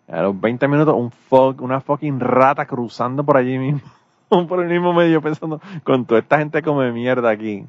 A 0.09 0.23
los 0.23 0.41
20 0.41 0.67
minutos, 0.67 0.95
un 0.97 1.13
fuck, 1.13 1.61
una 1.61 1.81
fucking 1.81 2.19
rata 2.19 2.67
cruzando 2.67 3.23
por 3.23 3.37
allí 3.37 3.59
mismo. 3.59 3.83
por 4.49 4.61
el 4.61 4.69
mismo 4.69 4.93
medio 4.93 5.21
pensando, 5.21 5.61
con 5.85 6.05
toda 6.05 6.21
esta 6.21 6.39
gente 6.39 6.63
come 6.63 6.91
mierda 6.91 7.31
aquí. 7.31 7.67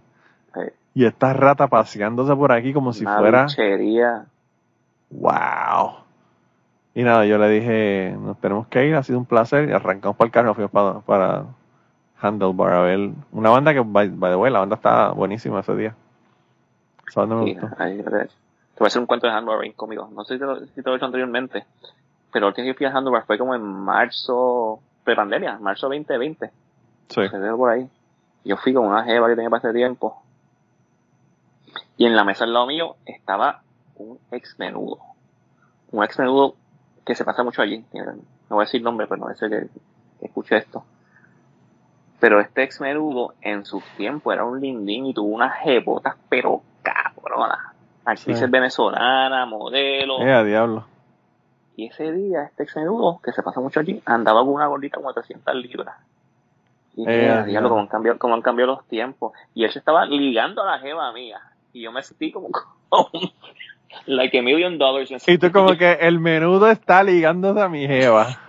Y 0.93 1.05
esta 1.05 1.33
rata 1.33 1.67
paseándose 1.67 2.35
por 2.35 2.51
aquí 2.51 2.73
como 2.73 2.91
si 2.91 3.05
fuera. 3.05 3.47
¡Wow! 5.09 6.01
Y 6.93 7.03
nada, 7.03 7.25
yo 7.25 7.37
le 7.37 7.47
dije, 7.49 8.15
nos 8.19 8.37
tenemos 8.39 8.67
que 8.67 8.85
ir, 8.85 8.95
ha 8.95 9.03
sido 9.03 9.19
un 9.19 9.25
placer. 9.25 9.69
Y 9.69 9.71
arrancamos 9.71 10.17
para 10.17 10.25
el 10.25 10.31
carro, 10.31 10.53
fuimos 10.53 10.71
para, 10.71 10.99
para 10.99 11.45
Handlebar 12.19 12.73
a 12.73 12.81
ver 12.81 13.11
una 13.31 13.49
banda 13.49 13.73
que, 13.73 13.79
by, 13.79 14.09
the 14.09 14.35
way, 14.35 14.51
la 14.51 14.59
banda 14.59 14.75
está 14.75 15.11
buenísima 15.11 15.61
ese 15.61 15.75
día. 15.75 15.95
Esa 17.07 17.21
banda 17.21 17.35
me 17.37 17.53
gustó. 17.53 17.67
te 17.69 17.85
voy 17.85 18.85
a 18.85 18.87
hacer 18.87 18.99
un 18.99 19.07
cuento 19.07 19.27
de 19.27 19.33
Handlebar 19.33 19.61
bien 19.61 19.73
conmigo. 19.73 20.09
No 20.13 20.25
sé 20.25 20.33
si 20.33 20.39
te, 20.39 20.45
lo, 20.45 20.59
si 20.59 20.81
te 20.81 20.83
lo 20.83 20.93
he 20.93 20.97
hecho 20.97 21.05
anteriormente, 21.05 21.65
pero 22.33 22.49
el 22.49 22.53
que 22.53 22.65
yo 22.65 22.73
fui 22.73 22.85
a 22.85 22.91
Handlebar 22.91 23.25
fue 23.25 23.37
como 23.37 23.55
en 23.55 23.63
marzo, 23.63 24.81
pre-pandemia, 25.05 25.57
marzo 25.59 25.87
2020. 25.87 26.51
Sí. 27.07 27.21
Se 27.29 27.51
por 27.53 27.69
ahí. 27.69 27.89
Yo 28.43 28.57
fui 28.57 28.73
con 28.73 28.87
una 28.87 29.03
jeva 29.03 29.29
que 29.29 29.35
tenía 29.35 29.49
para 29.49 29.69
ese 29.69 29.73
tiempo 29.73 30.21
y 32.01 32.05
en 32.07 32.15
la 32.15 32.23
mesa 32.23 32.45
al 32.45 32.53
lado 32.53 32.65
mío 32.65 32.95
estaba 33.05 33.61
un 33.95 34.17
ex 34.31 34.57
menudo. 34.57 34.97
Un 35.91 36.03
ex 36.03 36.17
menudo 36.17 36.55
que 37.05 37.13
se 37.13 37.23
pasa 37.23 37.43
mucho 37.43 37.61
allí. 37.61 37.85
No 37.93 38.55
voy 38.55 38.63
a 38.63 38.65
decir 38.65 38.81
nombre, 38.81 39.05
pero 39.05 39.23
no 39.23 39.29
es 39.29 39.39
que, 39.39 39.47
que 39.49 40.25
escuche 40.25 40.57
esto. 40.57 40.83
Pero 42.19 42.39
este 42.39 42.63
ex 42.63 42.81
menudo 42.81 43.35
en 43.41 43.65
sus 43.65 43.83
tiempos 43.97 44.33
era 44.33 44.43
un 44.45 44.59
lindín 44.59 45.05
y 45.05 45.13
tuvo 45.13 45.27
unas 45.27 45.59
jebotas, 45.59 46.15
pero 46.27 46.63
cabrona. 46.81 47.71
Actrices 48.03 48.49
venezolana, 48.49 49.45
modelo. 49.45 50.21
Eh, 50.21 50.43
diablo. 50.43 50.87
Y 51.75 51.85
ese 51.85 52.11
día, 52.11 52.45
este 52.45 52.63
ex 52.63 52.77
menudo, 52.77 53.19
que 53.23 53.31
se 53.31 53.43
pasa 53.43 53.59
mucho 53.59 53.79
allí, 53.79 54.01
andaba 54.07 54.39
con 54.41 54.55
una 54.55 54.65
gordita 54.65 54.97
como 54.97 55.13
300 55.13 55.53
libras. 55.53 55.97
Y 56.95 57.07
eh, 57.07 57.43
diablo, 57.45 57.69
como 57.69 57.81
han, 57.81 57.87
cambiado, 57.87 58.17
como 58.17 58.33
han 58.33 58.41
cambiado 58.41 58.71
los 58.71 58.87
tiempos. 58.87 59.33
Y 59.53 59.65
él 59.65 59.71
se 59.71 59.77
estaba 59.77 60.07
ligando 60.07 60.63
a 60.63 60.65
la 60.65 60.79
jeva 60.79 61.11
mía 61.11 61.39
y 61.73 61.81
yo 61.81 61.91
me 61.91 62.01
sentí 62.03 62.31
como, 62.31 62.49
like 64.05 64.37
a 64.37 64.41
million 64.41 64.77
dollars. 64.77 65.11
Y 65.27 65.37
tú 65.37 65.51
como 65.51 65.75
que 65.77 65.93
el 65.93 66.19
menudo 66.19 66.69
está 66.69 67.03
ligándose 67.03 67.61
a 67.61 67.69
mi 67.69 67.87
jeva. 67.87 68.39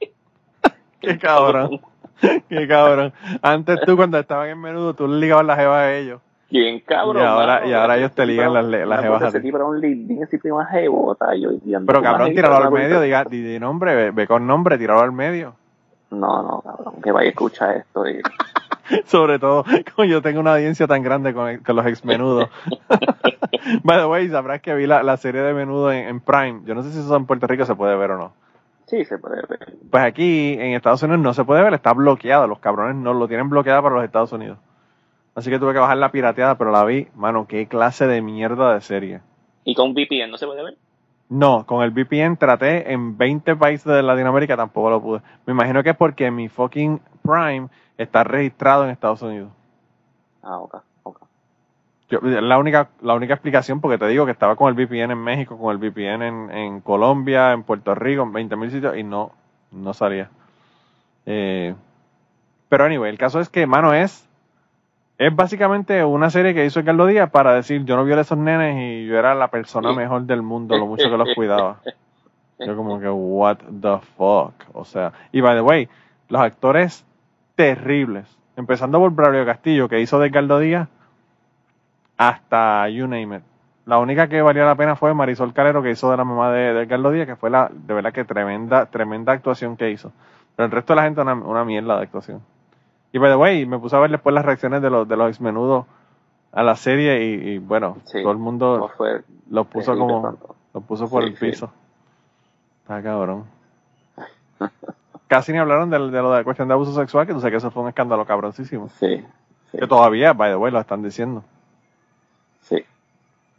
Qué 1.00 1.18
cabrón. 1.18 1.80
Qué 2.48 2.68
cabrón. 2.68 3.12
Antes 3.42 3.80
tú 3.84 3.96
cuando 3.96 4.18
estaban 4.18 4.48
en 4.48 4.60
menudo 4.60 4.94
tú 4.94 5.06
ligabas 5.06 5.46
la 5.46 5.56
jeva 5.56 5.80
a 5.80 5.94
ellos. 5.94 6.20
Bien 6.50 6.80
cabrón. 6.80 7.22
Y 7.22 7.26
ahora, 7.26 7.66
y 7.66 7.72
ahora 7.72 7.96
ellos 7.96 8.12
te 8.12 8.24
ligan 8.26 8.52
las, 8.52 8.64
las 8.64 9.02
jevas 9.02 9.34
a 9.34 9.40
ti. 9.40 9.50
Pero 9.50 9.68
un 9.68 9.80
lindín 9.80 10.22
así 10.22 10.38
una 10.44 10.66
jebota. 10.66 11.34
Yo, 11.34 11.50
pero 11.86 12.02
cabrón, 12.02 12.32
tíralo 12.32 12.56
al 12.56 12.70
medio, 12.70 13.00
diga, 13.00 13.24
di, 13.24 13.58
nombre, 13.58 13.94
ve, 13.94 14.10
ve, 14.12 14.26
con 14.26 14.46
nombre, 14.46 14.78
tíralo 14.78 15.00
al 15.00 15.12
medio. 15.12 15.56
No, 16.10 16.42
no, 16.42 16.60
cabrón, 16.60 17.02
que 17.02 17.10
vaya 17.10 17.26
a 17.26 17.30
escuchar 17.30 17.76
esto. 17.78 18.08
Y... 18.08 18.20
Sobre 19.06 19.38
todo, 19.38 19.64
como 19.94 20.06
yo 20.06 20.22
tengo 20.22 20.40
una 20.40 20.54
audiencia 20.54 20.86
tan 20.86 21.02
grande 21.02 21.34
con, 21.34 21.60
los 21.66 21.86
ex 21.86 22.04
menudos. 22.04 22.48
By 23.82 23.98
the 23.98 24.06
way, 24.06 24.28
sabrás 24.28 24.60
que 24.60 24.74
vi 24.74 24.86
la, 24.86 25.16
serie 25.16 25.42
de 25.42 25.54
menudo 25.54 25.90
en, 25.92 26.20
Prime. 26.20 26.62
Yo 26.64 26.74
no 26.74 26.82
sé 26.82 26.92
si 26.92 26.98
eso 26.98 27.16
en 27.16 27.26
Puerto 27.26 27.46
Rico 27.46 27.64
se 27.64 27.74
puede 27.74 27.96
ver 27.96 28.12
o 28.12 28.18
no. 28.18 28.32
Sí, 28.86 29.04
se 29.04 29.18
puede 29.18 29.36
ver. 29.48 29.74
Pues 29.90 30.04
aquí 30.04 30.52
en 30.52 30.74
Estados 30.74 31.02
Unidos 31.02 31.22
no 31.22 31.32
se 31.32 31.44
puede 31.44 31.62
ver, 31.62 31.72
está 31.72 31.92
bloqueado. 31.92 32.46
Los 32.46 32.58
cabrones 32.58 32.96
no 32.96 33.14
lo 33.14 33.26
tienen 33.26 33.48
bloqueado 33.48 33.82
para 33.82 33.94
los 33.94 34.04
Estados 34.04 34.32
Unidos. 34.32 34.58
Así 35.34 35.50
que 35.50 35.58
tuve 35.58 35.72
que 35.72 35.78
bajar 35.78 35.96
la 35.96 36.12
pirateada, 36.12 36.58
pero 36.58 36.70
la 36.70 36.84
vi. 36.84 37.08
Mano, 37.14 37.46
qué 37.48 37.66
clase 37.66 38.06
de 38.06 38.20
mierda 38.20 38.74
de 38.74 38.80
serie. 38.82 39.20
¿Y 39.64 39.74
con 39.74 39.94
VPN 39.94 40.30
no 40.30 40.36
se 40.36 40.46
puede 40.46 40.62
ver? 40.62 40.76
No, 41.28 41.64
con 41.66 41.82
el 41.82 41.90
VPN 41.90 42.36
traté 42.36 42.92
en 42.92 43.16
20 43.16 43.56
países 43.56 43.86
de 43.86 44.02
Latinoamérica, 44.02 44.56
tampoco 44.56 44.90
lo 44.90 45.00
pude. 45.00 45.22
Me 45.46 45.52
imagino 45.52 45.82
que 45.82 45.90
es 45.90 45.96
porque 45.96 46.30
mi 46.30 46.48
fucking 46.48 47.00
Prime 47.22 47.68
está 47.96 48.24
registrado 48.24 48.84
en 48.84 48.90
Estados 48.90 49.22
Unidos. 49.22 49.50
Ah, 50.42 50.58
ok, 50.58 50.76
ok. 51.02 51.20
la 52.20 52.58
única, 52.58 52.90
la 53.00 53.14
única 53.14 53.34
explicación, 53.34 53.80
porque 53.80 53.98
te 53.98 54.06
digo 54.06 54.26
que 54.26 54.32
estaba 54.32 54.56
con 54.56 54.68
el 54.68 54.74
VPN 54.74 55.12
en 55.12 55.22
México, 55.22 55.58
con 55.58 55.72
el 55.72 55.78
VPN 55.78 56.22
en, 56.22 56.50
en 56.50 56.80
Colombia, 56.82 57.52
en 57.52 57.62
Puerto 57.62 57.94
Rico, 57.94 58.22
en 58.22 58.32
20.000 58.32 58.70
sitios, 58.70 58.96
y 58.96 59.02
no, 59.02 59.32
no 59.72 59.94
salía. 59.94 60.30
Eh, 61.24 61.74
pero 62.68 62.84
anyway, 62.84 63.10
el 63.10 63.18
caso 63.18 63.40
es 63.40 63.48
que, 63.48 63.66
mano, 63.66 63.94
es 63.94 64.28
es 65.18 65.34
básicamente 65.34 66.04
una 66.04 66.30
serie 66.30 66.54
que 66.54 66.64
hizo 66.64 66.84
Carlos 66.84 67.08
Díaz 67.08 67.30
para 67.30 67.54
decir 67.54 67.84
yo 67.84 67.96
no 67.96 68.04
violé 68.04 68.20
a 68.20 68.22
esos 68.22 68.38
nenes 68.38 68.76
y 68.78 69.06
yo 69.06 69.18
era 69.18 69.34
la 69.34 69.48
persona 69.48 69.92
mejor 69.92 70.22
del 70.22 70.42
mundo, 70.42 70.76
lo 70.76 70.86
mucho 70.86 71.08
que 71.08 71.16
los 71.16 71.28
cuidaba. 71.34 71.80
Yo 72.58 72.76
como 72.76 73.00
que, 73.00 73.08
what 73.08 73.58
the 73.80 73.98
fuck. 74.16 74.54
O 74.72 74.84
sea, 74.84 75.12
y 75.32 75.40
by 75.40 75.56
the 75.56 75.60
way, 75.60 75.88
los 76.28 76.40
actores 76.40 77.04
terribles, 77.54 78.26
empezando 78.56 78.98
por 78.98 79.12
Braulio 79.12 79.44
Castillo, 79.44 79.88
que 79.88 80.00
hizo 80.00 80.18
de 80.18 80.30
Carlos 80.30 80.60
Díaz, 80.60 80.88
hasta 82.16 82.88
You 82.88 83.06
Name 83.06 83.36
It. 83.36 83.42
La 83.86 83.98
única 83.98 84.28
que 84.28 84.40
valía 84.40 84.64
la 84.64 84.76
pena 84.76 84.96
fue 84.96 85.12
Marisol 85.14 85.52
Calero, 85.52 85.82
que 85.82 85.90
hizo 85.90 86.10
de 86.10 86.16
la 86.16 86.24
mamá 86.24 86.50
de, 86.52 86.72
de 86.72 86.86
Carlos 86.86 87.12
Díaz, 87.12 87.26
que 87.26 87.36
fue 87.36 87.50
la, 87.50 87.70
de 87.70 87.94
verdad 87.94 88.12
que 88.12 88.24
tremenda, 88.24 88.86
tremenda 88.86 89.32
actuación 89.32 89.76
que 89.76 89.90
hizo. 89.90 90.12
Pero 90.56 90.66
el 90.66 90.72
resto 90.72 90.92
de 90.92 90.96
la 90.96 91.02
gente 91.02 91.20
una, 91.20 91.34
una 91.34 91.64
mierda 91.64 91.96
de 91.96 92.04
actuación. 92.04 92.40
Y 93.14 93.18
by 93.18 93.30
the 93.30 93.36
way, 93.36 93.64
me 93.64 93.78
puse 93.78 93.94
a 93.94 94.00
ver 94.00 94.10
después 94.10 94.34
las 94.34 94.44
reacciones 94.44 94.82
de 94.82 94.90
los, 94.90 95.06
de 95.06 95.16
los 95.16 95.28
exmenudos 95.28 95.86
a 96.50 96.64
la 96.64 96.74
serie 96.74 97.22
y, 97.22 97.58
bueno, 97.58 97.98
todo 98.10 98.32
el 98.32 98.38
mundo 98.38 98.90
lo 99.50 99.64
puso 99.66 99.96
como, 99.96 100.36
lo 100.74 100.80
puso 100.80 101.08
por 101.08 101.22
el 101.22 101.32
piso. 101.34 101.70
Está 102.82 103.00
cabrón. 103.04 103.44
Casi 105.28 105.52
ni 105.52 105.58
hablaron 105.58 105.90
de, 105.90 105.98
de, 106.00 106.22
lo 106.22 106.32
de 106.32 106.38
la 106.38 106.42
cuestión 106.42 106.66
de 106.66 106.74
abuso 106.74 106.92
sexual, 106.92 107.24
que 107.24 107.34
tú 107.34 107.38
sabes 107.38 107.52
que 107.52 107.58
eso 107.58 107.70
fue 107.70 107.84
un 107.84 107.88
escándalo 107.90 108.26
cabroncísimo. 108.26 108.88
Sí, 108.88 109.24
Que 109.70 109.86
todavía, 109.86 110.32
by 110.32 110.50
the 110.50 110.56
way, 110.56 110.72
lo 110.72 110.80
están 110.80 111.04
diciendo. 111.04 111.44
Sí. 112.62 112.84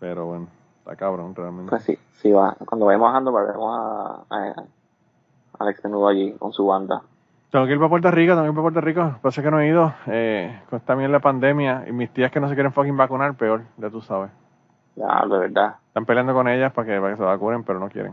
Pero 0.02 0.26
bueno, 0.26 0.48
está 0.80 0.98
cabrón 0.98 1.34
realmente. 1.34 1.70
Pues 1.70 1.84
sí, 1.84 1.98
sí 2.22 2.30
va. 2.30 2.58
Cuando 2.66 2.88
vayamos 2.88 3.08
bajando, 3.08 3.32
veremos 3.32 3.74
a, 3.74 4.26
a, 4.30 4.64
Alex 5.60 5.82
Menudo 5.86 6.10
allí 6.10 6.34
con 6.34 6.52
su 6.52 6.66
banda. 6.66 7.04
Tengo 7.56 7.68
que 7.68 7.72
ir 7.72 7.80
para 7.80 7.90
Puerto 7.90 8.12
Rico, 8.12 8.34
tengo 8.34 8.44
que 8.44 8.50
ir 8.50 8.54
para 8.54 8.64
Puerto 8.64 8.82
Rico. 8.82 9.16
Pasa 9.22 9.42
que 9.42 9.50
no 9.50 9.62
he 9.62 9.70
ido. 9.70 9.94
Eh, 10.08 10.60
con 10.70 10.82
también 10.82 11.10
la 11.14 11.22
pandemia 11.22 11.86
y 11.88 11.94
mis 11.94 12.10
tías 12.10 12.30
que 12.30 12.42
no 12.42 12.50
se 12.50 12.54
quieren 12.54 12.74
fucking 12.74 12.98
vacunar, 12.98 13.34
peor, 13.36 13.64
ya 13.78 13.90
tú 13.90 14.02
sabes. 14.02 14.30
Ya, 14.98 15.26
de 15.26 15.38
verdad. 15.38 15.76
Están 15.88 16.06
peleando 16.06 16.34
con 16.34 16.50
ellas 16.50 16.74
para 16.74 16.86
que, 16.86 17.00
para 17.00 17.14
que 17.14 17.18
se 17.18 17.24
vacunen, 17.24 17.64
pero 17.64 17.80
no 17.80 17.88
quieren. 17.88 18.12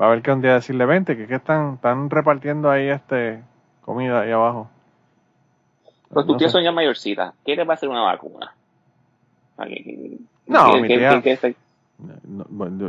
Va 0.00 0.06
a 0.06 0.08
haber 0.10 0.22
que 0.22 0.30
un 0.30 0.42
día 0.42 0.54
decirle, 0.54 0.86
vente, 0.86 1.16
que, 1.16 1.26
que 1.26 1.34
están, 1.34 1.74
están 1.74 2.08
repartiendo 2.08 2.70
ahí 2.70 2.86
este 2.86 3.42
comida 3.80 4.20
ahí 4.20 4.30
abajo. 4.30 4.70
Pues 6.08 6.24
tus 6.24 6.36
tías 6.36 6.52
son 6.52 6.62
ya 6.62 6.70
mayorcitas. 6.70 7.34
¿Qué 7.44 7.56
va 7.64 7.72
a 7.72 7.74
hacer 7.74 7.88
una 7.88 8.02
vacuna? 8.02 8.54
No, 10.46 10.76
mi 10.76 10.86
tía, 10.86 11.20
no, 11.98 12.44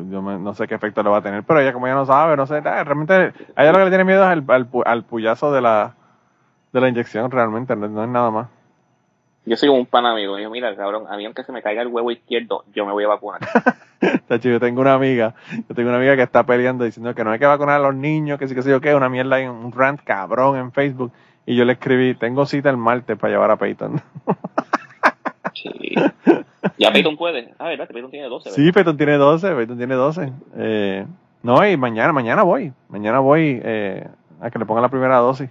yo, 0.09 0.21
no 0.21 0.53
sé 0.53 0.67
qué 0.67 0.75
efecto 0.75 1.03
le 1.03 1.09
va 1.09 1.17
a 1.17 1.21
tener, 1.21 1.43
pero 1.43 1.59
ella 1.59 1.73
como 1.73 1.87
ya 1.87 1.93
no 1.93 2.05
sabe, 2.05 2.35
no 2.35 2.47
sé, 2.47 2.61
realmente 2.61 3.33
a 3.55 3.63
ella 3.63 3.71
lo 3.71 3.77
que 3.77 3.83
le 3.85 3.89
tiene 3.89 4.03
miedo 4.03 4.23
es 4.23 4.29
al, 4.29 4.67
al, 4.85 5.03
puyazo 5.03 5.51
de 5.51 5.61
la, 5.61 5.95
de 6.73 6.81
la 6.81 6.89
inyección, 6.89 7.29
realmente, 7.29 7.75
no, 7.75 8.03
es 8.03 8.09
nada 8.09 8.31
más. 8.31 8.47
Yo 9.47 9.55
soy 9.57 9.69
un 9.69 9.85
pan 9.85 10.07
amigo, 10.07 10.39
yo 10.39 10.49
mira, 10.49 10.75
cabrón, 10.75 11.05
a 11.07 11.17
mí 11.17 11.25
aunque 11.25 11.43
se 11.43 11.51
me 11.51 11.61
caiga 11.61 11.83
el 11.83 11.89
huevo 11.89 12.09
izquierdo, 12.09 12.63
yo 12.73 12.83
me 12.85 12.93
voy 12.93 13.03
a 13.03 13.09
vacunar. 13.09 13.41
yo 14.41 14.59
tengo 14.59 14.81
una 14.81 14.95
amiga, 14.95 15.35
yo 15.69 15.75
tengo 15.75 15.89
una 15.89 15.97
amiga 15.97 16.15
que 16.15 16.23
está 16.23 16.43
peleando 16.43 16.83
diciendo 16.83 17.13
que 17.13 17.23
no 17.23 17.29
hay 17.29 17.37
que 17.37 17.45
vacunar 17.45 17.75
a 17.75 17.83
los 17.83 17.93
niños, 17.93 18.39
que 18.39 18.47
sí 18.47 18.55
que 18.55 18.63
sé 18.63 18.71
yo 18.71 18.81
qué, 18.81 18.95
una 18.95 19.07
mierda, 19.07 19.37
un 19.51 19.71
rant 19.71 20.01
cabrón 20.03 20.57
en 20.57 20.71
Facebook, 20.71 21.11
y 21.45 21.55
yo 21.55 21.63
le 21.63 21.73
escribí, 21.73 22.15
tengo 22.15 22.47
cita 22.47 22.71
el 22.71 22.77
martes 22.77 23.19
para 23.19 23.33
llevar 23.33 23.51
a 23.51 23.57
Peyton. 23.57 24.01
sí. 25.53 25.93
Ya 26.77 26.91
Peyton 26.91 27.17
puede. 27.17 27.53
Ah, 27.57 27.67
¿verdad? 27.67 27.87
Peyton 27.87 28.11
tiene 28.11 28.27
12. 28.27 28.51
Sí, 28.51 28.71
Peyton 28.71 28.97
tiene 28.97 29.17
12. 29.17 29.55
Peyton 29.55 29.77
tiene 29.77 29.95
12. 29.95 30.33
Eh, 30.57 31.05
no, 31.43 31.67
y 31.67 31.77
mañana, 31.77 32.13
mañana 32.13 32.43
voy. 32.43 32.73
Mañana 32.89 33.19
voy 33.19 33.61
eh, 33.63 34.07
a 34.41 34.49
que 34.49 34.59
le 34.59 34.65
pongan 34.65 34.83
la 34.83 34.89
primera 34.89 35.17
dosis. 35.17 35.49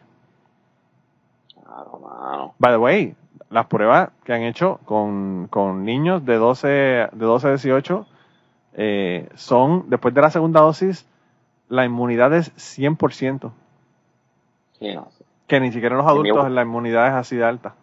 Claro, 1.63 1.99
mano. 2.01 2.55
By 2.59 2.73
the 2.73 2.79
way, 2.79 3.15
las 3.51 3.67
pruebas 3.67 4.11
que 4.25 4.33
han 4.33 4.43
hecho 4.43 4.81
con, 4.85 5.49
con 5.49 5.85
niños 5.85 6.25
de 6.25 6.37
12, 6.37 6.69
de 6.69 7.09
12 7.13 7.47
a 7.47 7.51
18 7.51 8.07
eh, 8.75 9.29
son, 9.35 9.89
después 9.89 10.15
de 10.15 10.21
la 10.21 10.31
segunda 10.31 10.61
dosis, 10.61 11.09
la 11.69 11.85
inmunidad 11.85 12.35
es 12.35 12.53
100%. 12.57 13.53
Sí, 14.79 14.95
no. 14.95 15.09
Que 15.47 15.61
ni 15.61 15.71
siquiera 15.73 15.95
en 15.95 15.99
los 15.99 16.11
adultos 16.11 16.51
la 16.51 16.63
inmunidad 16.63 17.07
es 17.09 17.15
así 17.15 17.37
de 17.37 17.45
alta 17.45 17.75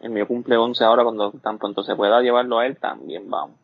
el 0.00 0.10
mío 0.10 0.26
cumple 0.26 0.56
11 0.56 0.84
ahora, 0.84 1.02
cuando 1.02 1.32
tan 1.32 1.58
pronto 1.58 1.82
se 1.82 1.94
pueda 1.94 2.20
llevarlo 2.20 2.58
a 2.58 2.66
él, 2.66 2.76
también 2.76 3.28
vamos. 3.28 3.56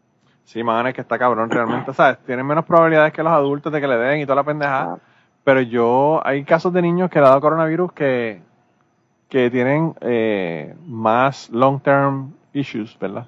Sí, 0.44 0.62
man, 0.62 0.86
es 0.86 0.94
que 0.94 1.00
está 1.00 1.18
cabrón 1.18 1.50
realmente, 1.50 1.92
¿sabes? 1.94 2.18
Tienen 2.26 2.46
menos 2.46 2.64
probabilidades 2.64 3.12
que 3.12 3.22
los 3.22 3.32
adultos 3.32 3.72
de 3.72 3.80
que 3.80 3.88
le 3.88 3.96
den 3.96 4.20
y 4.20 4.24
toda 4.24 4.36
la 4.36 4.44
pendejada. 4.44 4.98
Pero 5.44 5.60
yo, 5.60 6.20
hay 6.24 6.44
casos 6.44 6.72
de 6.72 6.82
niños 6.82 7.10
que 7.10 7.18
le 7.18 7.26
ha 7.26 7.30
dado 7.30 7.40
coronavirus 7.40 7.92
que, 7.92 8.42
que 9.28 9.50
tienen 9.50 9.94
eh, 10.00 10.74
más 10.86 11.50
long-term 11.50 12.32
issues, 12.52 12.98
¿verdad? 12.98 13.26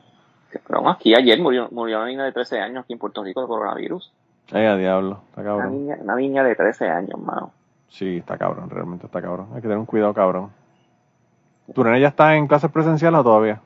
Pero 0.66 0.88
aquí 0.88 1.14
ayer 1.14 1.40
murió, 1.40 1.68
murió 1.70 1.98
una 1.98 2.06
niña 2.06 2.24
de 2.24 2.32
13 2.32 2.60
años 2.60 2.84
aquí 2.84 2.92
en 2.92 2.98
Puerto 2.98 3.24
Rico 3.24 3.40
de 3.40 3.48
coronavirus. 3.48 4.12
Ay, 4.52 4.66
a 4.66 4.76
diablo, 4.76 5.20
está 5.30 5.42
cabrón. 5.42 5.66
Una 5.66 5.70
niña, 5.70 5.96
una 6.00 6.16
niña 6.16 6.44
de 6.44 6.54
13 6.54 6.88
años, 6.88 7.18
mano. 7.18 7.52
Sí, 7.88 8.18
está 8.18 8.36
cabrón, 8.36 8.70
realmente 8.70 9.06
está 9.06 9.20
cabrón. 9.20 9.48
Hay 9.50 9.56
que 9.56 9.62
tener 9.62 9.78
un 9.78 9.86
cuidado 9.86 10.12
cabrón. 10.14 10.50
¿Tu 11.72 11.82
nene 11.82 12.00
ya 12.00 12.08
está 12.08 12.36
en 12.36 12.46
clases 12.46 12.70
presenciales 12.70 13.20
o 13.20 13.24
todavía? 13.24 13.60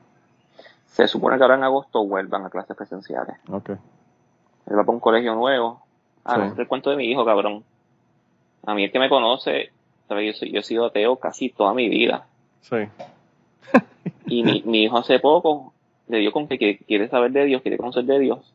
Se 0.87 1.07
supone 1.07 1.37
que 1.37 1.43
ahora 1.43 1.55
en 1.55 1.63
agosto 1.63 2.05
vuelvan 2.05 2.45
a 2.45 2.49
clases 2.49 2.75
presenciales. 2.75 3.35
Ok. 3.49 3.69
Él 3.69 4.77
va 4.77 4.83
para 4.83 4.91
un 4.91 4.99
colegio 4.99 5.35
nuevo. 5.35 5.81
Ah, 6.23 6.37
no 6.37 6.53
el 6.55 6.67
cuento 6.67 6.89
de 6.89 6.97
mi 6.97 7.05
hijo, 7.05 7.25
cabrón. 7.25 7.63
A 8.65 8.73
mí 8.73 8.83
el 8.83 8.91
que 8.91 8.99
me 8.99 9.09
conoce, 9.09 9.71
¿sabes? 10.07 10.39
Yo, 10.39 10.45
yo 10.47 10.59
he 10.59 10.63
sido 10.63 10.85
ateo 10.85 11.15
casi 11.17 11.49
toda 11.49 11.73
mi 11.73 11.89
vida. 11.89 12.25
Sí. 12.61 12.77
y 14.27 14.43
mi, 14.43 14.61
mi 14.65 14.83
hijo 14.83 14.97
hace 14.97 15.19
poco 15.19 15.73
le 16.07 16.19
dio 16.19 16.31
con 16.31 16.47
que 16.47 16.77
quiere 16.77 17.07
saber 17.07 17.31
de 17.31 17.45
Dios, 17.45 17.61
quiere 17.61 17.77
conocer 17.77 18.03
de 18.03 18.19
Dios. 18.19 18.53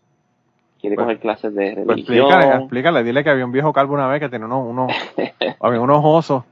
Quiere 0.81 0.97
pues, 0.97 1.05
coger 1.05 1.21
clases 1.21 1.55
de 1.55 1.73
pues 1.73 1.87
religión. 1.87 2.19
explícale, 2.19 2.57
explícale, 2.57 3.05
dile 3.05 3.25
que 3.25 3.31
había 3.31 3.47
un 3.47 3.53
viejo 3.53 3.73
calvo 3.73 3.95
una 3.95 4.07
vez 4.07 4.21
que 4.21 4.29
tenía 4.29 4.47
unos, 4.47 4.67
unos, 4.67 4.93
había 5.61 5.81
unos 5.81 6.01
osos 6.03 6.45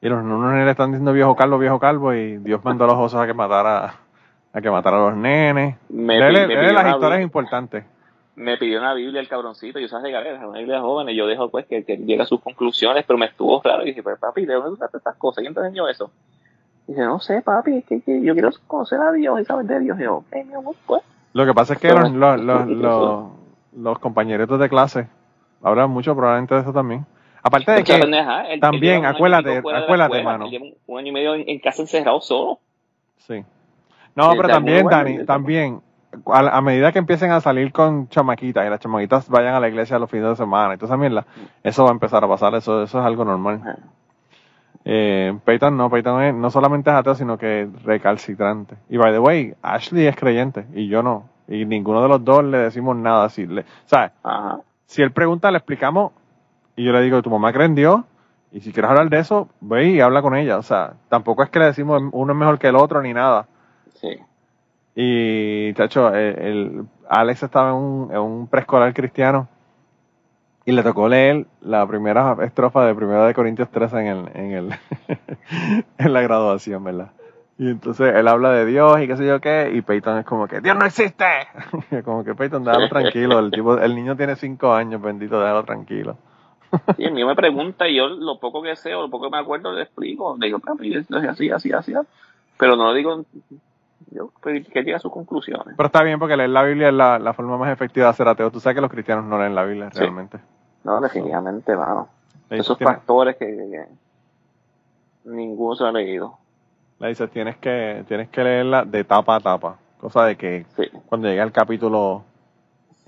y 0.00 0.08
los 0.08 0.22
nenes 0.22 0.64
le 0.64 0.70
están 0.70 0.90
diciendo 0.90 1.12
viejo 1.12 1.34
calvo, 1.36 1.58
viejo 1.58 1.78
calvo, 1.78 2.12
y 2.14 2.36
Dios 2.38 2.64
mandó 2.64 2.84
a 2.84 2.88
los 2.88 2.96
osos 2.96 3.20
a 3.20 3.26
que 3.26 3.34
matara 3.34 3.94
a 4.52 4.60
que 4.60 4.70
matara 4.70 4.96
a 4.96 5.10
los 5.10 5.16
nenes. 5.16 5.76
Me, 5.88 6.18
las 6.18 6.94
historias 6.94 7.20
importantes. 7.20 7.84
Me 8.36 8.58
pidió 8.58 8.78
una 8.78 8.92
Biblia 8.92 9.20
el 9.20 9.28
cabroncito, 9.28 9.78
yo 9.78 9.88
sabes 9.88 10.12
que 10.12 10.44
una 10.44 10.58
Biblia 10.58 10.80
joven, 10.80 11.08
y 11.08 11.16
yo 11.16 11.26
dejo 11.26 11.48
pues 11.50 11.66
que, 11.66 11.84
que 11.84 11.96
llegue 11.96 12.22
a 12.22 12.26
sus 12.26 12.40
conclusiones, 12.40 13.04
pero 13.06 13.18
me 13.18 13.26
estuvo 13.26 13.60
claro 13.62 13.82
y 13.82 13.86
dije, 13.86 14.02
pero 14.02 14.18
papi, 14.18 14.44
¿de 14.44 14.54
dónde 14.54 14.78
tú 14.78 14.96
estas 14.96 15.16
cosas? 15.16 15.42
¿Quién 15.42 15.54
te 15.54 15.60
enseñó 15.60 15.88
eso? 15.88 16.10
Y 16.86 16.92
dice, 16.92 17.04
no 17.04 17.18
sé, 17.18 17.40
papi, 17.40 17.82
que, 17.82 18.02
que 18.02 18.22
yo 18.22 18.34
quiero 18.34 18.50
conocer 18.66 19.00
a 19.00 19.12
Dios 19.12 19.40
y 19.40 19.44
saber 19.44 19.66
de 19.66 19.80
Dios. 19.80 19.98
Y 19.98 20.02
yo, 20.02 20.22
mi 20.32 20.54
amor, 20.54 20.76
pues. 20.86 21.02
Lo 21.32 21.44
que 21.46 21.54
pasa 21.54 21.74
es 21.74 21.80
que 21.80 21.92
los, 21.92 22.12
los, 22.12 22.40
los, 22.40 22.66
los, 22.66 23.24
los 23.76 23.98
compañeritos 23.98 24.58
de 24.60 24.68
clase 24.68 25.08
hablan 25.62 25.90
mucho 25.90 26.14
probablemente 26.14 26.54
de 26.54 26.60
eso 26.60 26.72
también. 26.72 27.04
Aparte 27.46 27.70
de 27.70 27.84
que 27.84 28.58
también, 28.60 29.04
acuérdate, 29.04 29.58
acuérdate, 29.58 30.22
mano. 30.24 30.46
un 30.86 30.98
año 30.98 31.08
y 31.08 31.12
medio 31.12 31.34
en, 31.36 31.60
casa 31.60 31.80
encerrado 31.82 32.20
solo. 32.20 32.58
Sí. 33.18 33.44
No, 34.16 34.32
pero 34.34 34.48
también, 34.48 34.84
Dani, 34.84 35.24
también, 35.24 35.80
a, 36.26 36.60
medida 36.60 36.90
que 36.90 36.98
empiecen 36.98 37.30
a 37.30 37.40
salir 37.40 37.70
con 37.70 38.08
chamaquitas 38.08 38.66
y 38.66 38.70
las 38.70 38.80
chamaquitas 38.80 39.28
vayan 39.28 39.54
a 39.54 39.60
la 39.60 39.68
iglesia 39.68 39.96
los 40.00 40.10
fines 40.10 40.30
de 40.30 40.34
semana 40.34 40.74
esa 40.74 40.96
mierda, 40.96 41.24
eso 41.62 41.84
va 41.84 41.90
a 41.90 41.92
empezar 41.92 42.24
a 42.24 42.28
pasar, 42.28 42.52
eso, 42.56 42.82
eso 42.82 42.98
es 42.98 43.06
algo 43.06 43.24
normal. 43.24 43.78
Eh, 44.84 45.38
Peyton 45.44 45.76
no, 45.76 45.88
Peyton 45.88 46.40
no 46.40 46.50
solamente 46.50 46.90
es 46.90 46.96
ateo, 46.96 47.14
sino 47.14 47.38
que 47.38 47.62
es 47.62 47.82
recalcitrante. 47.84 48.74
Y 48.88 48.96
by 48.96 49.12
the 49.12 49.20
way, 49.20 49.54
Ashley 49.62 50.08
es 50.08 50.16
creyente 50.16 50.66
y 50.74 50.88
yo 50.88 51.04
no. 51.04 51.28
Y 51.46 51.64
ninguno 51.64 52.02
de 52.02 52.08
los 52.08 52.24
dos 52.24 52.42
le 52.42 52.58
decimos 52.58 52.96
nada. 52.96 53.28
Si, 53.28 53.46
le, 53.46 53.64
¿sabes? 53.84 54.10
Si 54.86 55.00
él 55.02 55.12
pregunta, 55.12 55.52
le 55.52 55.58
explicamos 55.58 56.10
y 56.76 56.84
yo 56.84 56.92
le 56.92 57.02
digo, 57.02 57.22
tu 57.22 57.30
mamá 57.30 57.52
cree 57.52 57.66
en 57.66 57.74
Dios, 57.74 58.02
y 58.52 58.60
si 58.60 58.72
quieres 58.72 58.90
hablar 58.90 59.10
de 59.10 59.18
eso, 59.18 59.48
ve 59.60 59.90
y 59.90 60.00
habla 60.00 60.22
con 60.22 60.36
ella. 60.36 60.58
O 60.58 60.62
sea, 60.62 60.94
tampoco 61.08 61.42
es 61.42 61.50
que 61.50 61.58
le 61.58 61.66
decimos 61.66 62.02
uno 62.12 62.32
es 62.32 62.38
mejor 62.38 62.58
que 62.58 62.68
el 62.68 62.76
otro 62.76 63.02
ni 63.02 63.12
nada. 63.12 63.46
Sí. 63.94 64.18
Y, 64.94 65.74
chacho, 65.74 66.14
el, 66.14 66.86
Alex 67.08 67.42
estaba 67.42 67.70
en 67.70 67.76
un, 67.76 68.10
en 68.12 68.18
un 68.18 68.46
preescolar 68.46 68.94
cristiano 68.94 69.48
y 70.64 70.72
le 70.72 70.82
tocó 70.82 71.08
leer 71.08 71.46
la 71.60 71.86
primera 71.86 72.36
estrofa 72.42 72.84
de 72.84 72.94
Primera 72.94 73.26
de 73.26 73.34
Corintios 73.34 73.70
13 73.70 73.98
en 73.98 74.06
el, 74.06 74.30
en 74.34 74.50
el, 74.52 74.74
en 75.98 76.12
la 76.12 76.20
graduación, 76.22 76.82
¿verdad? 76.82 77.12
Y 77.58 77.70
entonces 77.70 78.14
él 78.14 78.28
habla 78.28 78.50
de 78.50 78.66
Dios 78.66 79.00
y 79.00 79.06
qué 79.06 79.16
sé 79.16 79.26
yo 79.26 79.40
qué, 79.40 79.70
y 79.72 79.80
Peyton 79.80 80.18
es 80.18 80.26
como 80.26 80.48
que, 80.48 80.60
¡Dios 80.60 80.76
no 80.76 80.84
existe! 80.84 81.24
como 82.04 82.24
que 82.24 82.34
Peyton, 82.34 82.64
déjalo 82.64 82.88
tranquilo, 82.88 83.38
el 83.38 83.50
tipo, 83.50 83.78
el 83.78 83.94
niño 83.94 84.16
tiene 84.16 84.34
cinco 84.36 84.74
años, 84.74 85.00
bendito, 85.00 85.38
déjalo 85.40 85.64
tranquilo. 85.64 86.16
Y 86.98 87.04
el 87.04 87.12
mío 87.12 87.26
me 87.26 87.34
pregunta 87.34 87.88
y 87.88 87.96
yo 87.96 88.08
lo 88.08 88.38
poco 88.38 88.62
que 88.62 88.76
sé 88.76 88.94
o 88.94 89.02
lo 89.02 89.10
poco 89.10 89.26
que 89.26 89.30
me 89.30 89.38
acuerdo 89.38 89.72
le 89.72 89.82
explico. 89.82 90.36
Le 90.38 90.46
digo, 90.46 90.58
papi, 90.58 90.94
esto 90.94 91.18
es 91.18 91.28
así, 91.28 91.50
así, 91.50 91.72
así. 91.72 91.92
Pero 92.58 92.76
no 92.76 92.84
lo 92.84 92.94
digo 92.94 93.24
yo 94.10 94.30
que 94.42 94.82
llega 94.82 94.96
a 94.96 95.00
sus 95.00 95.12
conclusiones. 95.12 95.74
Pero 95.76 95.86
está 95.86 96.02
bien 96.02 96.18
porque 96.18 96.36
leer 96.36 96.50
la 96.50 96.62
Biblia 96.62 96.88
es 96.88 96.94
la, 96.94 97.18
la, 97.18 97.32
forma 97.34 97.58
más 97.58 97.72
efectiva 97.72 98.08
de 98.08 98.14
ser 98.14 98.28
ateo. 98.28 98.50
Tú 98.50 98.60
sabes 98.60 98.76
que 98.76 98.80
los 98.80 98.90
cristianos 98.90 99.24
no 99.24 99.38
leen 99.38 99.54
la 99.54 99.64
Biblia 99.64 99.90
realmente. 99.92 100.38
No, 100.84 101.00
definitivamente, 101.00 101.76
mano. 101.76 102.08
Esos 102.48 102.78
pastores 102.78 103.36
que, 103.36 103.86
ninguno 105.24 105.74
se 105.74 105.84
ha 105.84 105.92
leído. 105.92 106.38
La 106.98 107.08
dices, 107.08 107.30
tienes 107.30 107.56
que, 107.56 108.04
tienes 108.06 108.28
que 108.28 108.44
leerla 108.44 108.84
de 108.84 109.04
tapa 109.04 109.36
a 109.36 109.40
tapa. 109.40 109.76
Cosa 110.00 110.24
de 110.24 110.36
que 110.36 110.64
cuando 111.06 111.28
llegue 111.28 111.40
al 111.40 111.52
capítulo 111.52 112.24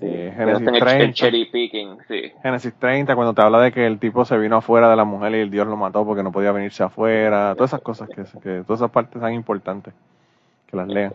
eh, 0.01 0.33
Génesis 0.35 0.65
30, 0.65 2.41
Génesis 2.41 2.73
30, 2.79 3.15
cuando 3.15 3.33
te 3.33 3.41
habla 3.41 3.59
de 3.59 3.71
que 3.73 3.85
el 3.85 3.99
tipo 3.99 4.23
se 4.23 4.37
vino 4.37 4.57
afuera 4.57 4.89
de 4.89 4.95
la 4.95 5.03
mujer 5.03 5.33
y 5.35 5.39
el 5.39 5.51
Dios 5.51 5.67
lo 5.67 5.75
mató 5.75 6.05
porque 6.05 6.23
no 6.23 6.31
podía 6.31 6.53
venirse 6.53 6.83
afuera. 6.83 7.53
Todas 7.55 7.71
esas 7.71 7.81
cosas 7.81 8.07
que, 8.07 8.23
que 8.39 8.63
todas 8.63 8.79
esas 8.79 8.91
partes 8.91 9.21
son 9.21 9.33
importantes. 9.33 9.93
Que 10.67 10.77
las 10.77 10.87
lean. 10.87 11.11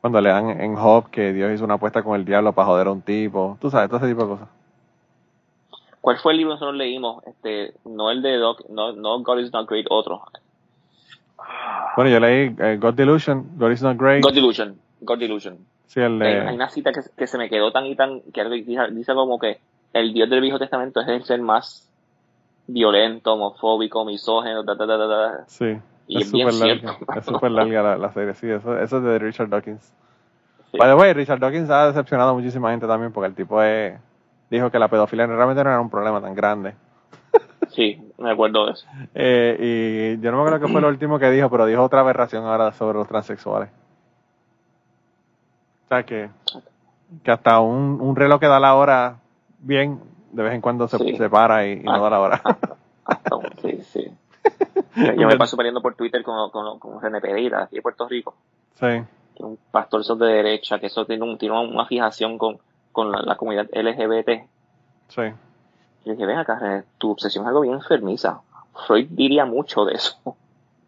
cuando 0.00 0.20
lean 0.20 0.60
en 0.60 0.74
Job 0.74 1.08
que 1.10 1.32
Dios 1.32 1.52
hizo 1.54 1.64
una 1.64 1.74
apuesta 1.74 2.02
con 2.02 2.18
el 2.18 2.26
diablo 2.26 2.52
para 2.52 2.66
joder 2.66 2.88
a 2.88 2.92
un 2.92 3.00
tipo. 3.00 3.56
Tú 3.60 3.70
sabes, 3.70 3.88
todo 3.88 3.98
ese 3.98 4.08
tipo 4.08 4.22
de 4.22 4.28
cosas. 4.28 4.48
¿Cuál 6.02 6.18
fue 6.18 6.32
el 6.32 6.38
libro 6.38 6.52
que 6.52 6.56
nosotros 6.56 6.76
leímos? 6.76 7.24
Este, 7.26 7.72
no 7.86 8.10
el 8.10 8.20
de 8.20 8.36
Doc, 8.36 8.68
no, 8.68 8.92
no 8.92 9.22
God 9.22 9.38
is 9.38 9.50
not 9.50 9.66
great, 9.66 9.86
otro. 9.88 10.20
Bueno, 11.96 12.10
yo 12.10 12.20
leí 12.20 12.54
eh, 12.58 12.76
God 12.78 12.94
Delusion, 12.94 13.46
God 13.56 13.70
is 13.70 13.82
not 13.82 13.96
great. 13.96 14.22
God 14.22 14.34
Delusion, 14.34 14.78
God 15.00 15.18
Delusion. 15.18 15.58
Sí, 15.86 16.00
el 16.00 16.18
de... 16.18 16.40
hay, 16.40 16.54
una 16.54 16.70
cita 16.70 16.92
que, 16.92 17.00
que, 17.16 17.26
se 17.26 17.38
me 17.38 17.48
quedó 17.48 17.72
tan 17.72 17.86
y 17.86 17.94
tan, 17.94 18.20
que 18.32 18.44
dice, 18.44 18.90
dice 18.90 19.14
como 19.14 19.38
que 19.38 19.58
el 19.92 20.12
Dios 20.12 20.28
del 20.30 20.40
Viejo 20.40 20.58
Testamento 20.58 21.00
es 21.00 21.08
el 21.08 21.24
ser 21.24 21.40
más 21.40 21.88
violento, 22.66 23.34
homofóbico, 23.34 24.04
misógeno, 24.04 24.62
da, 24.62 24.74
da, 24.74 24.86
da, 24.86 25.06
da. 25.06 25.44
Sí. 25.46 25.76
Y 26.06 26.22
es, 26.22 26.30
súper 26.30 26.54
larga, 26.54 26.98
es 27.16 27.24
súper 27.24 27.50
larga 27.50 27.96
la, 27.96 28.12
serie, 28.12 28.34
sí, 28.34 28.50
eso, 28.50 28.78
eso 28.78 28.98
es 28.98 29.04
de 29.04 29.18
Richard 29.18 29.48
Dawkins. 29.48 29.92
Sí. 30.70 30.78
By 30.78 30.88
the 30.88 30.94
way, 30.94 31.12
Richard 31.12 31.38
Dawkins 31.38 31.70
ha 31.70 31.86
decepcionado 31.86 32.30
a 32.30 32.34
muchísima 32.34 32.70
gente 32.70 32.86
también 32.86 33.12
porque 33.12 33.28
el 33.28 33.34
tipo 33.34 33.62
es 33.62 33.94
dijo 34.50 34.70
que 34.70 34.78
la 34.78 34.88
pedofilia 34.88 35.26
realmente 35.26 35.64
no 35.64 35.70
era 35.70 35.80
un 35.80 35.90
problema 35.90 36.20
tan 36.20 36.34
grande. 36.34 36.74
Sí, 37.68 38.00
me 38.18 38.30
acuerdo 38.30 38.66
de 38.66 38.72
eso. 38.72 38.86
Eh, 39.14 40.16
y 40.18 40.22
yo 40.22 40.30
no 40.30 40.36
me 40.36 40.42
acuerdo 40.44 40.66
qué 40.66 40.72
fue 40.72 40.80
lo 40.80 40.88
último 40.88 41.18
que 41.18 41.30
dijo, 41.30 41.50
pero 41.50 41.66
dijo 41.66 41.82
otra 41.82 42.00
aberración 42.00 42.44
ahora 42.44 42.72
sobre 42.72 42.98
los 42.98 43.08
transexuales. 43.08 43.70
O 45.84 45.88
sea, 45.88 46.02
que, 46.04 46.30
que 47.22 47.30
hasta 47.30 47.60
un, 47.60 48.00
un 48.00 48.16
reloj 48.16 48.40
que 48.40 48.46
da 48.46 48.58
la 48.58 48.74
hora 48.74 49.18
bien, 49.58 50.00
de 50.32 50.42
vez 50.42 50.54
en 50.54 50.60
cuando 50.60 50.88
se, 50.88 50.98
se 51.16 51.30
para 51.30 51.66
y, 51.66 51.80
no 51.80 52.02
da 52.02 52.10
la 52.10 52.20
hora. 52.20 52.42
sí, 53.62 53.82
sí. 53.82 54.10
Yo 54.96 55.26
me 55.26 55.36
paso 55.36 55.56
peleando 55.56 55.80
por 55.80 55.94
Twitter 55.94 56.22
con, 56.22 56.50
con, 56.50 56.78
con 56.78 57.00
René 57.00 57.20
Pereira, 57.20 57.64
aquí 57.64 57.76
de 57.76 57.82
Puerto 57.82 58.08
Rico. 58.08 58.34
Sí. 58.74 59.02
Que 59.34 59.42
un 59.42 59.58
pastor 59.70 60.04
de 60.04 60.26
derecha, 60.26 60.78
que 60.78 60.86
eso 60.86 61.04
tiene, 61.04 61.24
un, 61.24 61.38
tiene 61.38 61.58
una 61.58 61.86
fijación 61.86 62.38
con, 62.38 62.58
con 62.92 63.10
la, 63.10 63.36
comunidad 63.36 63.66
LGBT. 63.72 64.48
Sí. 65.08 65.22
Y 66.04 66.10
dije, 66.10 66.26
ven 66.26 66.38
acá, 66.38 66.84
tu 66.98 67.10
obsesión 67.10 67.44
es 67.44 67.48
algo 67.48 67.62
bien 67.62 67.74
enfermiza. 67.74 68.40
Freud 68.86 69.08
diría 69.10 69.44
mucho 69.44 69.84
de 69.84 69.94
eso. 69.94 70.18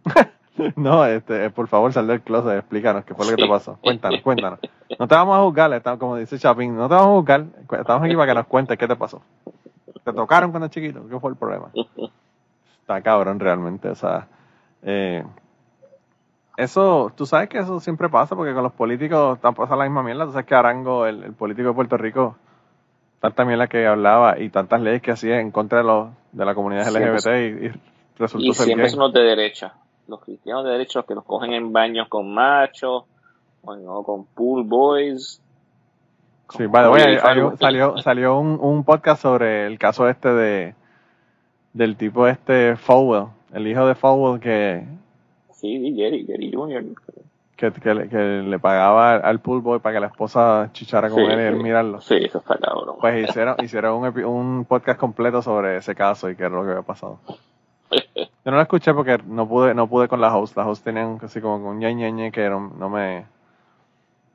no, 0.77 1.05
este, 1.05 1.51
por 1.51 1.69
favor, 1.69 1.93
sal 1.93 2.07
del 2.07 2.23
closet, 2.23 2.59
explícanos 2.59 3.05
qué 3.05 3.15
fue 3.15 3.27
lo 3.27 3.37
que 3.37 3.43
te 3.43 3.49
pasó. 3.49 3.79
Cuéntanos, 3.83 4.21
cuéntanos. 4.23 4.61
No 4.99 5.09
te 5.09 5.15
vamos 5.15 5.37
a 5.37 5.43
juzgar, 5.43 5.99
como 5.99 6.17
dice 6.17 6.39
Chapin, 6.39 6.77
no 6.77 6.89
te 6.89 6.95
vamos 6.95 7.09
a 7.09 7.21
juzgar, 7.21 7.45
estamos 7.79 8.05
aquí 8.05 8.15
para 8.15 8.33
que 8.33 8.35
nos 8.35 8.47
cuentes 8.47 8.79
qué 8.79 8.89
te 8.89 8.97
pasó. 8.97 9.23
¿Te 10.05 10.13
tocaron 10.13 10.51
cuando 10.51 10.69
chiquito? 10.69 11.07
¿Qué 11.09 11.19
fue 11.19 11.31
el 11.31 11.37
problema? 11.37 11.71
Está 12.81 13.01
cabrón 13.03 13.41
realmente, 13.41 13.89
o 13.89 13.95
sea, 13.95 14.29
eh, 14.83 15.25
eso, 16.57 17.13
tú 17.15 17.27
sabes 17.27 17.49
que 17.49 17.59
eso 17.59 17.81
siempre 17.81 18.09
pasa 18.09 18.35
porque 18.35 18.55
con 18.55 18.63
los 18.63 18.73
políticos 18.73 19.37
está 19.37 19.53
pasando 19.53 19.77
la 19.77 19.85
misma 19.85 20.03
mierda. 20.03 20.25
Tú 20.25 20.33
sabes 20.33 20.47
que 20.47 20.55
Arango, 20.55 21.07
el, 21.07 21.33
político 21.35 21.69
de 21.69 21.75
Puerto 21.75 21.97
Rico, 21.99 22.37
tanta 23.21 23.45
mierda 23.45 23.67
que 23.67 23.87
hablaba 23.87 24.39
y 24.39 24.49
tantas 24.49 24.81
leyes 24.81 25.03
que 25.03 25.11
hacía 25.11 25.41
en 25.41 25.51
contra 25.51 25.79
de, 25.79 25.85
los, 25.85 26.09
de 26.33 26.45
la 26.45 26.55
comunidad 26.55 26.89
LGBT 26.89 27.27
y, 27.27 27.67
y, 27.67 27.73
resultó 28.17 28.47
y 28.47 28.55
siempre 28.55 28.89
son 28.89 29.01
los 29.01 29.13
de 29.13 29.23
derecha. 29.23 29.75
Los 30.09 30.21
cristianos 30.21 30.65
de 30.65 30.71
derecha, 30.71 31.01
los 31.01 31.07
que 31.07 31.15
nos 31.15 31.25
cogen 31.25 31.53
en 31.53 31.73
baños 31.73 32.09
con 32.09 32.33
machos, 32.33 33.05
o 33.63 34.03
con 34.05 34.25
pool 34.27 34.65
boys. 34.65 35.43
Sí, 36.51 36.67
vale, 36.67 36.89
oye, 36.89 37.19
salió, 37.57 37.99
salió 37.99 38.39
un, 38.39 38.59
un 38.61 38.85
podcast 38.85 39.23
sobre 39.23 39.67
el 39.67 39.79
caso 39.79 40.09
este 40.09 40.29
de 40.29 40.75
del 41.73 41.97
tipo 41.97 42.27
este 42.27 42.77
Fowell, 42.77 43.27
el 43.53 43.67
hijo 43.67 43.87
de 43.87 43.95
Fowell 43.97 44.41
que 44.41 44.87
Sí, 45.57 45.95
Jerry, 45.97 46.25
Jerry 46.27 46.53
Jr. 46.53 46.85
Que, 47.57 47.73
que, 47.73 47.95
le, 47.95 48.09
que 48.09 48.19
le 48.19 48.59
pagaba 48.59 49.17
al 49.17 49.41
pool 49.41 49.63
boy 49.63 49.79
para 49.79 49.95
que 49.95 50.01
la 50.01 50.07
esposa 50.09 50.69
chichara 50.73 51.09
con 51.09 51.21
él 51.21 51.41
y 51.41 51.43
él 51.43 51.57
mirarlo. 51.57 52.03
Sí, 52.03 52.17
eso 52.17 52.39
está 52.39 52.59
cabrón. 52.59 52.97
Pues 53.01 53.29
hicieron, 53.29 53.57
hicieron 53.65 53.95
un, 53.95 54.25
un 54.25 54.65
podcast 54.67 55.01
completo 55.01 55.41
sobre 55.41 55.79
ese 55.79 55.95
caso 55.95 56.29
y 56.29 56.37
qué 56.37 56.45
es 56.45 56.53
lo 56.53 56.63
que 56.63 56.73
había 56.73 56.83
pasado. 56.83 57.19
Yo 57.91 58.51
no 58.53 58.57
lo 58.57 58.63
escuché 58.63 58.95
porque 58.95 59.19
no 59.27 59.49
pude, 59.49 59.75
no 59.75 59.89
pude 59.89 60.09
con 60.09 60.21
la 60.21 60.35
host. 60.35 60.57
La 60.57 60.67
host 60.67 60.85
tenían 60.85 61.19
así 61.23 61.41
como 61.41 61.57
un 61.69 61.79
ñe, 61.79 62.31
que 62.33 62.49
no, 62.49 62.73
no, 62.79 62.89
me... 62.89 63.27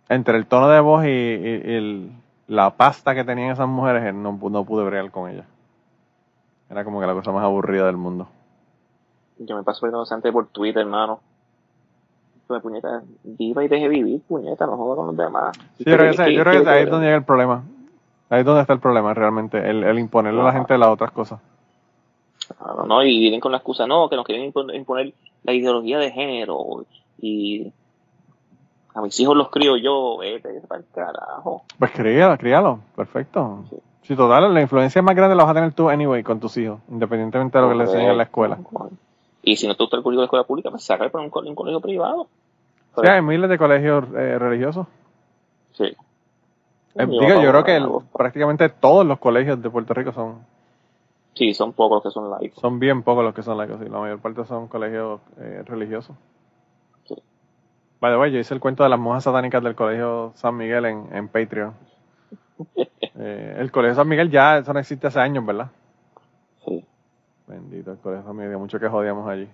Entre 0.10 0.38
el 0.38 0.46
tono 0.46 0.68
de 0.70 0.80
voz 0.82 1.06
y, 1.06 1.10
y, 1.10 2.12
la 2.48 2.72
pasta 2.72 3.16
que 3.16 3.24
tenían 3.24 3.52
esas 3.52 3.68
mujeres, 3.68 4.14
no, 4.14 4.38
no 4.38 4.66
pude 4.66 4.84
bregar 4.84 5.10
con 5.12 5.30
ella. 5.30 5.46
Era 6.70 6.84
como 6.84 7.00
que 7.00 7.08
la 7.08 7.14
cosa 7.14 7.32
más 7.32 7.44
aburrida 7.44 7.86
del 7.86 7.98
mundo. 7.98 8.28
Yo 9.40 9.56
me 9.56 9.64
paso 9.64 9.88
antes 10.12 10.32
por 10.32 10.48
Twitter, 10.48 10.82
hermano. 10.82 11.20
Pues, 12.48 12.62
puñeta, 12.62 13.02
viva 13.24 13.64
y 13.64 13.70
deje 13.70 13.88
vivir, 13.88 14.22
puñeta, 14.28 14.66
no 14.66 14.76
con 14.76 15.08
los 15.08 15.18
demás. 15.18 15.58
Sí, 15.78 15.86
yo 15.86 15.98
creo 15.98 16.14
que, 16.14 16.70
ahí 16.70 16.84
es 16.84 16.90
donde 16.90 17.06
llega 17.06 17.18
el 17.18 17.24
problema. 17.24 17.64
Ahí 18.30 18.42
es 18.42 18.46
donde 18.46 18.62
está 18.62 18.74
el 18.74 18.80
problema 18.80 19.14
realmente, 19.14 19.70
el, 19.70 19.84
el 19.84 20.00
imponerle 20.00 20.42
a 20.42 20.44
la 20.44 20.52
gente 20.52 20.78
las 20.78 20.90
otras 20.90 21.12
cosas. 21.12 21.40
No, 22.60 22.86
no, 22.86 23.04
y 23.04 23.20
vienen 23.20 23.40
con 23.40 23.52
la 23.52 23.58
excusa, 23.60 23.88
no, 23.88 24.10
que 24.10 24.16
nos 24.16 24.26
quieren 24.26 24.52
imponer 24.74 25.14
la 25.44 25.54
ideología 25.54 26.00
de 26.00 26.12
género 26.12 26.86
y 27.20 27.72
a 28.94 29.02
mis 29.02 29.20
hijos 29.20 29.36
los 29.36 29.50
crío 29.50 29.78
yo, 29.78 30.18
vete 30.18 30.62
para 30.68 30.82
el 30.82 30.88
carajo. 30.94 31.64
Pues 31.80 31.92
críalo, 31.92 32.38
críalo, 32.38 32.80
perfecto. 32.96 33.64
Sí. 33.70 33.78
Si 34.04 34.16
total, 34.16 34.54
la 34.54 34.62
influencia 34.62 35.02
más 35.02 35.16
grande 35.16 35.36
la 35.36 35.44
vas 35.44 35.52
a 35.52 35.54
tener 35.54 35.74
tú 35.74 35.90
anyway 35.90 36.24
con 36.24 36.40
tus 36.40 36.58
hijos, 36.58 36.80
independientemente 36.90 37.58
de 37.58 37.64
lo 37.64 37.70
que 37.70 37.76
le 37.76 37.84
enseñen 37.84 38.10
en 38.10 38.18
la 38.18 38.24
escuela. 38.24 38.58
Y 39.44 39.56
si 39.56 39.68
no 39.68 39.76
te 39.76 39.84
gusta 39.84 39.98
el 39.98 40.04
colegio 40.04 40.22
de 40.22 40.26
escuela 40.26 40.44
pública, 40.44 40.70
pues 40.70 40.84
saca 40.84 41.08
por 41.10 41.22
un, 41.22 41.32
un, 41.48 41.56
colegio 41.56 41.80
privado. 41.80 42.28
sí, 42.96 43.08
hay 43.08 43.22
miles 43.22 43.50
de 43.50 43.58
colegios 43.58 44.04
eh, 44.16 44.38
religiosos. 44.38 44.88
Sí. 45.74 45.86
Eh, 46.96 47.06
digo, 47.06 47.42
yo 47.42 47.50
creo 47.50 47.64
que 47.64 47.82
prácticamente 48.12 48.70
todos 48.70 49.06
los 49.06 49.20
colegios 49.20 49.62
de 49.62 49.70
Puerto 49.70 49.94
Rico 49.94 50.12
son. 50.12 50.40
Sí, 51.34 51.54
son 51.54 51.74
pocos 51.74 51.98
los 51.98 52.04
que 52.04 52.12
son 52.12 52.30
laicos. 52.30 52.60
Son 52.60 52.80
bien 52.80 53.04
pocos 53.04 53.24
los 53.24 53.34
que 53.34 53.42
son 53.42 53.58
laicos, 53.58 53.80
sí. 53.80 53.90
La 53.90 54.00
mayor 54.00 54.20
parte 54.20 54.44
son 54.46 54.68
colegios 54.68 55.22
eh, 55.38 55.64
religiosos. 55.66 56.16
Sí. 57.06 57.16
Vale, 58.00 58.32
yo 58.32 58.40
hice 58.40 58.54
el 58.54 58.60
cuento 58.60 58.84
de 58.84 58.90
las 58.90 59.00
monjas 59.00 59.24
satánicas 59.24 59.64
del 59.64 59.76
colegio 59.76 60.34
San 60.36 60.58
Miguel 60.58 60.86
en, 60.86 61.08
en 61.12 61.28
Patreon. 61.28 61.74
Eh, 63.24 63.58
el 63.60 63.72
Colegio 63.72 63.96
San 63.96 64.08
Miguel 64.08 64.32
ya, 64.32 64.58
eso 64.60 64.74
no 64.74 64.80
existe 64.80 65.06
hace 65.06 65.20
años, 65.20 65.46
¿verdad? 65.46 65.70
Sí. 66.66 66.84
Bendito 67.46 67.92
el 67.92 67.98
Colegio 67.98 68.26
San 68.26 68.36
Miguel, 68.36 68.58
mucho 68.58 68.80
que 68.80 68.88
jodíamos 68.88 69.28
allí. 69.28 69.48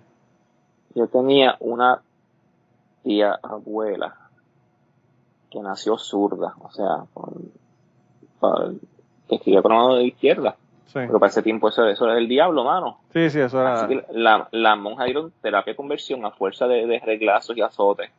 Yo 0.94 1.06
tenía 1.08 1.56
una 1.60 2.00
tía 3.02 3.38
abuela 3.42 4.16
que 5.50 5.60
nació 5.60 5.98
zurda, 5.98 6.54
o 6.60 6.70
sea, 6.70 7.04
que 9.28 9.34
escribía 9.34 9.62
con 9.62 9.72
la 9.72 9.78
mano 9.78 9.94
de 9.96 10.04
izquierda. 10.04 10.56
Sí. 10.88 11.00
Pero 11.06 11.18
para 11.20 11.30
ese 11.30 11.42
tiempo 11.42 11.68
eso, 11.68 11.86
eso 11.86 12.06
era 12.06 12.18
el 12.18 12.28
diablo, 12.28 12.64
mano. 12.64 12.98
Sí, 13.12 13.28
sí, 13.28 13.40
eso 13.40 13.60
era. 13.60 13.74
Así 13.74 13.88
que 13.88 14.04
la, 14.12 14.48
la 14.52 14.74
monja 14.74 15.04
dieron 15.04 15.32
terapia 15.42 15.72
de 15.72 15.76
conversión 15.76 16.24
a 16.24 16.30
fuerza 16.30 16.66
de, 16.66 16.86
de 16.86 16.98
reglazos 16.98 17.56
y 17.56 17.60
azotes. 17.60 18.10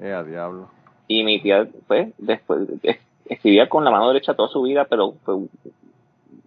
Eh, 0.00 0.24
diablo. 0.26 0.68
Y 1.08 1.24
mi 1.24 1.40
tía, 1.40 1.66
pues, 1.86 2.12
después, 2.18 2.68
escribía 3.26 3.68
con 3.68 3.84
la 3.84 3.90
mano 3.90 4.08
derecha 4.08 4.34
toda 4.34 4.48
su 4.48 4.62
vida, 4.62 4.86
pero 4.88 5.14
fue 5.24 5.36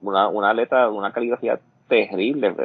una, 0.02 0.28
una 0.28 0.54
letra, 0.54 0.90
una 0.90 1.12
caligrafía 1.12 1.60
terrible. 1.88 2.56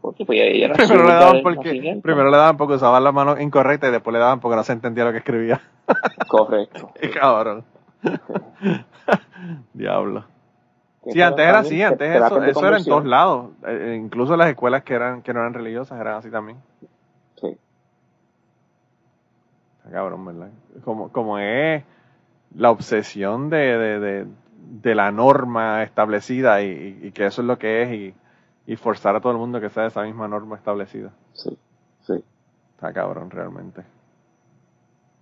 Porque 0.00 0.24
pues 0.24 0.40
ella 0.40 0.66
era 0.66 0.74
primero, 0.74 1.04
le 1.04 1.12
daban 1.12 1.42
porque, 1.42 2.00
primero 2.02 2.30
le 2.30 2.36
daban 2.36 2.56
porque 2.56 2.74
usaba 2.74 3.00
la 3.00 3.12
mano 3.12 3.40
incorrecta 3.40 3.88
y 3.88 3.90
después 3.90 4.14
le 4.14 4.20
daban 4.20 4.40
porque 4.40 4.56
no 4.56 4.62
se 4.62 4.72
entendía 4.72 5.04
lo 5.04 5.12
que 5.12 5.18
escribía. 5.18 5.60
Correcto. 6.28 6.92
Qué 7.00 7.10
cabrón. 7.10 7.64
Diablo. 9.74 10.24
Sí, 11.12 11.22
antes 11.22 11.46
era 11.46 11.58
así, 11.60 11.82
antes 11.82 12.16
eso, 12.16 12.42
eso 12.42 12.66
era 12.66 12.78
en 12.78 12.84
todos 12.84 13.04
lados. 13.04 13.50
Eh, 13.66 13.92
eh, 13.92 13.96
incluso 13.96 14.36
las 14.36 14.48
escuelas 14.48 14.82
que 14.82 14.94
eran 14.94 15.22
que 15.22 15.32
no 15.32 15.40
eran 15.40 15.54
religiosas 15.54 16.00
eran 16.00 16.16
así 16.16 16.30
también. 16.30 16.58
Sí. 17.40 17.56
Cabrón, 19.90 20.24
¿verdad? 20.24 20.50
Como, 20.84 21.12
como 21.12 21.38
es 21.38 21.84
la 22.56 22.70
obsesión 22.70 23.50
de, 23.50 23.78
de, 23.78 24.26
de, 24.82 24.94
la 24.94 25.12
norma 25.12 25.82
establecida 25.82 26.62
y, 26.62 27.12
que 27.12 27.26
eso 27.26 27.42
es 27.42 27.46
lo 27.46 27.58
que 27.58 27.82
es 27.82 28.14
y, 28.66 28.76
forzar 28.76 29.14
a 29.14 29.20
todo 29.20 29.32
el 29.32 29.38
mundo 29.38 29.60
que 29.60 29.70
sea 29.70 29.86
esa 29.86 30.02
misma 30.02 30.26
norma 30.26 30.56
establecida. 30.56 31.12
Sí, 31.34 31.56
sí. 32.02 32.24
Está 32.74 32.92
cabrón 32.92 33.30
realmente. 33.30 33.82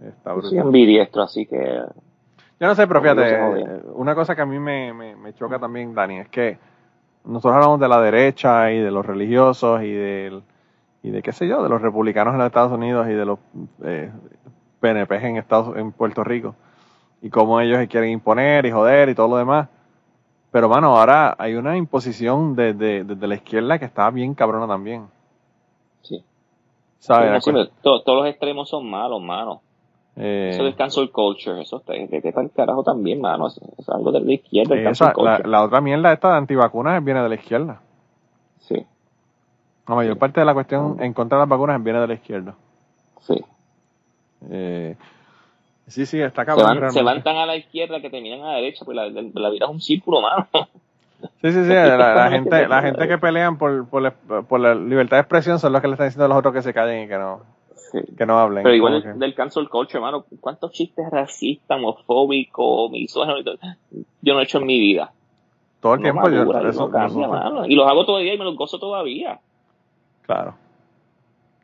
Está 0.00 0.32
brutal. 0.32 0.50
Soy 0.50 0.58
ambidiestro, 0.58 1.22
así 1.22 1.46
que... 1.46 1.82
Yo 2.60 2.66
no 2.68 2.74
sé, 2.74 2.86
pero 2.86 3.00
fíjate, 3.02 3.82
una 3.94 4.14
cosa 4.14 4.34
que 4.34 4.42
a 4.42 4.46
mí 4.46 4.58
me, 4.58 4.92
me, 4.92 5.16
me 5.16 5.34
choca 5.34 5.58
también, 5.58 5.94
Dani, 5.94 6.20
es 6.20 6.28
que 6.28 6.58
nosotros 7.24 7.54
hablamos 7.54 7.80
de 7.80 7.88
la 7.88 8.00
derecha 8.00 8.70
y 8.70 8.78
de 8.78 8.90
los 8.90 9.04
religiosos 9.04 9.82
y 9.82 9.92
del 9.92 10.42
y 11.02 11.10
de 11.10 11.22
qué 11.22 11.32
sé 11.32 11.46
yo, 11.46 11.62
de 11.62 11.68
los 11.68 11.82
republicanos 11.82 12.32
en 12.32 12.38
los 12.38 12.46
Estados 12.46 12.72
Unidos 12.72 13.06
y 13.08 13.12
de 13.12 13.26
los 13.26 13.38
eh, 13.84 14.10
PNP 14.80 15.16
en, 15.16 15.36
Estados, 15.36 15.76
en 15.76 15.92
Puerto 15.92 16.24
Rico 16.24 16.54
y 17.20 17.28
cómo 17.28 17.60
ellos 17.60 17.78
se 17.78 17.88
quieren 17.88 18.10
imponer 18.10 18.64
y 18.66 18.70
joder 18.70 19.10
y 19.10 19.14
todo 19.14 19.28
lo 19.28 19.36
demás. 19.36 19.68
Pero, 20.50 20.68
mano, 20.68 20.96
ahora 20.96 21.34
hay 21.38 21.54
una 21.56 21.76
imposición 21.76 22.54
desde 22.54 23.04
de, 23.04 23.26
la 23.26 23.34
izquierda 23.34 23.78
que 23.78 23.86
está 23.86 24.08
bien 24.10 24.34
cabrona 24.34 24.66
también. 24.66 25.06
Sí. 26.02 26.22
¿Sabes? 26.98 27.44
todos 27.82 28.02
los 28.06 28.26
extremos 28.26 28.68
son 28.68 28.88
malos, 28.88 29.22
mano. 29.22 29.62
Eh, 30.16 30.50
eso 30.52 30.62
del 30.62 30.76
cancel 30.76 31.10
culture, 31.10 31.60
eso 31.60 31.78
está 31.78 31.92
para 32.32 32.46
el 32.46 32.52
carajo 32.52 32.84
también, 32.84 33.20
mano. 33.20 33.48
Es, 33.48 33.88
algo 33.88 34.12
de 34.12 34.20
la 34.20 34.32
izquierda. 34.32 34.76
la, 35.44 35.64
otra 35.64 35.80
mierda 35.80 36.12
esta 36.12 36.30
de 36.32 36.38
antivacunas 36.38 37.04
viene 37.04 37.22
de 37.22 37.28
la 37.28 37.34
izquierda. 37.34 37.80
Sí. 38.60 38.86
La 39.88 39.94
mayor 39.94 40.16
parte 40.16 40.40
de 40.40 40.46
la 40.46 40.54
cuestión 40.54 41.02
en 41.02 41.12
contra 41.12 41.38
de 41.38 41.42
las 41.42 41.48
vacunas 41.48 41.82
viene 41.82 42.00
de 42.00 42.06
la 42.06 42.14
izquierda. 42.14 42.54
Sí. 43.20 43.44
Eh, 44.50 44.96
sí, 45.88 46.06
sí, 46.06 46.20
está 46.20 46.44
cabrón. 46.44 46.74
Se 46.74 46.80
van, 46.80 46.92
se 46.92 47.02
van, 47.02 47.22
tan 47.22 47.36
a 47.36 47.46
la 47.46 47.56
izquierda 47.56 48.00
que 48.00 48.08
terminan 48.08 48.42
a 48.42 48.52
la 48.52 48.56
derecha, 48.56 48.84
pues 48.84 48.96
la, 48.96 49.08
la, 49.08 49.50
vida 49.50 49.66
es 49.66 49.70
un 49.70 49.80
círculo, 49.80 50.20
mano. 50.20 50.46
Sí, 51.42 51.52
sí, 51.52 51.64
sí. 51.64 51.72
La, 51.72 52.28
gente, 52.30 52.68
la 52.68 52.82
gente 52.82 53.08
que 53.08 53.18
pelean 53.18 53.58
por, 53.58 53.88
por, 53.88 54.00
la, 54.00 54.12
por 54.12 54.60
la 54.60 54.74
libertad 54.74 55.16
de 55.16 55.22
expresión 55.22 55.58
son 55.58 55.72
los 55.72 55.82
que 55.82 55.88
le 55.88 55.94
están 55.94 56.06
diciendo 56.06 56.26
a 56.26 56.28
los 56.28 56.38
otros 56.38 56.54
que 56.54 56.62
se 56.62 56.72
callen 56.72 57.04
y 57.04 57.08
que 57.08 57.18
no, 57.18 57.42
que 58.16 58.26
no 58.26 58.38
hablen. 58.38 58.62
Pero 58.62 58.74
igual 58.74 59.18
del 59.18 59.34
cancel 59.34 59.68
culture, 59.68 59.98
hermano, 59.98 60.24
¿cuántos 60.40 60.72
chistes 60.72 61.08
racistas, 61.10 61.78
homofóbicos, 61.78 62.90
misóginos? 62.90 63.44
Yo 64.22 64.34
no 64.34 64.40
he 64.40 64.44
hecho 64.44 64.58
en 64.58 64.66
mi 64.66 64.78
vida. 64.78 65.12
Todo 65.80 65.94
el 65.94 66.02
tiempo 66.02 66.28
yo, 66.30 66.50
eso, 66.68 66.90
Y 67.66 67.74
los 67.74 67.86
hago 67.86 68.06
todavía 68.06 68.34
y 68.34 68.38
me 68.38 68.44
los 68.44 68.56
gozo 68.56 68.78
todavía. 68.78 69.38
Claro. 70.22 70.54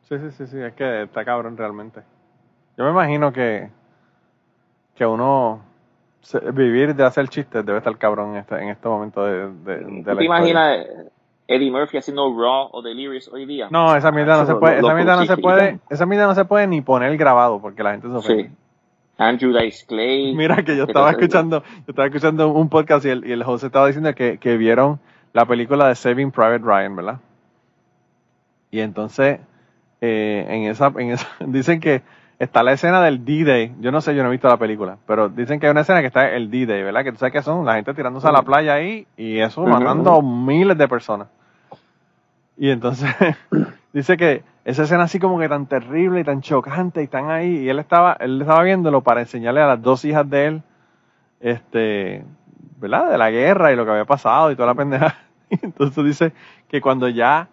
Sí, 0.02 0.18
sí, 0.18 0.30
sí, 0.32 0.46
sí, 0.46 0.58
es 0.60 0.74
que 0.74 1.02
está 1.04 1.24
cabrón 1.24 1.56
realmente. 1.56 2.02
Yo 2.76 2.84
me 2.84 2.90
imagino 2.90 3.32
que, 3.32 3.70
que 4.94 5.06
uno 5.06 5.62
vivir 6.52 6.94
de 6.94 7.04
hacer 7.04 7.28
chistes 7.28 7.64
debe 7.64 7.78
estar 7.78 7.96
cabrón 7.96 8.32
en 8.32 8.36
este, 8.36 8.56
en 8.56 8.68
este 8.68 8.88
momento 8.88 9.24
de, 9.24 9.48
de, 9.52 10.14
¿Te 10.14 10.24
imaginas 10.24 10.86
Eddie 11.50 11.72
Murphy 11.72 11.98
haciendo 11.98 12.32
Raw 12.32 12.68
o 12.70 12.80
Delirious 12.80 13.28
hoy 13.28 13.44
día? 13.44 13.66
No, 13.70 13.96
esa 13.96 14.12
mierda 14.12 14.36
no 14.36 14.46
se 14.46 14.54
puede, 14.54 14.78
esa 14.78 14.94
mierda 14.94 15.16
no 15.16 15.26
se 15.26 15.36
puede, 15.36 15.80
esa 15.90 16.06
mierda 16.06 16.26
no 16.28 16.34
se 16.36 16.44
puede 16.44 16.68
ni 16.68 16.80
poner 16.80 17.16
grabado 17.16 17.60
porque 17.60 17.82
la 17.82 17.90
gente 17.90 18.08
se 18.08 18.14
ofende. 18.14 18.44
Sí. 18.44 18.50
Andrew 19.18 19.52
Dice 19.52 19.84
Clay. 19.84 20.32
Mira 20.36 20.62
que 20.62 20.76
yo 20.76 20.84
estaba 20.84 21.10
escuchando, 21.10 21.64
yo 21.64 21.84
estaba 21.88 22.06
escuchando 22.06 22.52
un 22.52 22.68
podcast 22.68 23.04
y 23.04 23.08
el, 23.08 23.26
y 23.26 23.32
el 23.32 23.42
José 23.42 23.66
estaba 23.66 23.88
diciendo 23.88 24.14
que, 24.14 24.38
que 24.38 24.56
vieron 24.56 25.00
la 25.32 25.44
película 25.44 25.88
de 25.88 25.96
Saving 25.96 26.30
Private 26.30 26.64
Ryan, 26.64 26.94
¿verdad? 26.94 27.18
Y 28.70 28.78
entonces, 28.78 29.40
eh, 30.00 30.46
en, 30.48 30.70
esa, 30.70 30.92
en 30.96 31.10
esa, 31.10 31.26
dicen 31.40 31.80
que 31.80 32.02
está 32.38 32.62
la 32.62 32.74
escena 32.74 33.02
del 33.02 33.24
D-Day. 33.24 33.74
Yo 33.80 33.90
no 33.90 34.00
sé, 34.00 34.14
yo 34.14 34.22
no 34.22 34.28
he 34.28 34.32
visto 34.32 34.46
la 34.46 34.56
película, 34.56 34.98
pero 35.04 35.28
dicen 35.28 35.58
que 35.58 35.66
hay 35.66 35.72
una 35.72 35.80
escena 35.80 36.00
que 36.00 36.06
está 36.06 36.32
el 36.32 36.48
D-Day, 36.48 36.84
¿verdad? 36.84 37.02
Que 37.02 37.10
tú 37.10 37.18
sabes 37.18 37.32
que 37.32 37.42
son 37.42 37.66
la 37.66 37.74
gente 37.74 37.92
tirándose 37.92 38.28
a 38.28 38.32
la 38.32 38.42
playa 38.42 38.74
ahí 38.74 39.08
y 39.16 39.40
eso 39.40 39.66
matando 39.66 40.14
a 40.14 40.22
miles 40.22 40.78
de 40.78 40.86
personas. 40.86 41.26
Y 42.60 42.68
entonces 42.70 43.10
dice 43.94 44.18
que 44.18 44.42
esa 44.66 44.82
escena 44.82 45.04
así 45.04 45.18
como 45.18 45.38
que 45.38 45.48
tan 45.48 45.64
terrible 45.64 46.20
y 46.20 46.24
tan 46.24 46.42
chocante 46.42 47.00
y 47.00 47.04
están 47.04 47.30
ahí 47.30 47.56
y 47.56 47.70
él 47.70 47.78
estaba 47.78 48.18
él 48.20 48.38
estaba 48.38 48.62
viéndolo 48.62 49.00
para 49.00 49.20
enseñarle 49.20 49.62
a 49.62 49.66
las 49.66 49.80
dos 49.80 50.04
hijas 50.04 50.28
de 50.28 50.46
él 50.46 50.62
este, 51.40 52.22
¿verdad? 52.76 53.12
De 53.12 53.16
la 53.16 53.30
guerra 53.30 53.72
y 53.72 53.76
lo 53.76 53.86
que 53.86 53.92
había 53.92 54.04
pasado 54.04 54.52
y 54.52 54.56
toda 54.56 54.68
la 54.68 54.74
pendeja. 54.74 55.16
Y 55.52 55.58
entonces 55.64 56.04
dice 56.04 56.32
que 56.68 56.80
cuando 56.80 57.08
ya 57.08 57.48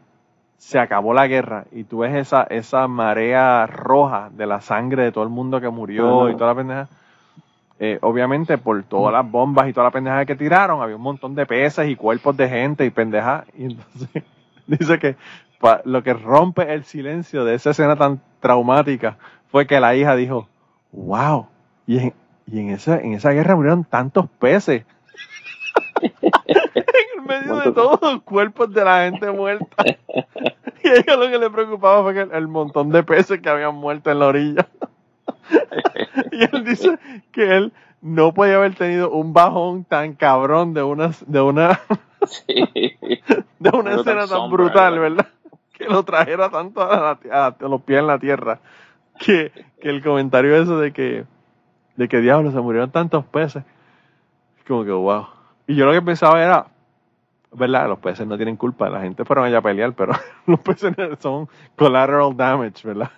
se 0.58 0.78
acabó 0.78 1.16
la 1.16 1.26
guerra 1.26 1.66
y 1.72 1.84
tú 1.86 2.00
ves 2.00 2.14
esa, 2.14 2.44
esa 2.44 2.88
marea 2.88 3.66
roja 3.66 4.30
de 4.32 4.46
la 4.46 4.62
sangre 4.62 5.04
de 5.04 5.12
todo 5.12 5.24
el 5.24 5.32
mundo 5.32 5.60
que 5.60 5.70
murió 5.70 6.30
y 6.30 6.36
toda 6.36 6.52
la 6.52 6.56
pendeja, 6.56 6.88
eh, 7.80 7.98
obviamente 8.02 8.60
por 8.60 8.84
todas 8.84 9.14
las 9.14 9.32
bombas 9.32 9.68
y 9.68 9.74
toda 9.74 9.86
la 9.86 9.92
pendeja 9.92 10.26
que 10.26 10.36
tiraron, 10.36 10.84
había 10.84 10.96
un 10.96 11.02
montón 11.02 11.34
de 11.34 11.48
peces 11.48 11.90
y 11.90 11.96
cuerpos 11.96 12.38
de 12.38 12.50
gente 12.50 12.86
y 12.86 12.92
pendeja. 12.92 13.46
Y 13.58 13.64
entonces 13.64 14.24
dice 14.80 15.00
que 15.00 15.16
lo 15.86 16.04
que 16.04 16.14
rompe 16.14 16.74
el 16.74 16.84
silencio 16.84 17.44
de 17.44 17.56
esa 17.56 17.72
escena 17.72 17.96
tan 17.96 18.22
traumática 18.40 19.18
fue 19.48 19.66
que 19.66 19.80
la 19.80 19.96
hija 19.96 20.16
dijo, 20.16 20.48
wow, 20.92 21.48
y 21.88 22.00
en, 22.00 22.14
y 22.46 22.60
en, 22.60 22.70
esa, 22.70 23.00
en 23.00 23.14
esa 23.14 23.32
guerra 23.32 23.56
murieron 23.56 23.84
tantos 23.84 24.30
peces. 24.40 24.86
en 26.02 27.26
medio 27.26 27.56
de 27.56 27.72
todos 27.72 28.00
los 28.02 28.22
cuerpos 28.24 28.72
de 28.74 28.84
la 28.84 29.06
gente 29.06 29.32
muerta. 29.32 29.84
Y 30.84 30.90
ella 30.90 31.18
lo 31.18 31.30
que 31.30 31.40
le 31.40 31.50
preocupaba 31.50 32.04
fue 32.04 32.14
que 32.14 32.38
el, 32.38 32.48
montón 32.48 32.92
de 32.92 33.04
peces 33.04 33.42
que 33.42 33.50
habían 33.50 33.76
muerto 33.76 34.10
en 34.12 34.20
la 34.20 34.28
orilla. 34.28 34.68
y 36.32 36.44
él 36.44 36.64
dice 36.64 36.98
que 37.32 37.58
él 37.58 37.74
no 38.02 38.34
podía 38.34 38.56
haber 38.56 38.76
tenido 38.76 39.12
un 39.12 39.34
bajón 39.34 39.84
tan 39.84 40.14
cabrón 40.14 40.74
de 40.74 40.84
una 40.84 41.12
de 41.26 41.42
una 41.42 41.80
de 42.48 43.70
una 43.74 43.96
escena 43.96 44.28
tan, 44.28 44.50
brutal, 44.50 45.00
¿verdad? 45.00 45.28
Que 45.74 45.86
lo 45.86 46.04
trajera 46.04 46.50
tanto 46.50 46.82
a, 46.82 47.56
los 47.60 47.82
pies 47.82 48.00
en 48.00 48.08
la 48.08 48.20
tierra. 48.20 48.60
Que, 49.20 49.52
que 49.82 49.90
el 49.90 50.04
comentario 50.04 50.56
eso 50.56 50.80
de 50.80 50.94
que 50.94 51.26
de 51.96 52.08
que 52.08 52.22
diablo 52.22 52.52
se 52.52 52.60
murieron 52.60 52.92
tantos 52.92 53.26
peces. 53.26 53.64
Como 54.68 54.86
que 54.86 54.92
wow. 54.92 55.28
Y 55.66 55.76
yo 55.76 55.86
lo 55.86 55.92
que 55.92 56.02
pensaba 56.02 56.42
era, 56.42 56.68
¿verdad? 57.52 57.88
Los 57.88 58.00
peces 58.00 58.28
no 58.28 58.38
tienen 58.38 58.56
culpa, 58.56 58.90
la 58.90 59.02
gente 59.02 59.26
fueron 59.26 59.46
allá 59.46 59.58
a 59.58 59.62
pelear, 59.62 59.94
pero 59.94 60.14
los 60.46 60.60
peces 60.60 60.94
son 61.20 61.50
collateral 61.76 62.36
damage, 62.38 62.88
¿verdad? 62.88 63.12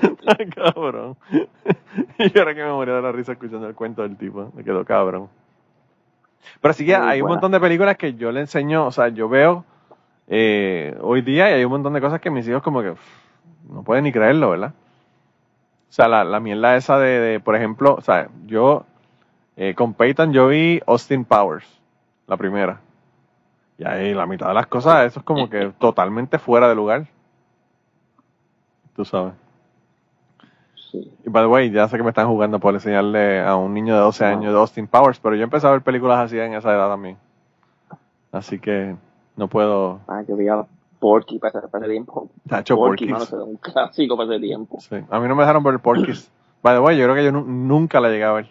cabrón. 0.54 1.16
y 2.18 2.38
ahora 2.38 2.54
que 2.54 2.62
me 2.62 2.70
moría 2.70 2.94
de 2.94 3.02
la 3.02 3.12
risa 3.12 3.32
escuchando 3.32 3.66
el 3.66 3.74
cuento 3.74 4.02
del 4.02 4.16
tipo, 4.16 4.50
me 4.54 4.64
quedó 4.64 4.84
cabrón. 4.84 5.28
Pero 6.60 6.74
sí 6.74 6.86
que 6.86 6.94
hay 6.94 7.22
un 7.22 7.28
montón 7.28 7.52
de 7.52 7.60
películas 7.60 7.96
que 7.96 8.14
yo 8.14 8.32
le 8.32 8.40
enseño, 8.40 8.86
o 8.86 8.90
sea, 8.90 9.08
yo 9.08 9.28
veo 9.28 9.64
eh, 10.26 10.96
hoy 11.00 11.22
día 11.22 11.50
y 11.50 11.54
hay 11.54 11.64
un 11.64 11.72
montón 11.72 11.92
de 11.92 12.00
cosas 12.00 12.20
que 12.20 12.30
mis 12.30 12.48
hijos 12.48 12.62
como 12.62 12.82
que 12.82 12.94
no 13.68 13.82
pueden 13.82 14.04
ni 14.04 14.12
creerlo, 14.12 14.50
¿verdad? 14.50 14.72
O 15.88 15.92
sea, 15.92 16.08
la, 16.08 16.24
la 16.24 16.40
mierda 16.40 16.76
esa 16.76 16.98
de, 16.98 17.20
de, 17.20 17.40
por 17.40 17.56
ejemplo, 17.56 17.94
o 17.94 18.00
sea, 18.00 18.28
yo 18.46 18.84
eh, 19.56 19.74
con 19.74 19.92
Peyton 19.92 20.32
yo 20.32 20.48
vi 20.48 20.80
Austin 20.86 21.24
Powers, 21.24 21.66
la 22.26 22.38
primera. 22.38 22.80
Y 23.76 23.86
ahí 23.86 24.14
la 24.14 24.26
mitad 24.26 24.48
de 24.48 24.54
las 24.54 24.66
cosas, 24.66 25.06
eso 25.06 25.20
es 25.20 25.26
como 25.26 25.50
que 25.50 25.72
totalmente 25.78 26.38
fuera 26.38 26.68
de 26.68 26.74
lugar. 26.74 27.06
Tú 28.94 29.04
sabes. 29.04 29.34
Y 30.92 31.28
by 31.28 31.44
the 31.44 31.46
way, 31.46 31.70
ya 31.70 31.88
sé 31.88 31.96
que 31.96 32.02
me 32.02 32.10
están 32.10 32.28
jugando 32.28 32.58
por 32.58 32.74
enseñarle 32.74 33.40
a 33.40 33.56
un 33.56 33.74
niño 33.74 33.94
de 33.94 34.00
12 34.00 34.24
años 34.24 34.52
de 34.52 34.58
Austin 34.58 34.86
Powers, 34.86 35.20
pero 35.20 35.36
yo 35.36 35.44
empecé 35.44 35.66
a 35.66 35.70
ver 35.70 35.82
películas 35.82 36.18
así 36.18 36.38
en 36.38 36.54
esa 36.54 36.72
edad 36.72 36.88
también. 36.88 37.16
Así 38.32 38.58
que 38.58 38.96
no 39.36 39.48
puedo. 39.48 40.00
Ah, 40.06 40.22
yo 40.26 40.36
vi 40.36 40.48
a 40.48 40.64
Porky 40.98 41.38
para 41.38 41.60
ese 41.60 41.88
tiempo. 41.88 42.28
Porky, 42.68 43.12
un 43.12 43.56
clásico 43.56 44.16
para 44.16 44.34
ese 44.34 44.40
tiempo. 44.40 44.78
Sí. 44.80 44.96
A 45.08 45.20
mí 45.20 45.28
no 45.28 45.34
me 45.34 45.42
dejaron 45.42 45.62
ver 45.62 45.78
Porky's. 45.80 46.30
By 46.62 46.74
the 46.74 46.80
way, 46.80 46.96
yo 46.98 47.04
creo 47.04 47.16
que 47.16 47.24
yo 47.24 47.32
nunca 47.32 48.00
la 48.00 48.10
llegué 48.10 48.24
a 48.24 48.32
ver. 48.32 48.48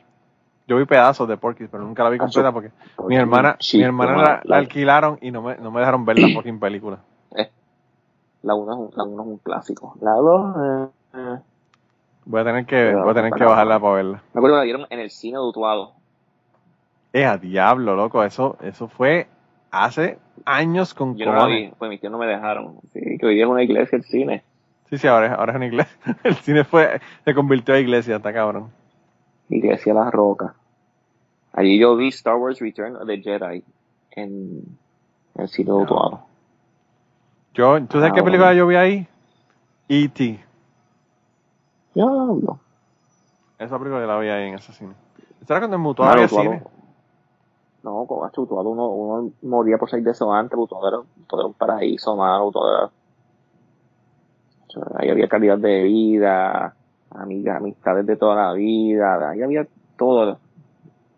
Yo 0.68 0.78
vi 0.78 0.86
pedazos 0.86 1.28
de 1.28 1.38
Porky, 1.38 1.68
pero 1.68 1.84
nunca 1.84 2.04
la 2.04 2.10
vi 2.10 2.18
completa 2.18 2.52
porque 2.52 2.72
mi 3.08 3.16
hermana, 3.16 3.58
mi 3.74 3.82
hermana 3.82 4.42
la, 4.44 4.58
alquilaron 4.58 5.18
y 5.22 5.32
no 5.32 5.42
me, 5.42 5.58
no 5.58 5.72
me 5.72 5.80
dejaron 5.80 6.06
ver 6.06 6.20
la 6.20 6.28
fucking 6.36 6.60
película. 6.60 7.00
Eh, 7.36 7.50
la 8.44 8.54
1 8.54 8.72
es, 8.72 8.78
un, 8.78 8.90
la 8.96 9.04
uno 9.04 9.24
es 9.24 9.28
un 9.30 9.38
clásico. 9.40 9.96
La 10.02 10.14
2, 10.14 10.56
eh, 10.58 10.90
eh, 11.16 11.40
Voy 12.30 12.42
a 12.42 12.44
tener 12.44 12.68
que, 12.68 12.94
voy 12.94 13.10
a 13.10 13.14
tener 13.16 13.34
que 13.34 13.44
bajarla 13.44 13.80
para 13.80 13.94
verla. 13.96 14.24
Me 14.36 14.40
acuerdo 14.40 14.58
que 14.58 14.60
la 14.60 14.64
dieron 14.64 14.86
en 14.92 15.00
el 15.00 15.10
cine 15.10 15.40
de 15.40 15.44
Utuado. 15.44 15.94
Eh, 17.12 17.26
a 17.26 17.40
diablo, 17.40 17.96
loco. 17.96 18.24
Eso, 18.24 18.56
eso 18.62 18.88
fue 18.88 19.28
hace 19.72 20.20
años 20.46 20.94
con 20.94 21.18
Yo 21.18 21.26
no 21.26 21.34
la 21.34 21.48
vi, 21.48 21.72
pues 21.80 21.90
mis 21.90 22.00
tíos 22.00 22.12
no 22.12 22.20
me 22.20 22.28
dejaron. 22.28 22.76
Sí, 22.94 23.18
que 23.18 23.26
hoy 23.26 23.34
día 23.34 23.46
es 23.46 23.50
una 23.50 23.64
iglesia 23.64 23.96
el 23.96 24.04
cine. 24.04 24.44
Sí, 24.92 25.00
sí, 25.00 25.08
ahora, 25.08 25.34
ahora 25.34 25.54
es 25.54 25.56
una 25.56 25.66
iglesia. 25.66 25.98
El 26.24 26.36
cine 26.36 26.64
fue, 26.64 27.02
se 27.26 27.34
convirtió 27.34 27.74
en 27.74 27.82
iglesia, 27.82 28.18
está 28.18 28.32
cabrón. 28.32 28.70
Iglesia 29.50 29.96
La 29.96 30.12
Roca. 30.12 30.54
Allí 31.54 31.80
yo 31.80 31.96
vi 31.96 32.10
Star 32.10 32.36
Wars 32.36 32.60
Return 32.60 32.96
of 32.96 33.08
the 33.08 33.18
Jedi 33.22 33.64
en, 34.12 34.78
el 35.36 35.48
cine 35.48 35.72
de 35.72 35.78
Utuado. 35.78 36.22
Yo, 37.56 37.82
¿Tú 37.88 37.98
sabes 37.98 38.14
qué 38.14 38.20
ah, 38.20 38.24
película 38.24 38.54
yo 38.54 38.68
vi 38.68 38.76
ahí? 38.76 39.08
E.T. 39.88 40.49
no. 42.08 42.60
Esa 43.58 43.78
película 43.78 44.06
la 44.06 44.18
vi 44.20 44.30
ahí 44.30 44.50
en 44.50 44.56
ese 44.56 44.72
cine. 44.72 44.94
¿Eso 45.42 45.54
era 45.54 45.60
cuando 45.60 45.76
en 45.76 45.82
Mutuado 45.82 46.14
había 46.14 46.28
cine? 46.28 46.64
No, 47.84 48.06
con 48.06 48.30
Utuado 48.38 48.70
uno, 48.70 48.88
uno 48.90 49.32
moría 49.42 49.78
por 49.78 49.90
seis 49.90 50.04
de 50.04 50.12
eso 50.12 50.32
antes, 50.32 50.58
Utuado 50.58 50.88
era, 50.88 50.98
era 51.34 51.46
un 51.46 51.54
paraíso, 51.54 52.16
mano, 52.16 52.52
todo 52.52 52.78
era... 52.78 52.90
Ahí 54.98 55.10
había 55.10 55.28
calidad 55.28 55.58
de 55.58 55.84
vida, 55.84 56.76
amigas, 57.10 57.58
amistades 57.58 58.06
de 58.06 58.16
toda 58.16 58.36
la 58.36 58.54
vida, 58.54 59.30
ahí 59.32 59.42
había 59.42 59.68
todo 59.98 60.38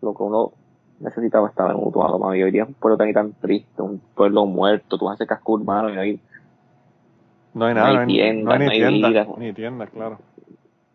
lo 0.00 0.14
que 0.14 0.22
uno 0.22 0.52
necesitaba 1.00 1.48
estaba 1.48 1.72
en 1.72 1.76
Utuado, 1.76 2.18
mami. 2.18 2.42
Hoy 2.42 2.50
día 2.50 2.62
es 2.62 2.68
un 2.68 2.74
pueblo 2.74 2.96
tan 2.96 3.08
y 3.08 3.12
tan 3.12 3.32
triste, 3.34 3.82
un 3.82 4.00
pueblo 4.14 4.46
muerto, 4.46 4.96
tú 4.98 5.10
haces 5.10 5.28
casco 5.28 5.52
urbano 5.52 5.90
y 5.90 5.98
ahí 5.98 6.20
No 7.54 7.66
hay 7.66 7.74
nada, 7.74 7.92
no 7.92 8.00
hay, 8.00 8.42
no 8.42 8.52
hay, 8.52 8.58
ni 8.58 8.68
tienda, 8.70 9.26
ni 9.36 9.52
tienda, 9.52 9.86
claro. 9.86 10.18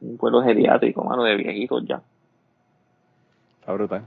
Un 0.02 0.18
pueblo 0.18 0.42
geriátrico, 0.44 1.04
mano, 1.04 1.24
de 1.24 1.36
viejitos 1.36 1.86
ya. 1.86 2.02
Está 3.60 3.74
brutal. 3.74 4.04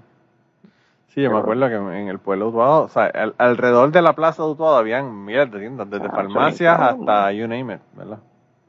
Sí, 1.09 1.23
yo 1.23 1.31
me 1.33 1.39
acuerdo 1.39 1.69
que 1.69 1.75
en 1.75 2.09
el 2.09 2.21
pueblo 2.21 2.47
de 2.47 2.51
Utuado, 2.51 2.85
o 2.85 2.89
sea, 2.89 3.11
alrededor 3.37 3.91
de 3.91 4.01
la 4.01 4.13
plaza 4.13 4.45
de 4.45 4.51
Utuado 4.51 4.77
habían 4.77 5.25
miles 5.25 5.51
de 5.51 5.59
tiendas, 5.59 5.91
desde 5.91 6.07
ah, 6.07 6.11
farmacias 6.13 6.81
hasta 6.81 7.33
you 7.33 7.49
name 7.49 7.75
it, 7.75 7.81
¿verdad? 7.95 8.19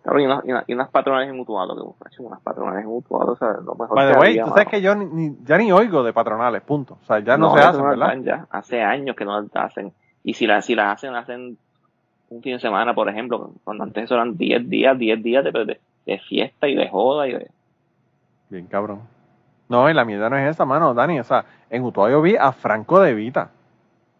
Claro, 0.01 0.19
y, 0.19 0.25
unas, 0.25 0.43
y, 0.67 0.73
unas 0.73 0.89
patronales 0.89 1.29
en 1.29 1.39
Utuado, 1.39 1.95
que 1.99 2.23
unas 2.23 2.41
patronales 2.41 2.83
en 2.83 2.89
Utuado, 2.89 3.33
o 3.33 3.35
sea, 3.35 3.53
lo 3.63 3.75
mejor 3.75 3.95
By 3.95 4.11
the 4.11 4.19
way, 4.19 4.39
tú 4.39 4.49
sabes 4.49 4.67
que 4.67 4.81
yo 4.81 4.95
ni, 4.95 5.37
ya 5.43 5.59
ni 5.59 5.71
oigo 5.71 6.01
de 6.01 6.13
patronales, 6.13 6.63
punto. 6.63 6.97
O 7.03 7.05
sea, 7.05 7.19
ya 7.19 7.37
no, 7.37 7.53
se 7.53 7.59
hacen, 7.59 7.87
¿verdad? 7.87 8.17
Ya, 8.23 8.47
hace 8.49 8.81
años 8.81 9.15
que 9.15 9.25
no 9.25 9.39
las 9.39 9.55
hacen. 9.55 9.93
Y 10.23 10.33
si 10.33 10.47
las, 10.47 10.65
si 10.65 10.73
las 10.73 10.95
hacen, 10.95 11.13
hacen 11.13 11.57
un 12.29 12.41
fin 12.41 12.53
de 12.53 12.59
semana, 12.59 12.95
por 12.95 13.07
ejemplo, 13.09 13.51
cuando 13.63 13.83
antes 13.83 14.09
eran 14.09 14.35
10 14.37 14.67
días, 14.67 14.97
10 14.97 15.21
días 15.21 15.43
de, 15.43 15.51
de, 15.51 15.79
fiesta 16.27 16.67
y 16.67 16.75
de 16.75 16.89
joda 16.89 17.27
y 17.27 17.33
de... 17.33 17.51
Bien 18.49 18.67
cabrón. 18.67 19.01
No, 19.69 19.89
y 19.89 19.93
la 19.93 20.03
mierda 20.03 20.29
no 20.29 20.37
es 20.37 20.49
esa, 20.49 20.65
mano, 20.65 20.93
Dani. 20.93 21.19
O 21.19 21.23
sea, 21.23 21.45
en 21.69 21.83
Utuado 21.83 22.09
yo 22.09 22.21
vi 22.21 22.35
a 22.35 22.51
Franco 22.51 22.99
de 22.99 23.13
Vita. 23.13 23.51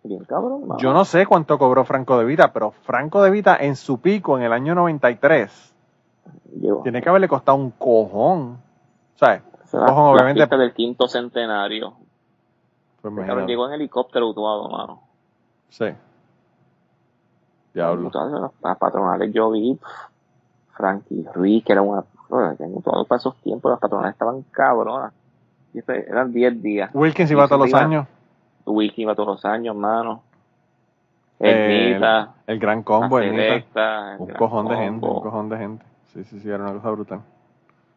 Bien 0.03 0.23
cabrón. 0.23 0.77
Yo 0.77 0.93
no 0.93 1.03
sé 1.05 1.25
cuánto 1.25 1.57
cobró 1.57 1.83
Franco 1.83 2.17
de 2.17 2.25
Vita, 2.25 2.53
pero 2.53 2.71
Franco 2.71 3.21
de 3.21 3.31
Vita 3.31 3.57
en 3.59 3.75
su 3.75 3.99
pico 3.99 4.37
en 4.37 4.43
el 4.43 4.53
año 4.53 4.73
93 4.75 5.71
tiene 6.83 7.01
que 7.01 7.09
haberle 7.09 7.27
costado 7.27 7.57
un 7.57 7.71
cojón. 7.71 8.59
¿Sabes? 9.15 9.41
Un 9.73 9.85
cojón, 9.85 10.15
obviamente. 10.15 10.57
del 10.57 10.73
quinto 10.73 11.07
centenario. 11.07 11.93
Pues 13.01 13.13
llegó 13.47 13.67
en 13.67 13.73
helicóptero 13.73 14.29
Utuado, 14.29 14.69
mano. 14.69 15.01
Sí. 15.69 15.85
Diablo. 17.73 18.11
Las 18.61 18.77
patronales 18.77 19.33
yo 19.33 19.49
vi 19.51 19.79
Frankie 20.81 21.25
Ruiz, 21.33 21.63
que 21.63 21.73
era 21.73 21.81
una. 21.83 22.03
En 22.59 22.75
Utuado 22.75 23.05
para 23.05 23.19
esos 23.19 23.35
tiempos 23.41 23.71
las 23.71 23.79
patronales 23.79 24.13
estaban 24.13 24.41
cabronas. 24.51 25.13
Y 25.73 25.79
este, 25.79 26.09
eran 26.09 26.31
10 26.31 26.61
días. 26.61 26.89
Wilkins 26.93 27.29
iba 27.29 27.47
todos 27.47 27.69
los 27.69 27.79
años. 27.79 28.07
Wilkins 28.65 28.99
iba 28.99 29.15
todos 29.15 29.27
los 29.27 29.45
años, 29.45 29.75
mano. 29.75 30.23
El, 31.39 32.03
el 32.47 32.59
gran 32.59 32.83
combo, 32.83 33.19
el 33.19 33.65
Un 34.19 34.27
cojón 34.33 34.67
de 34.67 34.75
gente, 34.75 35.05
un 35.05 35.21
cojón 35.21 35.49
de 35.49 35.57
gente. 35.57 35.85
Sí, 36.13 36.23
sí, 36.23 36.39
sí, 36.39 36.49
era 36.49 36.63
una 36.63 36.73
cosa 36.73 36.91
brutal. 36.91 37.21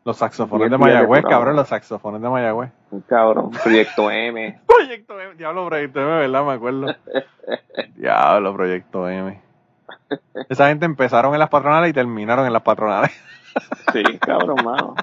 Los 0.05 0.16
saxofones 0.19 0.70
de 0.70 0.78
Mayagüez, 0.78 1.24
cabrón, 1.24 1.56
los 1.56 1.69
saxofones 1.69 2.20
de 2.20 2.28
Mayagüez. 2.28 2.70
Un 2.90 3.01
cabrón, 3.02 3.51
Proyecto 3.51 4.11
M. 4.11 4.61
Proyecto 4.66 5.19
M, 5.19 5.35
diablo, 5.35 5.66
Proyecto 5.66 6.01
M, 6.01 6.19
¿verdad? 6.19 6.44
Me 6.44 6.52
acuerdo. 6.52 6.94
diablo, 7.97 8.55
Proyecto 8.55 9.09
M. 9.09 9.44
Esa 10.48 10.69
gente 10.69 10.85
empezaron 10.85 11.32
en 11.32 11.39
las 11.39 11.48
patronales 11.48 11.90
y 11.90 11.93
terminaron 11.93 12.47
en 12.47 12.52
las 12.52 12.62
patronales. 12.62 13.11
sí, 13.93 14.02
cabrón, 14.19 14.65
mano. 14.65 14.94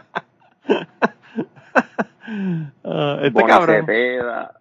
Uh, 2.83 3.17
este 3.21 3.29
Boni 3.31 3.47
cabrón. 3.47 3.75
Cepeda. 3.81 4.53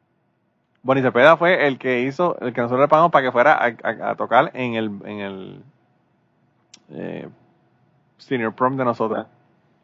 Boni 0.82 1.02
Cepeda 1.02 1.36
fue 1.36 1.66
el 1.66 1.78
que 1.78 2.02
hizo, 2.02 2.38
el 2.40 2.52
que 2.52 2.60
nosotros 2.62 2.80
le 2.80 2.88
pagamos 2.88 3.10
para 3.10 3.26
que 3.26 3.32
fuera 3.32 3.52
a, 3.54 4.10
a, 4.10 4.14
tocar 4.14 4.50
en 4.54 4.74
el, 4.74 4.90
en 5.04 5.20
el 5.20 5.62
eh, 6.90 7.28
senior 8.16 8.54
prom 8.54 8.76
de 8.76 8.84
nosotros. 8.84 9.26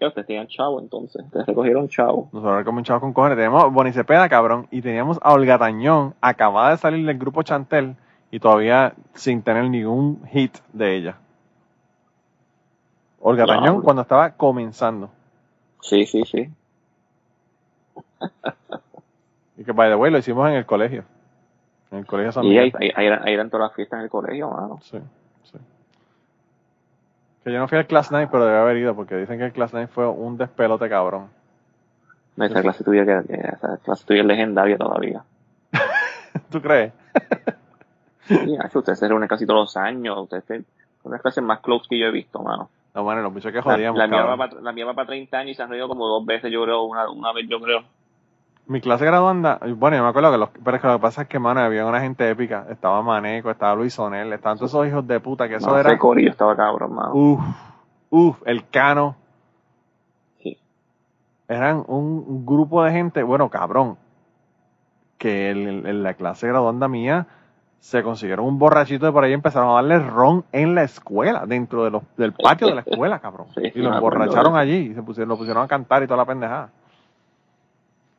Ya, 0.01 0.09
ustedes 0.09 0.27
tenían 0.27 0.47
chavo 0.47 0.79
entonces, 0.81 1.25
ustedes 1.25 1.47
recogieron 1.47 1.89
chavo. 1.89 2.29
Nosotros 2.33 2.59
recogimos 2.59 2.85
chavo 2.85 3.01
con 3.01 3.13
cojones. 3.13 3.37
Teníamos 3.37 3.73
Bonicepeda, 3.73 4.29
cabrón, 4.29 4.69
y 4.71 4.83
teníamos 4.83 5.19
a 5.23 5.33
Olga 5.33 5.59
Tañón, 5.59 6.15
acabada 6.21 6.71
de 6.71 6.77
salir 6.77 7.07
del 7.07 7.19
grupo 7.19 7.43
Chantel, 7.43 7.97
y 8.31 8.41
todavía 8.41 8.95
sin 9.15 9.43
tener 9.43 9.69
ningún 9.71 10.27
hit 10.27 10.59
de 10.73 10.97
ella. 10.97 11.17
Olga 13.21 13.47
Tañón 13.47 13.83
cuando 13.83 14.03
estaba 14.03 14.31
comenzando. 14.31 15.11
Sí, 15.81 16.07
sí, 16.07 16.25
sí. 16.25 16.51
y 19.57 19.65
que, 19.65 19.73
by 19.73 19.91
the 19.91 19.97
way, 19.97 20.11
lo 20.11 20.19
hicimos 20.19 20.49
en 20.49 20.57
el 20.57 20.67
colegio. 20.67 21.05
En 21.91 21.99
el 21.99 22.07
colegio 22.07 22.33
San 22.33 22.45
Y 22.45 22.59
ahí, 22.59 22.73
ahí, 22.79 23.07
eran, 23.07 23.27
ahí, 23.27 23.35
eran, 23.35 23.51
todas 23.51 23.69
las 23.69 23.75
fiestas 23.75 23.99
en 23.99 24.05
el 24.05 24.11
colegio, 24.11 24.51
mano. 24.51 24.79
Sí. 24.83 24.99
Que 27.47 27.53
yo 27.53 27.61
no 27.61 27.69
fui 27.69 27.79
al 27.79 27.87
Class 27.87 28.11
9, 28.11 28.29
pero 28.31 28.45
debe 28.45 28.59
haber 28.59 28.77
ido, 28.77 28.97
porque 28.97 29.15
dicen 29.15 29.39
que 29.39 29.45
el 29.45 29.53
Class 29.53 29.73
9 29.73 29.87
fue 29.87 30.09
un 30.09 30.37
despelote 30.37 30.89
cabrón. 30.89 31.29
No, 32.35 32.45
esa 32.45 32.61
clase 32.61 32.83
tuya, 32.83 33.07
que, 33.07 33.13
esa 33.35 33.77
clase 33.85 34.05
tuya 34.05 34.23
es 34.23 34.27
legendaria 34.27 34.77
todavía. 34.77 35.23
¿Tú 36.51 36.61
crees? 36.61 36.93
Sí, 38.27 38.59
usted 38.75 38.95
se 38.95 39.09
reúne 39.09 39.29
casi 39.29 39.47
todos 39.47 39.61
los 39.61 39.77
años. 39.77 40.19
Usted 40.19 40.39
es 40.39 40.51
una 40.51 40.65
de 41.05 41.11
las 41.11 41.23
clases 41.23 41.45
más 41.45 41.61
close 41.61 41.87
que 41.89 41.99
yo 41.99 42.07
he 42.07 42.13
visto, 42.13 42.43
mano. 42.43 42.71
No, 42.95 43.03
bueno, 43.03 43.21
lo 43.21 43.31
mucho 43.31 43.53
que 43.53 43.61
jodíamos. 43.61 43.99
La, 43.99 44.07
la, 44.07 44.17
mía 44.17 44.25
va 44.25 44.37
para, 44.37 44.61
la, 44.61 44.73
mía 44.73 44.87
va 44.87 44.95
para 44.95 45.09
30 45.09 45.37
años 45.37 45.51
y 45.51 45.55
se 45.55 45.63
han 45.63 45.69
reído 45.69 45.87
como 45.87 46.07
dos 46.09 46.25
veces, 46.25 46.51
yo 46.51 46.63
creo, 46.65 46.83
una, 46.85 47.11
una 47.11 47.33
vez, 47.33 47.47
yo 47.49 47.61
creo. 47.61 47.85
Mi 48.69 48.81
clase 48.81 49.05
graduanda, 49.05 49.61
bueno, 49.77 49.97
yo 49.97 50.03
me 50.03 50.09
acuerdo 50.09 50.33
que 50.33 50.39
los, 50.39 50.49
pero 50.65 50.77
es 50.77 50.83
que 50.83 50.89
lo 50.89 50.95
que 50.95 51.03
pasa 51.03 51.23
es 51.23 51.29
que, 51.29 51.39
mano, 51.39 51.61
había 51.61 51.87
una 51.87 52.01
gente 52.01 52.29
épica. 52.29 52.67
Estaba 52.69 53.01
Maneco, 53.01 53.49
estaba 53.49 53.77
Luis 53.77 53.95
Sonel, 53.95 54.33
estaban 54.33 54.59
todos 54.59 54.73
esos 54.73 54.89
hijos 54.89 55.07
de 55.07 55.21
puta, 55.21 55.49
que 55.49 55.55
eso 55.57 55.79
era. 55.79 55.93
Ese 55.93 56.27
estaba 56.27 56.57
cabrón, 56.57 56.95
mano. 56.95 57.15
Uf, 57.15 57.41
uf, 58.11 58.43
el 58.45 58.69
Cano. 58.69 59.15
Sí. 60.43 60.59
Eran 61.47 61.85
un, 61.87 62.45
grupo 62.45 62.83
de 62.83 62.91
gente, 62.91 63.23
bueno, 63.23 63.51
cabrón, 63.51 63.99
que 65.17 65.51
en, 65.51 66.03
la 66.03 66.15
clase 66.15 66.49
graduanda 66.49 66.89
mía 66.89 67.29
se 67.81 68.03
consiguieron 68.03 68.47
un 68.47 68.59
borrachito 68.59 69.07
de 69.07 69.13
por 69.13 69.25
ahí 69.25 69.31
y 69.31 69.35
empezaron 69.35 69.71
a 69.71 69.75
darle 69.75 69.99
ron 70.01 70.45
en 70.53 70.75
la 70.75 70.83
escuela, 70.83 71.47
dentro 71.47 71.85
de 71.85 71.91
los, 71.91 72.03
del 72.17 72.33
patio 72.33 72.67
de 72.69 72.75
la 72.75 72.81
escuela, 72.81 73.19
cabrón. 73.21 73.47
y 73.57 73.81
lo 73.81 73.95
emborracharon 73.95 74.57
allí 74.57 74.91
y 74.91 74.95
se 74.95 75.03
pusieron, 75.03 75.29
lo 75.29 75.37
pusieron 75.37 75.63
a 75.63 75.69
cantar 75.69 76.03
y 76.03 76.07
toda 76.07 76.19
la 76.19 76.25
pendejada 76.25 76.71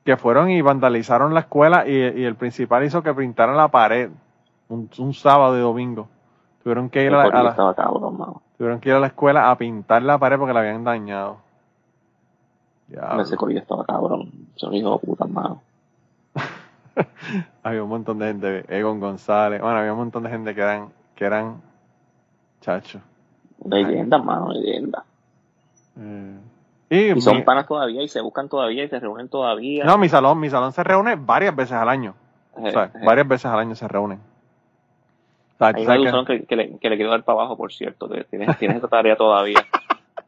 que 0.08 0.16
fueron 0.16 0.50
y 0.50 0.62
vandalizaron 0.62 1.34
la 1.34 1.42
escuela 1.42 1.86
y, 1.86 2.24
el 2.24 2.36
principal 2.36 2.82
hizo 2.86 3.04
que 3.04 3.14
pintaran 3.14 3.58
la 3.58 3.68
pared 3.68 4.10
un, 4.70 5.14
sábado 5.14 5.58
y 5.58 5.60
domingo. 5.60 6.08
Tuvieron 6.64 6.90
que 6.90 7.04
ir 7.04 7.14
a 7.14 7.28
la, 7.28 7.54
tuvieron 8.58 8.80
que 8.80 8.88
ir 8.88 8.96
a 8.96 9.02
la 9.02 9.08
escuela 9.08 9.52
a 9.52 9.58
pintar 9.58 10.02
la 10.04 10.18
pared 10.18 10.38
porque 10.38 10.54
la 10.54 10.62
habían 10.62 10.86
dañado. 10.86 11.40
Ya, 12.88 13.18
ese 13.20 13.36
corillo 13.36 13.60
estaba 13.60 13.84
cabrón, 13.84 14.32
son 14.56 14.74
hijos 14.74 15.02
de 15.02 15.08
puta, 15.08 15.26
mano. 15.26 15.62
había 17.64 17.84
un 17.84 17.90
montón 17.90 18.20
de 18.20 18.28
gente, 18.28 18.66
Egon 18.70 19.00
González, 19.00 19.62
bueno, 19.62 19.78
había 19.78 19.94
un 19.94 20.00
montón 20.00 20.24
de 20.24 20.30
gente 20.30 20.56
que 20.56 20.62
eran, 20.62 20.90
que 21.16 21.26
eran 21.26 21.62
chachos. 22.62 23.02
Leyenda, 23.66 24.18
mano, 24.18 24.52
leyenda. 24.54 25.04
Eh, 26.90 27.14
y, 27.16 27.22
son 27.22 27.44
panas 27.44 27.68
todavía 27.68 28.04
y 28.04 28.08
se 28.08 28.22
buscan 28.22 28.48
todavía 28.48 28.84
y 28.84 28.88
se 28.88 29.00
reúnen 29.00 29.28
todavía. 29.30 29.84
No, 29.84 29.98
mi 29.98 30.10
salón, 30.10 30.40
mi 30.40 30.50
salón 30.50 30.72
se 30.72 30.84
reúne 30.84 31.16
varias 31.16 31.56
veces 31.56 31.74
al 31.74 31.90
año. 31.90 32.14
o 32.54 32.70
sea, 32.70 32.92
varias 33.04 33.28
veces 33.28 33.46
al 33.46 33.60
año 33.60 33.76
se 33.76 33.88
reúnen. 33.88 34.20
Hay 35.60 35.86
un 35.86 36.06
salón 36.06 36.26
que, 36.26 36.46
que, 36.46 36.56
le, 36.56 36.78
que 36.78 36.90
le 36.90 36.96
quiero 36.98 37.10
dar 37.10 37.24
para 37.24 37.40
abajo, 37.40 37.58
por 37.58 37.74
cierto. 37.74 38.08
Tienes, 38.30 38.58
tienes 38.60 38.78
esa 38.78 38.88
tarea 38.88 39.16
todavía. 39.16 39.66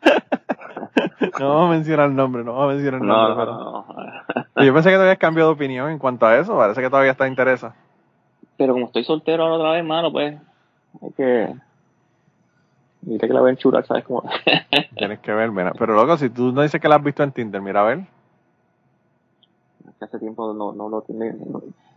no 1.39 1.49
vamos 1.49 1.69
a 1.69 1.73
mencionar 1.73 2.09
el 2.09 2.15
nombre, 2.15 2.43
no 2.43 2.53
vamos 2.53 2.71
a 2.71 2.73
mencionar 2.73 3.01
el 3.01 3.07
nombre. 3.07 3.45
No, 3.45 3.85
pero... 3.85 4.23
Yo 4.55 4.73
pensé 4.73 4.89
que 4.89 4.95
te 4.95 5.01
habías 5.01 5.17
cambiado 5.17 5.49
de 5.49 5.55
opinión 5.55 5.89
en 5.89 5.99
cuanto 5.99 6.25
a 6.25 6.37
eso. 6.37 6.57
Parece 6.57 6.81
que 6.81 6.89
todavía 6.89 7.11
está 7.11 7.27
interesa. 7.27 7.75
Pero 8.57 8.73
como 8.73 8.87
estoy 8.87 9.03
soltero 9.03 9.43
ahora 9.43 9.55
otra 9.55 9.71
vez, 9.71 9.85
mano, 9.85 10.11
pues 10.11 10.37
hay 11.01 11.11
que 11.13 11.55
Mira 13.01 13.27
que 13.27 13.33
la 13.33 13.41
ven 13.41 13.55
chula, 13.57 13.81
¿sabes 13.83 14.03
cómo? 14.03 14.23
Tienes 14.97 15.19
que 15.19 15.31
ver, 15.31 15.51
mira. 15.51 15.71
Pero 15.77 15.93
luego, 15.93 16.17
si 16.17 16.29
tú 16.29 16.51
no 16.51 16.61
dices 16.61 16.81
que 16.81 16.89
la 16.89 16.95
has 16.95 17.03
visto 17.03 17.23
en 17.23 17.31
Tinder, 17.31 17.61
mira 17.61 17.81
a 17.81 17.85
ver. 17.85 17.99
Hace 20.01 20.19
tiempo 20.19 20.53
no, 20.53 20.71
no 20.73 20.89
lo 20.89 21.01
tiene. 21.01 21.35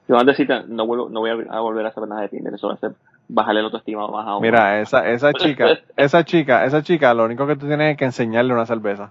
yo 0.08 0.16
antes 0.16 0.38
decirte, 0.38 0.64
no, 0.68 0.86
vuelvo, 0.86 1.08
no 1.08 1.20
voy 1.20 1.30
a, 1.30 1.60
volver 1.60 1.86
a 1.86 1.88
hacer 1.88 2.06
nada 2.06 2.22
de 2.22 2.28
Tinder. 2.28 2.54
Eso 2.54 2.68
va 2.68 2.74
a 2.74 2.78
ser 2.78 2.92
bajarle 3.28 3.60
el 3.60 3.66
autoestima 3.66 4.06
más. 4.08 4.40
Mira, 4.40 4.80
esa, 4.80 5.08
esa 5.08 5.32
chica, 5.34 5.78
esa 5.96 6.24
chica, 6.24 6.64
esa 6.64 6.82
chica, 6.82 7.14
lo 7.14 7.24
único 7.24 7.46
que 7.46 7.56
tú 7.56 7.66
tienes 7.66 7.92
es 7.92 7.96
que 7.96 8.04
enseñarle 8.04 8.52
una 8.52 8.66
cerveza. 8.66 9.10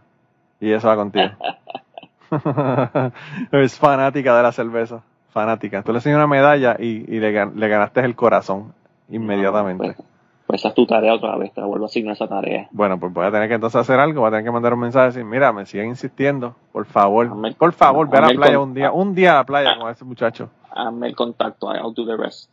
Y 0.60 0.72
eso 0.72 0.88
va 0.88 0.96
contigo. 0.96 1.30
es 3.52 3.78
fanática 3.78 4.36
de 4.36 4.44
la 4.44 4.52
cerveza. 4.52 5.02
Fanática. 5.30 5.82
Tú 5.84 5.91
le 5.91 5.99
enseñas 5.99 6.18
una 6.18 6.28
medalla 6.28 6.76
y, 6.78 7.06
y 7.08 7.20
le, 7.20 7.45
le, 7.45 7.68
ganaste 7.70 8.02
el 8.02 8.16
corazón 8.16 8.74
inmediatamente. 9.10 9.94
Pues, 9.95 10.08
pues 10.45 10.62
esa 10.62 10.70
es 10.70 10.76
tu 10.76 10.86
tarea 10.86 11.14
otra 11.14 11.38
vez, 11.38 11.53
te 11.53 11.62
vuelvo 11.62 11.86
a 11.86 11.88
asignar 11.88 12.16
esa 12.16 12.28
tarea. 12.28 12.68
Bueno, 12.72 12.99
pues 12.99 13.14
voy 13.14 13.26
a 13.26 13.32
tener 13.32 13.48
que 13.48 13.56
entonces 13.56 13.80
hacer 13.80 13.99
algo, 13.99 14.20
voy 14.22 14.28
a 14.28 14.32
tener 14.32 14.44
que 14.44 14.52
mandar 14.52 14.74
un 14.74 14.82
mensaje 14.82 15.06
y 15.06 15.08
decir, 15.08 15.26
mira, 15.26 15.53
me 15.53 15.66
siguen 15.66 15.88
insistiendo, 15.88 16.56
por 16.74 16.86
favor, 16.86 17.30
por 17.58 17.72
favor, 17.72 18.10
ve 18.10 18.18
a 18.18 18.22
la 18.22 18.30
playa 18.30 18.60
un 18.60 18.74
día, 18.74 18.91
un 18.91 19.16
día 19.16 19.32
a 19.32 19.36
la 19.36 19.44
playa 19.45 19.78
con 19.80 19.90
ese 19.90 20.03
muchacho. 20.03 20.49
Hazme 20.70 21.08
el 21.08 21.16
contacto, 21.16 21.74
I'll 21.74 21.94
do 21.94 22.06
the 22.06 22.18
rest. 22.18 22.49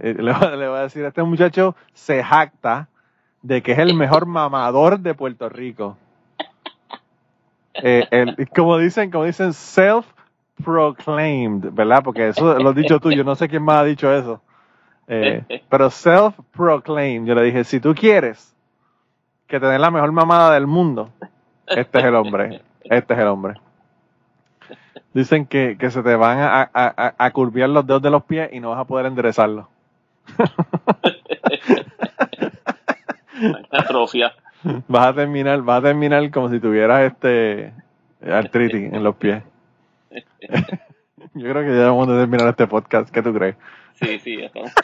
Eh, 0.00 0.14
le, 0.18 0.32
voy 0.32 0.78
a 0.78 0.82
decir, 0.82 1.04
este 1.04 1.22
muchacho 1.22 1.74
se 1.94 2.22
jacta 2.22 2.88
de 3.42 3.62
que 3.62 3.72
es 3.72 3.78
el 3.78 3.94
mejor 3.94 4.26
mamador 4.26 5.00
de 5.00 5.14
Puerto 5.14 5.48
Rico. 5.48 5.96
Eh, 7.82 8.46
como 8.54 8.78
dicen, 8.78 9.10
como 9.10 9.24
dicen, 9.24 9.52
self-proclaimed, 9.52 11.72
¿verdad? 11.72 12.02
Porque 12.02 12.28
eso 12.28 12.58
lo 12.58 12.70
has 12.70 12.76
dicho 12.76 12.98
tú, 13.00 13.12
yo 13.12 13.24
no 13.24 13.34
sé 13.34 13.48
quién 13.48 13.62
más 13.62 13.78
ha 13.78 13.84
dicho 13.84 14.10
eso. 14.12 14.40
Eh, 15.08 15.62
pero 15.68 15.90
self-proclaimed, 15.90 17.26
yo 17.26 17.34
le 17.34 17.42
dije, 17.42 17.64
si 17.64 17.80
tú 17.80 17.94
quieres 17.94 18.54
que 19.46 19.60
tener 19.60 19.78
la 19.80 19.90
mejor 19.90 20.12
mamada 20.12 20.54
del 20.54 20.66
mundo, 20.66 21.10
este 21.66 21.98
es 21.98 22.04
el 22.04 22.14
hombre. 22.14 22.62
Este 22.84 23.14
es 23.14 23.20
el 23.20 23.26
hombre. 23.26 23.54
Dicen 25.12 25.46
que, 25.46 25.76
se 25.90 26.02
te 26.02 26.16
van 26.16 26.38
a, 26.38 26.70
a, 26.72 27.14
a, 27.16 27.30
curviar 27.30 27.68
los 27.70 27.86
dedos 27.86 28.02
de 28.02 28.10
los 28.10 28.24
pies 28.24 28.50
y 28.52 28.60
no 28.60 28.70
vas 28.70 28.80
a 28.80 28.84
poder 28.84 29.06
enderezarlo. 29.06 29.68
Atrofia. 33.70 34.34
Vas 34.88 35.06
a 35.06 35.14
terminar, 35.14 35.62
vas 35.62 35.78
a 35.78 35.82
terminar 35.82 36.30
como 36.30 36.50
si 36.50 36.60
tuvieras 36.60 37.12
este 37.12 37.72
artritis 38.22 38.92
en 38.92 39.04
los 39.04 39.16
pies. 39.16 39.42
Yo 41.34 41.50
creo 41.50 41.62
que 41.62 41.76
ya 41.76 41.90
vamos 41.90 42.08
a 42.08 42.18
terminar 42.18 42.48
este 42.48 42.66
podcast. 42.66 43.10
¿Qué 43.10 43.22
tú 43.22 43.32
crees? 43.34 43.56
Sí, 43.94 44.18
sí, 44.18 44.40
estamos. 44.40 44.70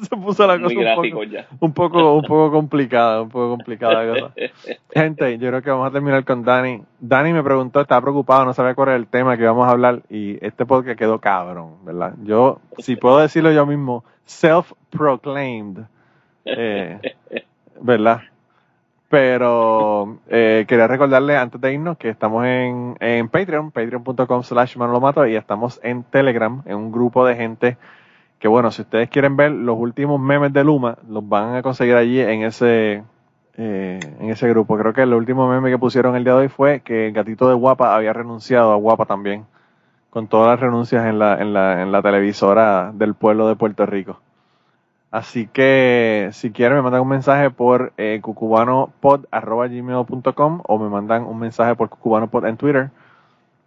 Se 0.00 0.16
puso 0.16 0.46
la 0.46 0.60
cosa 0.60 0.74
un 0.74 1.12
poco, 1.12 1.20
un 1.60 1.72
poco, 1.72 2.14
un 2.14 2.22
poco 2.22 2.50
complicada, 2.50 3.22
un 3.22 3.28
poco 3.28 3.50
complicada 3.50 4.02
la 4.02 4.12
cosa. 4.12 4.34
Gente, 4.92 5.38
yo 5.38 5.48
creo 5.48 5.62
que 5.62 5.70
vamos 5.70 5.88
a 5.88 5.92
terminar 5.92 6.24
con 6.24 6.42
Dani. 6.42 6.82
Dani 7.00 7.32
me 7.32 7.42
preguntó, 7.42 7.80
estaba 7.80 8.02
preocupado, 8.02 8.44
no 8.44 8.52
sabía 8.52 8.74
cuál 8.74 8.88
era 8.88 8.96
el 8.96 9.06
tema 9.06 9.36
que 9.36 9.44
íbamos 9.44 9.66
a 9.66 9.70
hablar 9.70 10.02
y 10.10 10.44
este 10.44 10.66
podcast 10.66 10.98
quedó 10.98 11.20
cabrón, 11.20 11.84
¿verdad? 11.84 12.14
Yo, 12.24 12.60
si 12.78 12.96
puedo 12.96 13.18
decirlo 13.18 13.52
yo 13.52 13.64
mismo, 13.64 14.04
self-proclaimed, 14.26 15.84
eh, 16.44 16.98
¿verdad? 17.80 18.22
Pero 19.08 20.18
eh, 20.28 20.64
quería 20.66 20.86
recordarle 20.86 21.36
antes 21.36 21.60
de 21.60 21.72
irnos 21.72 21.96
que 21.98 22.08
estamos 22.08 22.44
en, 22.46 22.96
en 23.00 23.28
Patreon, 23.28 23.70
patreon.com 23.70 24.42
slash 24.42 24.76
manolomato 24.76 25.26
y 25.26 25.36
estamos 25.36 25.78
en 25.82 26.02
Telegram, 26.04 26.62
en 26.66 26.76
un 26.76 26.90
grupo 26.92 27.24
de 27.24 27.36
gente 27.36 27.76
que 28.44 28.48
bueno, 28.48 28.70
si 28.70 28.82
ustedes 28.82 29.08
quieren 29.08 29.38
ver 29.38 29.52
los 29.52 29.78
últimos 29.78 30.20
memes 30.20 30.52
de 30.52 30.64
Luma, 30.64 30.98
los 31.08 31.26
van 31.26 31.54
a 31.56 31.62
conseguir 31.62 31.94
allí 31.94 32.20
en 32.20 32.42
ese, 32.42 33.02
eh, 33.56 34.00
en 34.20 34.28
ese 34.28 34.48
grupo. 34.50 34.76
Creo 34.76 34.92
que 34.92 35.00
el 35.00 35.14
último 35.14 35.48
meme 35.48 35.70
que 35.70 35.78
pusieron 35.78 36.14
el 36.14 36.24
día 36.24 36.34
de 36.34 36.40
hoy 36.40 36.48
fue 36.48 36.80
que 36.80 37.06
el 37.06 37.14
gatito 37.14 37.48
de 37.48 37.54
Guapa 37.54 37.96
había 37.96 38.12
renunciado 38.12 38.72
a 38.72 38.76
Guapa 38.76 39.06
también, 39.06 39.46
con 40.10 40.28
todas 40.28 40.50
las 40.50 40.60
renuncias 40.60 41.06
en 41.06 41.18
la, 41.18 41.40
en 41.40 41.54
la, 41.54 41.80
en 41.80 41.90
la 41.90 42.02
televisora 42.02 42.92
del 42.92 43.14
pueblo 43.14 43.48
de 43.48 43.56
Puerto 43.56 43.86
Rico. 43.86 44.20
Así 45.14 45.46
que 45.46 46.30
si 46.32 46.50
quieren 46.50 46.78
me 46.78 46.82
mandan 46.82 47.02
un 47.02 47.06
mensaje 47.06 47.48
por 47.48 47.92
eh, 47.98 48.20
o 48.20 50.78
me 50.78 50.88
mandan 50.88 51.22
un 51.22 51.38
mensaje 51.38 51.76
por 51.76 51.88
cucubanopod 51.88 52.44
en 52.46 52.56
Twitter 52.56 52.90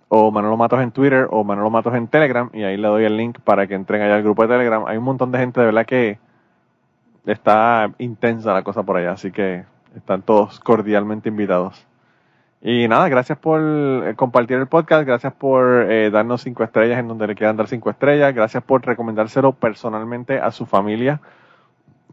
o 0.10 0.30
Manolo 0.30 0.58
Matos 0.58 0.82
en 0.82 0.92
Twitter 0.92 1.26
o 1.32 1.46
Manolo 1.46 1.70
Matos 1.70 1.96
en 1.96 2.10
Telegram 2.10 2.50
y 2.52 2.64
ahí 2.64 2.76
le 2.76 2.90
doy 2.90 3.06
el 3.06 3.16
link 3.16 3.40
para 3.40 3.66
que 3.66 3.76
entren 3.76 4.02
allá 4.02 4.16
al 4.16 4.24
grupo 4.24 4.42
de 4.42 4.50
Telegram. 4.50 4.84
Hay 4.88 4.98
un 4.98 5.06
montón 5.06 5.32
de 5.32 5.40
gente 5.40 5.62
de 5.62 5.68
verdad 5.68 5.86
que 5.86 6.20
está 7.26 7.94
intensa 7.98 8.52
la 8.52 8.64
cosa 8.64 8.84
por 8.84 8.98
allá, 8.98 9.14
así 9.14 9.32
que 9.32 9.64
están 9.96 10.24
todos 10.24 10.60
cordialmente 10.60 11.30
invitados. 11.30 11.87
Y 12.70 12.86
nada, 12.90 13.08
gracias 13.08 13.38
por 13.38 13.62
eh, 13.62 14.14
compartir 14.18 14.58
el 14.58 14.68
podcast, 14.68 15.08
gracias 15.08 15.32
por 15.32 15.90
eh, 15.90 16.12
darnos 16.12 16.42
cinco 16.42 16.66
estrellas 16.66 17.00
en 17.00 17.08
donde 17.08 17.26
le 17.26 17.34
quieran 17.34 17.56
dar 17.56 17.70
cinco 17.70 17.90
estrellas, 17.90 18.36
gracias 18.36 18.62
por 18.62 18.86
recomendárselo 18.86 19.54
personalmente 19.54 20.38
a 20.38 20.52
su 20.52 20.66
familia. 20.66 21.22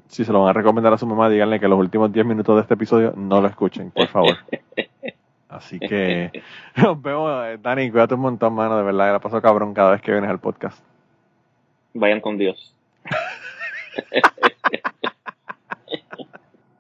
Si 0.07 0.25
se 0.25 0.33
lo 0.33 0.43
van 0.43 0.51
a 0.51 0.53
recomendar 0.53 0.93
a 0.93 0.97
su 0.97 1.09
mamá, 1.09 1.29
díganle 1.29 1.59
que 1.59 1.67
los 1.67 1.77
últimos 1.77 2.13
10 2.13 2.25
minutos 2.25 2.55
de 2.55 2.63
este 2.63 2.75
episodio 2.75 3.13
no 3.17 3.41
lo 3.41 3.49
escuchen, 3.49 3.91
por 3.91 4.07
favor. 4.07 4.37
Así 5.49 5.81
que 5.81 6.31
nos 6.77 7.03
vemos, 7.03 7.47
eh, 7.47 7.59
Dani, 7.61 7.91
cuídate 7.91 8.15
un 8.15 8.21
montón, 8.21 8.55
mano, 8.55 8.77
de 8.77 8.85
verdad, 8.85 9.11
la 9.11 9.19
paso 9.19 9.43
cabrón 9.43 9.75
cada 9.75 9.91
vez 9.91 10.03
que 10.03 10.13
vienes 10.13 10.31
al 10.31 10.39
podcast. 10.39 10.79
Vayan 11.95 12.21
con 12.21 12.39
Dios. 12.39 12.73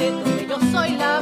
yo 0.00 0.58
soy 0.72 0.92
la 0.96 1.19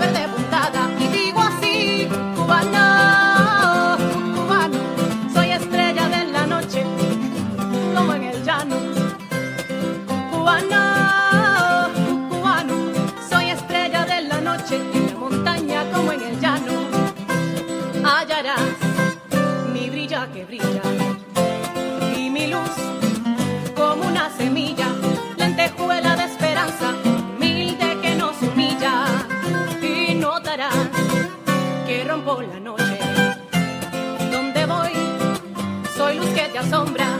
sombra. 36.63 37.18